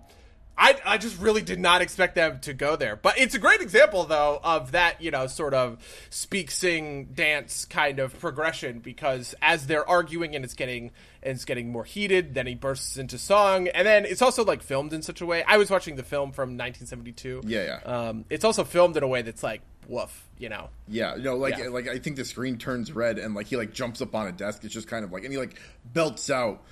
I, 0.62 0.78
I 0.84 0.98
just 0.98 1.18
really 1.18 1.40
did 1.40 1.58
not 1.58 1.80
expect 1.80 2.14
them 2.16 2.38
to 2.40 2.52
go 2.52 2.76
there. 2.76 2.94
But 2.94 3.18
it's 3.18 3.34
a 3.34 3.38
great 3.38 3.62
example, 3.62 4.04
though, 4.04 4.38
of 4.44 4.72
that, 4.72 5.00
you 5.00 5.10
know, 5.10 5.26
sort 5.26 5.54
of 5.54 5.78
speak, 6.10 6.50
sing, 6.50 7.06
dance 7.14 7.64
kind 7.64 7.98
of 7.98 8.18
progression 8.20 8.80
because 8.80 9.34
as 9.40 9.66
they're 9.66 9.88
arguing 9.88 10.36
and 10.36 10.44
it's 10.44 10.52
getting 10.52 10.90
and 11.22 11.34
it's 11.34 11.46
getting 11.46 11.72
more 11.72 11.84
heated, 11.84 12.34
then 12.34 12.46
he 12.46 12.54
bursts 12.54 12.98
into 12.98 13.16
song. 13.16 13.68
And 13.68 13.86
then 13.86 14.04
it's 14.04 14.20
also 14.20 14.44
like 14.44 14.62
filmed 14.62 14.92
in 14.92 15.00
such 15.00 15.22
a 15.22 15.26
way. 15.26 15.42
I 15.44 15.56
was 15.56 15.70
watching 15.70 15.96
the 15.96 16.02
film 16.02 16.32
from 16.32 16.58
1972. 16.58 17.40
Yeah, 17.46 17.80
yeah. 17.86 18.08
Um, 18.08 18.26
it's 18.28 18.44
also 18.44 18.62
filmed 18.64 18.98
in 18.98 19.02
a 19.02 19.08
way 19.08 19.22
that's 19.22 19.42
like, 19.42 19.62
woof, 19.88 20.28
you 20.38 20.48
know. 20.50 20.68
Yeah, 20.88 21.16
no, 21.18 21.36
like 21.36 21.56
Yeah. 21.56 21.68
like 21.68 21.88
I 21.88 21.98
think 21.98 22.16
the 22.16 22.24
screen 22.24 22.58
turns 22.58 22.92
red 22.92 23.18
and 23.18 23.34
like 23.34 23.46
he 23.46 23.56
like 23.56 23.72
jumps 23.72 24.02
up 24.02 24.14
on 24.14 24.26
a 24.28 24.32
desk. 24.32 24.62
It's 24.64 24.74
just 24.74 24.88
kind 24.88 25.04
of 25.06 25.10
like 25.12 25.24
and 25.24 25.32
he 25.32 25.38
like 25.38 25.58
belts 25.92 26.28
out 26.30 26.62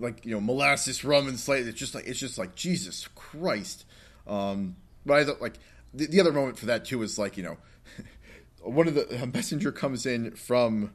like 0.00 0.24
you 0.24 0.32
know 0.32 0.40
molasses, 0.40 1.04
rum, 1.04 1.28
and 1.28 1.38
slate. 1.38 1.66
It's 1.66 1.78
just 1.78 1.94
like 1.94 2.06
it's 2.06 2.18
just 2.18 2.38
like 2.38 2.54
Jesus 2.54 3.08
Christ. 3.14 3.84
Um, 4.26 4.76
but 5.04 5.18
I 5.18 5.24
thought 5.24 5.40
like 5.40 5.54
the, 5.94 6.06
the 6.06 6.20
other 6.20 6.32
moment 6.32 6.58
for 6.58 6.66
that 6.66 6.84
too 6.84 7.02
is 7.02 7.18
like 7.18 7.36
you 7.36 7.42
know 7.42 7.56
one 8.62 8.88
of 8.88 8.94
the 8.94 9.22
a 9.22 9.26
messenger 9.26 9.72
comes 9.72 10.06
in 10.06 10.32
from 10.32 10.92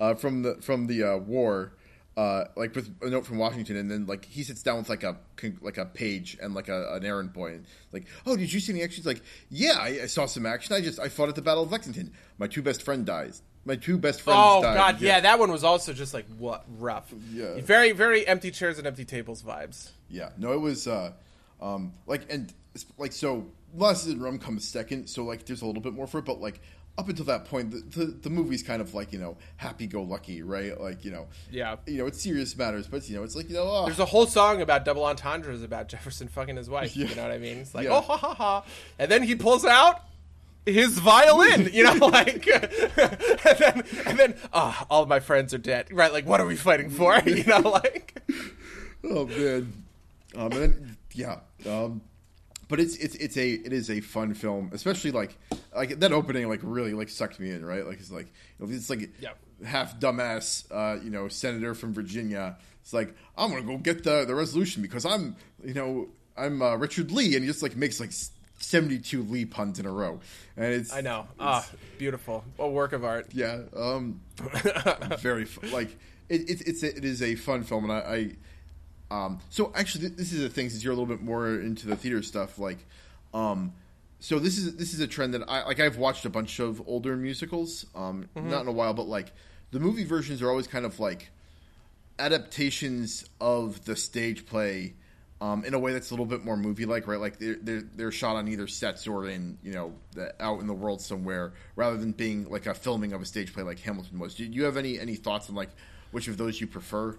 uh, 0.00 0.14
from 0.14 0.42
the 0.42 0.56
from 0.56 0.86
the 0.86 1.02
uh, 1.02 1.16
war. 1.16 1.72
Uh, 2.16 2.44
like 2.54 2.72
with 2.76 2.94
a 3.02 3.10
note 3.10 3.26
from 3.26 3.38
Washington, 3.38 3.76
and 3.76 3.90
then 3.90 4.06
like 4.06 4.24
he 4.24 4.44
sits 4.44 4.62
down 4.62 4.78
with 4.78 4.88
like 4.88 5.02
a 5.02 5.16
like 5.60 5.78
a 5.78 5.84
page 5.84 6.38
and 6.40 6.54
like 6.54 6.68
a, 6.68 6.94
an 6.94 7.04
errand 7.04 7.32
boy, 7.32 7.54
and 7.54 7.66
like, 7.90 8.06
oh, 8.24 8.36
did 8.36 8.52
you 8.52 8.60
see 8.60 8.72
any 8.72 8.84
action? 8.84 8.98
He's 8.98 9.06
like, 9.06 9.20
yeah, 9.50 9.78
I, 9.80 10.02
I 10.02 10.06
saw 10.06 10.26
some 10.26 10.46
action. 10.46 10.76
I 10.76 10.80
just 10.80 11.00
I 11.00 11.08
fought 11.08 11.28
at 11.28 11.34
the 11.34 11.42
Battle 11.42 11.64
of 11.64 11.72
Lexington. 11.72 12.12
My 12.38 12.46
two 12.46 12.62
best 12.62 12.82
friend 12.82 13.04
dies 13.04 13.42
my 13.64 13.76
two 13.76 13.98
best 13.98 14.20
friends. 14.20 14.38
Oh 14.42 14.62
died. 14.62 14.74
god, 14.76 15.00
yeah. 15.00 15.20
that 15.20 15.38
one 15.38 15.50
was 15.50 15.64
also 15.64 15.92
just 15.92 16.12
like 16.14 16.26
what 16.38 16.64
rough. 16.78 17.12
Yeah. 17.32 17.60
Very, 17.60 17.92
very 17.92 18.26
empty 18.26 18.50
chairs 18.50 18.78
and 18.78 18.86
empty 18.86 19.04
tables 19.04 19.42
vibes. 19.42 19.90
Yeah, 20.08 20.30
no, 20.38 20.52
it 20.52 20.60
was 20.60 20.86
uh, 20.86 21.12
um, 21.60 21.92
like 22.06 22.30
and 22.32 22.52
like 22.98 23.12
so. 23.12 23.46
Molasses 23.76 24.12
and 24.12 24.22
Rum 24.22 24.38
comes 24.38 24.68
second, 24.68 25.08
so 25.08 25.24
like 25.24 25.46
there's 25.46 25.62
a 25.62 25.66
little 25.66 25.82
bit 25.82 25.94
more 25.94 26.06
for 26.06 26.18
it, 26.18 26.24
but 26.24 26.40
like 26.40 26.60
up 26.96 27.08
until 27.08 27.24
that 27.24 27.46
point, 27.46 27.72
the 27.72 27.78
the, 27.98 28.04
the 28.04 28.30
movie's 28.30 28.62
kind 28.62 28.80
of 28.80 28.94
like 28.94 29.12
you 29.12 29.18
know 29.18 29.36
happy 29.56 29.88
go 29.88 30.02
lucky, 30.02 30.42
right? 30.42 30.80
Like 30.80 31.04
you 31.04 31.10
know, 31.10 31.26
Yeah. 31.50 31.74
you 31.84 31.98
know 31.98 32.06
it's 32.06 32.22
serious 32.22 32.56
matters, 32.56 32.86
but 32.86 33.08
you 33.08 33.16
know 33.16 33.24
it's 33.24 33.34
like 33.34 33.48
you 33.48 33.54
know 33.56 33.64
oh, 33.66 33.86
There's 33.86 33.98
a 33.98 34.04
whole 34.04 34.26
song 34.28 34.62
about 34.62 34.84
double 34.84 35.02
entendres 35.04 35.64
about 35.64 35.88
Jefferson 35.88 36.28
fucking 36.28 36.56
his 36.56 36.70
wife. 36.70 36.94
Yeah. 36.96 37.08
You 37.08 37.16
know 37.16 37.22
what 37.22 37.32
I 37.32 37.38
mean? 37.38 37.58
It's 37.58 37.74
like, 37.74 37.86
Yeah. 37.86 37.96
oh 37.96 38.00
ha 38.00 38.16
ha 38.16 38.34
ha, 38.34 38.64
and 38.96 39.10
then 39.10 39.24
he 39.24 39.34
pulls 39.34 39.64
out 39.64 40.02
his 40.66 40.98
violin. 40.98 41.70
You 41.72 41.84
know, 41.84 42.06
like, 42.06 42.46
and 42.46 43.58
then 43.58 43.82
and 44.06 44.18
then 44.18 44.34
ah, 44.52 44.86
all 44.90 45.02
of 45.02 45.08
my 45.08 45.20
friends 45.20 45.52
are 45.54 45.58
dead. 45.58 45.88
Right? 45.92 46.12
Like, 46.12 46.26
what 46.26 46.40
are 46.40 46.46
we 46.46 46.56
fighting 46.56 46.90
for? 46.90 47.18
You 47.26 47.44
know, 47.44 47.60
like. 47.60 48.22
oh 49.04 49.26
man, 49.26 49.84
um, 50.36 50.52
and 50.52 50.96
yeah, 51.12 51.40
um, 51.68 52.00
but 52.68 52.80
it's 52.80 52.96
it's 52.96 53.14
it's 53.16 53.36
a 53.36 53.50
it 53.50 53.72
is 53.72 53.90
a 53.90 54.00
fun 54.00 54.34
film, 54.34 54.70
especially 54.72 55.10
like 55.10 55.36
like 55.74 56.00
that 56.00 56.12
opening 56.12 56.48
like 56.48 56.60
really 56.62 56.94
like 56.94 57.08
sucked 57.08 57.38
me 57.40 57.50
in, 57.50 57.64
right? 57.64 57.86
Like 57.86 57.98
it's 57.98 58.10
like 58.10 58.32
you 58.58 58.66
know, 58.66 58.72
it's 58.74 58.88
like 58.90 59.10
Yeah. 59.20 59.30
half 59.64 59.98
dumbass, 60.00 60.64
uh, 60.70 61.00
you 61.02 61.10
know, 61.10 61.28
senator 61.28 61.74
from 61.74 61.92
Virginia. 61.94 62.56
It's 62.82 62.92
like 62.92 63.14
I'm 63.36 63.50
gonna 63.50 63.62
go 63.62 63.76
get 63.78 64.04
the 64.04 64.24
the 64.24 64.34
resolution 64.34 64.82
because 64.82 65.04
I'm 65.04 65.36
you 65.64 65.74
know 65.74 66.08
I'm 66.36 66.62
uh, 66.62 66.76
Richard 66.76 67.10
Lee, 67.10 67.34
and 67.34 67.44
he 67.44 67.46
just 67.50 67.62
like 67.62 67.76
makes 67.76 68.00
like. 68.00 68.10
72 68.64 69.22
Lee 69.22 69.44
puns 69.44 69.78
in 69.78 69.86
a 69.86 69.90
row, 69.92 70.20
and 70.56 70.72
it's 70.74 70.92
I 70.92 71.00
know. 71.00 71.20
it's- 71.20 71.36
Ah, 71.40 71.68
beautiful. 71.98 72.44
A 72.58 72.68
work 72.68 72.92
of 72.92 73.04
art. 73.04 73.26
yeah, 73.32 73.62
um, 73.76 74.20
very 75.20 75.46
like 75.72 75.96
it, 76.28 76.48
it, 76.50 76.62
it's 76.66 76.82
a, 76.82 76.96
it 76.96 77.04
is 77.04 77.22
a 77.22 77.34
fun 77.34 77.62
film, 77.64 77.88
and 77.88 77.92
I, 77.92 78.36
I 79.10 79.24
um, 79.24 79.40
so 79.50 79.70
actually 79.74 80.08
this 80.08 80.32
is 80.32 80.42
a 80.42 80.48
thing 80.48 80.70
since 80.70 80.82
you're 80.82 80.92
a 80.92 80.96
little 80.96 81.14
bit 81.14 81.22
more 81.22 81.48
into 81.60 81.86
the 81.86 81.96
theater 81.96 82.22
stuff, 82.22 82.58
like, 82.58 82.78
um, 83.32 83.72
so 84.20 84.38
this 84.38 84.56
is 84.58 84.76
this 84.76 84.94
is 84.94 85.00
a 85.00 85.06
trend 85.06 85.34
that 85.34 85.42
I 85.48 85.64
like. 85.64 85.78
I've 85.80 85.98
watched 85.98 86.24
a 86.24 86.30
bunch 86.30 86.58
of 86.58 86.82
older 86.88 87.16
musicals, 87.16 87.86
um, 87.94 88.28
not 88.34 88.62
in 88.62 88.68
a 88.68 88.72
while, 88.72 88.94
but 88.94 89.06
like 89.06 89.32
the 89.70 89.78
movie 89.80 90.04
versions 90.04 90.40
are 90.40 90.48
always 90.48 90.66
kind 90.66 90.86
of 90.86 90.98
like 90.98 91.30
adaptations 92.18 93.28
of 93.40 93.84
the 93.84 93.96
stage 93.96 94.46
play. 94.46 94.94
Um, 95.40 95.64
in 95.64 95.74
a 95.74 95.78
way 95.78 95.92
that's 95.92 96.10
a 96.10 96.14
little 96.14 96.26
bit 96.26 96.44
more 96.44 96.56
movie-like, 96.56 97.06
right? 97.06 97.20
Like 97.20 97.38
they're, 97.38 97.56
they're 97.60 97.82
they're 97.82 98.12
shot 98.12 98.36
on 98.36 98.48
either 98.48 98.66
sets 98.66 99.06
or 99.06 99.28
in 99.28 99.58
you 99.62 99.72
know 99.72 99.92
the, 100.12 100.32
out 100.42 100.60
in 100.60 100.66
the 100.66 100.74
world 100.74 101.02
somewhere, 101.02 101.52
rather 101.76 101.96
than 101.96 102.12
being 102.12 102.48
like 102.48 102.66
a 102.66 102.72
filming 102.72 103.12
of 103.12 103.20
a 103.20 103.26
stage 103.26 103.52
play 103.52 103.62
like 103.62 103.80
Hamilton 103.80 104.18
was. 104.18 104.34
Do 104.36 104.44
you 104.44 104.64
have 104.64 104.76
any 104.76 104.98
any 104.98 105.16
thoughts 105.16 105.50
on 105.50 105.56
like 105.56 105.70
which 106.12 106.28
of 106.28 106.36
those 106.38 106.60
you 106.60 106.66
prefer? 106.66 107.16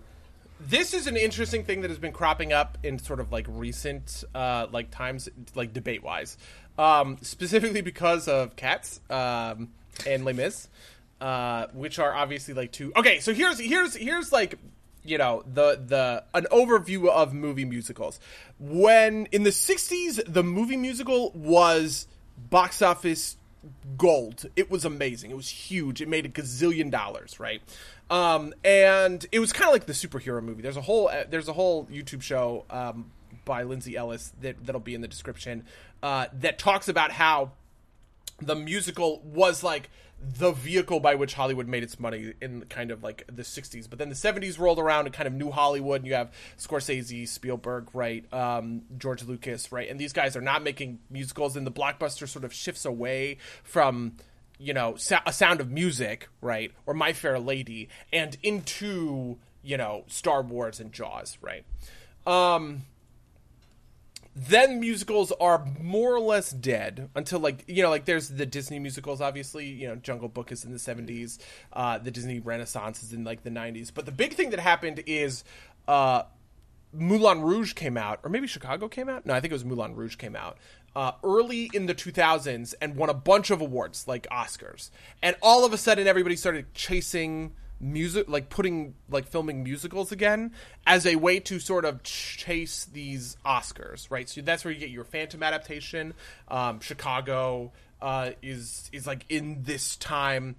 this 0.60 0.94
is 0.94 1.08
an 1.08 1.18
interesting 1.18 1.64
thing 1.64 1.82
that 1.82 1.90
has 1.90 2.00
been 2.00 2.12
cropping 2.12 2.54
up 2.54 2.78
in 2.84 2.98
sort 2.98 3.20
of 3.20 3.32
like 3.32 3.46
recent 3.50 4.24
uh 4.34 4.68
like 4.72 4.90
times 4.92 5.28
like 5.54 5.74
debate 5.74 6.04
wise 6.04 6.38
um 6.78 7.18
specifically 7.22 7.82
because 7.82 8.28
of 8.28 8.56
cats 8.56 9.02
um 9.10 9.70
and 10.08 10.24
les 10.24 10.34
mis 10.34 10.70
uh 11.20 11.68
which 11.74 12.00
are 12.00 12.14
obviously 12.14 12.54
like 12.54 12.72
two 12.72 12.92
okay 12.96 13.20
so 13.20 13.34
here's 13.34 13.60
here's 13.60 13.96
here's 13.96 14.32
like 14.32 14.58
you 15.06 15.18
know 15.18 15.44
the 15.46 15.80
the 15.86 16.24
an 16.34 16.48
overview 16.52 17.08
of 17.10 17.34
movie 17.34 17.66
musicals 17.66 18.20
when 18.60 19.28
in 19.28 19.44
the 19.44 19.50
60s 19.52 20.22
the 20.32 20.44
movie 20.44 20.78
musical 20.78 21.32
was 21.32 22.08
box 22.50 22.82
office 22.82 23.38
gold. 23.98 24.46
It 24.56 24.70
was 24.70 24.86
amazing. 24.86 25.32
It 25.32 25.38
was 25.38 25.50
huge. 25.50 26.02
It 26.02 26.08
made 26.08 26.26
a 26.26 26.30
gazillion 26.30 26.92
dollars, 26.92 27.40
right? 27.40 27.62
Um, 28.10 28.54
and 28.64 29.26
it 29.32 29.40
was 29.40 29.52
kind 29.52 29.68
of 29.68 29.74
like 29.74 29.86
the 29.86 29.94
superhero 29.94 30.44
movie. 30.44 30.62
There's 30.62 30.78
a 30.78 30.82
whole 30.82 31.08
uh, 31.08 31.24
there's 31.30 31.48
a 31.48 31.54
whole 31.54 31.86
YouTube 31.86 32.22
show 32.22 32.66
um, 32.70 33.12
by 33.46 33.64
Lindsay 33.64 33.96
Ellis 33.96 34.34
that 34.42 34.64
that'll 34.66 34.82
be 34.82 34.94
in 34.94 35.02
the 35.02 35.08
description 35.08 35.66
uh, 36.04 36.28
that 36.34 36.60
talks 36.60 36.88
about 36.88 37.12
how 37.12 37.52
the 38.42 38.56
musical 38.56 39.22
was 39.24 39.64
like 39.64 39.90
the 40.22 40.52
vehicle 40.52 41.00
by 41.00 41.16
which 41.16 41.34
Hollywood 41.34 41.68
made 41.68 41.84
its 41.84 42.00
money 42.00 42.34
in 42.42 42.66
kind 42.70 42.92
of 42.92 43.04
like 43.04 43.24
the 43.28 43.44
60s. 43.44 43.90
But 43.90 44.00
then 44.00 44.10
the 44.10 44.16
70s 44.16 44.58
rolled 44.58 44.80
around 44.80 45.06
and 45.06 45.14
kind 45.14 45.28
of 45.28 45.34
new 45.34 45.52
Hollywood, 45.52 46.02
and 46.02 46.08
you 46.08 46.16
have 46.16 46.32
Scorsese, 46.58 47.28
Spielberg, 47.28 47.90
right? 47.94 48.32
Um, 48.34 48.84
George 48.98 49.24
Lucas, 49.24 49.72
right? 49.72 49.90
And 49.90 50.00
these 50.00 50.14
guys 50.14 50.36
are 50.36 50.42
not 50.42 50.64
making 50.64 51.00
musicals, 51.10 51.56
and 51.56 51.66
the 51.66 51.72
blockbuster 51.72 52.28
sort 52.28 52.46
of 52.46 52.54
shifts 52.54 52.86
away 52.86 53.38
from. 53.64 54.18
You 54.58 54.74
know, 54.74 54.96
a 55.26 55.34
Sound 55.34 55.60
of 55.60 55.70
Music, 55.70 56.30
right, 56.40 56.72
or 56.86 56.94
My 56.94 57.12
Fair 57.12 57.40
Lady, 57.40 57.90
and 58.14 58.38
into 58.42 59.38
you 59.62 59.76
know 59.76 60.06
Star 60.08 60.42
Wars 60.42 60.80
and 60.80 60.94
Jaws, 60.94 61.38
right? 61.42 61.66
Um, 62.26 62.84
then 64.36 64.82
musicals 64.82 65.32
are 65.40 65.66
more 65.80 66.14
or 66.14 66.20
less 66.20 66.52
dead 66.52 67.10
until 67.16 67.40
like 67.40 67.64
you 67.68 67.82
know 67.82 67.90
like 67.90 68.06
there's 68.06 68.30
the 68.30 68.46
disney 68.46 68.80
musicals 68.80 69.22
obviously 69.22 69.66
you 69.66 69.88
know 69.88 69.96
jungle 69.96 70.28
book 70.28 70.52
is 70.52 70.66
in 70.66 70.74
the 70.74 70.78
70s 70.78 71.40
uh, 71.74 71.98
the 71.98 72.12
disney 72.12 72.40
renaissance 72.40 73.02
is 73.02 73.14
in 73.14 73.24
like 73.24 73.44
the 73.44 73.50
90s 73.50 73.92
but 73.94 74.06
the 74.06 74.12
big 74.12 74.34
thing 74.34 74.50
that 74.50 74.60
happened 74.60 75.02
is 75.06 75.44
uh, 75.88 76.24
moulin 76.92 77.42
rouge 77.42 77.74
came 77.74 77.96
out 77.98 78.20
or 78.24 78.30
maybe 78.30 78.48
chicago 78.48 78.88
came 78.88 79.08
out? 79.08 79.26
No 79.26 79.34
i 79.34 79.40
think 79.40 79.52
it 79.52 79.56
was 79.56 79.66
moulin 79.66 79.96
rouge 79.96 80.18
came 80.18 80.36
out 80.36 80.58
uh, 80.96 81.12
early 81.24 81.70
in 81.74 81.88
the 81.88 81.96
2000s 81.96 82.74
and 82.82 82.96
won 82.96 83.10
a 83.10 83.14
bunch 83.14 83.52
of 83.52 83.60
awards 83.62 84.08
like 84.08 84.26
oscars. 84.32 84.90
And 85.22 85.36
all 85.42 85.66
of 85.66 85.74
a 85.74 85.78
sudden 85.78 86.08
everybody 86.08 86.36
started 86.36 86.74
chasing 86.74 87.52
music 87.80 88.30
like 88.30 88.50
putting 88.50 88.96
like 89.10 89.28
filming 89.28 89.64
musicals 89.64 90.12
again 90.12 90.52
as 90.88 91.06
a 91.06 91.16
way 91.18 91.40
to 91.40 91.60
sort 91.60 91.84
of 91.84 92.02
chase 92.04 92.86
these 92.86 93.38
oscars 93.46 94.10
right? 94.10 94.30
So 94.30 94.42
that's 94.42 94.64
where 94.64 94.74
you 94.74 94.80
get 94.80 94.90
your 94.90 95.04
phantom 95.04 95.44
adaptation. 95.44 96.14
Um, 96.48 96.80
chicago 96.80 97.72
uh, 98.02 98.32
is 98.42 98.90
is 98.94 99.06
like 99.08 99.26
in 99.30 99.64
this 99.64 99.96
time. 99.98 100.56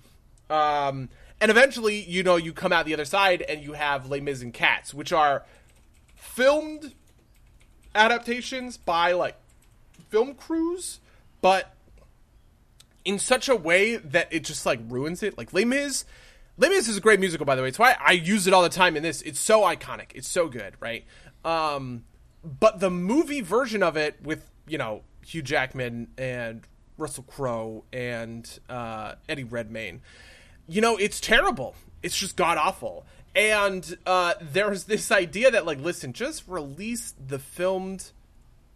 Um, 0.49 1.09
and 1.41 1.51
eventually 1.51 2.01
you 2.03 2.23
know 2.23 2.37
you 2.37 2.53
come 2.53 2.73
out 2.73 2.87
the 2.87 2.95
other 2.95 3.05
side 3.05 3.43
and 3.43 3.63
you 3.63 3.73
have 3.73 4.09
les 4.09 4.21
mis 4.21 4.43
and 4.43 4.55
cats 4.55 4.95
which 4.95 5.13
are 5.13 5.45
filmed 6.15 6.93
adaptations 7.95 8.77
by 8.77 9.13
like 9.13 9.37
film 10.11 10.35
crews 10.35 11.01
but 11.41 11.77
in 13.07 13.21
such 13.21 13.49
a 13.49 13.55
way 13.55 13.97
that 13.97 14.27
it 14.33 14.43
just 14.43 14.67
like 14.67 14.81
ruins 14.89 15.23
it. 15.23 15.39
Like 15.39 15.55
Les 15.55 15.65
Mis, 15.65 16.05
Les 16.59 16.69
Mis 16.69 16.89
is 16.89 16.97
a 16.97 17.01
great 17.01 17.21
musical, 17.21 17.45
by 17.45 17.55
the 17.55 17.63
way. 17.63 17.69
It's 17.69 17.79
why 17.79 17.97
I 18.01 18.13
use 18.13 18.47
it 18.47 18.55
all 18.55 18.63
the 18.63 18.69
time 18.69 18.97
in 18.97 19.03
this. 19.03 19.21
It's 19.23 19.41
so 19.41 19.63
iconic. 19.63 20.13
It's 20.15 20.29
so 20.29 20.49
good, 20.49 20.75
right? 20.81 21.05
Um, 21.45 22.05
but 22.43 22.81
the 22.81 22.91
movie 22.91 23.43
version 23.43 23.83
of 23.83 23.97
it 23.97 24.17
with 24.23 24.51
you 24.67 24.79
know 24.79 25.03
Hugh 25.25 25.43
Jackman 25.43 26.09
and 26.17 26.63
Russell 26.97 27.25
Crowe 27.25 27.85
and 27.93 28.49
uh, 28.69 29.17
Eddie 29.29 29.45
Redmayne, 29.45 30.01
you 30.67 30.81
know, 30.81 30.97
it's 30.97 31.21
terrible. 31.21 31.75
It's 32.03 32.17
just 32.17 32.37
god 32.37 32.57
awful. 32.57 33.05
And 33.35 33.99
uh, 34.07 34.35
there's 34.41 34.85
this 34.85 35.13
idea 35.13 35.51
that 35.51 35.67
like, 35.67 35.79
listen, 35.79 36.15
just 36.15 36.49
release 36.49 37.15
the 37.29 37.39
filmed 37.39 38.13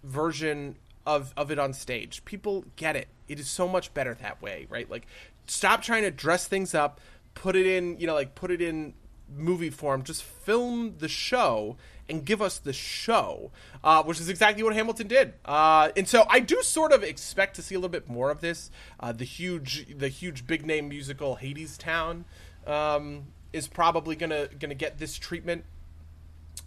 version 0.04 0.76
of 1.06 1.32
of 1.36 1.50
it 1.50 1.58
on 1.58 1.72
stage. 1.72 2.24
People 2.26 2.64
get 2.76 2.94
it. 2.94 3.08
It 3.26 3.40
is 3.40 3.48
so 3.48 3.66
much 3.66 3.94
better 3.94 4.14
that 4.14 4.42
way, 4.42 4.66
right? 4.68 4.90
Like 4.90 5.06
stop 5.46 5.82
trying 5.82 6.02
to 6.02 6.10
dress 6.10 6.46
things 6.46 6.74
up, 6.74 7.00
put 7.34 7.56
it 7.56 7.66
in, 7.66 7.98
you 7.98 8.06
know, 8.06 8.14
like 8.14 8.34
put 8.34 8.50
it 8.50 8.60
in 8.60 8.94
movie 9.34 9.70
form. 9.70 10.02
Just 10.02 10.22
film 10.22 10.96
the 10.98 11.08
show 11.08 11.76
and 12.08 12.24
give 12.24 12.42
us 12.42 12.58
the 12.58 12.72
show, 12.72 13.52
uh, 13.84 14.02
which 14.02 14.20
is 14.20 14.28
exactly 14.28 14.62
what 14.62 14.74
Hamilton 14.74 15.06
did. 15.06 15.34
Uh, 15.44 15.90
and 15.96 16.08
so 16.08 16.26
I 16.28 16.40
do 16.40 16.60
sort 16.62 16.92
of 16.92 17.02
expect 17.04 17.56
to 17.56 17.62
see 17.62 17.74
a 17.74 17.78
little 17.78 17.90
bit 17.90 18.08
more 18.08 18.30
of 18.30 18.40
this. 18.40 18.70
Uh, 18.98 19.12
the 19.12 19.24
huge, 19.24 19.86
the 19.96 20.08
huge 20.08 20.46
big 20.46 20.66
name 20.66 20.88
musical 20.88 21.38
Hadestown 21.40 22.24
um, 22.66 23.28
is 23.52 23.68
probably 23.68 24.16
gonna 24.16 24.48
gonna 24.58 24.74
get 24.74 24.98
this 24.98 25.16
treatment. 25.16 25.64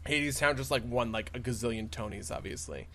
Hadestown 0.05 0.57
just 0.57 0.71
like 0.71 0.83
won 0.85 1.11
like 1.11 1.31
a 1.33 1.39
gazillion 1.39 1.89
Tonys, 1.89 2.31
obviously. 2.31 2.87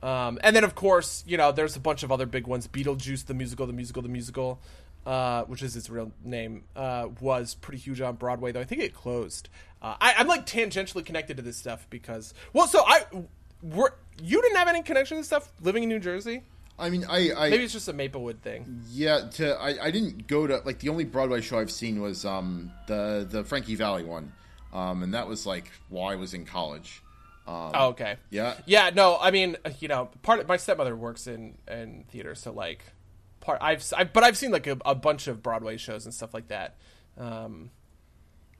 Um, 0.00 0.38
and 0.44 0.54
then 0.54 0.62
of 0.62 0.76
course, 0.76 1.24
you 1.26 1.36
know, 1.36 1.50
there's 1.50 1.74
a 1.74 1.80
bunch 1.80 2.04
of 2.04 2.12
other 2.12 2.26
big 2.26 2.46
ones. 2.46 2.68
Beetlejuice, 2.68 3.26
the 3.26 3.34
musical, 3.34 3.66
the 3.66 3.72
musical, 3.72 4.02
the 4.02 4.08
musical, 4.08 4.60
uh, 5.06 5.44
which 5.44 5.62
is 5.62 5.76
its 5.76 5.88
real 5.90 6.12
name, 6.24 6.64
uh, 6.76 7.08
was 7.20 7.54
pretty 7.54 7.78
huge 7.78 8.00
on 8.00 8.16
Broadway. 8.16 8.52
Though 8.52 8.60
I 8.60 8.64
think 8.64 8.82
it 8.82 8.94
closed. 8.94 9.48
Uh, 9.80 9.94
I, 10.00 10.14
I'm 10.18 10.26
like 10.26 10.44
tangentially 10.46 11.04
connected 11.04 11.36
to 11.36 11.42
this 11.42 11.56
stuff 11.56 11.86
because, 11.88 12.34
well, 12.52 12.66
so 12.66 12.82
I, 12.84 13.04
were 13.62 13.94
you 14.22 14.42
didn't 14.42 14.56
have 14.56 14.68
any 14.68 14.82
connection 14.82 15.16
to 15.16 15.20
this 15.20 15.26
stuff 15.28 15.52
living 15.62 15.84
in 15.84 15.88
New 15.88 16.00
Jersey? 16.00 16.42
I 16.80 16.90
mean, 16.90 17.04
I, 17.08 17.32
I 17.32 17.50
Maybe 17.50 17.64
it's 17.64 17.72
just 17.72 17.88
a 17.88 17.92
Maplewood 17.92 18.40
thing. 18.42 18.82
yeah. 18.90 19.28
To 19.32 19.54
I, 19.60 19.86
I 19.86 19.90
didn't 19.90 20.26
go 20.26 20.46
to 20.46 20.58
like 20.64 20.78
the 20.80 20.88
only 20.90 21.04
Broadway 21.04 21.40
show 21.40 21.58
I've 21.58 21.70
seen 21.72 22.00
was 22.00 22.24
um 22.24 22.72
the 22.86 23.26
the 23.28 23.44
Frankie 23.44 23.74
Valli 23.74 24.04
one, 24.04 24.32
um 24.72 25.02
and 25.02 25.14
that 25.14 25.26
was 25.28 25.44
like 25.46 25.70
while 25.88 26.08
I 26.08 26.14
was 26.16 26.34
in 26.34 26.44
college. 26.44 27.02
Um, 27.46 27.70
Oh, 27.74 27.88
okay. 27.88 28.16
Yeah. 28.30 28.54
Yeah, 28.66 28.90
no, 28.94 29.16
I 29.18 29.30
mean, 29.30 29.56
you 29.80 29.88
know, 29.88 30.10
part 30.22 30.38
of 30.38 30.46
my 30.48 30.56
stepmother 30.58 30.94
works 30.94 31.26
in 31.26 31.56
in 31.66 32.04
theater, 32.10 32.34
so 32.34 32.52
like 32.52 32.84
part. 33.48 33.62
I've, 33.62 33.84
I, 33.96 34.04
but 34.04 34.24
I've 34.24 34.36
seen 34.36 34.50
like 34.50 34.66
a, 34.66 34.76
a, 34.84 34.94
bunch 34.94 35.26
of 35.26 35.42
Broadway 35.42 35.78
shows 35.78 36.04
and 36.04 36.12
stuff 36.12 36.34
like 36.34 36.48
that. 36.48 36.76
Um, 37.16 37.70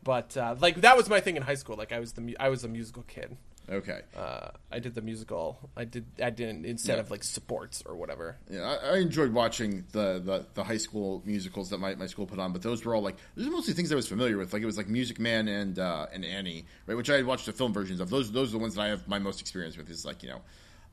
but 0.02 0.34
uh, 0.36 0.56
like 0.58 0.80
that 0.80 0.96
was 0.96 1.10
my 1.10 1.20
thing 1.20 1.36
in 1.36 1.42
high 1.42 1.56
school. 1.56 1.76
Like 1.76 1.92
I 1.92 2.00
was 2.00 2.12
the 2.12 2.36
I 2.40 2.48
was 2.48 2.64
a 2.64 2.68
musical 2.68 3.02
kid. 3.02 3.36
Okay. 3.70 4.00
Uh, 4.16 4.48
I 4.72 4.78
did 4.78 4.94
the 4.94 5.02
musical. 5.02 5.58
I 5.76 5.84
did. 5.84 6.06
I 6.22 6.30
didn't 6.30 6.64
instead 6.64 6.94
yeah. 6.94 7.00
of 7.00 7.10
like 7.10 7.22
sports 7.22 7.82
or 7.84 7.96
whatever. 7.96 8.38
Yeah, 8.50 8.62
I, 8.62 8.94
I, 8.94 8.96
enjoyed 8.96 9.34
watching 9.34 9.84
the, 9.92 10.22
the, 10.24 10.46
the 10.54 10.64
high 10.64 10.78
school 10.78 11.22
musicals 11.26 11.68
that 11.68 11.76
my, 11.76 11.94
my 11.94 12.06
school 12.06 12.24
put 12.24 12.38
on, 12.38 12.54
but 12.54 12.62
those 12.62 12.82
were 12.86 12.94
all 12.94 13.02
like 13.02 13.16
those 13.36 13.46
are 13.46 13.50
mostly 13.50 13.74
things 13.74 13.92
I 13.92 13.94
was 13.94 14.08
familiar 14.08 14.38
with. 14.38 14.54
Like 14.54 14.62
it 14.62 14.66
was 14.66 14.78
like 14.78 14.88
Music 14.88 15.20
Man 15.20 15.48
and 15.48 15.78
uh, 15.78 16.06
and 16.10 16.24
Annie, 16.24 16.64
right? 16.86 16.96
Which 16.96 17.10
I 17.10 17.16
had 17.16 17.26
watched 17.26 17.44
the 17.44 17.52
film 17.52 17.74
versions 17.74 18.00
of. 18.00 18.08
Those 18.08 18.32
those 18.32 18.48
are 18.48 18.52
the 18.52 18.62
ones 18.62 18.76
that 18.76 18.82
I 18.82 18.88
have 18.88 19.06
my 19.06 19.18
most 19.18 19.42
experience 19.42 19.76
with. 19.76 19.90
Is 19.90 20.06
like 20.06 20.22
you 20.22 20.30
know, 20.30 20.40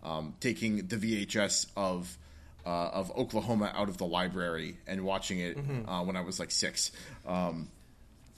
um, 0.04 0.36
taking 0.42 0.88
the 0.88 0.98
VHS 0.98 1.68
of. 1.78 2.18
Uh, 2.66 2.90
of 2.94 3.16
Oklahoma 3.16 3.72
out 3.76 3.90
of 3.90 3.98
the 3.98 4.08
library 4.08 4.78
and 4.88 5.04
watching 5.04 5.38
it 5.38 5.56
mm-hmm. 5.56 5.88
Uh, 5.88 6.02
when 6.04 6.16
I 6.16 6.22
was 6.22 6.40
like 6.40 6.50
six. 6.50 6.92
Um, 7.28 7.70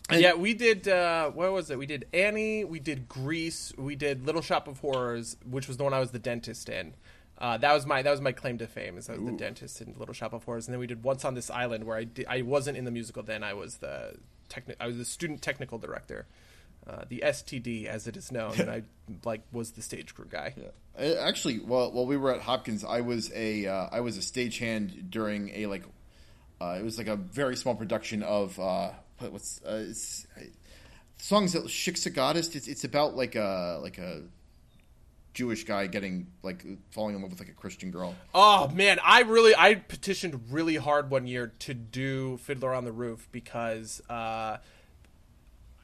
and 0.10 0.22
yeah, 0.22 0.34
we 0.34 0.54
did. 0.54 0.88
Uh, 0.88 1.30
what 1.32 1.52
was 1.52 1.70
it? 1.70 1.78
We 1.78 1.86
did 1.86 2.08
Annie. 2.14 2.64
We 2.64 2.80
did 2.80 3.08
Grease. 3.08 3.74
We 3.78 3.96
did 3.96 4.26
Little 4.26 4.42
Shop 4.42 4.68
of 4.68 4.80
Horrors, 4.80 5.38
which 5.50 5.68
was 5.68 5.78
the 5.78 5.84
one 5.84 5.94
I 5.94 6.00
was 6.00 6.12
the 6.12 6.20
dentist 6.20 6.70
in. 6.70 6.94
Uh, 7.38 7.58
that 7.58 7.74
was 7.74 7.86
my 7.86 8.02
that 8.02 8.12
was 8.12 8.22
my 8.22 8.32
claim 8.32 8.58
to 8.58 8.68
fame, 8.68 8.98
is 8.98 9.10
I 9.10 9.14
was 9.14 9.22
Ooh. 9.22 9.26
the 9.32 9.38
dentist 9.38 9.82
in 9.82 9.94
Little 9.98 10.14
Shop 10.14 10.34
of 10.34 10.44
Horrors. 10.44 10.68
And 10.68 10.74
then 10.74 10.80
we 10.80 10.88
did 10.88 11.04
Once 11.04 11.24
on 11.24 11.36
This 11.36 11.50
Island, 11.50 11.84
where 11.84 11.98
I 11.98 12.06
did, 12.06 12.26
I 12.28 12.42
wasn't 12.42 12.78
in 12.78 12.86
the 12.86 12.92
musical 12.92 13.22
then. 13.22 13.44
I 13.44 13.54
was 13.54 13.78
the 13.78 14.16
techni- 14.50 14.76
I 14.80 14.88
was 14.88 14.98
the 14.98 15.06
student 15.06 15.42
technical 15.42 15.78
director, 15.78 16.26
uh, 16.88 17.04
the 17.10 17.22
STD 17.26 17.86
as 17.86 18.08
it 18.08 18.16
is 18.18 18.32
known, 18.32 18.60
and 18.60 18.70
I 18.70 18.84
like 19.26 19.42
was 19.52 19.72
the 19.72 19.82
stage 19.82 20.16
crew 20.16 20.28
guy. 20.30 20.54
Yeah. 20.56 21.14
Actually, 21.20 21.60
while 21.60 21.92
while 21.92 22.06
we 22.06 22.18
were 22.18 22.34
at 22.34 22.42
Hopkins, 22.42 22.84
I 22.84 23.02
was 23.02 23.32
a 23.34 23.68
uh, 23.68 23.90
I 23.92 24.00
was 24.00 24.18
a 24.18 24.22
stagehand 24.22 25.10
during 25.10 25.50
a 25.50 25.66
like 25.68 25.84
uh, 26.62 26.78
it 26.80 26.84
was 26.84 26.98
like 26.98 27.08
a 27.08 27.16
very 27.16 27.56
small 27.56 27.76
production 27.76 28.24
of 28.24 28.60
uh, 28.60 28.92
what's 29.20 29.62
uh, 29.64 29.94
songs 31.18 31.54
that 31.54 31.66
Shiksa 31.66 32.14
Goddess. 32.14 32.56
It's 32.56 32.68
it's 32.68 32.84
about 32.84 33.16
like 33.16 33.36
a 33.36 33.80
like 33.82 33.98
a 33.98 34.24
Jewish 35.34 35.66
guy 35.66 35.86
getting 35.86 36.28
like 36.42 36.66
falling 36.90 37.16
in 37.16 37.22
love 37.22 37.30
with 37.30 37.40
like 37.40 37.50
a 37.50 37.54
Christian 37.54 37.92
girl. 37.92 38.16
Oh 38.34 38.70
man, 38.70 38.98
I 39.04 39.22
really 39.22 39.54
I 39.56 39.76
petitioned 39.76 40.52
really 40.52 40.78
hard 40.78 41.12
one 41.12 41.28
year 41.28 41.54
to 41.60 41.74
do 41.76 42.38
Fiddler 42.38 42.74
on 42.74 42.86
the 42.86 42.92
Roof 42.92 43.28
because 43.32 44.02
uh, 44.10 44.58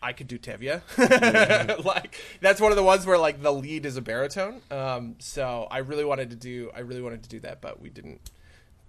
I 0.04 0.14
could 0.14 0.28
do 0.28 0.38
Tevye. 0.38 0.82
like 1.86 2.20
that's 2.42 2.62
one 2.62 2.72
of 2.72 2.76
the 2.76 2.84
ones 2.84 3.06
where 3.06 3.18
like 3.18 3.42
the 3.42 3.54
lead 3.54 3.86
is 3.86 3.98
a 3.98 4.02
baritone. 4.02 4.62
Um, 4.70 5.16
so 5.20 5.68
I 5.72 5.80
really 5.80 6.06
wanted 6.06 6.30
to 6.32 6.36
do 6.36 6.72
I 6.76 6.82
really 6.82 7.02
wanted 7.02 7.24
to 7.24 7.30
do 7.30 7.40
that, 7.42 7.62
but 7.62 7.82
we 7.82 7.90
didn't 7.90 8.32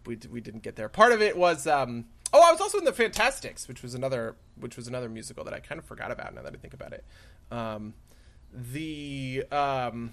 we 0.05 0.19
we 0.31 0.41
didn't 0.41 0.63
get 0.63 0.77
there. 0.77 0.89
Part 0.89 1.13
of 1.13 1.23
it 1.23 1.37
was 1.37 1.67
um, 1.67 2.07
Oh, 2.35 2.43
I 2.43 2.51
was 2.51 2.61
also 2.61 2.79
in 2.79 2.85
the 2.85 2.93
Fantasticks, 2.93 3.69
which 3.69 3.81
was 3.81 3.95
another 3.95 4.35
which 4.59 4.77
was 4.77 4.89
another 4.89 5.09
musical 5.09 5.45
that 5.45 5.55
I 5.55 5.61
kind 5.61 5.79
of 5.79 5.85
forgot 5.85 6.11
about 6.11 6.35
now 6.35 6.43
that 6.43 6.53
I 6.53 6.57
think 6.57 6.75
about 6.75 6.93
it. 6.93 7.05
Um, 7.53 7.95
the 8.53 9.45
um, 9.53 10.11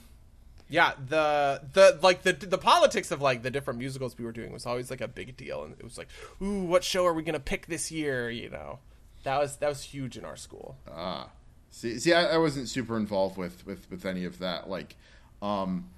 yeah, 0.69 0.93
the 1.09 1.63
the 1.73 1.97
like 2.03 2.21
the 2.21 2.33
the 2.33 2.59
politics 2.59 3.09
of 3.09 3.21
like 3.21 3.41
the 3.41 3.49
different 3.49 3.79
musicals 3.79 4.17
we 4.19 4.23
were 4.23 4.31
doing 4.31 4.53
was 4.53 4.67
always 4.67 4.91
like 4.91 5.01
a 5.01 5.07
big 5.07 5.35
deal, 5.35 5.63
and 5.63 5.73
it 5.73 5.83
was 5.83 5.97
like, 5.97 6.09
ooh, 6.43 6.63
what 6.63 6.83
show 6.83 7.07
are 7.07 7.13
we 7.13 7.23
gonna 7.23 7.39
pick 7.39 7.65
this 7.65 7.91
year? 7.91 8.29
You 8.29 8.51
know, 8.51 8.79
that 9.23 9.39
was 9.39 9.57
that 9.57 9.69
was 9.69 9.83
huge 9.83 10.17
in 10.17 10.25
our 10.25 10.35
school. 10.35 10.75
Ah, 10.89 11.29
see, 11.69 11.99
see, 11.99 12.13
I, 12.13 12.35
I 12.35 12.37
wasn't 12.37 12.69
super 12.69 12.97
involved 12.97 13.37
with 13.37 13.65
with 13.65 13.89
with 13.89 14.05
any 14.05 14.25
of 14.25 14.39
that. 14.39 14.69
Like, 14.69 14.95
um, 15.41 15.89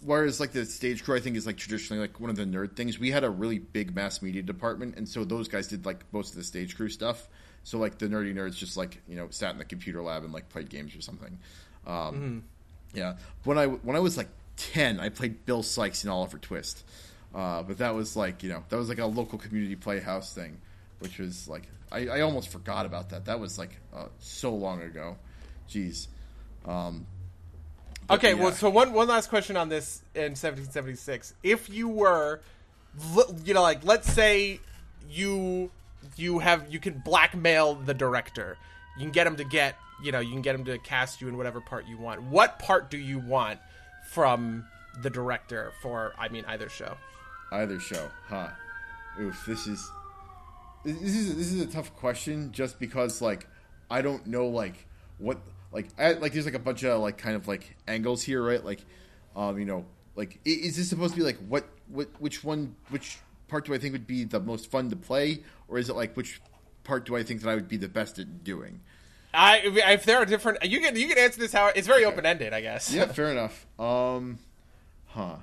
whereas 0.00 0.40
like 0.40 0.52
the 0.52 0.64
stage 0.64 1.04
crew 1.04 1.16
i 1.16 1.20
think 1.20 1.36
is 1.36 1.46
like 1.46 1.56
traditionally 1.56 2.00
like 2.00 2.18
one 2.20 2.30
of 2.30 2.36
the 2.36 2.44
nerd 2.44 2.74
things 2.74 2.98
we 2.98 3.10
had 3.10 3.24
a 3.24 3.30
really 3.30 3.58
big 3.58 3.94
mass 3.94 4.22
media 4.22 4.42
department 4.42 4.96
and 4.96 5.08
so 5.08 5.24
those 5.24 5.48
guys 5.48 5.68
did 5.68 5.86
like 5.86 6.04
most 6.12 6.30
of 6.30 6.36
the 6.36 6.44
stage 6.44 6.76
crew 6.76 6.88
stuff 6.88 7.28
so 7.64 7.78
like 7.78 7.98
the 7.98 8.06
nerdy 8.06 8.34
nerds 8.34 8.56
just 8.56 8.76
like 8.76 9.00
you 9.08 9.16
know 9.16 9.28
sat 9.30 9.52
in 9.52 9.58
the 9.58 9.64
computer 9.64 10.02
lab 10.02 10.24
and 10.24 10.32
like 10.32 10.48
played 10.48 10.68
games 10.68 10.94
or 10.96 11.00
something 11.00 11.38
um, 11.86 11.94
mm-hmm. 11.94 12.38
yeah 12.94 13.14
when 13.44 13.58
i 13.58 13.66
when 13.66 13.96
i 13.96 14.00
was 14.00 14.16
like 14.16 14.28
10 14.56 14.98
i 15.00 15.08
played 15.08 15.44
bill 15.46 15.62
Sikes 15.62 16.04
in 16.04 16.10
oliver 16.10 16.38
twist 16.38 16.84
uh, 17.34 17.62
but 17.62 17.78
that 17.78 17.94
was 17.94 18.16
like 18.16 18.42
you 18.42 18.48
know 18.48 18.64
that 18.68 18.76
was 18.76 18.88
like 18.88 18.98
a 18.98 19.06
local 19.06 19.38
community 19.38 19.76
playhouse 19.76 20.34
thing 20.34 20.58
which 20.98 21.18
was 21.18 21.46
like 21.46 21.68
i, 21.92 22.06
I 22.08 22.20
almost 22.20 22.48
forgot 22.48 22.86
about 22.86 23.10
that 23.10 23.24
that 23.26 23.40
was 23.40 23.58
like 23.58 23.78
uh, 23.94 24.06
so 24.18 24.54
long 24.54 24.82
ago 24.82 25.16
jeez 25.68 26.08
um, 26.66 27.06
Okay, 28.10 28.30
yeah. 28.30 28.42
well, 28.42 28.52
so 28.52 28.70
one 28.70 28.92
one 28.92 29.06
last 29.06 29.28
question 29.28 29.56
on 29.56 29.68
this 29.68 30.02
in 30.14 30.32
1776. 30.32 31.34
If 31.42 31.68
you 31.68 31.88
were, 31.88 32.40
you 33.44 33.52
know, 33.52 33.62
like 33.62 33.84
let's 33.84 34.10
say 34.10 34.60
you 35.10 35.70
you 36.16 36.38
have 36.38 36.72
you 36.72 36.78
can 36.78 37.02
blackmail 37.04 37.74
the 37.74 37.92
director, 37.92 38.56
you 38.96 39.02
can 39.02 39.12
get 39.12 39.26
him 39.26 39.36
to 39.36 39.44
get 39.44 39.76
you 40.02 40.10
know 40.10 40.20
you 40.20 40.32
can 40.32 40.40
get 40.40 40.54
him 40.54 40.64
to 40.64 40.78
cast 40.78 41.20
you 41.20 41.28
in 41.28 41.36
whatever 41.36 41.60
part 41.60 41.86
you 41.86 41.98
want. 41.98 42.22
What 42.22 42.58
part 42.58 42.90
do 42.90 42.96
you 42.96 43.18
want 43.18 43.60
from 44.10 44.64
the 45.02 45.10
director 45.10 45.72
for? 45.82 46.14
I 46.18 46.28
mean, 46.28 46.44
either 46.48 46.70
show. 46.70 46.96
Either 47.52 47.78
show, 47.78 48.08
huh? 48.26 48.48
Oof, 49.20 49.44
this 49.46 49.66
is 49.66 49.90
this 50.94 51.14
is 51.14 51.36
this 51.36 51.52
is 51.52 51.60
a 51.60 51.66
tough 51.66 51.94
question 51.96 52.52
just 52.52 52.78
because 52.78 53.20
like 53.20 53.46
I 53.90 54.02
don't 54.02 54.26
know 54.26 54.46
like 54.48 54.86
what 55.18 55.38
like 55.72 55.88
I, 55.98 56.12
like 56.12 56.32
there's 56.32 56.44
like 56.44 56.54
a 56.54 56.60
bunch 56.60 56.84
of 56.84 57.00
like 57.00 57.18
kind 57.18 57.36
of 57.36 57.46
like 57.48 57.76
angles 57.86 58.22
here, 58.22 58.42
right? 58.42 58.64
Like, 58.64 58.80
um, 59.36 59.58
you 59.58 59.64
know, 59.64 59.84
like 60.16 60.40
is 60.44 60.76
this 60.76 60.88
supposed 60.88 61.14
to 61.14 61.20
be 61.20 61.24
like 61.24 61.38
what 61.48 61.66
what 61.88 62.08
which 62.18 62.42
one 62.42 62.74
which 62.90 63.18
part 63.48 63.66
do 63.66 63.74
I 63.74 63.78
think 63.78 63.92
would 63.92 64.06
be 64.06 64.24
the 64.24 64.40
most 64.40 64.70
fun 64.70 64.90
to 64.90 64.96
play, 64.96 65.42
or 65.68 65.78
is 65.78 65.88
it 65.88 65.96
like 65.96 66.16
which 66.16 66.40
part 66.84 67.04
do 67.04 67.16
I 67.16 67.22
think 67.22 67.42
that 67.42 67.50
I 67.50 67.54
would 67.54 67.68
be 67.68 67.76
the 67.76 67.88
best 67.88 68.18
at 68.18 68.44
doing? 68.44 68.80
I 69.34 69.60
if 69.64 70.04
there 70.04 70.18
are 70.18 70.24
different, 70.24 70.64
you 70.64 70.80
can 70.80 70.96
you 70.96 71.08
can 71.08 71.18
answer 71.18 71.38
this 71.38 71.52
how 71.52 71.66
it's 71.66 71.86
very 71.86 72.04
okay. 72.04 72.12
open 72.12 72.26
ended, 72.26 72.52
I 72.54 72.62
guess. 72.62 72.92
Yeah, 72.92 73.06
fair 73.12 73.30
enough. 73.30 73.66
Um, 73.78 74.38
huh. 75.06 75.36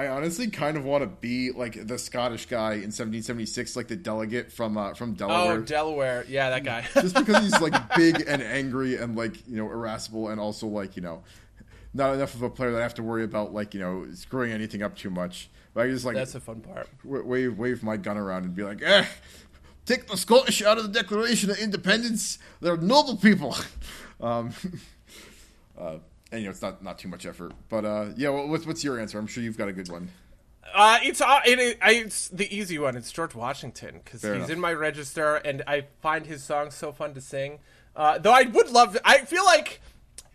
I 0.00 0.08
honestly 0.08 0.48
kind 0.48 0.78
of 0.78 0.86
want 0.86 1.02
to 1.02 1.08
be 1.08 1.50
like 1.50 1.86
the 1.86 1.98
Scottish 1.98 2.46
guy 2.46 2.72
in 2.72 2.88
1776, 2.88 3.76
like 3.76 3.86
the 3.86 3.96
delegate 3.96 4.50
from 4.50 4.78
uh, 4.78 4.94
from 4.94 5.12
Delaware. 5.12 5.58
Oh, 5.58 5.60
Delaware, 5.60 6.24
yeah, 6.26 6.48
that 6.48 6.64
guy. 6.64 6.86
Just 6.94 7.14
because 7.14 7.42
he's 7.42 7.60
like 7.60 7.74
big 7.96 8.24
and 8.26 8.40
angry 8.42 8.96
and 8.96 9.14
like 9.14 9.46
you 9.46 9.56
know 9.56 9.70
irascible 9.70 10.30
and 10.30 10.40
also 10.40 10.66
like 10.66 10.96
you 10.96 11.02
know 11.02 11.22
not 11.92 12.14
enough 12.14 12.34
of 12.34 12.40
a 12.40 12.48
player 12.48 12.70
that 12.70 12.78
I 12.78 12.82
have 12.82 12.94
to 12.94 13.02
worry 13.02 13.24
about 13.24 13.52
like 13.52 13.74
you 13.74 13.80
know 13.80 14.06
screwing 14.14 14.52
anything 14.52 14.82
up 14.82 14.96
too 14.96 15.10
much. 15.10 15.50
But 15.74 15.84
I 15.84 15.90
just 15.90 16.06
like 16.06 16.16
that's 16.16 16.32
the 16.32 16.40
fun 16.40 16.62
part. 16.62 16.88
Wave 17.04 17.58
wave 17.58 17.82
my 17.82 17.98
gun 17.98 18.16
around 18.16 18.44
and 18.44 18.54
be 18.54 18.62
like, 18.62 18.80
eh, 18.80 19.04
take 19.84 20.06
the 20.06 20.16
Scottish 20.16 20.62
out 20.62 20.78
of 20.78 20.84
the 20.84 20.98
Declaration 20.98 21.50
of 21.50 21.58
Independence. 21.58 22.38
They're 22.62 22.78
noble 22.78 23.16
people. 23.18 23.54
Um, 24.22 24.52
uh, 25.78 25.96
and 26.32 26.40
you 26.40 26.46
know 26.46 26.50
it's 26.50 26.62
not 26.62 26.82
not 26.82 26.98
too 26.98 27.08
much 27.08 27.26
effort. 27.26 27.52
But 27.68 27.84
uh, 27.84 28.06
yeah, 28.16 28.28
what's 28.30 28.66
what's 28.66 28.84
your 28.84 28.98
answer? 28.98 29.18
I'm 29.18 29.26
sure 29.26 29.42
you've 29.42 29.58
got 29.58 29.68
a 29.68 29.72
good 29.72 29.88
one. 29.88 30.10
Uh, 30.74 30.98
it's 31.02 31.20
uh, 31.20 31.40
it, 31.44 31.78
it's 31.82 32.28
the 32.28 32.54
easy 32.54 32.78
one. 32.78 32.96
It's 32.96 33.10
George 33.10 33.34
Washington 33.34 34.00
because 34.04 34.22
he's 34.22 34.30
enough. 34.30 34.50
in 34.50 34.60
my 34.60 34.72
register, 34.72 35.36
and 35.36 35.62
I 35.66 35.86
find 36.00 36.26
his 36.26 36.44
songs 36.44 36.74
so 36.74 36.92
fun 36.92 37.14
to 37.14 37.20
sing. 37.20 37.58
Uh, 37.96 38.18
though 38.18 38.32
I 38.32 38.42
would 38.42 38.70
love, 38.70 38.96
I 39.04 39.18
feel 39.18 39.44
like 39.44 39.80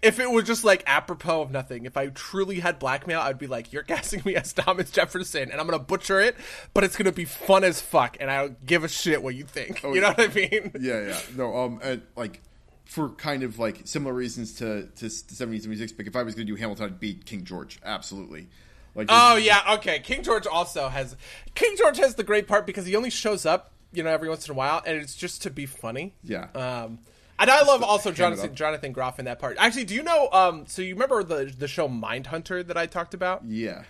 if 0.01 0.19
it 0.19 0.29
was 0.29 0.43
just 0.43 0.63
like 0.63 0.83
apropos 0.85 1.41
of 1.41 1.51
nothing, 1.51 1.85
if 1.85 1.95
I 1.95 2.07
truly 2.07 2.59
had 2.59 2.79
blackmail, 2.79 3.21
I'd 3.21 3.39
be 3.39 3.47
like, 3.47 3.71
"You're 3.71 3.83
casting 3.83 4.21
me 4.25 4.35
as 4.35 4.51
Thomas 4.53 4.91
Jefferson, 4.91 5.51
and 5.51 5.61
I'm 5.61 5.67
gonna 5.67 5.79
butcher 5.79 6.19
it, 6.19 6.35
but 6.73 6.83
it's 6.83 6.97
gonna 6.97 7.11
be 7.13 7.25
fun 7.25 7.63
as 7.63 7.79
fuck, 7.79 8.17
and 8.19 8.29
I 8.29 8.41
don't 8.41 8.65
give 8.65 8.83
a 8.83 8.89
shit 8.89 9.23
what 9.23 9.35
you 9.35 9.45
think." 9.45 9.81
Oh, 9.83 9.93
you 9.93 10.01
know 10.01 10.09
what 10.09 10.19
I 10.19 10.33
mean? 10.33 10.71
Yeah, 10.79 11.07
yeah. 11.07 11.19
No, 11.35 11.55
um, 11.55 11.79
and 11.81 12.01
like 12.15 12.41
for 12.85 13.09
kind 13.09 13.43
of 13.43 13.59
like 13.59 13.81
similar 13.85 14.13
reasons 14.13 14.53
to 14.53 14.87
to, 14.95 15.09
to 15.09 15.09
76 15.09 15.91
but 15.91 16.07
if 16.07 16.15
I 16.15 16.23
was 16.23 16.35
going 16.35 16.47
to 16.47 16.53
do 16.53 16.57
Hamilton, 16.57 16.85
I'd 16.85 16.99
beat 16.99 17.25
King 17.25 17.43
George. 17.43 17.79
Absolutely. 17.83 18.47
Like, 18.93 19.07
oh 19.09 19.35
yeah, 19.35 19.73
okay. 19.75 19.99
King 19.99 20.23
George 20.23 20.47
also 20.47 20.87
has 20.87 21.15
King 21.53 21.75
George 21.77 21.97
has 21.97 22.15
the 22.15 22.23
great 22.23 22.47
part 22.47 22.65
because 22.65 22.85
he 22.85 22.95
only 22.95 23.09
shows 23.09 23.45
up, 23.45 23.73
you 23.91 24.03
know, 24.03 24.09
every 24.09 24.29
once 24.29 24.47
in 24.47 24.53
a 24.53 24.55
while, 24.55 24.81
and 24.85 24.97
it's 24.97 25.15
just 25.15 25.41
to 25.43 25.49
be 25.49 25.65
funny. 25.65 26.15
Yeah. 26.23 26.47
Um, 26.55 26.99
and 27.37 27.49
I 27.49 27.63
love 27.63 27.83
also 27.83 28.13
Jonathan 28.13 28.55
Jonathan 28.55 28.93
Groff 28.93 29.19
in 29.19 29.25
that 29.25 29.39
part. 29.39 29.57
Actually, 29.59 29.83
do 29.83 29.95
you 29.95 30.03
know? 30.03 30.29
Um, 30.31 30.65
so 30.67 30.81
you 30.81 30.93
remember 30.93 31.23
the 31.23 31.53
the 31.57 31.67
show 31.67 31.89
Mindhunter 31.89 32.65
that 32.65 32.77
I 32.77 32.85
talked 32.85 33.13
about? 33.13 33.43
Yeah. 33.45 33.83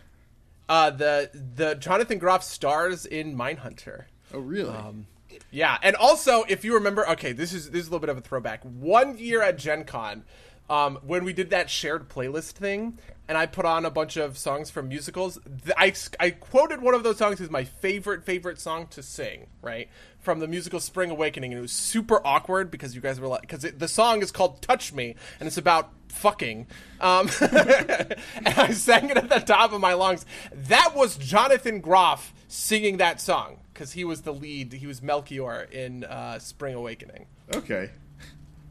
Uh, 0.68 0.90
the 0.90 1.30
the 1.56 1.76
Jonathan 1.76 2.18
Groff 2.18 2.44
stars 2.44 3.06
in 3.06 3.38
Mindhunter. 3.38 4.06
Oh 4.34 4.40
really? 4.40 4.76
Um, 4.76 5.06
yeah, 5.52 5.78
and 5.82 5.96
also 5.96 6.44
if 6.48 6.64
you 6.64 6.74
remember, 6.76 7.08
okay, 7.10 7.32
this 7.32 7.54
is 7.54 7.72
this 7.72 7.82
is 7.82 7.88
a 7.88 7.92
little 7.92 8.00
bit 8.00 8.10
of 8.10 8.18
a 8.18 8.22
throwback. 8.22 8.64
One 8.64 9.18
year 9.18 9.42
at 9.42 9.58
Gen 9.58 9.84
Con, 9.86 10.24
um, 10.70 11.00
when 11.04 11.24
we 11.24 11.34
did 11.34 11.52
that 11.52 11.70
shared 11.70 12.10
playlist 12.10 12.54
thing, 12.54 12.98
and 13.28 13.38
I 13.38 13.46
put 13.46 13.66
on 13.66 13.86
a 13.86 13.92
bunch 13.92 14.18
of 14.18 14.38
songs 14.38 14.70
from 14.70 14.88
musicals. 14.88 15.40
th- 15.64 15.76
I, 15.78 15.94
I 16.20 16.32
quoted 16.32 16.82
one 16.82 16.94
of 16.94 17.04
those 17.04 17.18
songs 17.18 17.42
as 17.42 17.50
my 17.50 17.64
favorite 17.64 18.24
favorite 18.24 18.60
song 18.60 18.88
to 18.88 19.04
sing, 19.04 19.48
right 19.62 19.90
from 20.20 20.40
the 20.40 20.48
musical 20.48 20.80
Spring 20.80 21.12
Awakening, 21.12 21.52
and 21.52 21.60
it 21.60 21.62
was 21.62 21.72
super 21.72 22.20
awkward 22.26 22.72
because 22.72 22.96
you 22.96 23.02
guys 23.02 23.20
were 23.20 23.28
like, 23.28 23.42
because 23.42 23.62
the 23.62 23.88
song 23.88 24.22
is 24.22 24.32
called 24.32 24.62
"Touch 24.62 24.92
Me" 24.94 25.16
and 25.40 25.48
it's 25.48 25.58
about 25.58 25.92
fucking. 26.10 26.68
Um, 27.00 27.30
and 27.42 28.18
I 28.46 28.72
sang 28.72 29.10
it 29.10 29.18
at 29.18 29.30
the 29.30 29.40
top 29.40 29.72
of 29.72 29.82
my 29.82 29.94
lungs. 29.94 30.26
That 30.52 30.96
was 30.96 31.18
Jonathan 31.18 31.80
Groff 31.80 32.34
singing 32.48 32.98
that 32.98 33.22
song 33.22 33.60
because 33.76 33.92
he 33.92 34.06
was 34.06 34.22
the 34.22 34.34
lead. 34.34 34.72
He 34.74 34.88
was 34.88 35.02
Melchior 35.04 35.68
in 35.70 36.06
uh, 36.06 36.40
Spring 36.40 36.74
Awakening. 36.76 37.26
Okay. 37.54 37.92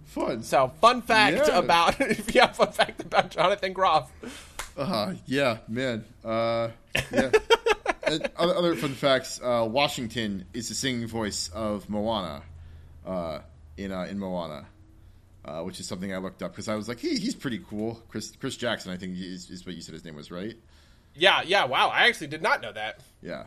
Fun. 0.07 0.43
So, 0.43 0.73
fun 0.81 1.03
fact 1.03 1.37
Yeah. 1.49 1.59
about 1.59 1.97
yeah, 2.35 2.47
fun 2.49 2.73
fact 2.73 3.01
about 3.03 3.31
Jonathan 3.31 3.73
Groff. 3.75 4.11
Uh, 4.77 5.15
yeah, 5.27 5.59
man. 5.69 6.05
Uh, 6.25 6.71
yeah. 7.13 7.31
other, 8.37 8.75
fun 8.77 8.95
facts: 8.95 9.41
uh, 9.43 9.67
Washington 9.71 10.47
is 10.55 10.69
the 10.69 10.75
singing 10.75 11.07
voice 11.07 11.49
of 11.55 11.89
Moana 11.91 12.43
uh, 13.07 13.41
in 13.77 13.93
uh, 13.93 14.03
in 14.05 14.19
Moana, 14.19 14.67
uh, 15.45 15.63
which 15.63 15.81
is 15.81 15.87
something 15.87 16.13
I 16.15 16.19
looked 16.19 16.43
up 16.43 16.53
because 16.53 16.69
I 16.69 16.75
was 16.77 16.89
like, 16.89 16.99
he, 17.01 17.17
he's 17.19 17.35
pretty 17.35 17.61
cool. 17.69 18.01
Chris 18.09 18.33
Chris 18.41 18.57
Jackson, 18.57 18.91
I 18.93 18.97
think 18.97 19.17
is, 19.19 19.51
is 19.51 19.67
what 19.67 19.75
you 19.75 19.83
said 19.83 19.93
his 19.95 20.05
name 20.05 20.17
was, 20.17 20.31
right? 20.31 20.55
Yeah, 21.15 21.43
yeah. 21.45 21.65
Wow, 21.67 21.89
I 21.89 22.09
actually 22.09 22.29
did 22.29 22.43
not 22.43 22.61
know 22.63 22.73
that. 22.73 23.01
Yeah, 23.23 23.45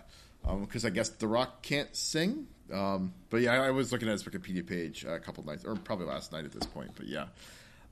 because 0.61 0.85
I 0.85 0.89
guess 0.89 1.09
The 1.09 1.27
Rock 1.27 1.61
can't 1.61 1.95
sing. 1.95 2.47
Um, 2.71 3.13
but 3.29 3.41
yeah, 3.41 3.61
I, 3.61 3.71
was 3.71 3.91
looking 3.91 4.07
at 4.09 4.11
his 4.11 4.23
Wikipedia 4.23 4.65
page 4.65 5.05
a 5.05 5.19
couple 5.19 5.45
nights, 5.45 5.63
or 5.63 5.75
probably 5.75 6.05
last 6.05 6.31
night 6.31 6.45
at 6.45 6.51
this 6.51 6.65
point. 6.65 6.91
But 6.95 7.07
yeah, 7.07 7.27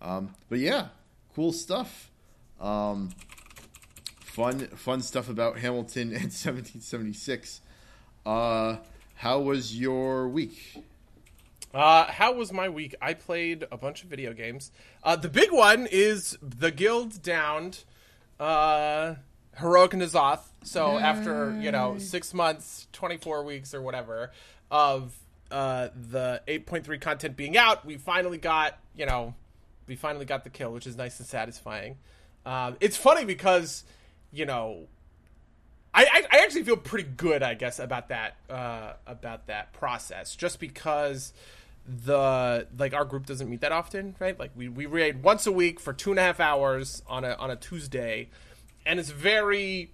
um, 0.01 0.33
but 0.49 0.59
yeah, 0.59 0.87
cool 1.33 1.53
stuff. 1.53 2.11
Um, 2.59 3.11
fun, 4.19 4.67
fun 4.67 5.01
stuff 5.01 5.29
about 5.29 5.59
Hamilton 5.59 6.09
and 6.09 6.11
1776. 6.23 7.61
Uh, 8.25 8.77
how 9.15 9.39
was 9.39 9.79
your 9.79 10.27
week? 10.27 10.83
Uh, 11.73 12.05
how 12.05 12.33
was 12.33 12.51
my 12.51 12.69
week? 12.69 12.95
I 13.01 13.13
played 13.13 13.65
a 13.71 13.77
bunch 13.77 14.03
of 14.03 14.09
video 14.09 14.33
games. 14.33 14.71
Uh, 15.03 15.15
the 15.15 15.29
big 15.29 15.51
one 15.51 15.87
is 15.91 16.37
the 16.41 16.71
guild 16.71 17.21
downed 17.21 17.83
uh, 18.39 19.15
Heroic 19.57 19.91
N'Zoth. 19.91 20.41
So 20.63 20.97
after 20.97 21.57
you 21.59 21.71
know 21.71 21.97
six 21.97 22.33
months, 22.33 22.87
twenty 22.91 23.17
four 23.17 23.43
weeks 23.43 23.73
or 23.73 23.81
whatever 23.81 24.31
of 24.71 25.15
uh, 25.51 25.89
the 26.09 26.41
eight 26.47 26.65
point 26.65 26.85
three 26.85 26.97
content 26.97 27.37
being 27.37 27.57
out, 27.57 27.85
we 27.85 27.97
finally 27.97 28.37
got 28.37 28.77
you 28.95 29.05
know 29.05 29.33
we 29.87 29.95
finally 29.95 30.25
got 30.25 30.43
the 30.43 30.49
kill, 30.49 30.71
which 30.71 30.87
is 30.87 30.95
nice 30.95 31.19
and 31.19 31.27
satisfying. 31.27 31.97
Um, 32.45 32.77
it's 32.79 32.97
funny 32.97 33.25
because 33.25 33.83
you 34.31 34.45
know 34.45 34.87
I, 35.95 36.03
I, 36.03 36.37
I 36.37 36.43
actually 36.43 36.63
feel 36.63 36.75
pretty 36.75 37.09
good, 37.15 37.41
I 37.41 37.53
guess, 37.53 37.79
about 37.79 38.09
that 38.09 38.35
uh, 38.49 38.93
about 39.07 39.47
that 39.47 39.71
process, 39.71 40.35
just 40.35 40.59
because 40.59 41.31
the 41.87 42.67
like 42.77 42.93
our 42.93 43.05
group 43.05 43.25
doesn't 43.25 43.49
meet 43.49 43.61
that 43.61 43.71
often, 43.71 44.15
right? 44.19 44.37
Like 44.37 44.51
we, 44.55 44.67
we 44.67 44.87
raid 44.87 45.23
once 45.23 45.47
a 45.47 45.51
week 45.53 45.79
for 45.79 45.93
two 45.93 46.09
and 46.09 46.19
a 46.19 46.21
half 46.21 46.41
hours 46.41 47.01
on 47.07 47.23
a 47.23 47.33
on 47.35 47.49
a 47.49 47.55
Tuesday, 47.55 48.29
and 48.85 48.99
it's 48.99 49.09
very 49.09 49.91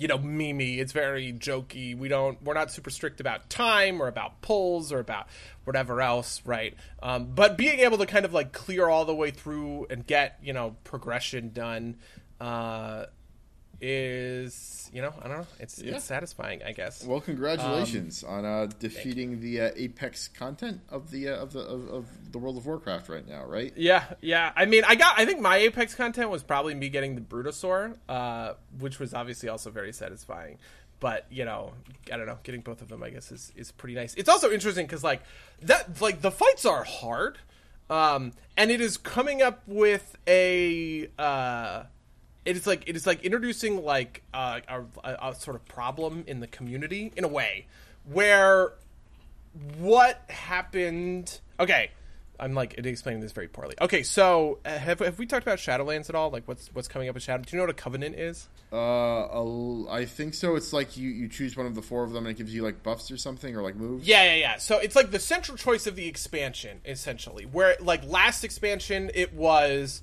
you 0.00 0.08
know 0.08 0.18
memey. 0.18 0.78
It's 0.78 0.92
very 0.92 1.32
jokey. 1.32 1.96
We 1.96 2.08
don't 2.08 2.42
we're 2.42 2.54
not 2.54 2.70
super 2.70 2.90
strict 2.90 3.20
about 3.20 3.50
time 3.50 4.00
or 4.00 4.08
about 4.08 4.40
pulls 4.40 4.92
or 4.92 4.98
about 4.98 5.28
whatever 5.64 6.00
else, 6.00 6.40
right? 6.46 6.74
Um, 7.02 7.32
but 7.34 7.58
being 7.58 7.80
able 7.80 7.98
to 7.98 8.06
kind 8.06 8.24
of 8.24 8.32
like 8.32 8.52
clear 8.52 8.88
all 8.88 9.04
the 9.04 9.14
way 9.14 9.30
through 9.30 9.86
and 9.90 10.06
get 10.06 10.38
you 10.42 10.52
know 10.52 10.76
progression 10.84 11.50
done. 11.50 11.96
Uh, 12.40 13.06
is 13.80 14.90
you 14.92 15.00
know 15.02 15.12
I 15.22 15.28
don't 15.28 15.38
know 15.38 15.46
it's 15.58 15.80
Yeah. 15.80 15.96
it's 15.96 16.04
satisfying 16.04 16.62
I 16.62 16.72
guess 16.72 17.04
Well, 17.04 17.20
congratulations 17.20 18.22
on 18.24 18.44
uh, 18.44 18.66
defeating 18.78 19.40
the 19.40 19.60
uh, 19.62 19.70
Apex 19.76 20.28
content 20.28 20.80
of 20.90 21.10
the 21.10 21.28
uh, 21.28 21.36
of 21.36 21.52
the 21.52 21.60
of, 21.60 21.88
of 21.88 22.32
the 22.32 22.38
World 22.38 22.56
of 22.56 22.66
Warcraft 22.66 23.08
right 23.08 23.26
now, 23.26 23.44
right? 23.44 23.72
Yeah, 23.76 24.04
yeah. 24.20 24.52
I 24.56 24.66
mean, 24.66 24.84
I 24.86 24.94
got. 24.94 25.18
I 25.18 25.24
think 25.24 25.40
my 25.40 25.56
Apex 25.56 25.94
content 25.94 26.30
was 26.30 26.42
probably 26.42 26.74
me 26.74 26.88
getting 26.88 27.14
the 27.16 27.20
Brutosaur, 27.20 27.96
uh, 28.08 28.54
which 28.78 28.98
was 29.00 29.14
obviously 29.14 29.48
also 29.48 29.70
very 29.70 29.92
satisfying. 29.92 30.58
But 31.00 31.26
you 31.30 31.44
know, 31.44 31.72
I 32.12 32.16
don't 32.16 32.26
know. 32.26 32.38
Getting 32.42 32.60
both 32.60 32.82
of 32.82 32.88
them, 32.88 33.02
I 33.02 33.10
guess, 33.10 33.32
is 33.32 33.52
is 33.56 33.72
pretty 33.72 33.94
nice. 33.94 34.14
It's 34.14 34.28
also 34.28 34.50
interesting 34.50 34.86
because 34.86 35.02
like 35.02 35.22
that, 35.62 36.00
like 36.00 36.20
the 36.20 36.30
fights 36.30 36.64
are 36.66 36.84
hard, 36.84 37.38
um, 37.88 38.32
and 38.56 38.70
it 38.70 38.80
is 38.80 38.96
coming 38.96 39.42
up 39.42 39.62
with 39.66 40.16
a. 40.28 41.08
Uh, 41.18 41.84
it 42.44 42.56
is 42.56 42.66
like 42.66 42.84
it 42.88 42.96
is 42.96 43.06
like 43.06 43.22
introducing 43.24 43.84
like 43.84 44.22
uh, 44.34 44.60
a, 44.68 44.82
a, 45.04 45.28
a 45.30 45.34
sort 45.34 45.56
of 45.56 45.64
problem 45.66 46.24
in 46.26 46.40
the 46.40 46.46
community 46.46 47.12
in 47.16 47.24
a 47.24 47.28
way 47.28 47.66
where 48.10 48.72
what 49.78 50.22
happened 50.30 51.40
okay 51.58 51.90
i'm 52.38 52.54
like 52.54 52.74
explaining 52.78 53.20
this 53.20 53.32
very 53.32 53.48
poorly 53.48 53.74
okay 53.80 54.02
so 54.02 54.58
uh, 54.64 54.70
have, 54.78 55.00
have 55.00 55.18
we 55.18 55.26
talked 55.26 55.42
about 55.44 55.58
shadowlands 55.58 56.08
at 56.08 56.14
all 56.14 56.30
like 56.30 56.46
what's 56.46 56.68
what's 56.72 56.88
coming 56.88 57.08
up 57.08 57.14
with 57.14 57.22
shadow 57.24 57.42
do 57.42 57.48
you 57.54 57.58
know 57.58 57.64
what 57.64 57.70
a 57.70 57.74
covenant 57.74 58.14
is 58.16 58.48
Uh, 58.72 58.76
a- 58.76 59.90
I 59.90 60.04
think 60.06 60.32
so. 60.34 60.54
It's 60.54 60.72
like 60.72 60.96
you, 60.96 61.08
you 61.10 61.26
choose 61.28 61.56
one 61.56 61.66
of 61.66 61.74
the 61.74 61.82
four 61.82 62.04
of 62.04 62.12
them, 62.12 62.24
and 62.26 62.32
it 62.34 62.38
gives 62.38 62.54
you 62.54 62.62
like 62.62 62.84
buffs 62.84 63.10
or 63.10 63.16
something, 63.16 63.56
or 63.56 63.62
like 63.62 63.74
moves. 63.74 64.06
yeah 64.06 64.22
yeah 64.22 64.34
yeah 64.36 64.56
so 64.58 64.78
it's 64.78 64.94
like 64.94 65.10
the 65.10 65.18
central 65.18 65.56
choice 65.58 65.88
of 65.88 65.96
the 65.96 66.06
expansion 66.06 66.80
essentially 66.84 67.44
where 67.46 67.76
like 67.80 68.04
last 68.06 68.44
expansion 68.44 69.10
it 69.12 69.34
was 69.34 70.02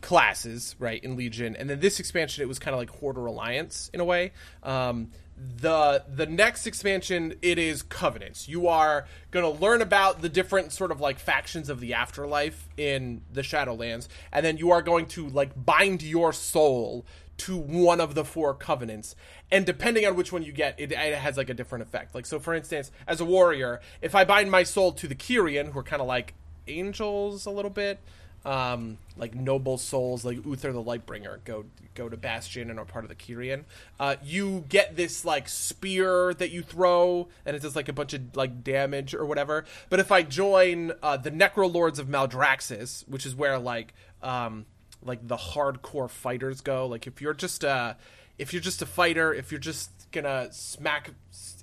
classes 0.00 0.76
right 0.78 1.02
in 1.02 1.16
legion. 1.16 1.56
And 1.56 1.68
then 1.68 1.80
this 1.80 2.00
expansion 2.00 2.42
it 2.42 2.48
was 2.48 2.58
kind 2.58 2.74
of 2.74 2.80
like 2.80 2.90
horde 2.90 3.18
or 3.18 3.26
alliance 3.26 3.90
in 3.92 4.00
a 4.00 4.04
way. 4.04 4.32
Um 4.62 5.10
the 5.36 6.04
the 6.08 6.26
next 6.26 6.66
expansion 6.66 7.34
it 7.42 7.58
is 7.58 7.82
covenants. 7.82 8.48
You 8.48 8.68
are 8.68 9.06
going 9.30 9.44
to 9.44 9.60
learn 9.60 9.82
about 9.82 10.20
the 10.20 10.28
different 10.28 10.72
sort 10.72 10.90
of 10.90 11.00
like 11.00 11.18
factions 11.18 11.68
of 11.68 11.80
the 11.80 11.94
afterlife 11.94 12.68
in 12.76 13.22
the 13.32 13.42
shadowlands 13.42 14.08
and 14.32 14.44
then 14.44 14.56
you 14.56 14.70
are 14.70 14.82
going 14.82 15.06
to 15.06 15.28
like 15.28 15.64
bind 15.64 16.02
your 16.02 16.32
soul 16.32 17.06
to 17.38 17.56
one 17.56 18.00
of 18.00 18.16
the 18.16 18.24
four 18.24 18.52
covenants. 18.52 19.14
And 19.52 19.64
depending 19.64 20.04
on 20.06 20.16
which 20.16 20.32
one 20.32 20.42
you 20.42 20.50
get 20.50 20.74
it, 20.78 20.90
it 20.90 21.14
has 21.14 21.36
like 21.36 21.48
a 21.48 21.54
different 21.54 21.82
effect. 21.82 22.14
Like 22.14 22.26
so 22.26 22.40
for 22.40 22.54
instance 22.54 22.90
as 23.06 23.20
a 23.20 23.24
warrior 23.24 23.80
if 24.02 24.14
i 24.14 24.24
bind 24.24 24.50
my 24.50 24.62
soul 24.62 24.92
to 24.92 25.06
the 25.06 25.14
kyrian 25.14 25.72
who 25.72 25.78
are 25.78 25.84
kind 25.84 26.02
of 26.02 26.08
like 26.08 26.34
angels 26.66 27.46
a 27.46 27.50
little 27.50 27.70
bit 27.70 27.98
um, 28.44 28.98
like 29.16 29.34
noble 29.34 29.78
souls, 29.78 30.24
like 30.24 30.44
Uther 30.44 30.72
the 30.72 30.82
Lightbringer, 30.82 31.44
go 31.44 31.64
go 31.94 32.08
to 32.08 32.16
Bastion 32.16 32.70
and 32.70 32.78
are 32.78 32.84
part 32.84 33.04
of 33.04 33.08
the 33.08 33.14
Kyrian. 33.14 33.64
Uh, 33.98 34.16
you 34.22 34.64
get 34.68 34.96
this 34.96 35.24
like 35.24 35.48
spear 35.48 36.32
that 36.34 36.50
you 36.50 36.62
throw, 36.62 37.28
and 37.44 37.56
it 37.56 37.62
does 37.62 37.74
like 37.76 37.88
a 37.88 37.92
bunch 37.92 38.14
of 38.14 38.36
like 38.36 38.62
damage 38.62 39.14
or 39.14 39.26
whatever. 39.26 39.64
But 39.90 40.00
if 40.00 40.12
I 40.12 40.22
join 40.22 40.92
uh, 41.02 41.16
the 41.16 41.30
Necrolords 41.30 41.98
of 41.98 42.06
Maldraxxus, 42.06 43.08
which 43.08 43.26
is 43.26 43.34
where 43.34 43.58
like 43.58 43.94
um, 44.22 44.66
like 45.02 45.26
the 45.26 45.36
hardcore 45.36 46.08
fighters 46.08 46.60
go, 46.60 46.86
like 46.86 47.06
if 47.06 47.20
you're 47.20 47.34
just 47.34 47.64
uh 47.64 47.94
if 48.38 48.52
you're 48.52 48.62
just 48.62 48.82
a 48.82 48.86
fighter, 48.86 49.34
if 49.34 49.50
you're 49.50 49.60
just 49.60 49.90
gonna 50.12 50.48
smack 50.52 51.10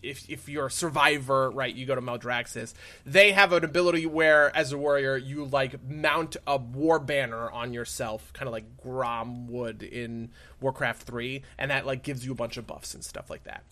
if, 0.01 0.29
if 0.29 0.47
you're 0.47 0.67
a 0.67 0.71
survivor, 0.71 1.49
right, 1.49 1.73
you 1.73 1.85
go 1.85 1.95
to 1.95 2.01
Maldraxxus. 2.01 2.73
They 3.05 3.31
have 3.31 3.53
an 3.53 3.63
ability 3.63 4.05
where, 4.05 4.55
as 4.55 4.71
a 4.71 4.77
warrior, 4.77 5.17
you 5.17 5.45
like 5.45 5.83
mount 5.83 6.37
a 6.45 6.57
war 6.57 6.99
banner 6.99 7.49
on 7.49 7.73
yourself, 7.73 8.31
kind 8.33 8.47
of 8.47 8.53
like 8.53 8.77
Grom 8.77 9.47
would 9.47 9.83
in 9.83 10.31
Warcraft 10.61 11.03
Three, 11.03 11.43
and 11.57 11.71
that 11.71 11.85
like 11.85 12.03
gives 12.03 12.25
you 12.25 12.31
a 12.31 12.35
bunch 12.35 12.57
of 12.57 12.67
buffs 12.67 12.93
and 12.93 13.03
stuff 13.03 13.29
like 13.29 13.43
that. 13.45 13.63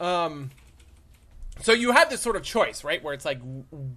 Um, 0.00 0.50
so 1.60 1.72
you 1.72 1.92
have 1.92 2.08
this 2.08 2.20
sort 2.20 2.36
of 2.36 2.42
choice, 2.42 2.84
right, 2.84 3.02
where 3.02 3.14
it's 3.14 3.24
like 3.24 3.40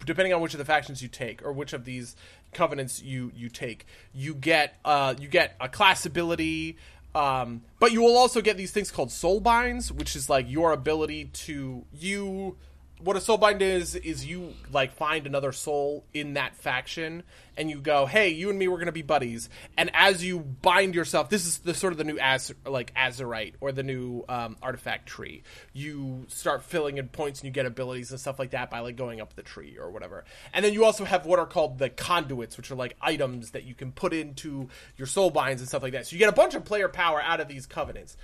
depending 0.06 0.34
on 0.34 0.42
which 0.42 0.54
of 0.54 0.58
the 0.58 0.66
factions 0.66 1.02
you 1.02 1.08
take 1.08 1.46
or 1.46 1.52
which 1.52 1.74
of 1.74 1.86
these 1.86 2.16
covenants 2.54 3.02
you 3.02 3.32
you 3.36 3.50
take, 3.50 3.86
you 4.14 4.34
get 4.34 4.78
uh 4.84 5.14
you 5.20 5.28
get 5.28 5.56
a 5.60 5.70
class 5.70 6.06
ability. 6.06 6.78
Um, 7.14 7.64
but 7.80 7.92
you 7.92 8.02
will 8.02 8.18
also 8.18 8.42
get 8.42 8.58
these 8.58 8.72
things 8.72 8.92
called 8.92 9.12
soul 9.12 9.40
binds, 9.40 9.92
which 9.92 10.16
is 10.16 10.30
like 10.30 10.50
your 10.50 10.72
ability 10.72 11.26
to 11.26 11.86
you. 11.94 12.58
What 13.04 13.16
a 13.16 13.22
soul 13.22 13.38
bind 13.38 13.62
is 13.62 13.96
is 13.96 14.26
you 14.26 14.54
like 14.72 14.94
find 14.94 15.26
another 15.26 15.52
soul 15.52 16.04
in 16.14 16.34
that 16.34 16.56
faction, 16.56 17.24
and 17.58 17.70
you 17.70 17.80
go, 17.80 18.06
"Hey, 18.06 18.30
you 18.30 18.50
and 18.50 18.60
me, 18.60 18.68
we're 18.68 18.78
gonna 18.78 18.92
be 18.92 19.02
buddies." 19.02 19.50
And 19.76 19.90
as 19.94 20.24
you 20.24 20.40
bind 20.40 20.94
yourself, 20.94 21.30
this 21.30 21.46
is 21.46 21.60
the 21.60 21.74
sort 21.74 21.94
of 21.94 21.98
the 21.98 22.04
new 22.04 22.20
Az 22.20 22.54
like 22.66 22.94
Azerite 22.94 23.56
or 23.60 23.72
the 23.72 23.82
new 23.82 24.24
um, 24.30 24.56
artifact 24.62 25.08
tree. 25.08 25.42
You 25.74 26.26
start 26.28 26.64
filling 26.64 26.98
in 26.98 27.08
points, 27.08 27.40
and 27.40 27.48
you 27.48 27.52
get 27.52 27.66
abilities 27.66 28.12
and 28.12 28.20
stuff 28.20 28.38
like 28.38 28.52
that 28.52 28.70
by 28.70 28.80
like 28.80 28.96
going 28.96 29.20
up 29.20 29.36
the 29.36 29.44
tree 29.44 29.78
or 29.80 29.90
whatever. 29.90 30.24
And 30.54 30.64
then 30.64 30.74
you 30.74 30.86
also 30.86 31.04
have 31.04 31.26
what 31.26 31.40
are 31.40 31.48
called 31.48 31.80
the 31.80 31.90
conduits, 31.90 32.56
which 32.56 32.70
are 32.70 32.76
like 32.76 32.96
items 33.02 33.52
that 33.52 33.64
you 33.64 33.74
can 33.74 33.92
put 33.92 34.14
into 34.14 34.70
your 34.98 35.08
soul 35.08 35.32
binds 35.32 35.62
and 35.62 35.68
stuff 35.68 35.82
like 35.82 35.94
that. 35.94 36.08
So 36.08 36.14
you 36.14 36.20
get 36.20 36.30
a 36.30 36.34
bunch 36.34 36.54
of 36.54 36.66
player 36.66 36.88
power 36.88 37.22
out 37.22 37.40
of 37.40 37.48
these 37.48 37.66
covenants 37.66 38.16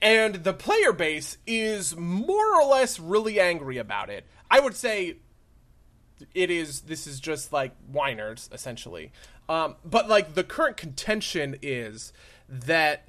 and 0.00 0.36
the 0.36 0.52
player 0.52 0.92
base 0.92 1.38
is 1.46 1.96
more 1.96 2.60
or 2.60 2.66
less 2.66 3.00
really 3.00 3.40
angry 3.40 3.78
about 3.78 4.10
it. 4.10 4.26
I 4.50 4.60
would 4.60 4.74
say 4.74 5.16
it 6.34 6.50
is 6.50 6.82
this 6.82 7.06
is 7.06 7.20
just 7.20 7.52
like 7.52 7.72
whiners 7.90 8.48
essentially. 8.52 9.12
Um, 9.48 9.76
but 9.84 10.08
like 10.08 10.34
the 10.34 10.44
current 10.44 10.76
contention 10.76 11.56
is 11.60 12.12
that 12.48 13.08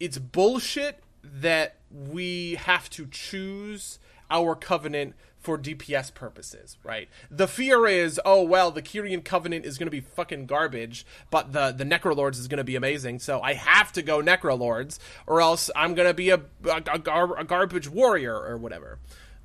it's 0.00 0.18
bullshit 0.18 1.02
that 1.22 1.76
we 1.90 2.54
have 2.56 2.88
to 2.90 3.06
choose 3.06 3.98
our 4.30 4.54
covenant 4.54 5.14
for 5.48 5.56
DPS 5.56 6.12
purposes, 6.12 6.76
right? 6.84 7.08
The 7.30 7.48
fear 7.48 7.86
is, 7.86 8.20
oh 8.22 8.42
well, 8.42 8.70
the 8.70 8.82
Kyrian 8.82 9.24
Covenant 9.24 9.64
is 9.64 9.78
going 9.78 9.86
to 9.86 9.90
be 9.90 10.02
fucking 10.02 10.44
garbage, 10.44 11.06
but 11.30 11.54
the 11.54 11.72
the 11.72 11.84
Necrolords 11.84 12.38
is 12.38 12.48
going 12.48 12.58
to 12.58 12.64
be 12.64 12.76
amazing, 12.76 13.18
so 13.20 13.40
I 13.40 13.54
have 13.54 13.90
to 13.92 14.02
go 14.02 14.20
Necrolords, 14.20 14.98
or 15.26 15.40
else 15.40 15.70
I'm 15.74 15.94
going 15.94 16.06
to 16.06 16.12
be 16.12 16.28
a 16.28 16.42
a, 16.66 16.82
a, 16.92 16.98
gar- 16.98 17.38
a 17.38 17.44
garbage 17.44 17.88
warrior 17.88 18.36
or 18.36 18.58
whatever. 18.58 18.98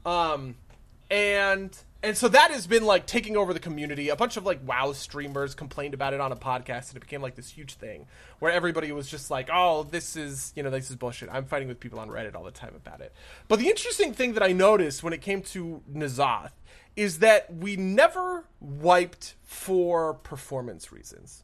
Um, 0.05 0.55
and 1.09 1.73
and 2.03 2.17
so 2.17 2.27
that 2.27 2.51
has 2.51 2.67
been 2.67 2.85
like 2.85 3.05
taking 3.05 3.37
over 3.37 3.53
the 3.53 3.61
community. 3.61 4.09
A 4.09 4.15
bunch 4.17 4.35
of 4.35 4.45
like 4.45 4.59
WoW 4.67 4.91
streamers 4.91 5.55
complained 5.55 5.93
about 5.93 6.13
it 6.13 6.19
on 6.19 6.33
a 6.33 6.35
podcast, 6.35 6.89
and 6.89 6.97
it 6.97 6.99
became 6.99 7.21
like 7.21 7.35
this 7.35 7.51
huge 7.51 7.75
thing 7.75 8.07
where 8.39 8.51
everybody 8.51 8.91
was 8.91 9.09
just 9.09 9.31
like, 9.31 9.49
"Oh, 9.51 9.83
this 9.83 10.17
is 10.17 10.51
you 10.53 10.63
know 10.63 10.69
this 10.69 10.89
is 10.89 10.97
bullshit." 10.97 11.29
I'm 11.31 11.45
fighting 11.45 11.69
with 11.69 11.79
people 11.79 11.99
on 11.99 12.09
Reddit 12.09 12.35
all 12.35 12.43
the 12.43 12.51
time 12.51 12.75
about 12.75 12.99
it. 12.99 13.13
But 13.47 13.59
the 13.59 13.69
interesting 13.69 14.13
thing 14.13 14.33
that 14.33 14.43
I 14.43 14.51
noticed 14.51 15.01
when 15.01 15.13
it 15.13 15.21
came 15.21 15.41
to 15.43 15.81
N'Zoth 15.91 16.51
is 16.97 17.19
that 17.19 17.53
we 17.53 17.77
never 17.77 18.45
wiped 18.59 19.35
for 19.41 20.13
performance 20.13 20.91
reasons. 20.91 21.43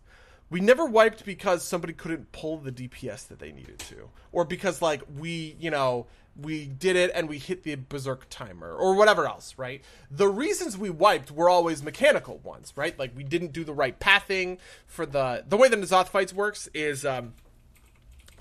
We 0.49 0.59
never 0.59 0.85
wiped 0.85 1.25
because 1.25 1.63
somebody 1.63 1.93
couldn't 1.93 2.31
pull 2.33 2.57
the 2.57 2.71
DPS 2.71 3.27
that 3.29 3.39
they 3.39 3.53
needed 3.53 3.79
to, 3.79 4.09
or 4.33 4.43
because 4.43 4.81
like 4.81 5.03
we 5.17 5.55
you 5.57 5.71
know 5.71 6.07
we 6.43 6.65
did 6.65 6.95
it 6.95 7.11
and 7.13 7.29
we 7.29 7.37
hit 7.37 7.63
the 7.63 7.75
berserk 7.75 8.27
timer 8.29 8.73
or 8.73 8.95
whatever 8.95 9.27
else, 9.27 9.55
right? 9.57 9.83
The 10.09 10.27
reasons 10.27 10.77
we 10.77 10.89
wiped 10.89 11.31
were 11.31 11.49
always 11.49 11.83
mechanical 11.83 12.39
ones, 12.39 12.73
right? 12.75 12.97
Like 12.97 13.15
we 13.15 13.23
didn't 13.23 13.53
do 13.53 13.63
the 13.63 13.73
right 13.73 13.99
pathing 13.99 14.57
for 14.85 15.05
the 15.05 15.43
the 15.47 15.57
way 15.57 15.69
the 15.69 15.77
N'Zoth 15.77 16.07
fights 16.07 16.33
works 16.33 16.69
is 16.73 17.05
um 17.05 17.33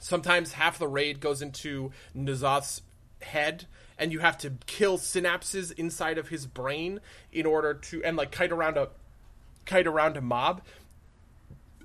sometimes 0.00 0.52
half 0.52 0.78
the 0.78 0.88
raid 0.88 1.20
goes 1.20 1.42
into 1.42 1.92
N'Zoth's 2.16 2.82
head 3.20 3.66
and 3.98 4.12
you 4.12 4.20
have 4.20 4.38
to 4.38 4.52
kill 4.66 4.96
synapses 4.96 5.72
inside 5.72 6.18
of 6.18 6.28
his 6.28 6.46
brain 6.46 7.00
in 7.32 7.46
order 7.46 7.74
to 7.74 8.02
and 8.04 8.16
like 8.16 8.30
kite 8.30 8.52
around 8.52 8.76
a 8.76 8.88
kite 9.66 9.86
around 9.86 10.16
a 10.16 10.20
mob 10.20 10.62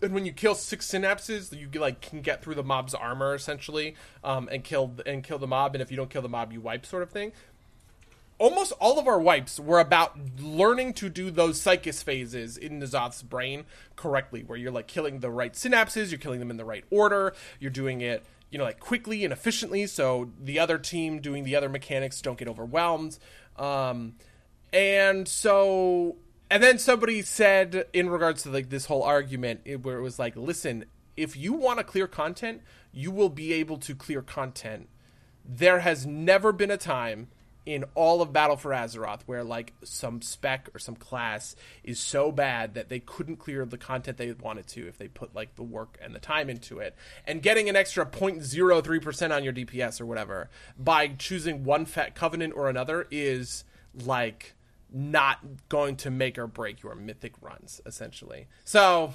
and 0.03 0.13
when 0.13 0.25
you 0.25 0.31
kill 0.31 0.55
six 0.55 0.87
synapses, 0.87 1.57
you 1.57 1.67
like 1.79 2.01
can 2.01 2.21
get 2.21 2.43
through 2.43 2.55
the 2.55 2.63
mob's 2.63 2.93
armor 2.93 3.33
essentially, 3.33 3.95
um, 4.23 4.49
and 4.51 4.63
kill 4.63 4.93
and 5.05 5.23
kill 5.23 5.39
the 5.39 5.47
mob. 5.47 5.75
And 5.75 5.81
if 5.81 5.89
you 5.89 5.97
don't 5.97 6.09
kill 6.09 6.21
the 6.21 6.29
mob, 6.29 6.53
you 6.53 6.61
wipe, 6.61 6.85
sort 6.85 7.03
of 7.03 7.09
thing. 7.09 7.31
Almost 8.39 8.73
all 8.79 8.99
of 8.99 9.07
our 9.07 9.19
wipes 9.19 9.59
were 9.59 9.79
about 9.79 10.17
learning 10.39 10.93
to 10.95 11.07
do 11.07 11.31
those 11.31 11.61
psychus 11.61 12.03
phases 12.03 12.57
in 12.57 12.79
N'Zoth's 12.81 13.21
brain 13.21 13.63
correctly, 13.95 14.43
where 14.43 14.57
you're 14.57 14.71
like 14.71 14.87
killing 14.87 15.19
the 15.19 15.29
right 15.29 15.53
synapses, 15.53 16.11
you're 16.11 16.19
killing 16.19 16.39
them 16.39 16.51
in 16.51 16.57
the 16.57 16.65
right 16.65 16.83
order, 16.89 17.33
you're 17.59 17.71
doing 17.71 18.01
it, 18.01 18.25
you 18.49 18.57
know, 18.57 18.65
like 18.65 18.79
quickly 18.79 19.23
and 19.23 19.31
efficiently, 19.31 19.87
so 19.87 20.31
the 20.41 20.59
other 20.59 20.77
team 20.77 21.21
doing 21.21 21.43
the 21.43 21.55
other 21.55 21.69
mechanics 21.69 22.21
don't 22.21 22.37
get 22.37 22.47
overwhelmed. 22.47 23.17
Um, 23.55 24.15
and 24.73 25.27
so 25.27 26.17
and 26.53 26.61
then 26.61 26.77
somebody 26.77 27.21
said 27.21 27.87
in 27.93 28.09
regards 28.09 28.43
to 28.43 28.49
like 28.49 28.69
this 28.69 28.85
whole 28.85 29.03
argument 29.03 29.61
where 29.81 29.97
it 29.97 30.01
was 30.01 30.19
like 30.19 30.35
listen 30.35 30.85
if 31.17 31.35
you 31.35 31.53
want 31.53 31.79
to 31.79 31.83
clear 31.83 32.07
content 32.07 32.61
you 32.93 33.11
will 33.11 33.29
be 33.29 33.51
able 33.53 33.77
to 33.77 33.95
clear 33.95 34.21
content. 34.21 34.87
There 35.43 35.79
has 35.79 36.05
never 36.05 36.51
been 36.51 36.71
a 36.71 36.77
time 36.77 37.27
in 37.65 37.85
all 37.95 38.21
of 38.21 38.33
battle 38.33 38.57
for 38.57 38.71
azeroth 38.71 39.21
where 39.25 39.43
like 39.43 39.73
some 39.83 40.21
spec 40.21 40.69
or 40.75 40.79
some 40.79 40.95
class 40.95 41.55
is 41.83 41.97
so 41.97 42.31
bad 42.31 42.73
that 42.73 42.89
they 42.89 42.99
couldn't 42.99 43.37
clear 43.37 43.65
the 43.65 43.77
content 43.77 44.17
they 44.17 44.33
wanted 44.33 44.67
to 44.67 44.85
if 44.87 44.97
they 44.97 45.07
put 45.07 45.33
like 45.33 45.55
the 45.55 45.63
work 45.63 45.97
and 46.01 46.13
the 46.13 46.19
time 46.19 46.49
into 46.49 46.79
it. 46.79 46.93
And 47.25 47.41
getting 47.41 47.69
an 47.69 47.75
extra 47.75 48.05
0.03% 48.05 49.35
on 49.35 49.43
your 49.43 49.53
dps 49.53 49.99
or 49.99 50.05
whatever 50.05 50.49
by 50.77 51.07
choosing 51.07 51.63
one 51.63 51.85
fat 51.85 52.15
covenant 52.15 52.53
or 52.55 52.69
another 52.69 53.07
is 53.09 53.63
like 54.05 54.53
not 54.93 55.39
going 55.69 55.95
to 55.97 56.11
make 56.11 56.37
or 56.37 56.47
break 56.47 56.83
your 56.83 56.95
mythic 56.95 57.33
runs, 57.41 57.81
essentially. 57.85 58.47
So, 58.63 59.13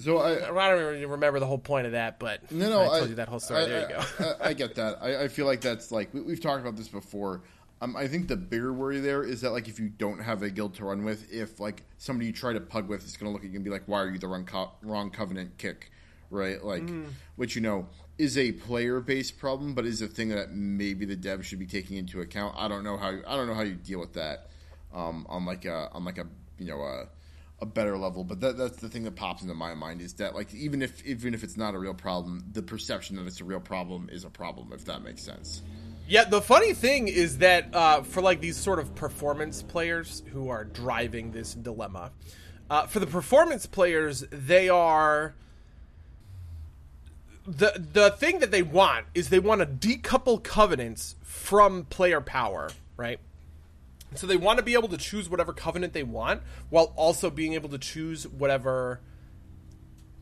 so 0.00 0.18
I, 0.18 0.48
I 0.48 0.70
don't 0.70 0.80
really 0.80 1.04
remember 1.04 1.38
the 1.38 1.46
whole 1.46 1.58
point 1.58 1.86
of 1.86 1.92
that, 1.92 2.18
but 2.18 2.50
no, 2.50 2.70
no, 2.70 2.80
I 2.80 2.86
told 2.86 3.02
I, 3.02 3.06
you 3.06 3.14
that 3.16 3.28
whole 3.28 3.40
story. 3.40 3.62
I, 3.62 3.66
there 3.66 3.80
you 3.82 3.96
go. 4.18 4.34
I, 4.40 4.52
get 4.54 4.74
that. 4.76 5.02
I, 5.02 5.28
feel 5.28 5.46
like 5.46 5.60
that's 5.60 5.92
like 5.92 6.14
we, 6.14 6.30
have 6.30 6.40
talked 6.40 6.62
about 6.62 6.76
this 6.76 6.88
before. 6.88 7.42
Um, 7.82 7.96
I 7.96 8.06
think 8.08 8.28
the 8.28 8.36
bigger 8.36 8.72
worry 8.72 9.00
there 9.00 9.22
is 9.22 9.40
that 9.42 9.50
like 9.50 9.68
if 9.68 9.78
you 9.78 9.88
don't 9.88 10.20
have 10.20 10.42
a 10.42 10.50
guild 10.50 10.74
to 10.74 10.84
run 10.84 11.04
with, 11.04 11.30
if 11.32 11.60
like 11.60 11.82
somebody 11.98 12.26
you 12.26 12.32
try 12.32 12.52
to 12.52 12.60
pug 12.60 12.88
with 12.88 13.04
is 13.04 13.16
going 13.16 13.30
to 13.30 13.32
look 13.32 13.44
at 13.44 13.50
you 13.50 13.56
and 13.56 13.64
be 13.64 13.70
like, 13.70 13.82
"Why 13.86 14.00
are 14.00 14.08
you 14.08 14.18
the 14.18 14.28
wrong 14.28 14.46
co- 14.46 14.72
wrong 14.82 15.10
covenant 15.10 15.58
kick?" 15.58 15.90
Right? 16.30 16.64
Like, 16.64 16.84
mm. 16.84 17.08
which 17.36 17.54
you 17.54 17.60
know 17.60 17.88
is 18.18 18.36
a 18.36 18.52
player 18.52 19.00
based 19.00 19.38
problem, 19.38 19.74
but 19.74 19.86
is 19.86 20.02
a 20.02 20.06
thing 20.06 20.28
that 20.28 20.52
maybe 20.52 21.04
the 21.04 21.16
dev 21.16 21.44
should 21.44 21.58
be 21.58 21.66
taking 21.66 21.96
into 21.96 22.20
account. 22.20 22.54
I 22.56 22.68
don't 22.68 22.84
know 22.84 22.96
how 22.96 23.08
I 23.26 23.36
don't 23.36 23.46
know 23.46 23.54
how 23.54 23.62
you 23.62 23.74
deal 23.74 24.00
with 24.00 24.14
that 24.14 24.50
um, 24.94 25.26
on 25.28 25.44
like 25.44 25.64
a 25.64 25.88
on 25.92 26.04
like 26.04 26.18
a 26.18 26.26
you 26.58 26.66
know 26.66 26.80
a, 26.82 27.08
a 27.60 27.66
better 27.66 27.96
level. 27.96 28.24
But 28.24 28.40
that, 28.40 28.56
that's 28.56 28.78
the 28.78 28.88
thing 28.88 29.04
that 29.04 29.16
pops 29.16 29.42
into 29.42 29.54
my 29.54 29.74
mind 29.74 30.00
is 30.00 30.14
that 30.14 30.34
like 30.34 30.54
even 30.54 30.82
if 30.82 31.04
even 31.04 31.34
if 31.34 31.42
it's 31.42 31.56
not 31.56 31.74
a 31.74 31.78
real 31.78 31.94
problem, 31.94 32.44
the 32.52 32.62
perception 32.62 33.16
that 33.16 33.26
it's 33.26 33.40
a 33.40 33.44
real 33.44 33.60
problem 33.60 34.08
is 34.12 34.24
a 34.24 34.30
problem. 34.30 34.72
If 34.72 34.84
that 34.86 35.02
makes 35.02 35.22
sense. 35.22 35.62
Yeah, 36.08 36.24
the 36.24 36.42
funny 36.42 36.74
thing 36.74 37.08
is 37.08 37.38
that 37.38 37.74
uh, 37.74 38.02
for 38.02 38.20
like 38.20 38.40
these 38.40 38.56
sort 38.56 38.78
of 38.78 38.94
performance 38.94 39.62
players 39.62 40.22
who 40.32 40.48
are 40.50 40.64
driving 40.64 41.30
this 41.30 41.54
dilemma, 41.54 42.10
uh, 42.68 42.86
for 42.86 42.98
the 42.98 43.06
performance 43.06 43.66
players, 43.66 44.24
they 44.30 44.68
are 44.68 45.34
the 47.46 47.72
the 47.92 48.10
thing 48.10 48.38
that 48.40 48.50
they 48.50 48.62
want 48.62 49.06
is 49.14 49.28
they 49.28 49.38
want 49.38 49.60
to 49.60 49.66
decouple 49.66 50.42
covenants 50.42 51.16
from 51.22 51.84
player 51.84 52.20
power, 52.20 52.70
right? 52.96 53.18
so 54.14 54.26
they 54.26 54.36
want 54.36 54.58
to 54.58 54.64
be 54.64 54.74
able 54.74 54.88
to 54.88 54.96
choose 54.96 55.28
whatever 55.28 55.52
covenant 55.52 55.92
they 55.92 56.02
want 56.02 56.42
while 56.70 56.92
also 56.96 57.30
being 57.30 57.54
able 57.54 57.68
to 57.70 57.78
choose 57.78 58.26
whatever 58.28 59.00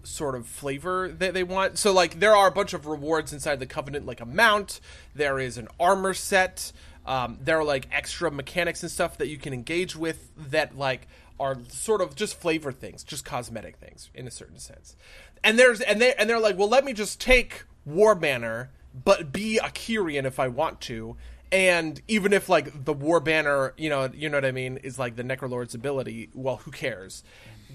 sort 0.03 0.35
of 0.35 0.47
flavor 0.47 1.09
that 1.09 1.35
they 1.35 1.43
want. 1.43 1.79
So 1.79 1.93
like 1.93 2.21
there 2.21 2.35
are 2.35 2.49
a 2.49 2.53
bunch 2.53 2.73
of 2.73 2.87
rewards 2.87 3.33
inside 3.33 3.61
the 3.61 3.67
covenant 3.67 4.07
like 4.07 4.21
a 4.21 4.27
mount, 4.27 4.81
there 5.15 5.39
is 5.39 5.59
an 5.59 5.69
armor 5.79 6.15
set, 6.15 6.73
um, 7.07 7.39
there 7.41 7.59
are 7.59 7.65
like 7.65 7.89
extra 7.93 8.31
mechanics 8.31 8.83
and 8.83 8.91
stuff 8.91 9.19
that 9.19 9.29
you 9.29 9.39
can 9.39 9.53
engage 9.53 9.97
with 9.97 10.31
that 10.51 10.77
like 10.77 11.07
are 11.39 11.57
sort 11.69 12.03
of 12.03 12.15
just 12.15 12.39
flavor 12.39 12.71
things, 12.71 13.03
just 13.03 13.25
cosmetic 13.25 13.77
things 13.77 14.11
in 14.15 14.27
a 14.27 14.31
certain 14.31 14.59
sense. 14.59 14.95
And 15.43 15.59
there's 15.59 15.81
and 15.81 16.01
they 16.01 16.15
and 16.15 16.29
they're 16.29 16.41
like, 16.41 16.59
"Well, 16.59 16.69
let 16.69 16.85
me 16.85 16.93
just 16.93 17.21
take 17.21 17.65
War 17.85 18.15
Banner 18.15 18.71
but 18.93 19.33
be 19.33 19.59
a 19.59 19.69
Kyrian 19.69 20.25
if 20.25 20.39
I 20.39 20.49
want 20.49 20.81
to. 20.83 21.17
And 21.53 22.01
even 22.09 22.33
if 22.33 22.49
like 22.49 22.85
the 22.85 22.93
war 22.93 23.19
banner 23.19 23.75
you 23.77 23.91
know 23.91 24.09
you 24.15 24.29
know 24.29 24.37
what 24.37 24.45
i 24.45 24.53
mean 24.53 24.77
is 24.79 25.01
like 25.01 25.17
the 25.17 25.25
necrolord's 25.25 25.75
ability 25.75 26.31
well 26.35 26.57
who 26.57 26.71
cares? 26.71 27.25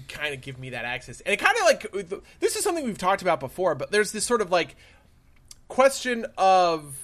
Kind 0.08 0.34
of 0.34 0.40
give 0.40 0.58
me 0.58 0.70
that 0.70 0.84
access. 0.84 1.20
And 1.20 1.32
it 1.32 1.38
kind 1.38 1.56
of 1.58 1.64
like 1.64 2.20
this 2.40 2.56
is 2.56 2.64
something 2.64 2.84
we've 2.84 2.98
talked 2.98 3.22
about 3.22 3.40
before 3.40 3.74
but 3.74 3.90
there's 3.90 4.12
this 4.12 4.24
sort 4.24 4.40
of 4.40 4.50
like 4.50 4.76
question 5.68 6.26
of 6.38 6.96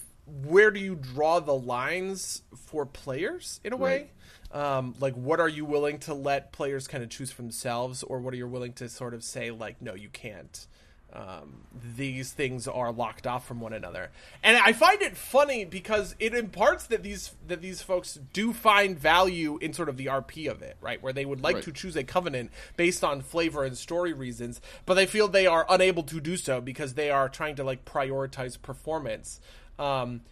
where 0.45 0.71
do 0.71 0.81
you 0.81 0.95
draw 0.95 1.41
the 1.41 1.55
lines 1.55 2.43
for 2.57 2.87
players 2.87 3.61
in 3.65 3.73
a 3.73 3.77
way? 3.77 3.91
right. 3.91 4.11
Um, 4.53 4.95
like 5.01 5.15
what 5.15 5.41
are 5.41 5.49
you 5.49 5.65
willing 5.65 5.99
to 6.01 6.15
let 6.15 6.53
players 6.53 6.87
kind 6.87 7.03
of 7.03 7.11
choose 7.11 7.31
for 7.31 7.43
themselves 7.43 8.03
or 8.03 8.21
what 8.21 8.35
are 8.35 8.37
you 8.37 8.47
willing 8.47 8.73
to 8.75 8.89
sort 8.89 9.15
of 9.15 9.25
say 9.25 9.51
like 9.51 9.81
no 9.81 9.95
you 9.95 10.09
can't 10.09 10.67
um, 11.15 11.65
these 11.97 12.33
things 12.33 12.67
are 12.67 12.91
locked 12.91 13.27
off 13.27 13.47
from 13.47 13.61
one 13.61 13.75
another, 13.75 14.11
and 14.43 14.57
I 14.57 14.73
find 14.73 15.03
it 15.03 15.15
funny 15.15 15.67
because 15.67 16.17
it 16.19 16.35
imparts 16.35 16.87
that 16.87 17.03
these 17.03 17.35
that 17.47 17.61
these 17.61 17.83
folks 17.83 18.19
do 18.33 18.55
find 18.55 18.99
value 18.99 19.59
in 19.59 19.75
sort 19.75 19.91
of 19.91 19.99
the 19.99 20.07
RP 20.07 20.51
of 20.51 20.63
it, 20.63 20.79
right? 20.81 21.03
Where 21.03 21.13
they 21.13 21.27
would 21.27 21.43
like 21.43 21.57
right. 21.57 21.65
to 21.65 21.73
choose 21.73 21.97
a 21.97 22.05
covenant 22.05 22.51
based 22.79 23.05
on 23.05 23.21
flavor 23.21 23.63
and 23.63 23.77
story 23.77 24.15
reasons, 24.15 24.63
but 24.87 24.95
they 24.95 25.05
feel 25.05 25.29
they 25.29 25.47
are 25.47 25.67
unable 25.69 26.03
to 26.05 26.19
do 26.19 26.39
so 26.39 26.63
because 26.63 26.95
they 26.95 27.11
are 27.11 27.29
trying 27.29 27.57
to 27.57 27.65
like 27.65 27.85
prioritize 27.85 28.61
performance. 28.61 29.39
Um, 29.79 30.23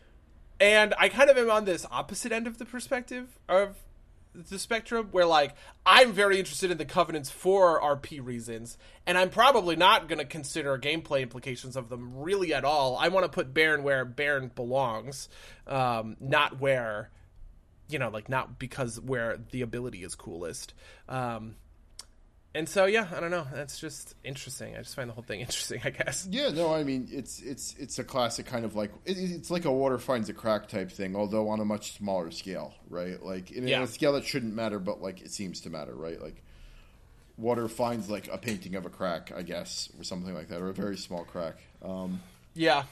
and 0.59 0.95
I 0.99 1.11
kind 1.11 1.29
of 1.29 1.37
am 1.37 1.51
on 1.51 1.67
this 1.67 1.85
opposite 1.91 2.33
end 2.33 2.47
of 2.47 2.57
the 2.57 2.65
perspective 2.65 3.39
of 3.51 3.77
the 4.35 4.59
spectrum 4.59 5.09
where 5.11 5.27
like 5.27 5.55
I'm 5.85 6.13
very 6.13 6.39
interested 6.39 6.71
in 6.71 6.79
the 6.79 6.85
covenants 6.85 7.31
for 7.31 7.81
RP 7.81 8.25
reasons, 8.25 8.79
and 9.07 9.19
I'm 9.19 9.31
probably 9.31 9.77
not 9.77 10.09
going 10.09 10.19
to 10.19 10.25
consider 10.25 10.79
gameplay 10.79 11.23
implications 11.23 11.77
of 11.77 11.89
them 11.89 12.13
really 12.17 12.55
at 12.55 12.65
all. 12.65 12.97
I 12.97 13.09
want 13.09 13.25
to 13.25 13.31
put 13.31 13.53
Baron 13.53 13.83
where 13.83 14.05
Baron 14.05 14.51
belongs, 14.55 15.29
um, 15.67 16.17
not 16.21 16.61
where 16.61 17.11
you 17.89 17.99
know, 17.99 18.09
like 18.09 18.29
not 18.29 18.59
because 18.59 19.01
where 19.01 19.39
the 19.51 19.63
ability 19.63 20.05
is 20.05 20.15
coolest. 20.15 20.75
Um, 21.09 21.57
and 22.55 22.69
so 22.69 22.87
yeah, 22.87 23.07
I 23.15 23.21
don't 23.21 23.31
know. 23.31 23.47
That's 23.53 23.79
just 23.79 24.15
interesting. 24.25 24.75
I 24.77 24.79
just 24.79 24.97
find 24.97 25.09
the 25.09 25.15
whole 25.15 25.23
thing 25.23 25.41
interesting. 25.47 25.81
I 25.85 25.91
guess. 25.91 26.27
Yeah, 26.31 26.51
no, 26.51 26.73
I 26.75 26.83
mean 26.85 27.09
it's 27.11 27.41
it's 27.41 27.75
it's 27.79 27.99
a 27.99 28.05
classic 28.05 28.47
kind 28.47 28.65
of 28.65 28.75
like 28.75 28.91
it, 29.05 29.17
it's 29.19 29.51
like 29.51 29.65
a 29.65 29.73
water 29.73 29.99
finds 29.99 30.29
a 30.29 30.35
crack 30.35 30.69
type 30.69 30.91
thing, 30.91 31.15
although 31.17 31.49
on 31.49 31.61
a 31.61 31.65
much 31.65 31.97
smaller 31.97 32.31
scale, 32.31 32.75
right? 32.89 33.23
Like 33.23 33.51
in, 33.51 33.67
Yeah. 33.69 33.83
a 33.83 33.87
scale 33.87 34.13
that 34.15 34.25
shouldn't 34.25 34.55
matter, 34.55 34.79
but 34.79 35.01
like 35.01 35.21
it 35.23 35.31
seems 35.31 35.61
to 35.63 35.71
matter, 35.71 35.95
right? 35.95 36.21
Like 36.21 36.43
water 37.37 37.69
finds 37.69 38.11
like 38.11 38.29
a 38.33 38.37
painting 38.39 38.75
of 38.75 38.85
a 38.85 38.91
crack, 38.91 39.33
I 39.35 39.43
guess, 39.43 39.89
or 39.99 40.05
something 40.05 40.35
like 40.35 40.49
that, 40.49 40.61
or 40.61 40.69
a 40.69 40.75
very 40.75 40.97
small 40.97 41.25
crack. 41.25 41.55
Um, 41.83 42.21
Yeah. 42.55 42.85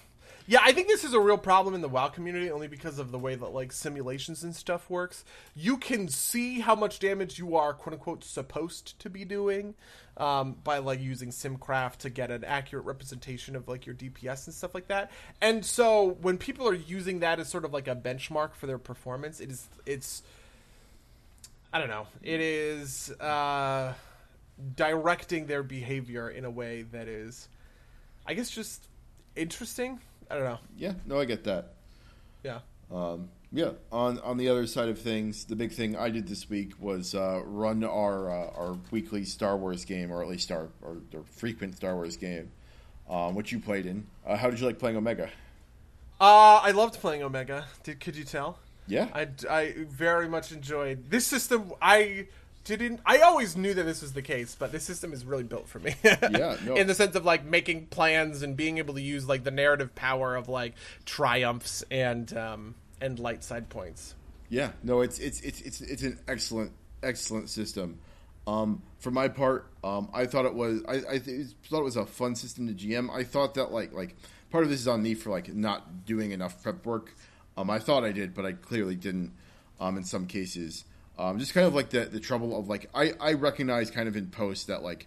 Yeah, 0.51 0.61
I 0.65 0.73
think 0.73 0.89
this 0.89 1.05
is 1.05 1.13
a 1.13 1.21
real 1.21 1.37
problem 1.37 1.75
in 1.75 1.83
the 1.83 1.91
WoW 1.91 2.09
community 2.09 2.51
only 2.51 2.69
because 2.69 2.99
of 2.99 3.13
the 3.13 3.19
way 3.19 3.35
that 3.35 3.53
like 3.53 3.71
simulations 3.71 4.43
and 4.43 4.57
stuff 4.57 4.89
works. 4.89 5.23
You 5.55 5.77
can 5.77 6.09
see 6.09 6.61
how 6.61 6.75
much 6.75 7.01
damage 7.01 7.39
you 7.39 7.57
are 7.57 7.75
quote 7.75 7.93
unquote 7.93 8.25
supposed 8.25 8.99
to 9.01 9.11
be 9.11 9.27
doing 9.27 9.75
um, 10.17 10.57
by 10.65 10.79
like 10.79 11.03
using 11.03 11.29
SimCraft 11.29 11.99
to 11.99 12.09
get 12.09 12.31
an 12.31 12.45
accurate 12.45 12.87
representation 12.87 13.57
of 13.57 13.69
like 13.69 13.85
your 13.85 13.95
DPS 13.95 14.47
and 14.47 14.55
stuff 14.55 14.75
like 14.75 14.89
that. 14.89 15.11
And 15.43 15.67
so 15.67 16.17
when 16.23 16.39
people 16.39 16.67
are 16.67 16.75
using 16.75 17.21
that 17.21 17.39
as 17.39 17.51
sort 17.51 17.67
of 17.67 17.75
like 17.75 17.87
a 17.87 17.95
benchmark 17.95 18.55
for 18.55 18.67
their 18.67 18.79
performance, 18.79 19.41
it 19.41 19.51
is 19.51 19.69
it's 19.85 20.23
I 21.75 21.79
don't 21.79 21.91
know. 21.91 22.07
It 22.23 22.41
is 22.41 23.11
uh, 23.21 23.93
directing 24.75 25.45
their 25.45 25.63
behavior 25.63 26.31
in 26.31 26.47
a 26.47 26.51
way 26.51 26.87
that 26.93 27.07
is, 27.07 27.51
I 28.27 28.33
guess, 28.33 28.49
just 28.49 28.89
interesting. 29.37 30.01
I 30.31 30.35
don't 30.35 30.45
know. 30.45 30.59
yeah, 30.77 30.93
no, 31.07 31.19
I 31.19 31.25
get 31.25 31.45
that. 31.45 31.75
Yeah. 32.43 32.61
Um, 32.93 33.29
yeah, 33.51 33.71
on 33.91 34.19
on 34.21 34.37
the 34.37 34.49
other 34.49 34.67
side 34.67 34.89
of 34.91 34.99
things, 34.99 35.45
the 35.45 35.57
big 35.57 35.73
thing 35.73 35.97
I 35.97 36.11
did 36.11 36.29
this 36.29 36.51
week 36.51 36.73
was 36.79 37.15
uh, 37.15 37.41
run 37.45 37.83
our 37.83 38.31
uh, 38.31 38.51
our 38.51 38.79
weekly 38.91 39.25
Star 39.25 39.57
Wars 39.57 39.85
game, 39.87 40.13
or 40.13 40.23
at 40.23 40.29
least 40.29 40.53
our 40.53 40.69
our, 40.85 40.97
our 41.15 41.23
frequent 41.25 41.77
Star 41.77 41.95
Wars 41.95 42.17
game, 42.17 42.51
um, 43.09 43.35
which 43.35 43.51
you 43.51 43.59
played 43.59 43.87
in. 43.87 44.07
Uh, 44.27 44.37
how 44.37 44.51
did 44.51 44.61
you 44.61 44.67
like 44.67 44.79
playing 44.79 44.97
Omega? 44.99 45.31
Uh, 46.21 46.61
I 46.63 46.73
loved 46.73 47.01
playing 47.01 47.23
Omega. 47.23 47.67
Did 47.85 48.01
could 48.01 48.17
you 48.17 48.25
tell? 48.25 48.59
Yeah, 48.87 49.09
I, 49.15 49.29
I 49.49 49.75
very 49.89 50.29
much 50.29 50.53
enjoyed 50.53 51.11
this 51.11 51.27
system. 51.27 51.73
I 51.81 52.27
didn't. 52.77 53.01
I 53.07 53.21
always 53.21 53.57
knew 53.57 53.73
that 53.75 53.85
this 53.85 54.03
was 54.03 54.13
the 54.13 54.23
case, 54.23 54.57
but 54.59 54.73
this 54.73 54.85
system 54.85 55.13
is 55.13 55.25
really 55.25 55.45
built 55.45 55.69
for 55.69 55.79
me. 55.79 55.95
Yeah, 56.05 56.57
no. 56.65 56.75
in 56.77 56.87
the 56.87 56.95
sense 56.95 57.17
of 57.17 57.25
like 57.25 57.45
making 57.45 57.87
plans 57.87 58.43
and 58.43 58.57
being 58.57 58.79
able 58.79 58.95
to 58.95 59.01
use 59.01 59.27
like 59.27 59.45
the 59.45 59.51
narrative 59.51 59.95
power 59.95 60.37
of 60.37 60.49
like 60.49 60.75
triumphs 61.05 61.83
and 61.91 62.37
um 62.37 62.75
and 63.01 63.19
light 63.19 63.43
side 63.45 63.69
points. 63.69 64.15
Yeah, 64.49 64.73
no, 64.83 65.01
it's 65.01 65.19
it's 65.19 65.41
it's 65.41 65.61
it's 65.61 65.81
it's 65.81 66.03
an 66.03 66.19
excellent 66.29 66.73
excellent 67.03 67.49
system. 67.49 67.99
Um, 68.47 68.83
for 68.99 69.11
my 69.11 69.29
part, 69.29 69.71
um, 69.85 70.09
I 70.15 70.25
thought 70.27 70.47
it 70.47 70.55
was 70.55 70.83
I, 70.89 71.15
I 71.15 71.19
th- 71.19 71.49
thought 71.69 71.81
it 71.81 71.85
was 71.85 71.97
a 71.97 72.07
fun 72.07 72.35
system 72.35 72.67
to 72.67 72.73
GM. 72.75 73.11
I 73.15 73.25
thought 73.25 73.55
that 73.55 73.73
like 73.73 73.93
like 73.93 74.17
part 74.51 74.65
of 74.65 74.71
this 74.71 74.81
is 74.81 74.89
on 74.89 75.03
me 75.03 75.15
for 75.15 75.31
like 75.31 75.53
not 75.55 76.07
doing 76.07 76.31
enough 76.33 76.63
prep 76.63 76.85
work. 76.87 77.15
Um, 77.57 77.69
I 77.71 77.79
thought 77.79 78.05
I 78.05 78.13
did, 78.13 78.35
but 78.35 78.47
I 78.47 78.53
clearly 78.53 78.95
didn't. 78.95 79.33
Um, 79.81 79.97
in 79.97 80.03
some 80.03 80.27
cases, 80.27 80.85
um, 81.19 81.39
just 81.39 81.53
kind 81.55 81.67
of 81.67 81.75
like 81.75 81.91
the 81.91 82.01
the 82.07 82.21
trouble 82.21 82.59
of 82.59 82.69
like 82.69 82.89
I 82.95 83.13
I 83.21 83.33
recognize 83.35 83.91
kind 83.91 84.09
of 84.09 84.17
in 84.17 84.29
post 84.29 84.69
that 84.69 84.83
like 84.83 85.07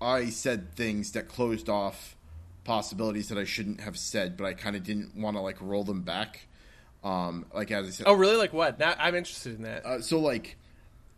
I 0.00 0.30
said 0.30 0.74
things 0.74 1.12
that 1.12 1.28
closed 1.28 1.68
off 1.68 2.16
possibilities 2.64 3.28
that 3.28 3.38
I 3.38 3.44
shouldn't 3.44 3.80
have 3.80 3.96
said, 3.98 4.36
but 4.36 4.44
I 4.44 4.54
kind 4.54 4.76
of 4.76 4.82
didn't 4.84 5.16
want 5.16 5.36
to 5.36 5.40
like 5.40 5.56
roll 5.60 5.84
them 5.84 6.02
back. 6.02 6.46
Um, 7.04 7.46
like 7.54 7.70
as 7.72 7.86
I 7.86 7.90
said, 7.90 8.06
Oh, 8.08 8.14
really? 8.14 8.36
Like 8.36 8.52
what? 8.52 8.78
Now, 8.78 8.94
I'm 8.98 9.14
interested 9.14 9.56
in 9.56 9.62
that. 9.62 9.84
uh, 9.84 10.00
so 10.00 10.18
like 10.20 10.56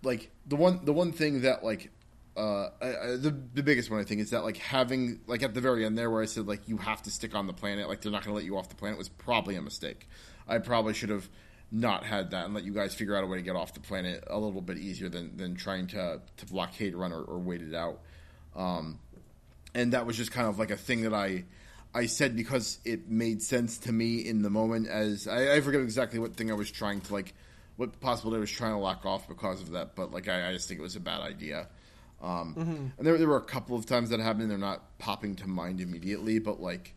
like 0.03 0.31
the 0.47 0.57
one 0.57 0.85
the 0.85 0.93
one 0.93 1.13
thing 1.13 1.43
that 1.43 1.65
like 1.65 1.91
uh, 2.37 2.69
I, 2.83 2.87
I, 2.89 3.07
the 3.17 3.35
the 3.55 3.63
biggest 3.63 3.91
one 3.91 4.01
I 4.01 4.05
think 4.05 4.21
is 4.21 4.31
that 4.31 4.45
like 4.45 4.57
having 4.57 5.21
like 5.27 5.43
at 5.43 5.55
the 5.55 5.61
very 5.61 5.85
end 5.85 5.97
there 5.97 6.11
where 6.11 6.23
I 6.23 6.27
said 6.27 6.47
like 6.47 6.69
you 6.69 6.79
have 6.79 7.03
to 7.03 7.11
stick 7.11 7.35
on 7.35 7.47
the 7.47 7.53
planet 7.53 7.89
like 7.89 8.01
they're 8.01 8.11
not 8.13 8.25
going 8.25 8.33
to 8.33 8.37
let 8.37 8.45
you 8.45 8.57
off 8.59 8.69
the 8.69 8.75
planet 8.75 8.99
was 8.99 9.09
probably 9.09 9.57
a 9.57 9.63
mistake. 9.63 10.09
I 10.49 10.59
probably 10.59 10.95
should 10.95 11.11
have 11.11 11.29
not 11.75 12.05
had 12.05 12.31
that 12.31 12.45
and 12.45 12.55
let 12.55 12.63
you 12.63 12.73
guys 12.73 12.95
figure 12.95 13.17
out 13.17 13.25
a 13.25 13.27
way 13.27 13.37
to 13.37 13.43
get 13.43 13.57
off 13.57 13.75
the 13.75 13.81
planet 13.81 14.23
a 14.29 14.39
little 14.39 14.63
bit 14.63 14.79
easier 14.79 15.09
than 15.09 15.37
than 15.37 15.57
trying 15.57 15.89
to 15.89 16.21
to 16.37 16.47
blockade 16.47 16.95
run 16.95 17.13
or, 17.13 17.23
or 17.23 17.39
wait 17.39 17.61
it 17.61 17.75
out. 17.75 18.01
Um, 18.55 19.01
and 19.75 19.93
that 19.93 20.07
was 20.07 20.17
just 20.17 20.31
kind 20.31 20.47
of 20.47 20.57
like 20.59 20.71
a 20.71 20.77
thing 20.77 21.03
that 21.03 21.13
I 21.13 21.45
I 21.93 22.07
said 22.07 22.37
because 22.37 22.79
it 22.85 23.09
made 23.09 23.43
sense 23.43 23.79
to 23.79 23.93
me 23.93 24.19
in 24.19 24.43
the 24.43 24.51
moment. 24.51 24.87
As 24.87 25.27
I, 25.27 25.57
I 25.57 25.61
forget 25.61 25.81
exactly 25.81 26.21
what 26.21 26.37
thing 26.37 26.51
I 26.51 26.55
was 26.55 26.71
trying 26.71 27.01
to 27.03 27.13
like, 27.13 27.35
what 27.77 28.01
possibility 28.01 28.39
I 28.39 28.41
was 28.41 28.51
trying 28.53 28.73
to 28.73 28.79
lock 28.79 29.05
off 29.05 29.27
because 29.29 29.61
of 29.61 29.73
that. 29.73 29.97
But 29.97 30.13
like, 30.13 30.29
I, 30.29 30.51
I 30.51 30.53
just 30.53 30.69
think 30.69 30.79
it 30.79 30.83
was 30.83 30.97
a 30.97 31.01
bad 31.01 31.21
idea. 31.21 31.67
Um, 32.23 32.55
And 32.99 33.07
there, 33.07 33.19
there 33.19 33.29
were 33.29 33.37
a 33.37 33.43
couple 33.43 33.77
of 33.77 33.85
times 33.85 34.11
that 34.11 34.21
happened. 34.21 34.51
They're 34.51 34.59
not 34.59 34.99
popping 34.99 35.37
to 35.37 35.49
mind 35.49 35.81
immediately, 35.81 36.39
but 36.39 36.61
like, 36.61 36.95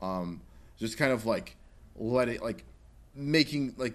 um, 0.00 0.40
just 0.78 0.96
kind 0.98 1.12
of 1.12 1.26
like 1.26 1.56
let 1.96 2.28
it 2.28 2.42
like 2.42 2.64
making 3.14 3.74
like 3.76 3.94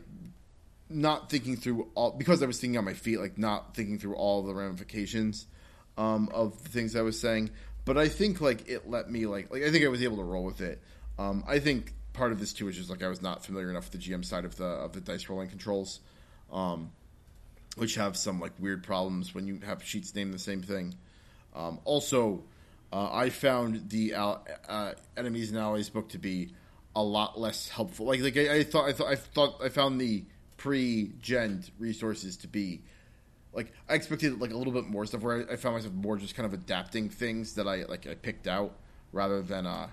not 0.89 1.29
thinking 1.29 1.55
through 1.55 1.89
all 1.95 2.11
because 2.11 2.43
I 2.43 2.45
was 2.45 2.59
thinking 2.59 2.77
on 2.77 2.85
my 2.85 2.93
feet, 2.93 3.19
like 3.19 3.37
not 3.37 3.75
thinking 3.75 3.97
through 3.97 4.15
all 4.15 4.43
the 4.43 4.53
ramifications 4.53 5.47
um, 5.97 6.29
of 6.33 6.61
the 6.63 6.69
things 6.69 6.95
I 6.95 7.01
was 7.01 7.19
saying. 7.19 7.51
But 7.85 7.97
I 7.97 8.07
think 8.07 8.41
like 8.41 8.67
it 8.67 8.89
let 8.89 9.09
me 9.09 9.25
like 9.25 9.51
like 9.51 9.63
I 9.63 9.71
think 9.71 9.85
I 9.85 9.87
was 9.87 10.03
able 10.03 10.17
to 10.17 10.23
roll 10.23 10.43
with 10.43 10.61
it. 10.61 10.81
Um, 11.17 11.43
I 11.47 11.59
think 11.59 11.93
part 12.13 12.31
of 12.31 12.39
this 12.39 12.53
too 12.53 12.67
is 12.67 12.75
just 12.75 12.89
like 12.89 13.03
I 13.03 13.07
was 13.07 13.21
not 13.21 13.45
familiar 13.45 13.69
enough 13.69 13.91
with 13.91 14.01
the 14.01 14.11
GM 14.11 14.23
side 14.23 14.45
of 14.45 14.55
the 14.55 14.65
of 14.65 14.93
the 14.93 15.01
dice 15.01 15.29
rolling 15.29 15.49
controls, 15.49 15.99
um, 16.51 16.91
which 17.77 17.95
have 17.95 18.17
some 18.17 18.39
like 18.39 18.53
weird 18.59 18.83
problems 18.83 19.33
when 19.33 19.47
you 19.47 19.59
have 19.65 19.83
sheets 19.83 20.13
named 20.15 20.33
the 20.33 20.39
same 20.39 20.61
thing. 20.61 20.95
Um, 21.55 21.79
also, 21.85 22.43
uh, 22.91 23.09
I 23.11 23.29
found 23.29 23.89
the 23.89 24.13
uh, 24.13 24.93
enemies 25.15 25.51
and 25.51 25.59
allies 25.59 25.89
book 25.89 26.09
to 26.09 26.17
be 26.17 26.51
a 26.95 27.03
lot 27.03 27.39
less 27.39 27.67
helpful. 27.67 28.05
Like, 28.05 28.21
like 28.21 28.37
I, 28.37 28.57
I 28.57 28.63
thought, 28.63 28.87
I 28.87 28.93
thought, 28.93 29.07
I 29.07 29.15
thought, 29.15 29.61
I 29.63 29.69
found 29.69 29.99
the 29.99 30.23
pre-gen 30.57 31.63
resources 31.79 32.37
to 32.37 32.47
be 32.47 32.81
like 33.53 33.71
I 33.89 33.95
expected, 33.95 34.39
like 34.39 34.51
a 34.51 34.57
little 34.57 34.73
bit 34.73 34.85
more 34.85 35.05
stuff. 35.05 35.21
Where 35.21 35.47
I, 35.49 35.53
I 35.53 35.55
found 35.55 35.75
myself 35.75 35.93
more 35.93 36.17
just 36.17 36.35
kind 36.35 36.45
of 36.45 36.53
adapting 36.53 37.09
things 37.09 37.55
that 37.55 37.67
I 37.67 37.83
like 37.83 38.07
I 38.07 38.15
picked 38.15 38.47
out 38.47 38.75
rather 39.11 39.41
than 39.41 39.65
uh, 39.65 39.87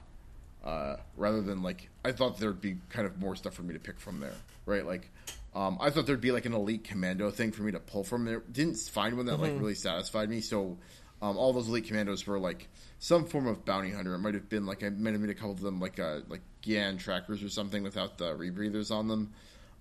uh, 0.64 0.96
rather 1.16 1.40
than 1.40 1.62
like 1.62 1.88
I 2.04 2.12
thought 2.12 2.38
there'd 2.38 2.60
be 2.60 2.76
kind 2.90 3.06
of 3.06 3.18
more 3.18 3.36
stuff 3.36 3.54
for 3.54 3.62
me 3.62 3.74
to 3.74 3.80
pick 3.80 4.00
from 4.00 4.20
there, 4.20 4.34
right? 4.66 4.86
Like. 4.86 5.10
Um, 5.54 5.76
I 5.82 5.90
thought 5.90 6.06
there'd 6.06 6.18
be 6.18 6.32
like 6.32 6.46
an 6.46 6.54
elite 6.54 6.84
commando 6.84 7.30
thing 7.30 7.52
for 7.52 7.62
me 7.62 7.72
to 7.72 7.78
pull 7.78 8.04
from 8.04 8.24
there. 8.24 8.40
Didn't 8.50 8.78
find 8.78 9.18
one 9.18 9.26
that 9.26 9.38
like 9.38 9.52
really 9.52 9.74
satisfied 9.74 10.30
me. 10.30 10.40
So 10.40 10.78
um, 11.20 11.36
all 11.36 11.52
those 11.52 11.68
elite 11.68 11.86
commandos 11.88 12.26
were 12.26 12.38
like 12.38 12.68
some 12.98 13.26
form 13.26 13.46
of 13.46 13.62
bounty 13.64 13.90
hunter. 13.90 14.14
It 14.14 14.18
might 14.20 14.32
have 14.32 14.48
been 14.48 14.64
like 14.64 14.82
I 14.82 14.88
might 14.88 15.12
have 15.12 15.20
made 15.20 15.28
a 15.28 15.34
couple 15.34 15.50
of 15.50 15.60
them 15.60 15.78
like 15.78 15.98
uh, 15.98 16.20
like 16.26 16.40
Gand 16.62 17.00
trackers 17.00 17.42
or 17.42 17.48
something 17.48 17.82
without 17.82 18.18
the 18.18 18.34
rebreathers 18.34 18.90
on 18.90 19.08
them. 19.08 19.32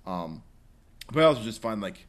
Um, 0.06 0.44
but 1.12 1.24
I 1.24 1.26
also 1.26 1.42
just 1.42 1.62
find 1.62 1.82
like 1.82 2.08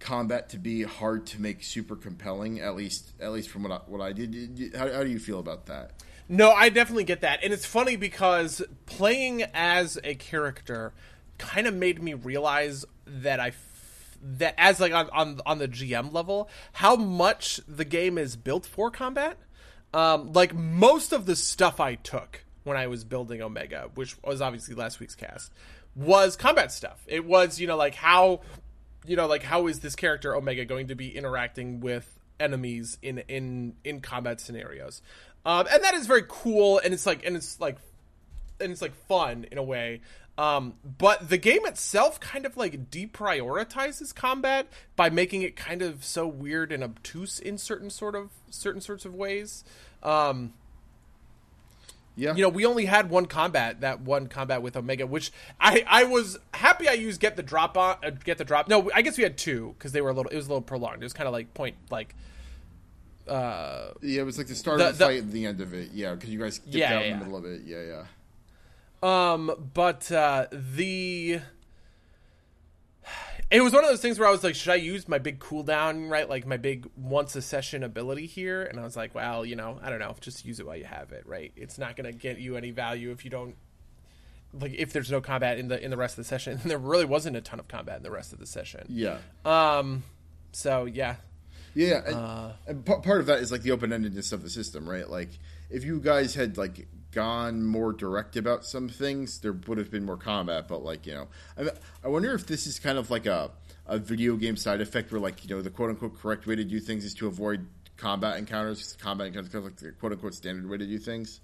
combat 0.00 0.50
to 0.50 0.58
be 0.58 0.82
hard 0.82 1.26
to 1.26 1.40
make 1.40 1.62
super 1.62 1.96
compelling. 1.96 2.60
At 2.60 2.76
least 2.76 3.12
at 3.20 3.32
least 3.32 3.48
from 3.48 3.62
what 3.62 3.72
I, 3.72 3.80
what 3.86 4.00
I 4.00 4.12
did. 4.12 4.74
How, 4.76 4.92
how 4.92 5.02
do 5.02 5.10
you 5.10 5.18
feel 5.18 5.38
about 5.38 5.66
that? 5.66 6.02
No, 6.28 6.50
I 6.52 6.68
definitely 6.68 7.04
get 7.04 7.20
that. 7.22 7.40
And 7.42 7.52
it's 7.52 7.66
funny 7.66 7.96
because 7.96 8.62
playing 8.86 9.42
as 9.54 9.98
a 10.02 10.14
character 10.14 10.92
kind 11.38 11.66
of 11.66 11.74
made 11.74 12.02
me 12.02 12.14
realize 12.14 12.84
that 13.06 13.40
I 13.40 13.52
that 14.22 14.54
as 14.56 14.80
like 14.80 14.92
on, 14.92 15.10
on 15.10 15.40
on 15.44 15.58
the 15.58 15.68
GM 15.68 16.12
level, 16.12 16.48
how 16.72 16.96
much 16.96 17.60
the 17.68 17.84
game 17.84 18.18
is 18.18 18.36
built 18.36 18.66
for 18.66 18.90
combat. 18.90 19.38
Um, 19.94 20.32
like 20.32 20.54
most 20.54 21.12
of 21.12 21.26
the 21.26 21.36
stuff 21.36 21.78
I 21.78 21.96
took 21.96 22.44
when 22.64 22.76
I 22.76 22.86
was 22.86 23.04
building 23.04 23.42
Omega, 23.42 23.90
which 23.94 24.16
was 24.22 24.40
obviously 24.40 24.74
last 24.74 25.00
week's 25.00 25.14
cast, 25.14 25.52
was 25.94 26.36
combat 26.36 26.72
stuff. 26.72 27.02
It 27.06 27.24
was, 27.24 27.60
you 27.60 27.66
know, 27.66 27.76
like 27.76 27.94
how 27.94 28.40
you 29.06 29.16
know, 29.16 29.26
like 29.26 29.42
how 29.42 29.66
is 29.66 29.80
this 29.80 29.96
character 29.96 30.34
Omega 30.34 30.64
going 30.64 30.88
to 30.88 30.94
be 30.94 31.16
interacting 31.16 31.80
with 31.80 32.18
enemies 32.38 32.98
in 33.02 33.18
in 33.28 33.74
in 33.84 34.00
combat 34.00 34.40
scenarios? 34.40 35.02
Um, 35.44 35.66
and 35.70 35.82
that 35.82 35.94
is 35.94 36.06
very 36.06 36.24
cool, 36.28 36.78
and 36.78 36.94
it's 36.94 37.06
like 37.06 37.26
and 37.26 37.36
it's 37.36 37.60
like 37.60 37.78
and 38.60 38.70
it's 38.70 38.82
like 38.82 38.94
fun 39.06 39.46
in 39.50 39.58
a 39.58 39.62
way. 39.62 40.00
Um, 40.38 40.74
but 40.84 41.28
the 41.28 41.36
game 41.36 41.66
itself 41.66 42.18
kind 42.18 42.46
of 42.46 42.56
like 42.56 42.90
deprioritizes 42.90 44.14
combat 44.14 44.66
by 44.96 45.10
making 45.10 45.42
it 45.42 45.56
kind 45.56 45.82
of 45.82 46.04
so 46.04 46.26
weird 46.26 46.72
and 46.72 46.82
obtuse 46.82 47.38
in 47.38 47.58
certain 47.58 47.90
sort 47.90 48.14
of 48.14 48.30
certain 48.50 48.80
sorts 48.80 49.04
of 49.04 49.14
ways. 49.14 49.64
Um, 50.02 50.54
Yeah, 52.14 52.34
you 52.34 52.42
know, 52.42 52.50
we 52.50 52.66
only 52.66 52.84
had 52.84 53.08
one 53.08 53.24
combat, 53.24 53.80
that 53.80 54.02
one 54.02 54.26
combat 54.26 54.60
with 54.60 54.76
Omega, 54.76 55.06
which 55.06 55.32
I 55.58 55.82
I 55.88 56.04
was 56.04 56.38
happy 56.52 56.86
I 56.88 56.92
used 56.92 57.20
get 57.20 57.36
the 57.36 57.42
drop 57.42 57.76
on, 57.78 57.96
uh, 58.04 58.10
get 58.10 58.36
the 58.36 58.44
drop. 58.44 58.68
No, 58.68 58.90
I 58.94 59.00
guess 59.00 59.16
we 59.16 59.22
had 59.22 59.38
two 59.38 59.74
because 59.78 59.92
they 59.92 60.02
were 60.02 60.10
a 60.10 60.12
little. 60.12 60.30
It 60.30 60.36
was 60.36 60.44
a 60.46 60.48
little 60.50 60.60
prolonged. 60.62 61.02
It 61.02 61.06
was 61.06 61.14
kind 61.14 61.26
of 61.26 61.32
like 61.32 61.54
point 61.54 61.76
like. 61.90 62.14
Uh, 63.26 63.92
yeah. 64.02 64.20
It 64.20 64.24
was 64.24 64.36
like 64.36 64.48
the 64.48 64.54
start 64.54 64.78
The- 64.78 64.88
of 64.90 64.98
the, 64.98 65.04
the- 65.06 65.10
fight 65.12 65.22
and 65.22 65.32
the 65.32 65.46
end 65.46 65.60
of 65.62 65.72
it. 65.72 65.90
Yeah, 65.92 66.14
because 66.14 66.28
you 66.28 66.38
guys 66.40 66.58
dipped 66.58 66.74
Yeah, 66.74 66.96
out 66.98 67.04
in 67.04 67.18
the 67.18 67.24
middle 67.24 67.38
of 67.38 67.44
it. 67.46 67.62
Yeah, 67.64 67.82
yeah. 69.02 69.32
Um, 69.32 69.70
but 69.72 70.10
uh, 70.12 70.46
the 70.52 71.40
it 73.52 73.60
was 73.60 73.72
one 73.72 73.84
of 73.84 73.90
those 73.90 74.00
things 74.00 74.18
where 74.18 74.26
I 74.26 74.30
was 74.30 74.42
like, 74.42 74.54
should 74.54 74.72
I 74.72 74.76
use 74.76 75.06
my 75.08 75.18
big 75.18 75.38
cooldown, 75.38 76.10
right? 76.10 76.28
Like 76.28 76.46
my 76.46 76.56
big 76.56 76.88
once 76.96 77.36
a 77.36 77.42
session 77.42 77.82
ability 77.82 78.26
here? 78.26 78.62
And 78.64 78.80
I 78.80 78.82
was 78.82 78.96
like, 78.96 79.14
well, 79.14 79.44
you 79.44 79.54
know, 79.56 79.78
I 79.82 79.90
don't 79.90 79.98
know. 79.98 80.16
Just 80.20 80.44
use 80.44 80.58
it 80.58 80.66
while 80.66 80.76
you 80.76 80.84
have 80.84 81.12
it, 81.12 81.26
right? 81.26 81.52
It's 81.56 81.78
not 81.78 81.96
going 81.96 82.10
to 82.10 82.16
get 82.18 82.38
you 82.38 82.56
any 82.56 82.70
value 82.70 83.10
if 83.10 83.24
you 83.24 83.30
don't 83.30 83.54
like 84.58 84.74
if 84.74 84.92
there's 84.92 85.10
no 85.10 85.20
combat 85.20 85.58
in 85.58 85.68
the 85.68 85.82
in 85.82 85.90
the 85.90 85.96
rest 85.96 86.18
of 86.18 86.24
the 86.24 86.28
session. 86.28 86.58
And 86.62 86.70
there 86.70 86.78
really 86.78 87.04
wasn't 87.04 87.36
a 87.36 87.40
ton 87.40 87.58
of 87.60 87.68
combat 87.68 87.98
in 87.98 88.02
the 88.02 88.10
rest 88.10 88.32
of 88.32 88.38
the 88.38 88.46
session. 88.46 88.86
Yeah. 88.88 89.18
Um. 89.44 90.02
So 90.52 90.84
yeah. 90.86 91.16
Yeah, 91.74 92.02
and, 92.04 92.14
Uh, 92.14 92.52
and 92.66 92.84
p- 92.84 93.00
part 93.02 93.20
of 93.20 93.26
that 93.26 93.38
is 93.40 93.50
like 93.50 93.62
the 93.62 93.70
open 93.70 93.90
endedness 93.90 94.30
of 94.34 94.42
the 94.42 94.50
system, 94.50 94.86
right? 94.86 95.08
Like, 95.08 95.30
if 95.70 95.84
you 95.84 96.00
guys 96.00 96.34
had 96.34 96.58
like 96.58 96.86
gone 97.12 97.64
more 97.64 97.92
direct 97.92 98.36
about 98.36 98.64
some 98.64 98.88
things, 98.88 99.38
there 99.40 99.52
would 99.52 99.78
have 99.78 99.90
been 99.90 100.04
more 100.04 100.16
combat. 100.16 100.66
But 100.68 100.82
like, 100.82 101.06
you 101.06 101.14
know, 101.14 101.28
I, 101.58 101.70
I 102.04 102.08
wonder 102.08 102.32
if 102.34 102.46
this 102.46 102.66
is 102.66 102.78
kind 102.78 102.98
of 102.98 103.10
like 103.10 103.26
a 103.26 103.50
a 103.86 103.98
video 103.98 104.36
game 104.36 104.56
side 104.56 104.80
effect 104.80 105.10
where 105.12 105.20
like 105.20 105.44
you 105.44 105.54
know 105.54 105.60
the 105.62 105.70
quote 105.70 105.90
unquote 105.90 106.18
correct 106.20 106.46
way 106.46 106.56
to 106.56 106.64
do 106.64 106.80
things 106.80 107.04
is 107.04 107.14
to 107.14 107.26
avoid 107.26 107.66
combat 107.96 108.36
encounters. 108.38 108.96
Combat 109.00 109.28
encounters 109.28 109.52
kind 109.52 109.64
of 109.64 109.70
like 109.72 109.80
the 109.80 109.92
quote 109.92 110.12
unquote 110.12 110.34
standard 110.34 110.68
way 110.68 110.78
to 110.78 110.86
do 110.86 110.98
things, 110.98 111.40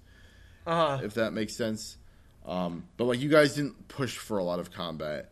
Uh. 0.67 0.99
if 1.03 1.13
that 1.15 1.31
makes 1.33 1.55
sense. 1.55 1.97
Um, 2.45 2.85
but 2.97 3.05
like, 3.05 3.19
you 3.19 3.29
guys 3.29 3.55
didn't 3.55 3.87
push 3.89 4.17
for 4.17 4.37
a 4.39 4.43
lot 4.43 4.59
of 4.59 4.71
combat, 4.71 5.29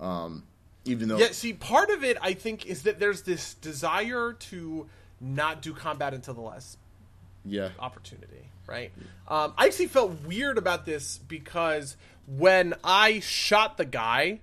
um, 0.00 0.44
even 0.84 1.08
though 1.08 1.18
Yeah. 1.18 1.32
See, 1.32 1.54
part 1.54 1.90
of 1.90 2.04
it 2.04 2.16
I 2.22 2.34
think 2.34 2.66
is 2.66 2.82
that 2.84 3.00
there's 3.00 3.22
this 3.22 3.54
desire 3.54 4.34
to 4.34 4.86
not 5.20 5.62
do 5.62 5.72
combat 5.72 6.14
until 6.14 6.34
the 6.34 6.40
last 6.42 6.78
yeah, 7.44 7.70
opportunity, 7.78 8.48
right? 8.66 8.92
Um, 9.28 9.54
I 9.56 9.66
actually 9.66 9.86
felt 9.86 10.22
weird 10.24 10.58
about 10.58 10.86
this 10.86 11.18
because 11.18 11.96
when 12.26 12.74
I 12.84 13.20
shot 13.20 13.76
the 13.76 13.84
guy, 13.84 14.40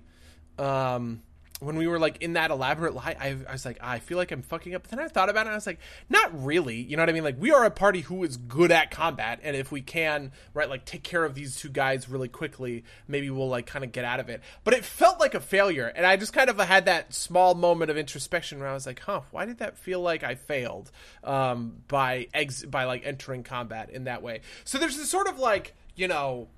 um, 0.58 1.22
when 1.60 1.76
we 1.76 1.86
were 1.86 1.98
like 1.98 2.22
in 2.22 2.32
that 2.32 2.50
elaborate 2.50 2.94
lie, 2.94 3.16
I, 3.20 3.36
I 3.48 3.52
was 3.52 3.64
like, 3.64 3.78
I 3.82 3.98
feel 3.98 4.16
like 4.16 4.32
I'm 4.32 4.42
fucking 4.42 4.74
up. 4.74 4.82
But 4.82 4.90
then 4.90 4.98
I 4.98 5.08
thought 5.08 5.28
about 5.28 5.40
it, 5.40 5.48
and 5.48 5.50
I 5.50 5.54
was 5.54 5.66
like, 5.66 5.78
not 6.08 6.44
really. 6.44 6.76
You 6.76 6.96
know 6.96 7.02
what 7.02 7.10
I 7.10 7.12
mean? 7.12 7.22
Like 7.22 7.36
we 7.38 7.52
are 7.52 7.64
a 7.64 7.70
party 7.70 8.00
who 8.00 8.24
is 8.24 8.36
good 8.36 8.72
at 8.72 8.90
combat, 8.90 9.40
and 9.42 9.54
if 9.54 9.70
we 9.70 9.82
can, 9.82 10.32
right, 10.54 10.68
like 10.68 10.84
take 10.84 11.02
care 11.02 11.24
of 11.24 11.34
these 11.34 11.56
two 11.56 11.68
guys 11.68 12.08
really 12.08 12.28
quickly, 12.28 12.84
maybe 13.06 13.30
we'll 13.30 13.48
like 13.48 13.66
kind 13.66 13.84
of 13.84 13.92
get 13.92 14.04
out 14.04 14.20
of 14.20 14.28
it. 14.28 14.40
But 14.64 14.74
it 14.74 14.84
felt 14.84 15.20
like 15.20 15.34
a 15.34 15.40
failure, 15.40 15.92
and 15.94 16.06
I 16.06 16.16
just 16.16 16.32
kind 16.32 16.48
of 16.48 16.58
had 16.58 16.86
that 16.86 17.12
small 17.14 17.54
moment 17.54 17.90
of 17.90 17.96
introspection 17.96 18.58
where 18.58 18.68
I 18.68 18.74
was 18.74 18.86
like, 18.86 19.00
huh, 19.00 19.20
why 19.30 19.44
did 19.44 19.58
that 19.58 19.76
feel 19.76 20.00
like 20.00 20.24
I 20.24 20.34
failed 20.34 20.90
um, 21.22 21.82
by 21.88 22.28
ex- 22.32 22.64
by 22.64 22.84
like 22.84 23.04
entering 23.04 23.42
combat 23.42 23.90
in 23.90 24.04
that 24.04 24.22
way? 24.22 24.40
So 24.64 24.78
there's 24.78 24.96
this 24.96 25.10
sort 25.10 25.28
of 25.28 25.38
like 25.38 25.74
you 25.94 26.08
know 26.08 26.48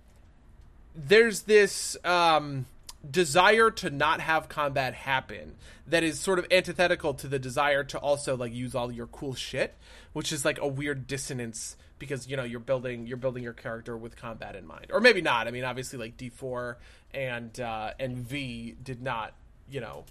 there's 0.94 1.42
this 1.42 1.96
um, 2.04 2.66
desire 3.08 3.70
to 3.70 3.90
not 3.90 4.20
have 4.20 4.48
combat 4.48 4.94
happen 4.94 5.56
that 5.86 6.02
is 6.02 6.20
sort 6.20 6.38
of 6.38 6.46
antithetical 6.50 7.14
to 7.14 7.26
the 7.26 7.38
desire 7.38 7.82
to 7.84 7.98
also 7.98 8.36
like 8.36 8.54
use 8.54 8.74
all 8.74 8.92
your 8.92 9.06
cool 9.08 9.34
shit, 9.34 9.76
which 10.12 10.32
is 10.32 10.44
like 10.44 10.60
a 10.60 10.66
weird 10.66 11.06
dissonance 11.06 11.76
because 11.98 12.28
you 12.28 12.36
know 12.36 12.44
you're 12.44 12.60
building 12.60 13.06
you're 13.06 13.16
building 13.16 13.42
your 13.42 13.52
character 13.52 13.96
with 13.96 14.16
combat 14.16 14.56
in 14.56 14.66
mind, 14.66 14.86
or 14.92 15.00
maybe 15.00 15.20
not. 15.20 15.48
I 15.48 15.50
mean, 15.50 15.64
obviously 15.64 15.98
like 15.98 16.16
D 16.16 16.28
four 16.28 16.78
and 17.12 17.58
uh, 17.60 17.92
and 17.98 18.18
V 18.18 18.76
did 18.82 19.02
not 19.02 19.34
you 19.68 19.80
know 19.80 20.04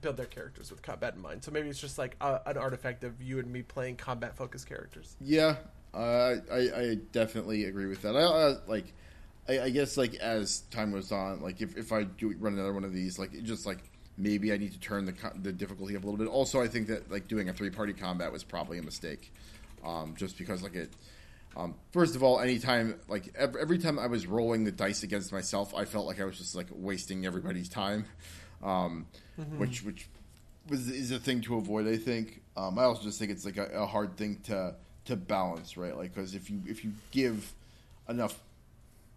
build 0.00 0.16
their 0.16 0.26
characters 0.26 0.70
with 0.70 0.82
combat 0.82 1.14
in 1.14 1.22
mind. 1.22 1.44
So 1.44 1.50
maybe 1.50 1.68
it's 1.68 1.80
just 1.80 1.98
like 1.98 2.16
a, 2.20 2.40
an 2.46 2.56
artifact 2.56 3.04
of 3.04 3.20
you 3.20 3.38
and 3.38 3.52
me 3.52 3.62
playing 3.62 3.96
combat 3.96 4.36
focused 4.36 4.66
characters. 4.68 5.16
Yeah, 5.20 5.56
uh, 5.94 6.36
I 6.50 6.56
I 6.56 6.98
definitely 7.12 7.64
agree 7.64 7.86
with 7.86 8.02
that. 8.02 8.16
I 8.16 8.22
uh, 8.22 8.60
like, 8.66 8.92
I, 9.48 9.60
I 9.62 9.70
guess 9.70 9.96
like 9.96 10.14
as 10.16 10.60
time 10.70 10.92
goes 10.92 11.10
on, 11.10 11.40
like 11.40 11.60
if, 11.60 11.76
if 11.76 11.92
I 11.92 12.04
do 12.04 12.34
run 12.38 12.54
another 12.54 12.72
one 12.72 12.84
of 12.84 12.92
these, 12.92 13.18
like 13.18 13.32
it 13.34 13.44
just 13.44 13.66
like 13.66 13.78
maybe 14.16 14.52
I 14.52 14.58
need 14.58 14.72
to 14.72 14.80
turn 14.80 15.06
the 15.06 15.14
the 15.40 15.52
difficulty 15.52 15.96
up 15.96 16.02
a 16.02 16.06
little 16.06 16.18
bit. 16.18 16.28
Also, 16.28 16.60
I 16.60 16.68
think 16.68 16.88
that 16.88 17.10
like 17.10 17.28
doing 17.28 17.48
a 17.48 17.52
three 17.52 17.70
party 17.70 17.92
combat 17.92 18.30
was 18.30 18.44
probably 18.44 18.78
a 18.78 18.82
mistake, 18.82 19.32
um, 19.84 20.14
just 20.16 20.36
because 20.38 20.62
like 20.62 20.74
it. 20.74 20.90
Um, 21.56 21.74
first 21.92 22.14
of 22.14 22.22
all, 22.22 22.40
anytime 22.40 23.00
like 23.08 23.34
every, 23.36 23.60
every 23.60 23.78
time 23.78 23.98
I 23.98 24.06
was 24.06 24.26
rolling 24.26 24.64
the 24.64 24.72
dice 24.72 25.02
against 25.02 25.32
myself, 25.32 25.74
I 25.74 25.86
felt 25.86 26.06
like 26.06 26.20
I 26.20 26.24
was 26.24 26.36
just 26.38 26.54
like 26.54 26.66
wasting 26.70 27.24
everybody's 27.24 27.68
time, 27.68 28.04
um, 28.62 29.06
which 29.56 29.82
which 29.82 30.08
was 30.68 30.88
is 30.90 31.10
a 31.10 31.18
thing 31.18 31.40
to 31.42 31.56
avoid. 31.56 31.88
I 31.88 31.96
think. 31.96 32.42
Um, 32.56 32.78
I 32.78 32.84
also 32.84 33.04
just 33.04 33.18
think 33.18 33.30
it's 33.30 33.44
like 33.44 33.56
a, 33.56 33.66
a 33.66 33.86
hard 33.86 34.16
thing 34.16 34.40
to 34.44 34.74
to 35.06 35.16
balance, 35.16 35.76
right? 35.76 35.96
Like 35.96 36.14
because 36.14 36.34
if 36.34 36.50
you 36.50 36.60
if 36.66 36.84
you 36.84 36.92
give 37.12 37.54
enough 38.08 38.38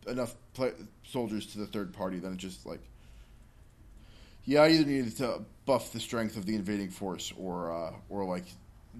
enough 0.07 0.35
play, 0.53 0.71
soldiers 1.03 1.45
to 1.47 1.59
the 1.59 1.65
third 1.65 1.93
party, 1.93 2.19
then 2.19 2.33
it 2.33 2.37
just 2.37 2.65
like 2.65 2.81
yeah, 4.45 4.63
I 4.63 4.69
either 4.69 4.85
needed 4.85 5.17
to 5.17 5.41
buff 5.65 5.93
the 5.93 5.99
strength 5.99 6.35
of 6.37 6.45
the 6.45 6.55
invading 6.55 6.89
force 6.89 7.31
or 7.37 7.71
uh, 7.71 7.93
or 8.09 8.25
like 8.25 8.45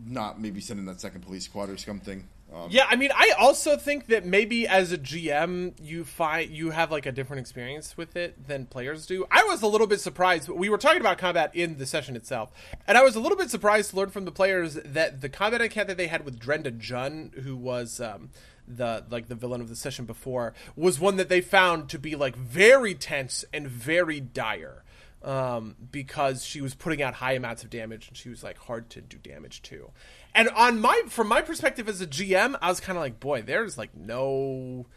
not 0.05 0.39
maybe 0.39 0.61
send 0.61 0.79
in 0.79 0.85
that 0.85 1.01
second 1.01 1.21
police 1.21 1.45
squad 1.45 1.69
or 1.69 1.77
something. 1.77 2.27
Um, 2.53 2.67
Yeah, 2.69 2.85
I 2.89 2.95
mean, 2.97 3.11
I 3.15 3.33
also 3.39 3.77
think 3.77 4.07
that 4.07 4.25
maybe 4.25 4.67
as 4.67 4.91
a 4.91 4.97
GM, 4.97 5.73
you 5.81 6.03
find 6.03 6.51
you 6.51 6.71
have 6.71 6.91
like 6.91 7.05
a 7.05 7.11
different 7.11 7.39
experience 7.39 7.97
with 7.97 8.15
it 8.15 8.47
than 8.47 8.65
players 8.65 9.05
do. 9.05 9.25
I 9.31 9.43
was 9.45 9.61
a 9.61 9.67
little 9.67 9.87
bit 9.87 9.99
surprised. 9.99 10.49
We 10.49 10.69
were 10.69 10.77
talking 10.77 11.01
about 11.01 11.17
combat 11.17 11.55
in 11.55 11.77
the 11.77 11.85
session 11.85 12.15
itself, 12.15 12.51
and 12.87 12.97
I 12.97 13.03
was 13.03 13.15
a 13.15 13.19
little 13.19 13.37
bit 13.37 13.49
surprised 13.49 13.91
to 13.91 13.95
learn 13.95 14.09
from 14.09 14.25
the 14.25 14.31
players 14.31 14.75
that 14.85 15.21
the 15.21 15.29
combat 15.29 15.61
encounter 15.61 15.87
that 15.87 15.97
they 15.97 16.07
had 16.07 16.25
with 16.25 16.39
Drenda 16.39 16.71
Jun, 16.71 17.31
who 17.41 17.55
was 17.55 17.99
um, 17.99 18.29
the 18.77 19.05
like 19.09 19.27
the 19.27 19.35
villain 19.35 19.61
of 19.61 19.69
the 19.69 19.75
session 19.75 20.05
before, 20.05 20.53
was 20.75 20.99
one 20.99 21.17
that 21.17 21.29
they 21.29 21.41
found 21.41 21.89
to 21.89 21.99
be 21.99 22.15
like 22.15 22.35
very 22.35 22.93
tense 22.95 23.45
and 23.53 23.67
very 23.67 24.19
dire 24.19 24.83
um, 25.23 25.75
because 25.91 26.43
she 26.43 26.61
was 26.61 26.73
putting 26.73 27.01
out 27.01 27.15
high 27.15 27.33
amounts 27.33 27.63
of 27.63 27.69
damage 27.69 28.07
and 28.07 28.17
she 28.17 28.29
was 28.29 28.43
like 28.43 28.57
hard 28.57 28.89
to 28.91 29.01
do 29.01 29.17
damage 29.17 29.61
to. 29.63 29.91
And 30.33 30.49
on 30.49 30.79
my 30.79 31.03
from 31.07 31.27
my 31.27 31.41
perspective 31.41 31.87
as 31.87 32.01
a 32.01 32.07
GM, 32.07 32.57
I 32.61 32.69
was 32.69 32.79
kind 32.79 32.97
of 32.97 33.01
like, 33.01 33.19
boy, 33.19 33.41
there's 33.41 33.77
like 33.77 33.95
no. 33.95 34.87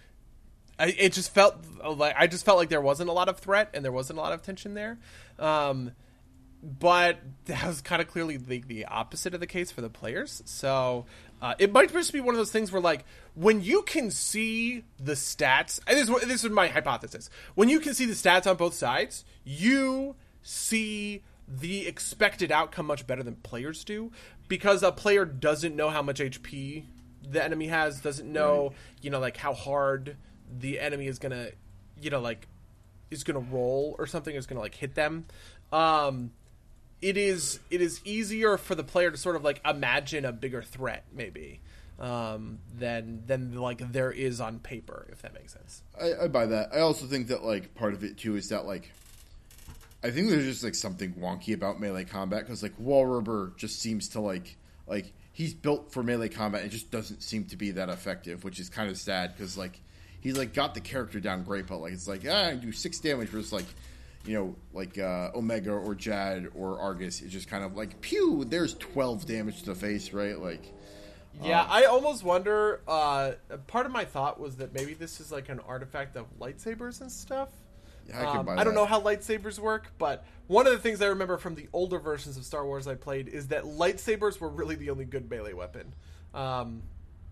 I, 0.78 0.86
it 0.98 1.12
just 1.12 1.32
felt 1.32 1.56
like 1.84 2.14
I 2.18 2.26
just 2.26 2.44
felt 2.44 2.58
like 2.58 2.68
there 2.68 2.80
wasn't 2.80 3.08
a 3.08 3.12
lot 3.12 3.28
of 3.28 3.38
threat 3.38 3.70
and 3.74 3.84
there 3.84 3.92
wasn't 3.92 4.18
a 4.18 4.22
lot 4.22 4.32
of 4.32 4.42
tension 4.42 4.74
there. 4.74 4.98
Um, 5.38 5.92
but 6.64 7.18
that 7.44 7.66
was 7.66 7.82
kind 7.82 8.00
of 8.00 8.08
clearly 8.08 8.38
the, 8.38 8.60
the 8.66 8.86
opposite 8.86 9.34
of 9.34 9.40
the 9.40 9.46
case 9.46 9.70
for 9.70 9.82
the 9.82 9.90
players. 9.90 10.42
So 10.46 11.04
uh, 11.44 11.54
it 11.58 11.70
might 11.72 11.92
just 11.92 12.12
be 12.12 12.20
one 12.20 12.34
of 12.34 12.38
those 12.38 12.50
things 12.50 12.72
where, 12.72 12.80
like, 12.80 13.04
when 13.34 13.60
you 13.62 13.82
can 13.82 14.10
see 14.10 14.82
the 14.98 15.12
stats, 15.12 15.78
and 15.86 15.98
this, 15.98 16.08
is- 16.08 16.28
this 16.28 16.42
is 16.44 16.50
my 16.50 16.68
hypothesis. 16.68 17.28
When 17.54 17.68
you 17.68 17.80
can 17.80 17.92
see 17.92 18.06
the 18.06 18.14
stats 18.14 18.46
on 18.46 18.56
both 18.56 18.72
sides, 18.74 19.24
you 19.44 20.16
see 20.42 21.22
the 21.46 21.86
expected 21.86 22.50
outcome 22.50 22.86
much 22.86 23.06
better 23.06 23.22
than 23.22 23.34
players 23.36 23.84
do 23.84 24.10
because 24.48 24.82
a 24.82 24.90
player 24.90 25.26
doesn't 25.26 25.76
know 25.76 25.90
how 25.90 26.00
much 26.00 26.18
HP 26.20 26.84
the 27.28 27.44
enemy 27.44 27.66
has, 27.66 28.00
doesn't 28.00 28.30
know, 28.32 28.72
you 29.02 29.10
know, 29.10 29.20
like 29.20 29.36
how 29.36 29.52
hard 29.52 30.16
the 30.58 30.80
enemy 30.80 31.06
is 31.08 31.18
gonna, 31.18 31.48
you 32.00 32.08
know, 32.08 32.20
like 32.20 32.48
is 33.10 33.22
gonna 33.24 33.38
roll 33.40 33.94
or 33.98 34.06
something 34.06 34.34
is 34.34 34.46
gonna 34.46 34.60
like 34.60 34.74
hit 34.74 34.94
them. 34.94 35.26
Um, 35.72 36.32
it 37.04 37.18
is 37.18 37.60
it 37.70 37.82
is 37.82 38.00
easier 38.06 38.56
for 38.56 38.74
the 38.74 38.82
player 38.82 39.10
to 39.10 39.18
sort 39.18 39.36
of 39.36 39.44
like 39.44 39.60
imagine 39.62 40.24
a 40.24 40.32
bigger 40.32 40.62
threat 40.62 41.04
maybe 41.12 41.60
um, 42.00 42.58
than 42.78 43.22
than 43.26 43.54
like 43.54 43.92
there 43.92 44.10
is 44.10 44.40
on 44.40 44.58
paper 44.58 45.06
if 45.12 45.20
that 45.20 45.34
makes 45.34 45.52
sense. 45.52 45.82
I, 46.00 46.24
I 46.24 46.28
buy 46.28 46.46
that. 46.46 46.70
I 46.72 46.80
also 46.80 47.04
think 47.04 47.28
that 47.28 47.44
like 47.44 47.74
part 47.74 47.92
of 47.92 48.02
it 48.04 48.16
too 48.16 48.36
is 48.36 48.48
that 48.48 48.64
like 48.64 48.90
I 50.02 50.10
think 50.10 50.30
there's 50.30 50.46
just 50.46 50.64
like 50.64 50.74
something 50.74 51.12
wonky 51.12 51.52
about 51.52 51.78
melee 51.78 52.04
combat 52.04 52.40
because 52.40 52.62
like 52.62 52.72
Wall 52.78 53.04
Rubber 53.04 53.52
just 53.58 53.80
seems 53.80 54.08
to 54.10 54.20
like 54.20 54.56
like 54.86 55.12
he's 55.30 55.52
built 55.52 55.92
for 55.92 56.02
melee 56.02 56.30
combat 56.30 56.62
and 56.62 56.70
just 56.70 56.90
doesn't 56.90 57.22
seem 57.22 57.44
to 57.46 57.56
be 57.56 57.72
that 57.72 57.90
effective, 57.90 58.44
which 58.44 58.58
is 58.58 58.70
kind 58.70 58.88
of 58.90 58.96
sad 58.96 59.34
because 59.36 59.58
like 59.58 59.78
he's 60.20 60.38
like 60.38 60.54
got 60.54 60.72
the 60.72 60.80
character 60.80 61.20
down 61.20 61.44
great, 61.44 61.66
but 61.66 61.78
like 61.78 61.92
it's 61.92 62.08
like 62.08 62.22
ah, 62.26 62.46
I 62.46 62.54
do 62.54 62.72
six 62.72 62.98
damage 62.98 63.28
versus 63.28 63.52
like 63.52 63.66
you 64.26 64.34
know 64.34 64.56
like 64.72 64.98
uh, 64.98 65.30
Omega 65.34 65.72
or 65.72 65.94
Jad 65.94 66.48
or 66.54 66.78
Argus. 66.78 67.20
It's 67.20 67.32
just 67.32 67.48
kind 67.48 67.64
of 67.64 67.76
like 67.76 68.00
pew. 68.00 68.44
There's 68.44 68.74
twelve 68.74 69.26
damage 69.26 69.60
to 69.60 69.66
the 69.66 69.74
face, 69.74 70.12
right? 70.12 70.38
Like 70.38 70.72
Yeah, 71.42 71.66
I 71.68 71.84
almost 71.84 72.22
wonder. 72.24 72.80
Uh, 72.86 73.32
part 73.66 73.86
of 73.86 73.92
my 73.92 74.04
thought 74.04 74.40
was 74.40 74.56
that 74.56 74.72
maybe 74.72 74.94
this 74.94 75.20
is 75.20 75.32
like 75.32 75.48
an 75.48 75.60
artifact 75.60 76.16
of 76.16 76.26
lightsabers 76.38 77.00
and 77.00 77.10
stuff. 77.10 77.48
yeah, 78.08 78.30
I, 78.30 78.36
Um, 78.38 78.48
I 78.48 78.64
don't 78.64 78.74
know 78.74 78.86
how 78.86 79.00
lightsabers 79.00 79.58
work, 79.58 79.92
but 79.98 80.24
one 80.46 80.66
of 80.66 80.72
the 80.72 80.78
things 80.78 81.00
I 81.00 81.06
remember 81.06 81.38
from 81.38 81.54
the 81.54 81.68
older 81.72 81.98
versions 81.98 82.36
of 82.36 82.44
Star 82.44 82.64
Wars 82.66 82.86
I 82.86 82.94
played 82.94 83.28
is 83.28 83.48
that 83.48 83.64
lightsabers 83.64 84.40
were 84.40 84.48
really 84.48 84.74
the 84.74 84.90
only 84.90 85.04
good 85.06 85.28
melee 85.30 85.54
weapon. 85.54 85.94
Um, 86.34 86.82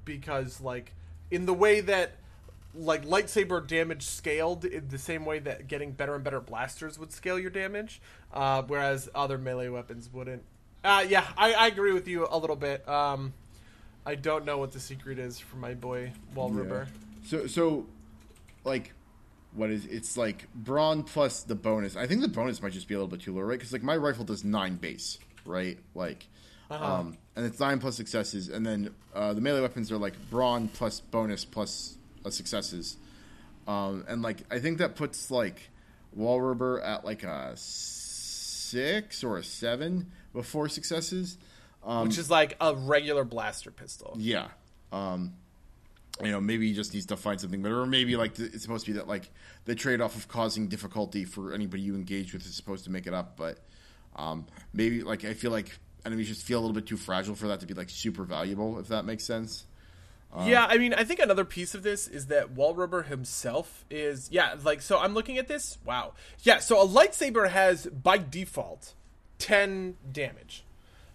because, 0.04 0.60
like, 0.60 0.94
in 1.30 1.46
the 1.46 1.54
way 1.54 1.80
that, 1.80 2.12
like, 2.74 3.04
lightsaber 3.04 3.66
damage 3.66 4.02
scaled 4.04 4.64
in 4.64 4.88
the 4.88 4.98
same 4.98 5.24
way 5.24 5.38
that 5.40 5.68
getting 5.68 5.92
better 5.92 6.14
and 6.14 6.24
better 6.24 6.40
blasters 6.40 6.98
would 6.98 7.12
scale 7.12 7.38
your 7.38 7.50
damage, 7.50 8.00
uh, 8.32 8.62
whereas 8.66 9.08
other 9.14 9.38
melee 9.38 9.68
weapons 9.68 10.10
wouldn't. 10.12 10.42
Uh, 10.84 11.04
yeah, 11.08 11.26
I, 11.36 11.52
I 11.54 11.66
agree 11.68 11.92
with 11.92 12.08
you 12.08 12.26
a 12.30 12.36
little 12.38 12.56
bit. 12.56 12.86
Um, 12.88 13.34
I 14.04 14.16
don't 14.16 14.44
know 14.44 14.58
what 14.58 14.72
the 14.72 14.80
secret 14.80 15.18
is 15.18 15.38
for 15.38 15.56
my 15.56 15.74
boy 15.74 16.12
Wall 16.34 16.52
Yeah. 16.52 16.84
So 17.24 17.46
so 17.46 17.86
like 18.64 18.92
what 19.54 19.70
is 19.70 19.86
it's 19.86 20.16
like 20.16 20.48
brawn 20.54 21.04
plus 21.04 21.42
the 21.44 21.54
bonus. 21.54 21.94
I 21.94 22.06
think 22.06 22.20
the 22.20 22.28
bonus 22.28 22.60
might 22.62 22.72
just 22.72 22.88
be 22.88 22.94
a 22.94 22.98
little 22.98 23.08
bit 23.08 23.20
too 23.20 23.34
low, 23.34 23.42
right? 23.42 23.58
Because 23.58 23.72
like 23.72 23.82
my 23.84 23.96
rifle 23.96 24.24
does 24.24 24.42
nine 24.44 24.74
base, 24.76 25.18
right? 25.44 25.78
Like, 25.94 26.26
Uh-huh. 26.70 26.84
um, 26.84 27.18
and 27.36 27.46
it's 27.46 27.60
nine 27.60 27.78
plus 27.78 27.96
successes, 27.96 28.48
and 28.48 28.66
then 28.66 28.90
uh, 29.14 29.34
the 29.34 29.40
melee 29.40 29.60
weapons 29.60 29.92
are 29.92 29.98
like 29.98 30.14
brawn 30.30 30.66
plus 30.68 30.98
bonus 31.00 31.44
plus 31.44 31.96
successes, 32.30 32.96
um, 33.66 34.04
and 34.08 34.22
like 34.22 34.38
I 34.50 34.58
think 34.58 34.78
that 34.78 34.96
puts 34.96 35.30
like 35.30 35.70
Wallrubber 36.16 36.84
at 36.84 37.04
like 37.04 37.22
a 37.24 37.52
six 37.56 39.24
or 39.24 39.38
a 39.38 39.44
seven 39.44 40.10
with 40.32 40.46
four 40.46 40.68
successes. 40.68 41.38
Um, 41.84 42.06
which 42.06 42.18
is 42.18 42.30
like 42.30 42.56
a 42.60 42.74
regular 42.76 43.24
blaster 43.24 43.72
pistol. 43.72 44.14
yeah. 44.16 44.48
Um, 44.92 45.32
you 46.22 46.30
know, 46.30 46.40
maybe 46.40 46.68
he 46.68 46.74
just 46.74 46.92
needs 46.92 47.06
to 47.06 47.16
find 47.16 47.40
something 47.40 47.62
better, 47.62 47.80
or 47.80 47.86
maybe 47.86 48.16
like 48.16 48.38
it's 48.38 48.62
supposed 48.62 48.84
to 48.84 48.92
be 48.92 48.98
that 48.98 49.08
like 49.08 49.30
the 49.64 49.74
trade 49.74 50.00
off 50.00 50.14
of 50.14 50.28
causing 50.28 50.68
difficulty 50.68 51.24
for 51.24 51.52
anybody 51.52 51.82
you 51.82 51.94
engage 51.94 52.32
with 52.32 52.44
is 52.44 52.54
supposed 52.54 52.84
to 52.84 52.90
make 52.90 53.06
it 53.06 53.14
up. 53.14 53.36
But 53.36 53.58
um, 54.14 54.46
maybe 54.72 55.02
like 55.02 55.24
I 55.24 55.34
feel 55.34 55.50
like 55.50 55.76
enemies 56.04 56.28
just 56.28 56.44
feel 56.44 56.58
a 56.58 56.60
little 56.60 56.74
bit 56.74 56.86
too 56.86 56.96
fragile 56.96 57.34
for 57.34 57.48
that 57.48 57.60
to 57.60 57.66
be 57.66 57.74
like 57.74 57.88
super 57.88 58.24
valuable, 58.24 58.78
if 58.78 58.88
that 58.88 59.04
makes 59.04 59.24
sense. 59.24 59.64
Yeah, 60.40 60.66
I 60.68 60.78
mean, 60.78 60.94
I 60.94 61.04
think 61.04 61.20
another 61.20 61.44
piece 61.44 61.74
of 61.74 61.82
this 61.82 62.08
is 62.08 62.26
that 62.26 62.52
Wall 62.52 62.74
Rubber 62.74 63.02
himself 63.02 63.84
is 63.90 64.28
yeah, 64.30 64.54
like 64.62 64.80
so. 64.80 64.98
I'm 64.98 65.14
looking 65.14 65.38
at 65.38 65.48
this. 65.48 65.78
Wow, 65.84 66.14
yeah. 66.42 66.58
So 66.58 66.80
a 66.80 66.86
lightsaber 66.86 67.50
has 67.50 67.86
by 67.86 68.18
default 68.18 68.94
ten 69.38 69.96
damage, 70.10 70.64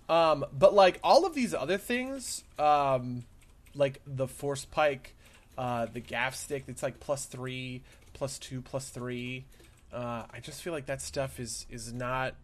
um, 0.07 0.45
but 0.53 0.73
like 0.73 0.99
all 1.03 1.25
of 1.25 1.33
these 1.33 1.53
other 1.53 1.77
things, 1.77 2.43
um, 2.59 3.25
like 3.73 4.01
the 4.05 4.27
force 4.27 4.65
pike, 4.65 5.15
uh, 5.57 5.87
the 5.87 5.99
gaff 5.99 6.35
stick, 6.35 6.65
it's 6.67 6.83
like 6.83 6.99
plus 6.99 7.25
three, 7.25 7.81
plus 8.13 8.37
two, 8.37 8.61
plus 8.61 8.89
three. 8.89 9.45
Uh, 9.91 10.23
I 10.29 10.39
just 10.41 10.61
feel 10.61 10.73
like 10.73 10.85
that 10.87 11.01
stuff 11.01 11.39
is 11.39 11.65
is 11.71 11.91
not 11.91 12.35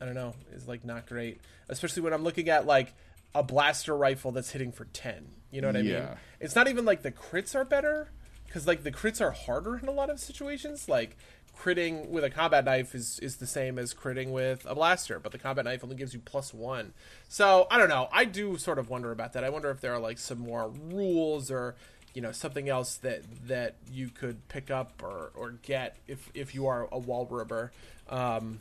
I 0.00 0.04
don't 0.04 0.14
know, 0.14 0.34
is 0.52 0.68
like 0.68 0.84
not 0.84 1.06
great. 1.06 1.40
Especially 1.68 2.02
when 2.02 2.12
I'm 2.12 2.22
looking 2.22 2.48
at 2.48 2.66
like 2.66 2.92
a 3.34 3.42
blaster 3.42 3.96
rifle 3.96 4.32
that's 4.32 4.50
hitting 4.50 4.72
for 4.72 4.86
10. 4.86 5.26
You 5.50 5.60
know 5.60 5.68
what 5.68 5.76
I 5.76 5.82
mean? 5.82 6.08
It's 6.40 6.54
not 6.54 6.68
even 6.68 6.84
like 6.84 7.02
the 7.02 7.12
crits 7.12 7.54
are 7.54 7.64
better 7.64 8.10
cuz 8.50 8.66
like 8.66 8.82
the 8.82 8.92
crits 8.92 9.20
are 9.20 9.32
harder 9.32 9.76
in 9.78 9.88
a 9.88 9.92
lot 9.92 10.10
of 10.10 10.20
situations. 10.20 10.88
Like 10.88 11.16
critting 11.58 12.08
with 12.08 12.22
a 12.22 12.30
combat 12.30 12.64
knife 12.64 12.94
is 12.94 13.18
is 13.20 13.36
the 13.36 13.46
same 13.46 13.78
as 13.78 13.94
critting 13.94 14.30
with 14.30 14.66
a 14.66 14.74
blaster, 14.74 15.18
but 15.18 15.32
the 15.32 15.38
combat 15.38 15.64
knife 15.64 15.82
only 15.82 15.96
gives 15.96 16.12
you 16.14 16.20
plus 16.20 16.52
1. 16.52 16.92
So, 17.28 17.66
I 17.70 17.78
don't 17.78 17.88
know. 17.88 18.08
I 18.12 18.24
do 18.24 18.56
sort 18.58 18.78
of 18.78 18.90
wonder 18.90 19.10
about 19.10 19.32
that. 19.32 19.44
I 19.44 19.50
wonder 19.50 19.70
if 19.70 19.80
there 19.80 19.94
are 19.94 19.98
like 19.98 20.18
some 20.18 20.38
more 20.38 20.68
rules 20.68 21.50
or 21.50 21.74
you 22.14 22.22
know 22.22 22.32
something 22.32 22.68
else 22.68 22.96
that 22.96 23.22
that 23.46 23.74
you 23.92 24.08
could 24.08 24.48
pick 24.48 24.70
up 24.70 25.02
or, 25.02 25.32
or 25.34 25.50
get 25.62 25.96
if 26.08 26.30
if 26.34 26.54
you 26.54 26.66
are 26.66 26.88
a 26.90 26.98
wall 26.98 27.26
rubber 27.30 27.72
um, 28.08 28.60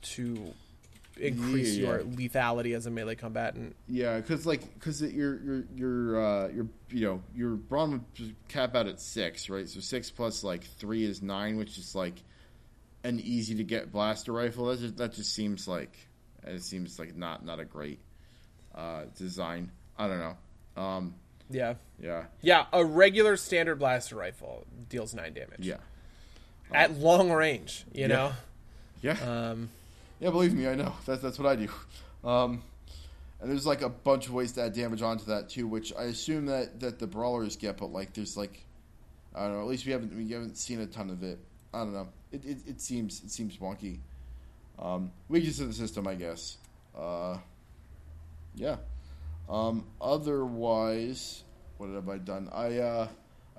to 0.00 0.54
increase 1.18 1.76
Yeah, 1.76 1.86
your 1.86 2.00
yeah. 2.00 2.28
lethality 2.28 2.74
as 2.76 2.86
a 2.86 2.90
melee 2.90 3.14
combatant. 3.14 3.74
Yeah, 3.88 4.18
because 4.18 4.46
like 4.46 4.62
because 4.74 5.00
your 5.02 5.40
your 5.42 5.64
your 5.74 6.24
uh, 6.24 6.48
your 6.48 6.66
you 6.90 7.06
know 7.06 7.22
your 7.34 7.50
brawn 7.50 8.04
cap 8.48 8.74
out 8.74 8.86
at 8.86 9.00
six, 9.00 9.48
right? 9.48 9.68
So 9.68 9.80
six 9.80 10.10
plus 10.10 10.44
like 10.44 10.64
three 10.64 11.04
is 11.04 11.22
nine, 11.22 11.56
which 11.56 11.78
is 11.78 11.94
like 11.94 12.14
an 13.04 13.20
easy 13.20 13.54
to 13.56 13.64
get 13.64 13.92
blaster 13.92 14.32
rifle. 14.32 14.66
That 14.66 14.80
just, 14.80 14.96
that 14.98 15.12
just 15.14 15.32
seems 15.32 15.66
like 15.68 15.96
it 16.44 16.62
seems 16.62 16.98
like 16.98 17.16
not 17.16 17.44
not 17.44 17.60
a 17.60 17.64
great 17.64 18.00
uh, 18.74 19.04
design. 19.16 19.70
I 19.98 20.08
don't 20.08 20.18
know. 20.18 20.36
Um, 20.82 21.14
Yeah, 21.50 21.74
yeah, 21.98 22.24
yeah. 22.42 22.66
A 22.72 22.84
regular 22.84 23.36
standard 23.36 23.78
blaster 23.78 24.16
rifle 24.16 24.64
deals 24.88 25.14
nine 25.14 25.32
damage. 25.32 25.60
yeah, 25.60 25.76
at 26.72 26.98
long 26.98 27.30
range. 27.30 27.84
You 27.94 28.08
know. 28.08 28.32
yeah. 29.00 29.16
Um, 29.22 29.70
Yeah, 30.20 30.30
believe 30.30 30.54
me, 30.54 30.66
I 30.66 30.74
know. 30.74 30.94
That's 31.06 31.22
that's 31.22 31.38
what 31.38 31.46
I 31.46 31.56
do. 31.56 31.68
Um, 32.24 32.62
and 33.40 33.50
there's 33.50 33.66
like 33.66 33.82
a 33.82 33.88
bunch 33.88 34.26
of 34.26 34.32
ways 34.32 34.52
to 34.52 34.62
add 34.62 34.72
damage 34.72 35.02
onto 35.02 35.26
that 35.26 35.48
too, 35.50 35.66
which 35.66 35.92
I 35.94 36.04
assume 36.04 36.46
that, 36.46 36.80
that 36.80 36.98
the 36.98 37.06
brawlers 37.06 37.56
get, 37.56 37.76
but 37.76 37.92
like 37.92 38.14
there's 38.14 38.36
like 38.36 38.64
I 39.34 39.42
don't 39.42 39.52
know. 39.52 39.60
At 39.60 39.66
least 39.66 39.84
we 39.84 39.92
haven't 39.92 40.16
we 40.16 40.30
haven't 40.30 40.56
seen 40.56 40.80
a 40.80 40.86
ton 40.86 41.10
of 41.10 41.22
it. 41.22 41.38
I 41.74 41.80
don't 41.80 41.92
know. 41.92 42.08
It 42.32 42.44
it, 42.44 42.58
it 42.66 42.80
seems 42.80 43.22
it 43.22 43.30
seems 43.30 43.58
wonky. 43.58 43.98
Um, 44.78 45.12
weakness 45.28 45.60
of 45.60 45.68
the 45.68 45.74
system, 45.74 46.06
I 46.06 46.14
guess. 46.14 46.56
Uh, 46.96 47.38
yeah. 48.54 48.76
Um, 49.48 49.84
otherwise, 50.00 51.44
what 51.76 51.90
have 51.90 52.08
I 52.08 52.18
done? 52.18 52.48
I 52.52 52.78
uh, 52.78 53.08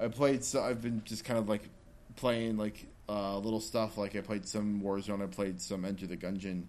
I 0.02 0.08
played. 0.08 0.44
So 0.44 0.64
I've 0.64 0.82
been 0.82 1.04
just 1.06 1.24
kind 1.24 1.38
of 1.38 1.48
like 1.48 1.70
playing 2.16 2.58
like 2.58 2.88
uh, 3.10 3.38
little 3.38 3.60
stuff. 3.60 3.98
Like 3.98 4.16
I 4.16 4.22
played 4.22 4.48
some 4.48 4.82
Warzone. 4.82 5.24
I 5.24 5.28
played 5.28 5.62
some 5.62 5.86
Enter 5.86 6.08
the 6.08 6.18
Gungeon. 6.18 6.64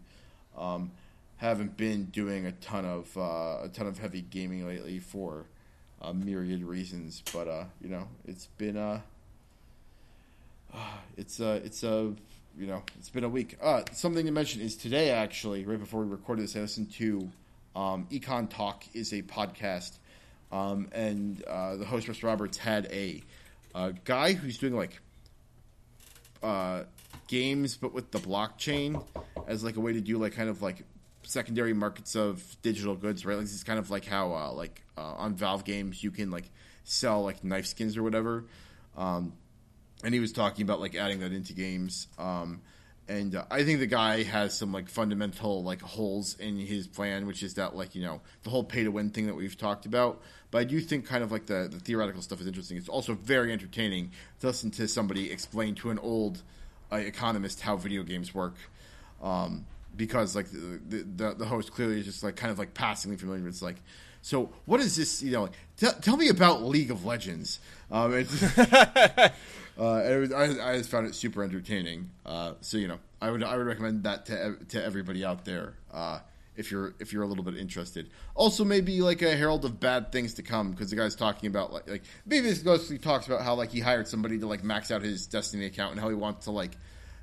Um, 0.56 0.92
haven't 1.38 1.76
been 1.76 2.06
doing 2.06 2.46
a 2.46 2.52
ton 2.52 2.84
of 2.84 3.16
uh, 3.16 3.64
a 3.64 3.70
ton 3.72 3.86
of 3.86 3.98
heavy 3.98 4.20
gaming 4.20 4.66
lately 4.66 4.98
for 4.98 5.46
uh, 6.02 6.12
myriad 6.12 6.62
reasons. 6.62 7.22
But 7.32 7.48
uh, 7.48 7.64
you 7.80 7.88
know, 7.88 8.08
it's 8.26 8.46
been 8.58 8.76
uh, 8.76 9.00
it's 11.16 11.40
uh, 11.40 11.60
it's 11.64 11.82
uh, 11.82 12.10
you 12.58 12.66
know, 12.66 12.82
it's 12.98 13.08
been 13.08 13.24
a 13.24 13.28
week. 13.28 13.56
Something 13.92 14.26
to 14.26 14.32
mention 14.32 14.60
is 14.60 14.76
today 14.76 15.10
actually, 15.10 15.64
right 15.64 15.78
before 15.78 16.02
we 16.02 16.10
recorded 16.10 16.42
this, 16.42 16.56
I 16.56 16.60
listened 16.60 16.92
to 16.94 17.30
um, 17.76 18.06
EconTalk 18.10 18.82
is 18.94 19.12
a 19.12 19.22
podcast, 19.22 19.98
um, 20.50 20.88
and 20.92 21.38
the 21.38 21.84
host 21.86 22.08
Russ 22.08 22.22
Roberts 22.24 22.58
had 22.58 22.86
a, 22.86 23.22
a 23.76 23.94
guy 24.04 24.32
who's 24.32 24.58
doing 24.58 24.74
like 24.74 25.00
uh, 26.42 26.84
games, 27.26 27.76
but 27.76 27.92
with 27.92 28.10
the 28.10 28.18
blockchain 28.18 29.04
as 29.46 29.64
like 29.64 29.76
a 29.76 29.80
way 29.80 29.92
to 29.92 30.00
do 30.00 30.18
like 30.18 30.34
kind 30.34 30.48
of 30.48 30.62
like 30.62 30.84
secondary 31.22 31.74
markets 31.74 32.16
of 32.16 32.56
digital 32.62 32.94
goods, 32.94 33.26
right? 33.26 33.34
Like 33.34 33.44
this 33.44 33.54
is 33.54 33.64
kind 33.64 33.78
of 33.78 33.90
like 33.90 34.04
how 34.04 34.34
uh, 34.34 34.52
like 34.52 34.82
uh, 34.96 35.14
on 35.16 35.34
Valve 35.34 35.64
games 35.64 36.02
you 36.02 36.10
can 36.10 36.30
like 36.30 36.50
sell 36.84 37.22
like 37.22 37.44
knife 37.44 37.66
skins 37.66 37.96
or 37.96 38.02
whatever. 38.02 38.46
Um, 38.96 39.34
and 40.02 40.14
he 40.14 40.20
was 40.20 40.32
talking 40.32 40.62
about 40.62 40.80
like 40.80 40.94
adding 40.94 41.20
that 41.20 41.32
into 41.32 41.52
games. 41.52 42.08
Um, 42.18 42.62
and 43.08 43.34
uh, 43.34 43.44
I 43.50 43.64
think 43.64 43.80
the 43.80 43.86
guy 43.86 44.22
has 44.22 44.56
some 44.56 44.72
like 44.72 44.88
fundamental 44.88 45.62
like 45.62 45.80
holes 45.80 46.38
in 46.38 46.58
his 46.58 46.86
plan, 46.86 47.26
which 47.26 47.42
is 47.42 47.54
that 47.54 47.74
like 47.74 47.94
you 47.94 48.02
know 48.02 48.20
the 48.42 48.50
whole 48.50 48.64
pay 48.64 48.84
to 48.84 48.90
win 48.90 49.10
thing 49.10 49.26
that 49.26 49.34
we've 49.34 49.56
talked 49.56 49.86
about. 49.86 50.20
But 50.50 50.58
I 50.58 50.64
do 50.64 50.80
think 50.80 51.06
kind 51.06 51.24
of 51.24 51.32
like 51.32 51.46
the 51.46 51.68
the 51.70 51.80
theoretical 51.80 52.20
stuff 52.20 52.40
is 52.40 52.46
interesting. 52.46 52.76
It's 52.76 52.88
also 52.88 53.14
very 53.14 53.52
entertaining 53.52 54.12
to 54.40 54.48
listen 54.48 54.70
to 54.72 54.86
somebody 54.86 55.32
explain 55.32 55.74
to 55.76 55.90
an 55.90 55.98
old 55.98 56.42
uh, 56.92 56.96
economist 56.96 57.62
how 57.62 57.76
video 57.76 58.02
games 58.02 58.34
work. 58.34 58.56
Um, 59.22 59.66
because 59.96 60.36
like 60.36 60.50
the, 60.50 61.04
the 61.16 61.34
the 61.34 61.46
host 61.46 61.72
clearly 61.72 61.98
is 62.00 62.04
just 62.04 62.22
like 62.22 62.36
kind 62.36 62.50
of 62.50 62.58
like 62.58 62.74
passingly 62.74 63.16
familiar. 63.16 63.48
It's 63.48 63.62
like, 63.62 63.76
so 64.20 64.50
what 64.66 64.80
is 64.80 64.96
this? 64.96 65.22
You 65.22 65.32
know, 65.32 65.42
like, 65.42 66.00
tell 66.02 66.16
me 66.16 66.28
about 66.28 66.62
League 66.62 66.90
of 66.90 67.06
Legends. 67.06 67.58
Um, 67.90 68.12
uh, 69.78 70.02
it 70.04 70.16
was, 70.18 70.32
I, 70.32 70.72
I 70.72 70.78
just 70.78 70.90
found 70.90 71.06
it 71.06 71.14
super 71.14 71.42
entertaining. 71.42 72.10
Uh, 72.26 72.54
so 72.60 72.78
you 72.78 72.88
know, 72.88 72.98
I 73.20 73.30
would 73.30 73.42
I 73.42 73.56
would 73.56 73.66
recommend 73.66 74.04
that 74.04 74.26
to 74.26 74.56
to 74.70 74.84
everybody 74.84 75.24
out 75.24 75.44
there 75.44 75.74
uh, 75.92 76.20
if 76.56 76.70
you're 76.70 76.94
if 76.98 77.12
you're 77.12 77.22
a 77.22 77.26
little 77.26 77.44
bit 77.44 77.56
interested. 77.56 78.10
Also, 78.34 78.64
maybe 78.64 79.00
like 79.00 79.22
a 79.22 79.36
herald 79.36 79.64
of 79.64 79.78
bad 79.78 80.10
things 80.10 80.34
to 80.34 80.42
come 80.42 80.72
because 80.72 80.90
the 80.90 80.96
guy's 80.96 81.14
talking 81.14 81.48
about 81.48 81.72
like 81.72 81.88
like 81.88 82.02
maybe 82.26 82.48
this 82.48 82.64
mostly 82.64 82.98
talks 82.98 83.26
about 83.26 83.42
how 83.42 83.54
like 83.54 83.70
he 83.70 83.80
hired 83.80 84.08
somebody 84.08 84.38
to 84.38 84.46
like 84.46 84.64
max 84.64 84.90
out 84.90 85.02
his 85.02 85.26
Destiny 85.26 85.66
account 85.66 85.92
and 85.92 86.00
how 86.00 86.08
he 86.08 86.14
wants 86.14 86.46
to 86.46 86.50
like 86.50 86.76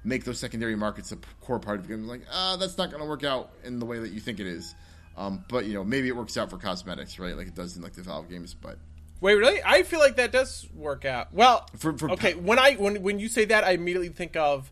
make 0.05 0.23
those 0.23 0.39
secondary 0.39 0.75
markets 0.75 1.11
a 1.11 1.17
core 1.41 1.59
part 1.59 1.79
of 1.79 1.87
the 1.87 1.93
game. 1.93 2.07
Like, 2.07 2.21
ah, 2.31 2.55
that's 2.57 2.77
not 2.77 2.89
going 2.89 3.01
to 3.01 3.09
work 3.09 3.23
out 3.23 3.51
in 3.63 3.79
the 3.79 3.85
way 3.85 3.99
that 3.99 4.11
you 4.11 4.19
think 4.19 4.39
it 4.39 4.47
is. 4.47 4.75
Um, 5.17 5.43
but 5.49 5.65
you 5.65 5.73
know, 5.73 5.83
maybe 5.83 6.07
it 6.07 6.15
works 6.15 6.37
out 6.37 6.49
for 6.49 6.57
cosmetics, 6.57 7.19
right? 7.19 7.35
Like 7.35 7.47
it 7.47 7.55
does 7.55 7.75
in 7.75 7.81
like 7.81 7.93
the 7.93 8.01
Valve 8.01 8.29
games. 8.29 8.53
But 8.53 8.77
wait, 9.25 9.33
really? 9.35 9.59
I 9.65 9.81
feel 9.81 9.99
like 9.99 10.17
that 10.17 10.31
does 10.31 10.67
work 10.75 11.03
out. 11.03 11.33
Well, 11.33 11.67
For- 11.77 11.97
for- 11.97 12.11
okay. 12.11 12.35
When 12.35 12.59
I 12.59 12.75
when 12.75 13.01
when 13.01 13.17
you 13.19 13.27
say 13.27 13.45
that, 13.45 13.63
I 13.63 13.71
immediately 13.71 14.09
think 14.09 14.35
of 14.35 14.71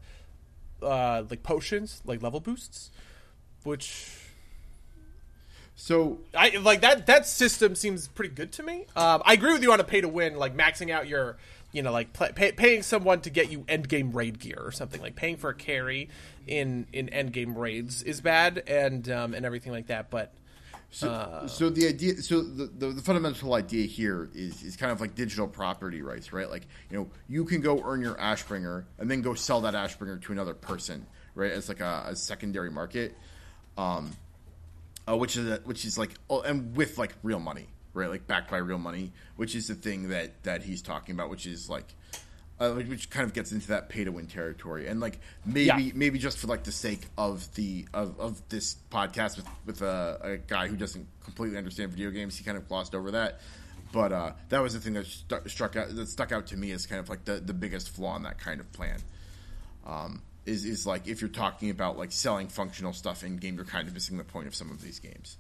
uh, 0.81 1.23
like 1.29 1.41
potions, 1.41 2.01
like 2.05 2.21
level 2.21 2.39
boosts, 2.39 2.91
which 3.63 4.07
so 5.75 6.19
I 6.37 6.49
like 6.57 6.81
that. 6.81 7.07
That 7.07 7.25
system 7.25 7.73
seems 7.75 8.07
pretty 8.07 8.33
good 8.33 8.51
to 8.53 8.63
me. 8.63 8.85
Um, 8.95 9.23
I 9.25 9.33
agree 9.33 9.53
with 9.53 9.63
you 9.63 9.73
on 9.73 9.79
a 9.79 9.83
pay 9.83 10.01
to 10.01 10.07
win, 10.07 10.35
like 10.37 10.55
maxing 10.55 10.91
out 10.91 11.07
your, 11.07 11.37
you 11.71 11.81
know, 11.81 11.91
like 11.91 12.13
pay, 12.13 12.31
pay, 12.33 12.51
paying 12.51 12.83
someone 12.83 13.21
to 13.21 13.31
get 13.31 13.49
you 13.51 13.65
end 13.67 13.89
game 13.89 14.11
raid 14.11 14.39
gear 14.39 14.59
or 14.63 14.71
something. 14.71 15.01
Like 15.01 15.15
paying 15.15 15.35
for 15.37 15.49
a 15.49 15.55
carry 15.55 16.09
in 16.45 16.85
in 16.93 17.09
end 17.09 17.33
game 17.33 17.57
raids 17.57 18.03
is 18.03 18.21
bad, 18.21 18.61
and 18.67 19.09
um, 19.09 19.33
and 19.33 19.45
everything 19.47 19.71
like 19.71 19.87
that. 19.87 20.11
But 20.11 20.31
So, 20.93 21.45
so 21.47 21.69
the 21.71 21.87
idea, 21.87 22.21
so 22.21 22.43
the, 22.43 22.65
the, 22.65 22.87
the 22.91 23.01
fundamental 23.01 23.55
idea 23.55 23.87
here 23.87 24.29
is 24.35 24.61
is 24.61 24.75
kind 24.75 24.91
of 24.91 25.01
like 25.01 25.15
digital 25.15 25.47
property 25.47 26.03
rights, 26.03 26.31
right? 26.31 26.47
Like 26.47 26.67
you 26.91 26.97
know, 26.97 27.09
you 27.27 27.45
can 27.45 27.61
go 27.61 27.81
earn 27.83 27.99
your 27.99 28.13
Ashbringer 28.13 28.83
and 28.99 29.09
then 29.09 29.23
go 29.23 29.33
sell 29.33 29.61
that 29.61 29.73
Ashbringer 29.73 30.21
to 30.21 30.31
another 30.31 30.53
person, 30.53 31.07
right? 31.33 31.51
As 31.51 31.67
like 31.67 31.79
a, 31.79 32.05
a 32.09 32.15
secondary 32.15 32.69
market, 32.69 33.17
um, 33.75 34.11
uh, 35.09 35.17
which 35.17 35.35
is 35.35 35.49
a, 35.49 35.55
which 35.63 35.83
is 35.83 35.97
like, 35.97 36.11
oh, 36.29 36.41
and 36.41 36.75
with 36.77 36.99
like 36.99 37.15
real 37.23 37.39
money, 37.39 37.65
right? 37.95 38.11
Like 38.11 38.27
backed 38.27 38.51
by 38.51 38.57
real 38.57 38.77
money, 38.77 39.13
which 39.35 39.55
is 39.55 39.67
the 39.67 39.75
thing 39.75 40.09
that 40.09 40.43
that 40.43 40.61
he's 40.61 40.83
talking 40.83 41.15
about, 41.15 41.31
which 41.31 41.47
is 41.47 41.71
like 41.71 41.87
uh, 42.63 42.73
which 42.73 43.09
kind 43.09 43.25
of 43.25 43.33
gets 43.33 43.51
into 43.51 43.67
that 43.67 43.89
pay 43.89 44.03
to 44.03 44.11
win 44.11 44.27
territory, 44.27 44.87
and 44.87 44.99
like 44.99 45.19
maybe 45.45 45.65
Yeah. 45.83 45.91
maybe 45.95 46.19
just 46.19 46.37
for 46.37 46.47
like 46.47 46.63
the 46.63 46.71
sake 46.71 47.01
of 47.17 47.53
the 47.55 47.87
of, 47.93 48.19
of 48.19 48.41
this 48.49 48.75
podcast 48.91 49.37
with 49.37 49.47
with 49.65 49.81
a, 49.81 50.19
a 50.23 50.37
guy 50.37 50.67
who 50.67 50.75
doesn't 50.75 51.07
completely 51.23 51.57
understand 51.57 51.91
video 51.91 52.09
games, 52.11 52.37
he 52.37 52.43
kind 52.43 52.57
of 52.57 52.67
glossed 52.67 52.95
over 52.95 53.11
that. 53.11 53.39
But 53.91 54.11
uh, 54.11 54.31
that 54.49 54.59
was 54.59 54.73
the 54.73 54.79
thing 54.79 54.93
that 54.93 55.05
stu- 55.05 55.47
struck 55.47 55.75
out 55.75 55.95
that 55.95 56.07
stuck 56.07 56.31
out 56.31 56.47
to 56.47 56.57
me 56.57 56.71
as 56.71 56.85
kind 56.85 56.99
of 56.99 57.09
like 57.09 57.25
the, 57.25 57.33
the 57.39 57.53
biggest 57.53 57.89
flaw 57.89 58.15
in 58.15 58.23
that 58.23 58.39
kind 58.39 58.59
of 58.59 58.71
plan. 58.71 58.99
Um, 59.85 60.21
is 60.45 60.65
is 60.65 60.85
like 60.87 61.07
if 61.07 61.21
you're 61.21 61.29
talking 61.29 61.69
about 61.69 61.97
like 61.97 62.11
selling 62.11 62.47
functional 62.47 62.93
stuff 62.93 63.23
in 63.23 63.37
game, 63.37 63.55
you're 63.55 63.65
kind 63.65 63.87
of 63.87 63.93
missing 63.93 64.17
the 64.17 64.23
point 64.23 64.47
of 64.47 64.55
some 64.55 64.71
of 64.71 64.81
these 64.81 64.99
games. 64.99 65.37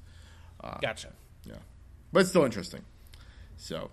Gotcha. 0.81 1.11
Yeah, 1.45 1.55
but 2.13 2.21
it's 2.21 2.29
still 2.29 2.45
interesting. 2.45 2.83
So 3.57 3.89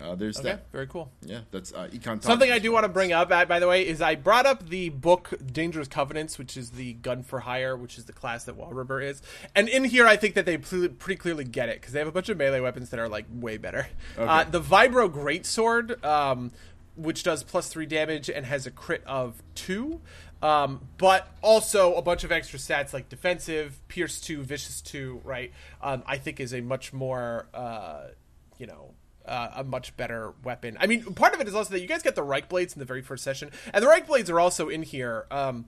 uh, 0.00 0.14
there's 0.14 0.38
Okay, 0.38 0.48
that. 0.50 0.70
very 0.72 0.86
cool. 0.86 1.10
Yeah, 1.24 1.40
that's 1.50 1.72
uh, 1.72 1.88
econ. 1.92 2.22
Something 2.22 2.50
I 2.50 2.58
do 2.58 2.72
want 2.72 2.84
to 2.84 2.88
bring 2.88 3.12
up, 3.12 3.28
by 3.28 3.58
the 3.60 3.68
way, 3.68 3.86
is 3.86 4.00
I 4.00 4.14
brought 4.14 4.46
up 4.46 4.68
the 4.68 4.88
book 4.88 5.32
Dangerous 5.52 5.88
Covenants, 5.88 6.38
which 6.38 6.56
is 6.56 6.70
the 6.70 6.94
gun 6.94 7.22
for 7.22 7.40
hire, 7.40 7.76
which 7.76 7.98
is 7.98 8.04
the 8.06 8.12
class 8.12 8.44
that 8.44 8.56
Walrubber 8.56 9.04
is. 9.04 9.22
And 9.54 9.68
in 9.68 9.84
here, 9.84 10.06
I 10.06 10.16
think 10.16 10.34
that 10.34 10.46
they 10.46 10.58
pretty 10.58 11.16
clearly 11.16 11.44
get 11.44 11.68
it 11.68 11.80
because 11.80 11.92
they 11.92 11.98
have 11.98 12.08
a 12.08 12.12
bunch 12.12 12.28
of 12.28 12.36
melee 12.38 12.60
weapons 12.60 12.90
that 12.90 12.98
are 13.00 13.08
like 13.08 13.26
way 13.32 13.56
better. 13.58 13.86
Uh, 14.18 14.44
the 14.44 14.60
Vibro 14.60 15.10
Greatsword, 15.10 16.04
um, 16.04 16.50
which 16.96 17.22
does 17.22 17.42
plus 17.42 17.68
three 17.68 17.86
damage 17.86 18.28
and 18.28 18.46
has 18.46 18.66
a 18.66 18.70
crit 18.70 19.02
of 19.06 19.42
two. 19.54 20.00
Um, 20.42 20.88
but 20.98 21.28
also 21.40 21.94
a 21.94 22.02
bunch 22.02 22.24
of 22.24 22.32
extra 22.32 22.58
stats 22.58 22.92
like 22.92 23.08
defensive, 23.08 23.80
pierce 23.86 24.20
two, 24.20 24.42
vicious 24.42 24.80
two, 24.80 25.20
right? 25.22 25.52
Um, 25.80 26.02
I 26.04 26.18
think 26.18 26.40
is 26.40 26.52
a 26.52 26.60
much 26.60 26.92
more, 26.92 27.46
uh, 27.54 28.08
you 28.58 28.66
know, 28.66 28.94
uh, 29.26 29.48
a 29.56 29.64
much 29.64 29.96
better 29.96 30.32
weapon. 30.42 30.76
I 30.80 30.86
mean, 30.86 31.14
part 31.14 31.34
of 31.34 31.40
it 31.40 31.48
is 31.48 31.54
also 31.54 31.70
that 31.70 31.80
you 31.80 31.86
guys 31.88 32.02
get 32.02 32.14
the 32.14 32.24
Ryyk 32.24 32.48
blades 32.48 32.74
in 32.74 32.78
the 32.80 32.84
very 32.84 33.02
first 33.02 33.22
session, 33.24 33.50
and 33.72 33.82
the 33.82 33.88
Ryyk 33.88 34.06
blades 34.06 34.28
are 34.30 34.40
also 34.40 34.68
in 34.68 34.82
here. 34.82 35.26
Um, 35.30 35.66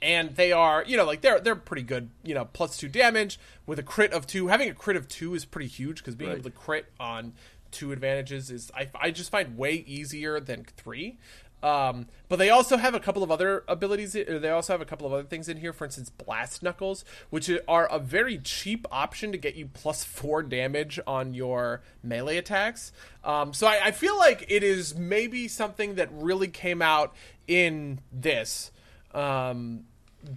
and 0.00 0.34
they 0.34 0.50
are, 0.50 0.82
you 0.84 0.96
know, 0.96 1.04
like 1.04 1.20
they're 1.20 1.38
they're 1.40 1.54
pretty 1.54 1.82
good. 1.84 2.10
You 2.24 2.34
know, 2.34 2.44
plus 2.46 2.76
two 2.76 2.88
damage 2.88 3.38
with 3.66 3.78
a 3.78 3.82
crit 3.84 4.12
of 4.12 4.26
two. 4.26 4.48
Having 4.48 4.70
a 4.70 4.74
crit 4.74 4.96
of 4.96 5.06
two 5.08 5.34
is 5.34 5.44
pretty 5.44 5.68
huge 5.68 5.98
because 5.98 6.14
being 6.16 6.30
Right. 6.30 6.38
able 6.38 6.50
to 6.50 6.56
crit 6.56 6.86
on 6.98 7.34
two 7.70 7.92
advantages 7.92 8.50
is 8.50 8.70
I, 8.74 8.88
I 8.94 9.10
just 9.12 9.30
find 9.30 9.56
way 9.56 9.84
easier 9.86 10.40
than 10.40 10.64
three. 10.76 11.18
Um, 11.62 12.08
but 12.28 12.36
they 12.36 12.50
also 12.50 12.76
have 12.76 12.94
a 12.94 13.00
couple 13.00 13.22
of 13.22 13.30
other 13.30 13.64
abilities. 13.68 14.16
or 14.16 14.38
They 14.38 14.50
also 14.50 14.72
have 14.72 14.80
a 14.80 14.84
couple 14.84 15.06
of 15.06 15.12
other 15.12 15.22
things 15.22 15.48
in 15.48 15.58
here. 15.58 15.72
For 15.72 15.84
instance, 15.84 16.10
blast 16.10 16.62
knuckles, 16.62 17.04
which 17.30 17.50
are 17.68 17.86
a 17.86 17.98
very 17.98 18.38
cheap 18.38 18.86
option 18.90 19.32
to 19.32 19.38
get 19.38 19.54
you 19.54 19.66
plus 19.66 20.02
four 20.02 20.42
damage 20.42 20.98
on 21.06 21.34
your 21.34 21.82
melee 22.02 22.38
attacks. 22.38 22.92
Um, 23.22 23.52
so 23.52 23.66
I, 23.66 23.80
I 23.84 23.90
feel 23.92 24.18
like 24.18 24.46
it 24.48 24.62
is 24.62 24.94
maybe 24.94 25.46
something 25.46 25.94
that 25.94 26.08
really 26.12 26.48
came 26.48 26.82
out 26.82 27.14
in 27.46 28.00
this 28.12 28.72
um, 29.14 29.84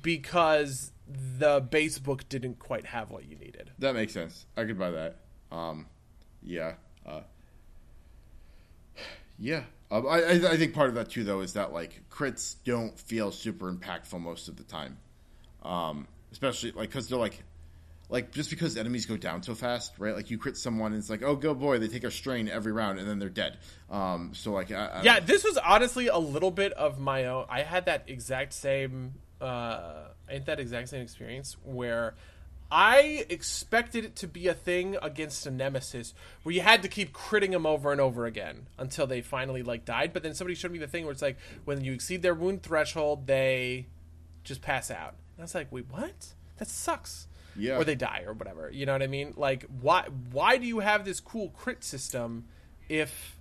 because 0.01 0.91
the 1.07 1.59
base 1.61 1.99
book 1.99 2.27
didn't 2.29 2.59
quite 2.59 2.85
have 2.85 3.09
what 3.09 3.25
you 3.27 3.35
needed. 3.35 3.71
That 3.79 3.95
makes 3.95 4.13
sense. 4.13 4.45
I 4.57 4.65
could 4.65 4.77
buy 4.77 4.91
that. 4.91 5.17
Um, 5.51 5.87
yeah. 6.43 6.73
Uh, 7.05 7.21
yeah. 9.39 9.63
Um, 9.91 10.07
I, 10.07 10.31
I 10.31 10.57
think 10.57 10.73
part 10.73 10.89
of 10.89 10.95
that 10.95 11.11
too, 11.11 11.23
though, 11.23 11.41
is 11.41 11.53
that 11.53 11.71
like 11.71 12.01
crits 12.09 12.55
don't 12.63 12.97
feel 12.99 13.31
super 13.31 13.71
impactful 13.71 14.19
most 14.19 14.47
of 14.47 14.57
the 14.57 14.63
time, 14.63 14.97
um, 15.63 16.07
especially 16.31 16.71
like 16.71 16.89
because 16.89 17.07
they're 17.07 17.19
like, 17.19 17.43
like 18.09 18.31
just 18.31 18.49
because 18.49 18.77
enemies 18.77 19.05
go 19.05 19.15
down 19.15 19.43
so 19.43 19.53
fast, 19.53 19.93
right? 19.99 20.15
Like 20.15 20.31
you 20.31 20.37
crit 20.37 20.57
someone, 20.57 20.91
and 20.91 20.99
it's 20.99 21.09
like, 21.09 21.21
oh, 21.21 21.35
go 21.35 21.53
boy, 21.53 21.77
they 21.77 21.87
take 21.87 22.03
a 22.03 22.11
strain 22.11 22.49
every 22.49 22.71
round, 22.71 22.97
and 22.97 23.07
then 23.07 23.19
they're 23.19 23.29
dead. 23.29 23.57
Um, 23.91 24.31
so 24.33 24.51
like, 24.51 24.71
I, 24.71 24.87
I 24.87 25.01
Yeah, 25.03 25.19
this 25.19 25.43
was 25.43 25.57
honestly 25.57 26.07
a 26.07 26.17
little 26.17 26.51
bit 26.51 26.73
of 26.73 26.99
my 26.99 27.25
own. 27.25 27.45
I 27.47 27.61
had 27.61 27.85
that 27.85 28.05
exact 28.07 28.53
same, 28.53 29.13
uh, 29.39 30.07
I 30.27 30.39
that 30.45 30.59
exact 30.59 30.89
same 30.89 31.01
experience 31.01 31.57
where 31.63 32.15
I 32.71 33.25
expected 33.29 34.05
it 34.05 34.15
to 34.17 34.27
be 34.27 34.47
a 34.47 34.53
thing 34.53 34.97
against 35.01 35.45
a 35.45 35.51
nemesis 35.51 36.13
where 36.43 36.53
you 36.53 36.61
had 36.61 36.81
to 36.81 36.87
keep 36.87 37.13
critting 37.13 37.51
them 37.51 37.65
over 37.65 37.91
and 37.91 38.01
over 38.01 38.25
again 38.25 38.67
until 38.77 39.07
they 39.07 39.21
finally 39.21 39.63
like 39.63 39.85
died. 39.85 40.13
But 40.13 40.23
then 40.23 40.33
somebody 40.33 40.55
showed 40.55 40.71
me 40.71 40.79
the 40.79 40.87
thing 40.87 41.05
where 41.05 41.11
it's 41.11 41.21
like 41.21 41.37
when 41.65 41.83
you 41.83 41.93
exceed 41.93 42.21
their 42.21 42.33
wound 42.33 42.63
threshold, 42.63 43.27
they 43.27 43.87
just 44.43 44.61
pass 44.61 44.89
out. 44.89 45.15
And 45.35 45.41
I 45.41 45.43
was 45.43 45.55
like, 45.55 45.71
wait, 45.71 45.85
what? 45.89 46.33
That 46.57 46.67
sucks. 46.67 47.27
Yeah. 47.55 47.77
Or 47.77 47.83
they 47.83 47.95
die 47.95 48.23
or 48.25 48.33
whatever. 48.33 48.69
You 48.69 48.85
know 48.85 48.93
what 48.93 49.03
I 49.03 49.07
mean? 49.07 49.33
Like, 49.37 49.65
why? 49.81 50.07
Why 50.31 50.57
do 50.57 50.65
you 50.65 50.79
have 50.79 51.05
this 51.05 51.19
cool 51.19 51.49
crit 51.49 51.83
system 51.83 52.45
if 52.89 53.35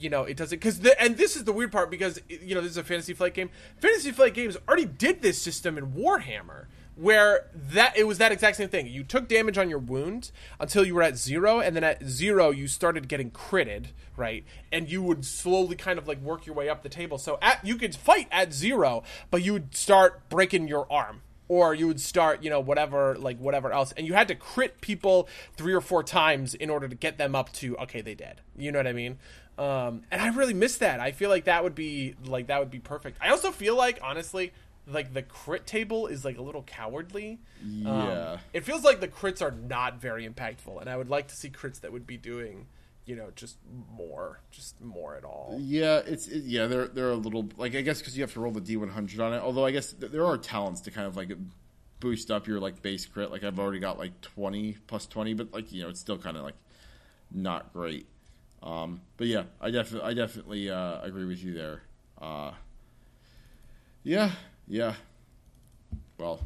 you 0.00 0.10
know, 0.10 0.24
it 0.24 0.36
doesn't 0.36 0.58
because 0.58 0.84
and 0.98 1.16
this 1.16 1.36
is 1.36 1.44
the 1.44 1.52
weird 1.52 1.72
part 1.72 1.90
because 1.90 2.20
you 2.28 2.54
know 2.54 2.60
this 2.60 2.70
is 2.70 2.76
a 2.76 2.84
fantasy 2.84 3.14
flight 3.14 3.34
game. 3.34 3.50
Fantasy 3.80 4.12
flight 4.12 4.34
games 4.34 4.56
already 4.68 4.84
did 4.84 5.22
this 5.22 5.40
system 5.40 5.76
in 5.76 5.92
Warhammer, 5.92 6.66
where 6.98 7.46
that 7.54 7.96
it 7.96 8.04
was 8.06 8.18
that 8.18 8.32
exact 8.32 8.56
same 8.56 8.68
thing. 8.68 8.88
You 8.88 9.04
took 9.04 9.28
damage 9.28 9.56
on 9.56 9.70
your 9.70 9.78
wound 9.78 10.32
until 10.58 10.84
you 10.84 10.96
were 10.96 11.02
at 11.02 11.16
zero, 11.16 11.60
and 11.60 11.76
then 11.76 11.84
at 11.84 12.04
zero 12.04 12.50
you 12.50 12.66
started 12.66 13.08
getting 13.08 13.30
critted, 13.30 13.86
right? 14.16 14.44
And 14.72 14.90
you 14.90 15.02
would 15.02 15.24
slowly 15.24 15.76
kind 15.76 15.98
of 15.98 16.08
like 16.08 16.20
work 16.20 16.44
your 16.44 16.56
way 16.56 16.68
up 16.68 16.82
the 16.82 16.88
table. 16.88 17.16
So 17.18 17.38
at 17.40 17.64
you 17.64 17.76
could 17.76 17.94
fight 17.94 18.26
at 18.32 18.52
zero, 18.52 19.04
but 19.30 19.42
you 19.42 19.52
would 19.52 19.76
start 19.76 20.28
breaking 20.28 20.66
your 20.66 20.90
arm 20.92 21.22
or 21.46 21.72
you 21.72 21.86
would 21.86 22.00
start 22.00 22.42
you 22.42 22.50
know 22.50 22.60
whatever 22.60 23.16
like 23.18 23.38
whatever 23.38 23.72
else 23.72 23.92
and 23.96 24.06
you 24.06 24.12
had 24.12 24.28
to 24.28 24.34
crit 24.34 24.80
people 24.80 25.26
three 25.56 25.72
or 25.72 25.80
four 25.80 26.02
times 26.02 26.54
in 26.54 26.68
order 26.68 26.86
to 26.86 26.94
get 26.94 27.16
them 27.16 27.34
up 27.34 27.50
to 27.52 27.74
okay 27.78 28.02
they 28.02 28.14
dead 28.14 28.42
you 28.56 28.70
know 28.70 28.78
what 28.78 28.86
i 28.86 28.92
mean 28.92 29.18
um, 29.56 30.02
and 30.10 30.20
i 30.20 30.28
really 30.28 30.52
miss 30.52 30.76
that 30.76 31.00
i 31.00 31.10
feel 31.10 31.30
like 31.30 31.44
that 31.44 31.64
would 31.64 31.74
be 31.74 32.14
like 32.26 32.48
that 32.48 32.60
would 32.60 32.70
be 32.70 32.78
perfect 32.78 33.16
i 33.22 33.30
also 33.30 33.50
feel 33.50 33.74
like 33.74 33.98
honestly 34.02 34.52
like 34.90 35.12
the 35.14 35.22
crit 35.22 35.66
table 35.66 36.06
is 36.06 36.24
like 36.24 36.38
a 36.38 36.42
little 36.42 36.62
cowardly 36.62 37.38
Um, 37.62 37.84
Yeah. 37.84 38.38
it 38.52 38.64
feels 38.64 38.84
like 38.84 39.00
the 39.00 39.08
crits 39.08 39.42
are 39.42 39.50
not 39.50 40.00
very 40.00 40.28
impactful 40.28 40.80
and 40.80 40.88
i 40.88 40.96
would 40.96 41.08
like 41.10 41.28
to 41.28 41.36
see 41.36 41.50
crits 41.50 41.80
that 41.80 41.92
would 41.92 42.06
be 42.06 42.16
doing 42.16 42.66
you 43.04 43.16
know 43.16 43.30
just 43.36 43.56
more 43.90 44.40
just 44.50 44.80
more 44.82 45.16
at 45.16 45.24
all 45.24 45.56
Yeah, 45.60 46.00
it's 46.06 46.26
it, 46.28 46.44
yeah. 46.44 46.66
They're 46.66 46.88
they're 46.88 47.10
a 47.10 47.14
little 47.16 47.48
like 47.56 47.74
I 47.74 47.80
guess 47.80 48.00
because 48.00 48.16
you 48.16 48.22
have 48.22 48.32
to 48.34 48.40
roll 48.40 48.52
the 48.52 48.60
D 48.60 48.76
one 48.76 48.90
hundred 48.90 49.20
on 49.20 49.32
it. 49.32 49.38
Although 49.42 49.64
I 49.64 49.70
guess 49.70 49.92
th- 49.94 50.12
there 50.12 50.26
are 50.26 50.36
talents 50.36 50.82
to 50.82 50.90
kind 50.90 51.06
of 51.06 51.16
like 51.16 51.32
boost 52.00 52.30
up 52.30 52.46
your 52.46 52.60
like 52.60 52.82
base 52.82 53.06
crit. 53.06 53.30
Like 53.30 53.44
I've 53.44 53.58
already 53.58 53.78
got 53.78 53.98
like 53.98 54.20
twenty 54.20 54.76
plus 54.88 55.06
twenty, 55.06 55.32
but 55.32 55.54
like 55.54 55.72
you 55.72 55.82
know 55.82 55.88
it's 55.88 56.00
still 56.00 56.18
kind 56.18 56.36
of 56.36 56.42
like 56.42 56.56
not 57.32 57.72
great. 57.72 58.06
Um, 58.62 59.00
but 59.16 59.26
yeah, 59.26 59.44
I 59.58 59.70
definitely 59.70 60.10
I 60.10 60.12
definitely 60.12 60.68
uh, 60.70 61.00
agree 61.00 61.24
with 61.24 61.42
you 61.42 61.54
there. 61.54 61.82
Uh, 62.20 62.50
yeah, 64.02 64.32
yeah. 64.68 64.94
Well, 66.18 66.40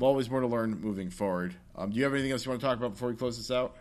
always 0.00 0.30
more 0.30 0.40
to 0.40 0.46
learn 0.46 0.80
moving 0.80 1.10
forward. 1.10 1.54
Um, 1.76 1.90
do 1.90 1.96
you 1.96 2.04
have 2.04 2.12
anything 2.12 2.32
else 2.32 2.44
you 2.44 2.50
want 2.50 2.60
to 2.60 2.66
talk 2.66 2.78
about 2.78 2.92
before 2.92 3.08
we 3.08 3.14
close 3.14 3.36
this 3.36 3.50
out? 3.50 3.76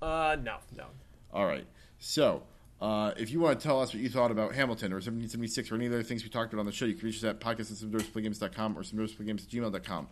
uh 0.00 0.36
no 0.42 0.56
no 0.76 0.86
All 1.32 1.46
right. 1.46 1.66
So, 1.98 2.42
uh, 2.80 3.12
if 3.16 3.30
you 3.30 3.38
want 3.38 3.60
to 3.60 3.62
tell 3.62 3.80
us 3.80 3.94
what 3.94 4.02
you 4.02 4.08
thought 4.08 4.32
about 4.32 4.54
Hamilton 4.54 4.92
or 4.92 4.96
1776 4.96 5.70
or 5.70 5.76
any 5.76 5.86
other 5.86 6.02
things 6.02 6.24
we 6.24 6.30
talked 6.30 6.52
about 6.52 6.60
on 6.60 6.66
the 6.66 6.72
show, 6.72 6.84
you 6.84 6.94
can 6.94 7.06
reach 7.06 7.18
us 7.18 7.24
at 7.24 7.38
podcast 7.38 7.70
at 7.70 7.78
somedorsplaygames.com 7.78 8.76
or 8.76 8.82
gmail.com. 8.82 10.08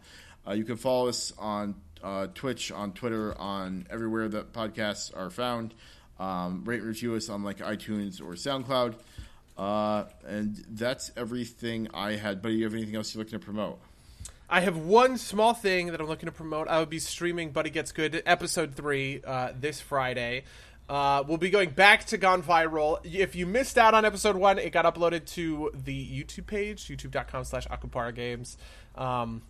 Uh, 0.47 0.53
you 0.53 0.65
can 0.65 0.77
follow 0.77 1.09
us 1.09 1.33
on 1.37 1.75
uh, 2.03 2.29
Twitch, 2.33 2.71
on 2.71 2.93
Twitter, 2.93 3.37
on 3.39 3.87
everywhere 3.91 4.29
that 4.29 4.53
podcasts 4.53 5.15
are 5.17 5.31
found. 5.31 5.75
Um, 6.21 6.63
rate 6.65 6.81
and 6.81 6.89
review 6.89 7.15
us 7.15 7.29
on 7.29 7.43
like 7.43 7.59
iTunes 7.59 8.21
or 8.21 8.35
SoundCloud. 8.35 8.95
Uh, 9.61 10.07
and 10.27 10.65
that's 10.71 11.13
everything 11.19 11.87
I 11.93 12.13
had. 12.13 12.41
But 12.41 12.49
do 12.49 12.55
you 12.55 12.65
have 12.65 12.73
anything 12.73 12.97
else 12.97 13.15
you're 13.15 13.23
looking 13.23 13.39
to 13.39 13.45
promote? 13.45 13.79
I 14.49 14.61
have 14.61 14.79
one 14.79 15.19
small 15.19 15.53
thing 15.53 15.89
that 15.89 16.01
I'm 16.01 16.07
looking 16.07 16.29
to 16.29 16.33
promote. 16.33 16.67
I 16.67 16.79
will 16.79 16.87
be 16.87 16.99
streaming 16.99 17.51
Buddy 17.51 17.69
Gets 17.69 17.93
Good 17.93 18.23
episode 18.25 18.75
three 18.75 19.21
uh, 19.23 19.53
this 19.55 19.79
Friday. 19.79 20.45
Uh, 20.89 21.25
we'll 21.29 21.37
be 21.37 21.51
going 21.51 21.71
back 21.71 22.07
to 22.07 22.17
Gone 22.17 22.43
Viral. 22.43 23.05
If 23.05 23.37
you 23.37 23.47
missed 23.47 23.77
out 23.77 23.93
on 23.93 24.07
episode 24.07 24.35
one, 24.35 24.59
it 24.59 24.73
got 24.73 24.87
uploaded 24.87 25.27
to 25.35 25.71
the 25.75 26.07
YouTube 26.07 26.47
page, 26.47 26.87
youtube.com 26.89 27.45
slash 27.45 27.69
Akupara 27.69 28.15
Games. 28.15 28.57
Um, 28.97 29.43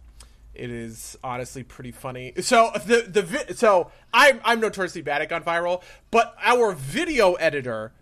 it 0.57 0.71
is 0.71 1.17
honestly 1.23 1.63
pretty 1.63 1.93
funny. 1.93 2.33
So 2.41 2.73
the 2.85 3.07
the 3.09 3.23
vi- 3.23 3.55
so 3.55 3.93
I'm 4.13 4.41
I'm 4.45 4.59
notoriously 4.59 5.03
bad 5.03 5.23
at 5.23 5.29
Gone 5.29 5.45
Viral, 5.45 5.83
but 6.11 6.35
our 6.43 6.73
video 6.73 7.35
editor 7.35 7.93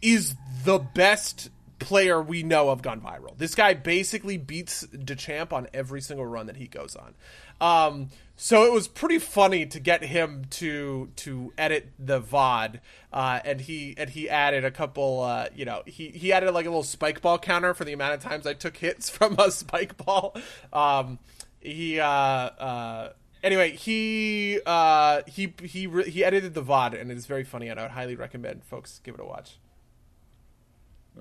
is 0.00 0.36
the 0.64 0.78
best 0.78 1.50
player 1.78 2.20
we 2.22 2.42
know 2.42 2.70
of 2.70 2.82
gone 2.82 3.00
viral. 3.00 3.36
This 3.36 3.54
guy 3.54 3.74
basically 3.74 4.36
beats 4.36 4.86
Dechamp 4.86 5.52
on 5.52 5.68
every 5.74 6.00
single 6.00 6.26
run 6.26 6.46
that 6.46 6.56
he 6.56 6.66
goes 6.66 6.96
on. 6.96 7.14
Um, 7.60 8.10
so 8.36 8.64
it 8.64 8.72
was 8.72 8.86
pretty 8.86 9.18
funny 9.18 9.64
to 9.66 9.80
get 9.80 10.04
him 10.04 10.44
to 10.50 11.10
to 11.16 11.52
edit 11.56 11.92
the 11.98 12.20
VOD, 12.20 12.80
uh, 13.12 13.40
and 13.44 13.62
he 13.62 13.94
and 13.96 14.10
he 14.10 14.28
added 14.28 14.64
a 14.64 14.70
couple. 14.70 15.22
Uh, 15.22 15.48
you 15.54 15.64
know, 15.64 15.82
he 15.86 16.08
he 16.08 16.32
added 16.32 16.52
like 16.52 16.66
a 16.66 16.68
little 16.68 16.82
spike 16.82 17.22
ball 17.22 17.38
counter 17.38 17.72
for 17.72 17.84
the 17.84 17.94
amount 17.94 18.14
of 18.14 18.20
times 18.20 18.46
I 18.46 18.52
took 18.52 18.76
hits 18.76 19.08
from 19.10 19.38
a 19.38 19.50
spike 19.50 19.96
ball. 19.96 20.36
Um, 20.72 21.18
he 21.60 21.98
uh, 21.98 22.06
uh, 22.06 23.12
anyway 23.42 23.74
he 23.74 24.60
uh, 24.66 25.22
he 25.26 25.54
he 25.62 25.88
he 26.06 26.22
edited 26.22 26.52
the 26.52 26.62
VOD, 26.62 27.00
and 27.00 27.10
it 27.10 27.16
is 27.16 27.24
very 27.24 27.44
funny, 27.44 27.68
and 27.68 27.80
I 27.80 27.84
would 27.84 27.92
highly 27.92 28.16
recommend 28.16 28.64
folks 28.64 29.00
give 29.02 29.14
it 29.14 29.20
a 29.20 29.24
watch. 29.24 29.58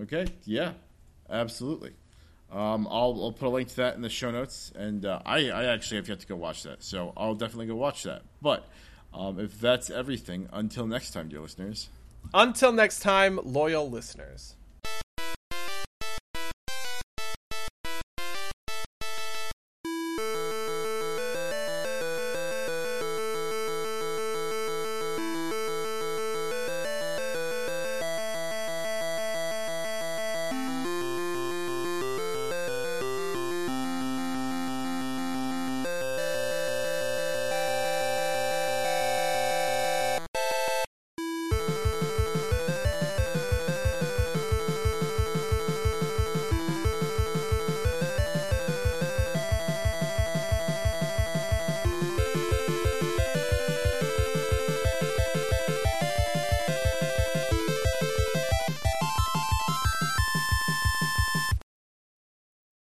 Okay, 0.02 0.26
yeah, 0.46 0.74
absolutely. 1.30 1.94
Um, 2.52 2.88
I'll, 2.90 3.18
I'll 3.22 3.32
put 3.32 3.48
a 3.48 3.50
link 3.50 3.70
to 3.70 3.76
that 3.78 3.96
in 3.96 4.02
the 4.02 4.10
show 4.10 4.32
notes, 4.32 4.72
and 4.76 5.06
uh, 5.06 5.22
I, 5.26 5.50
I 5.50 5.66
actually 5.66 5.98
have 5.98 6.08
yet 6.10 6.20
to 6.20 6.28
go 6.28 6.36
watch 6.36 6.64
that, 6.64 6.84
so 6.84 7.14
I'll 7.18 7.36
definitely 7.36 7.68
go 7.68 7.76
watch 7.76 8.04
that. 8.04 8.22
But 8.42 8.68
um, 9.14 9.40
if 9.40 9.60
that's 9.60 9.90
everything, 9.90 10.50
until 10.52 10.86
next 10.86 11.12
time, 11.12 11.30
dear 11.30 11.40
listeners. 11.40 11.90
Until 12.34 12.72
next 12.72 13.00
time, 13.00 13.40
loyal 13.44 13.90
listeners. 13.90 14.56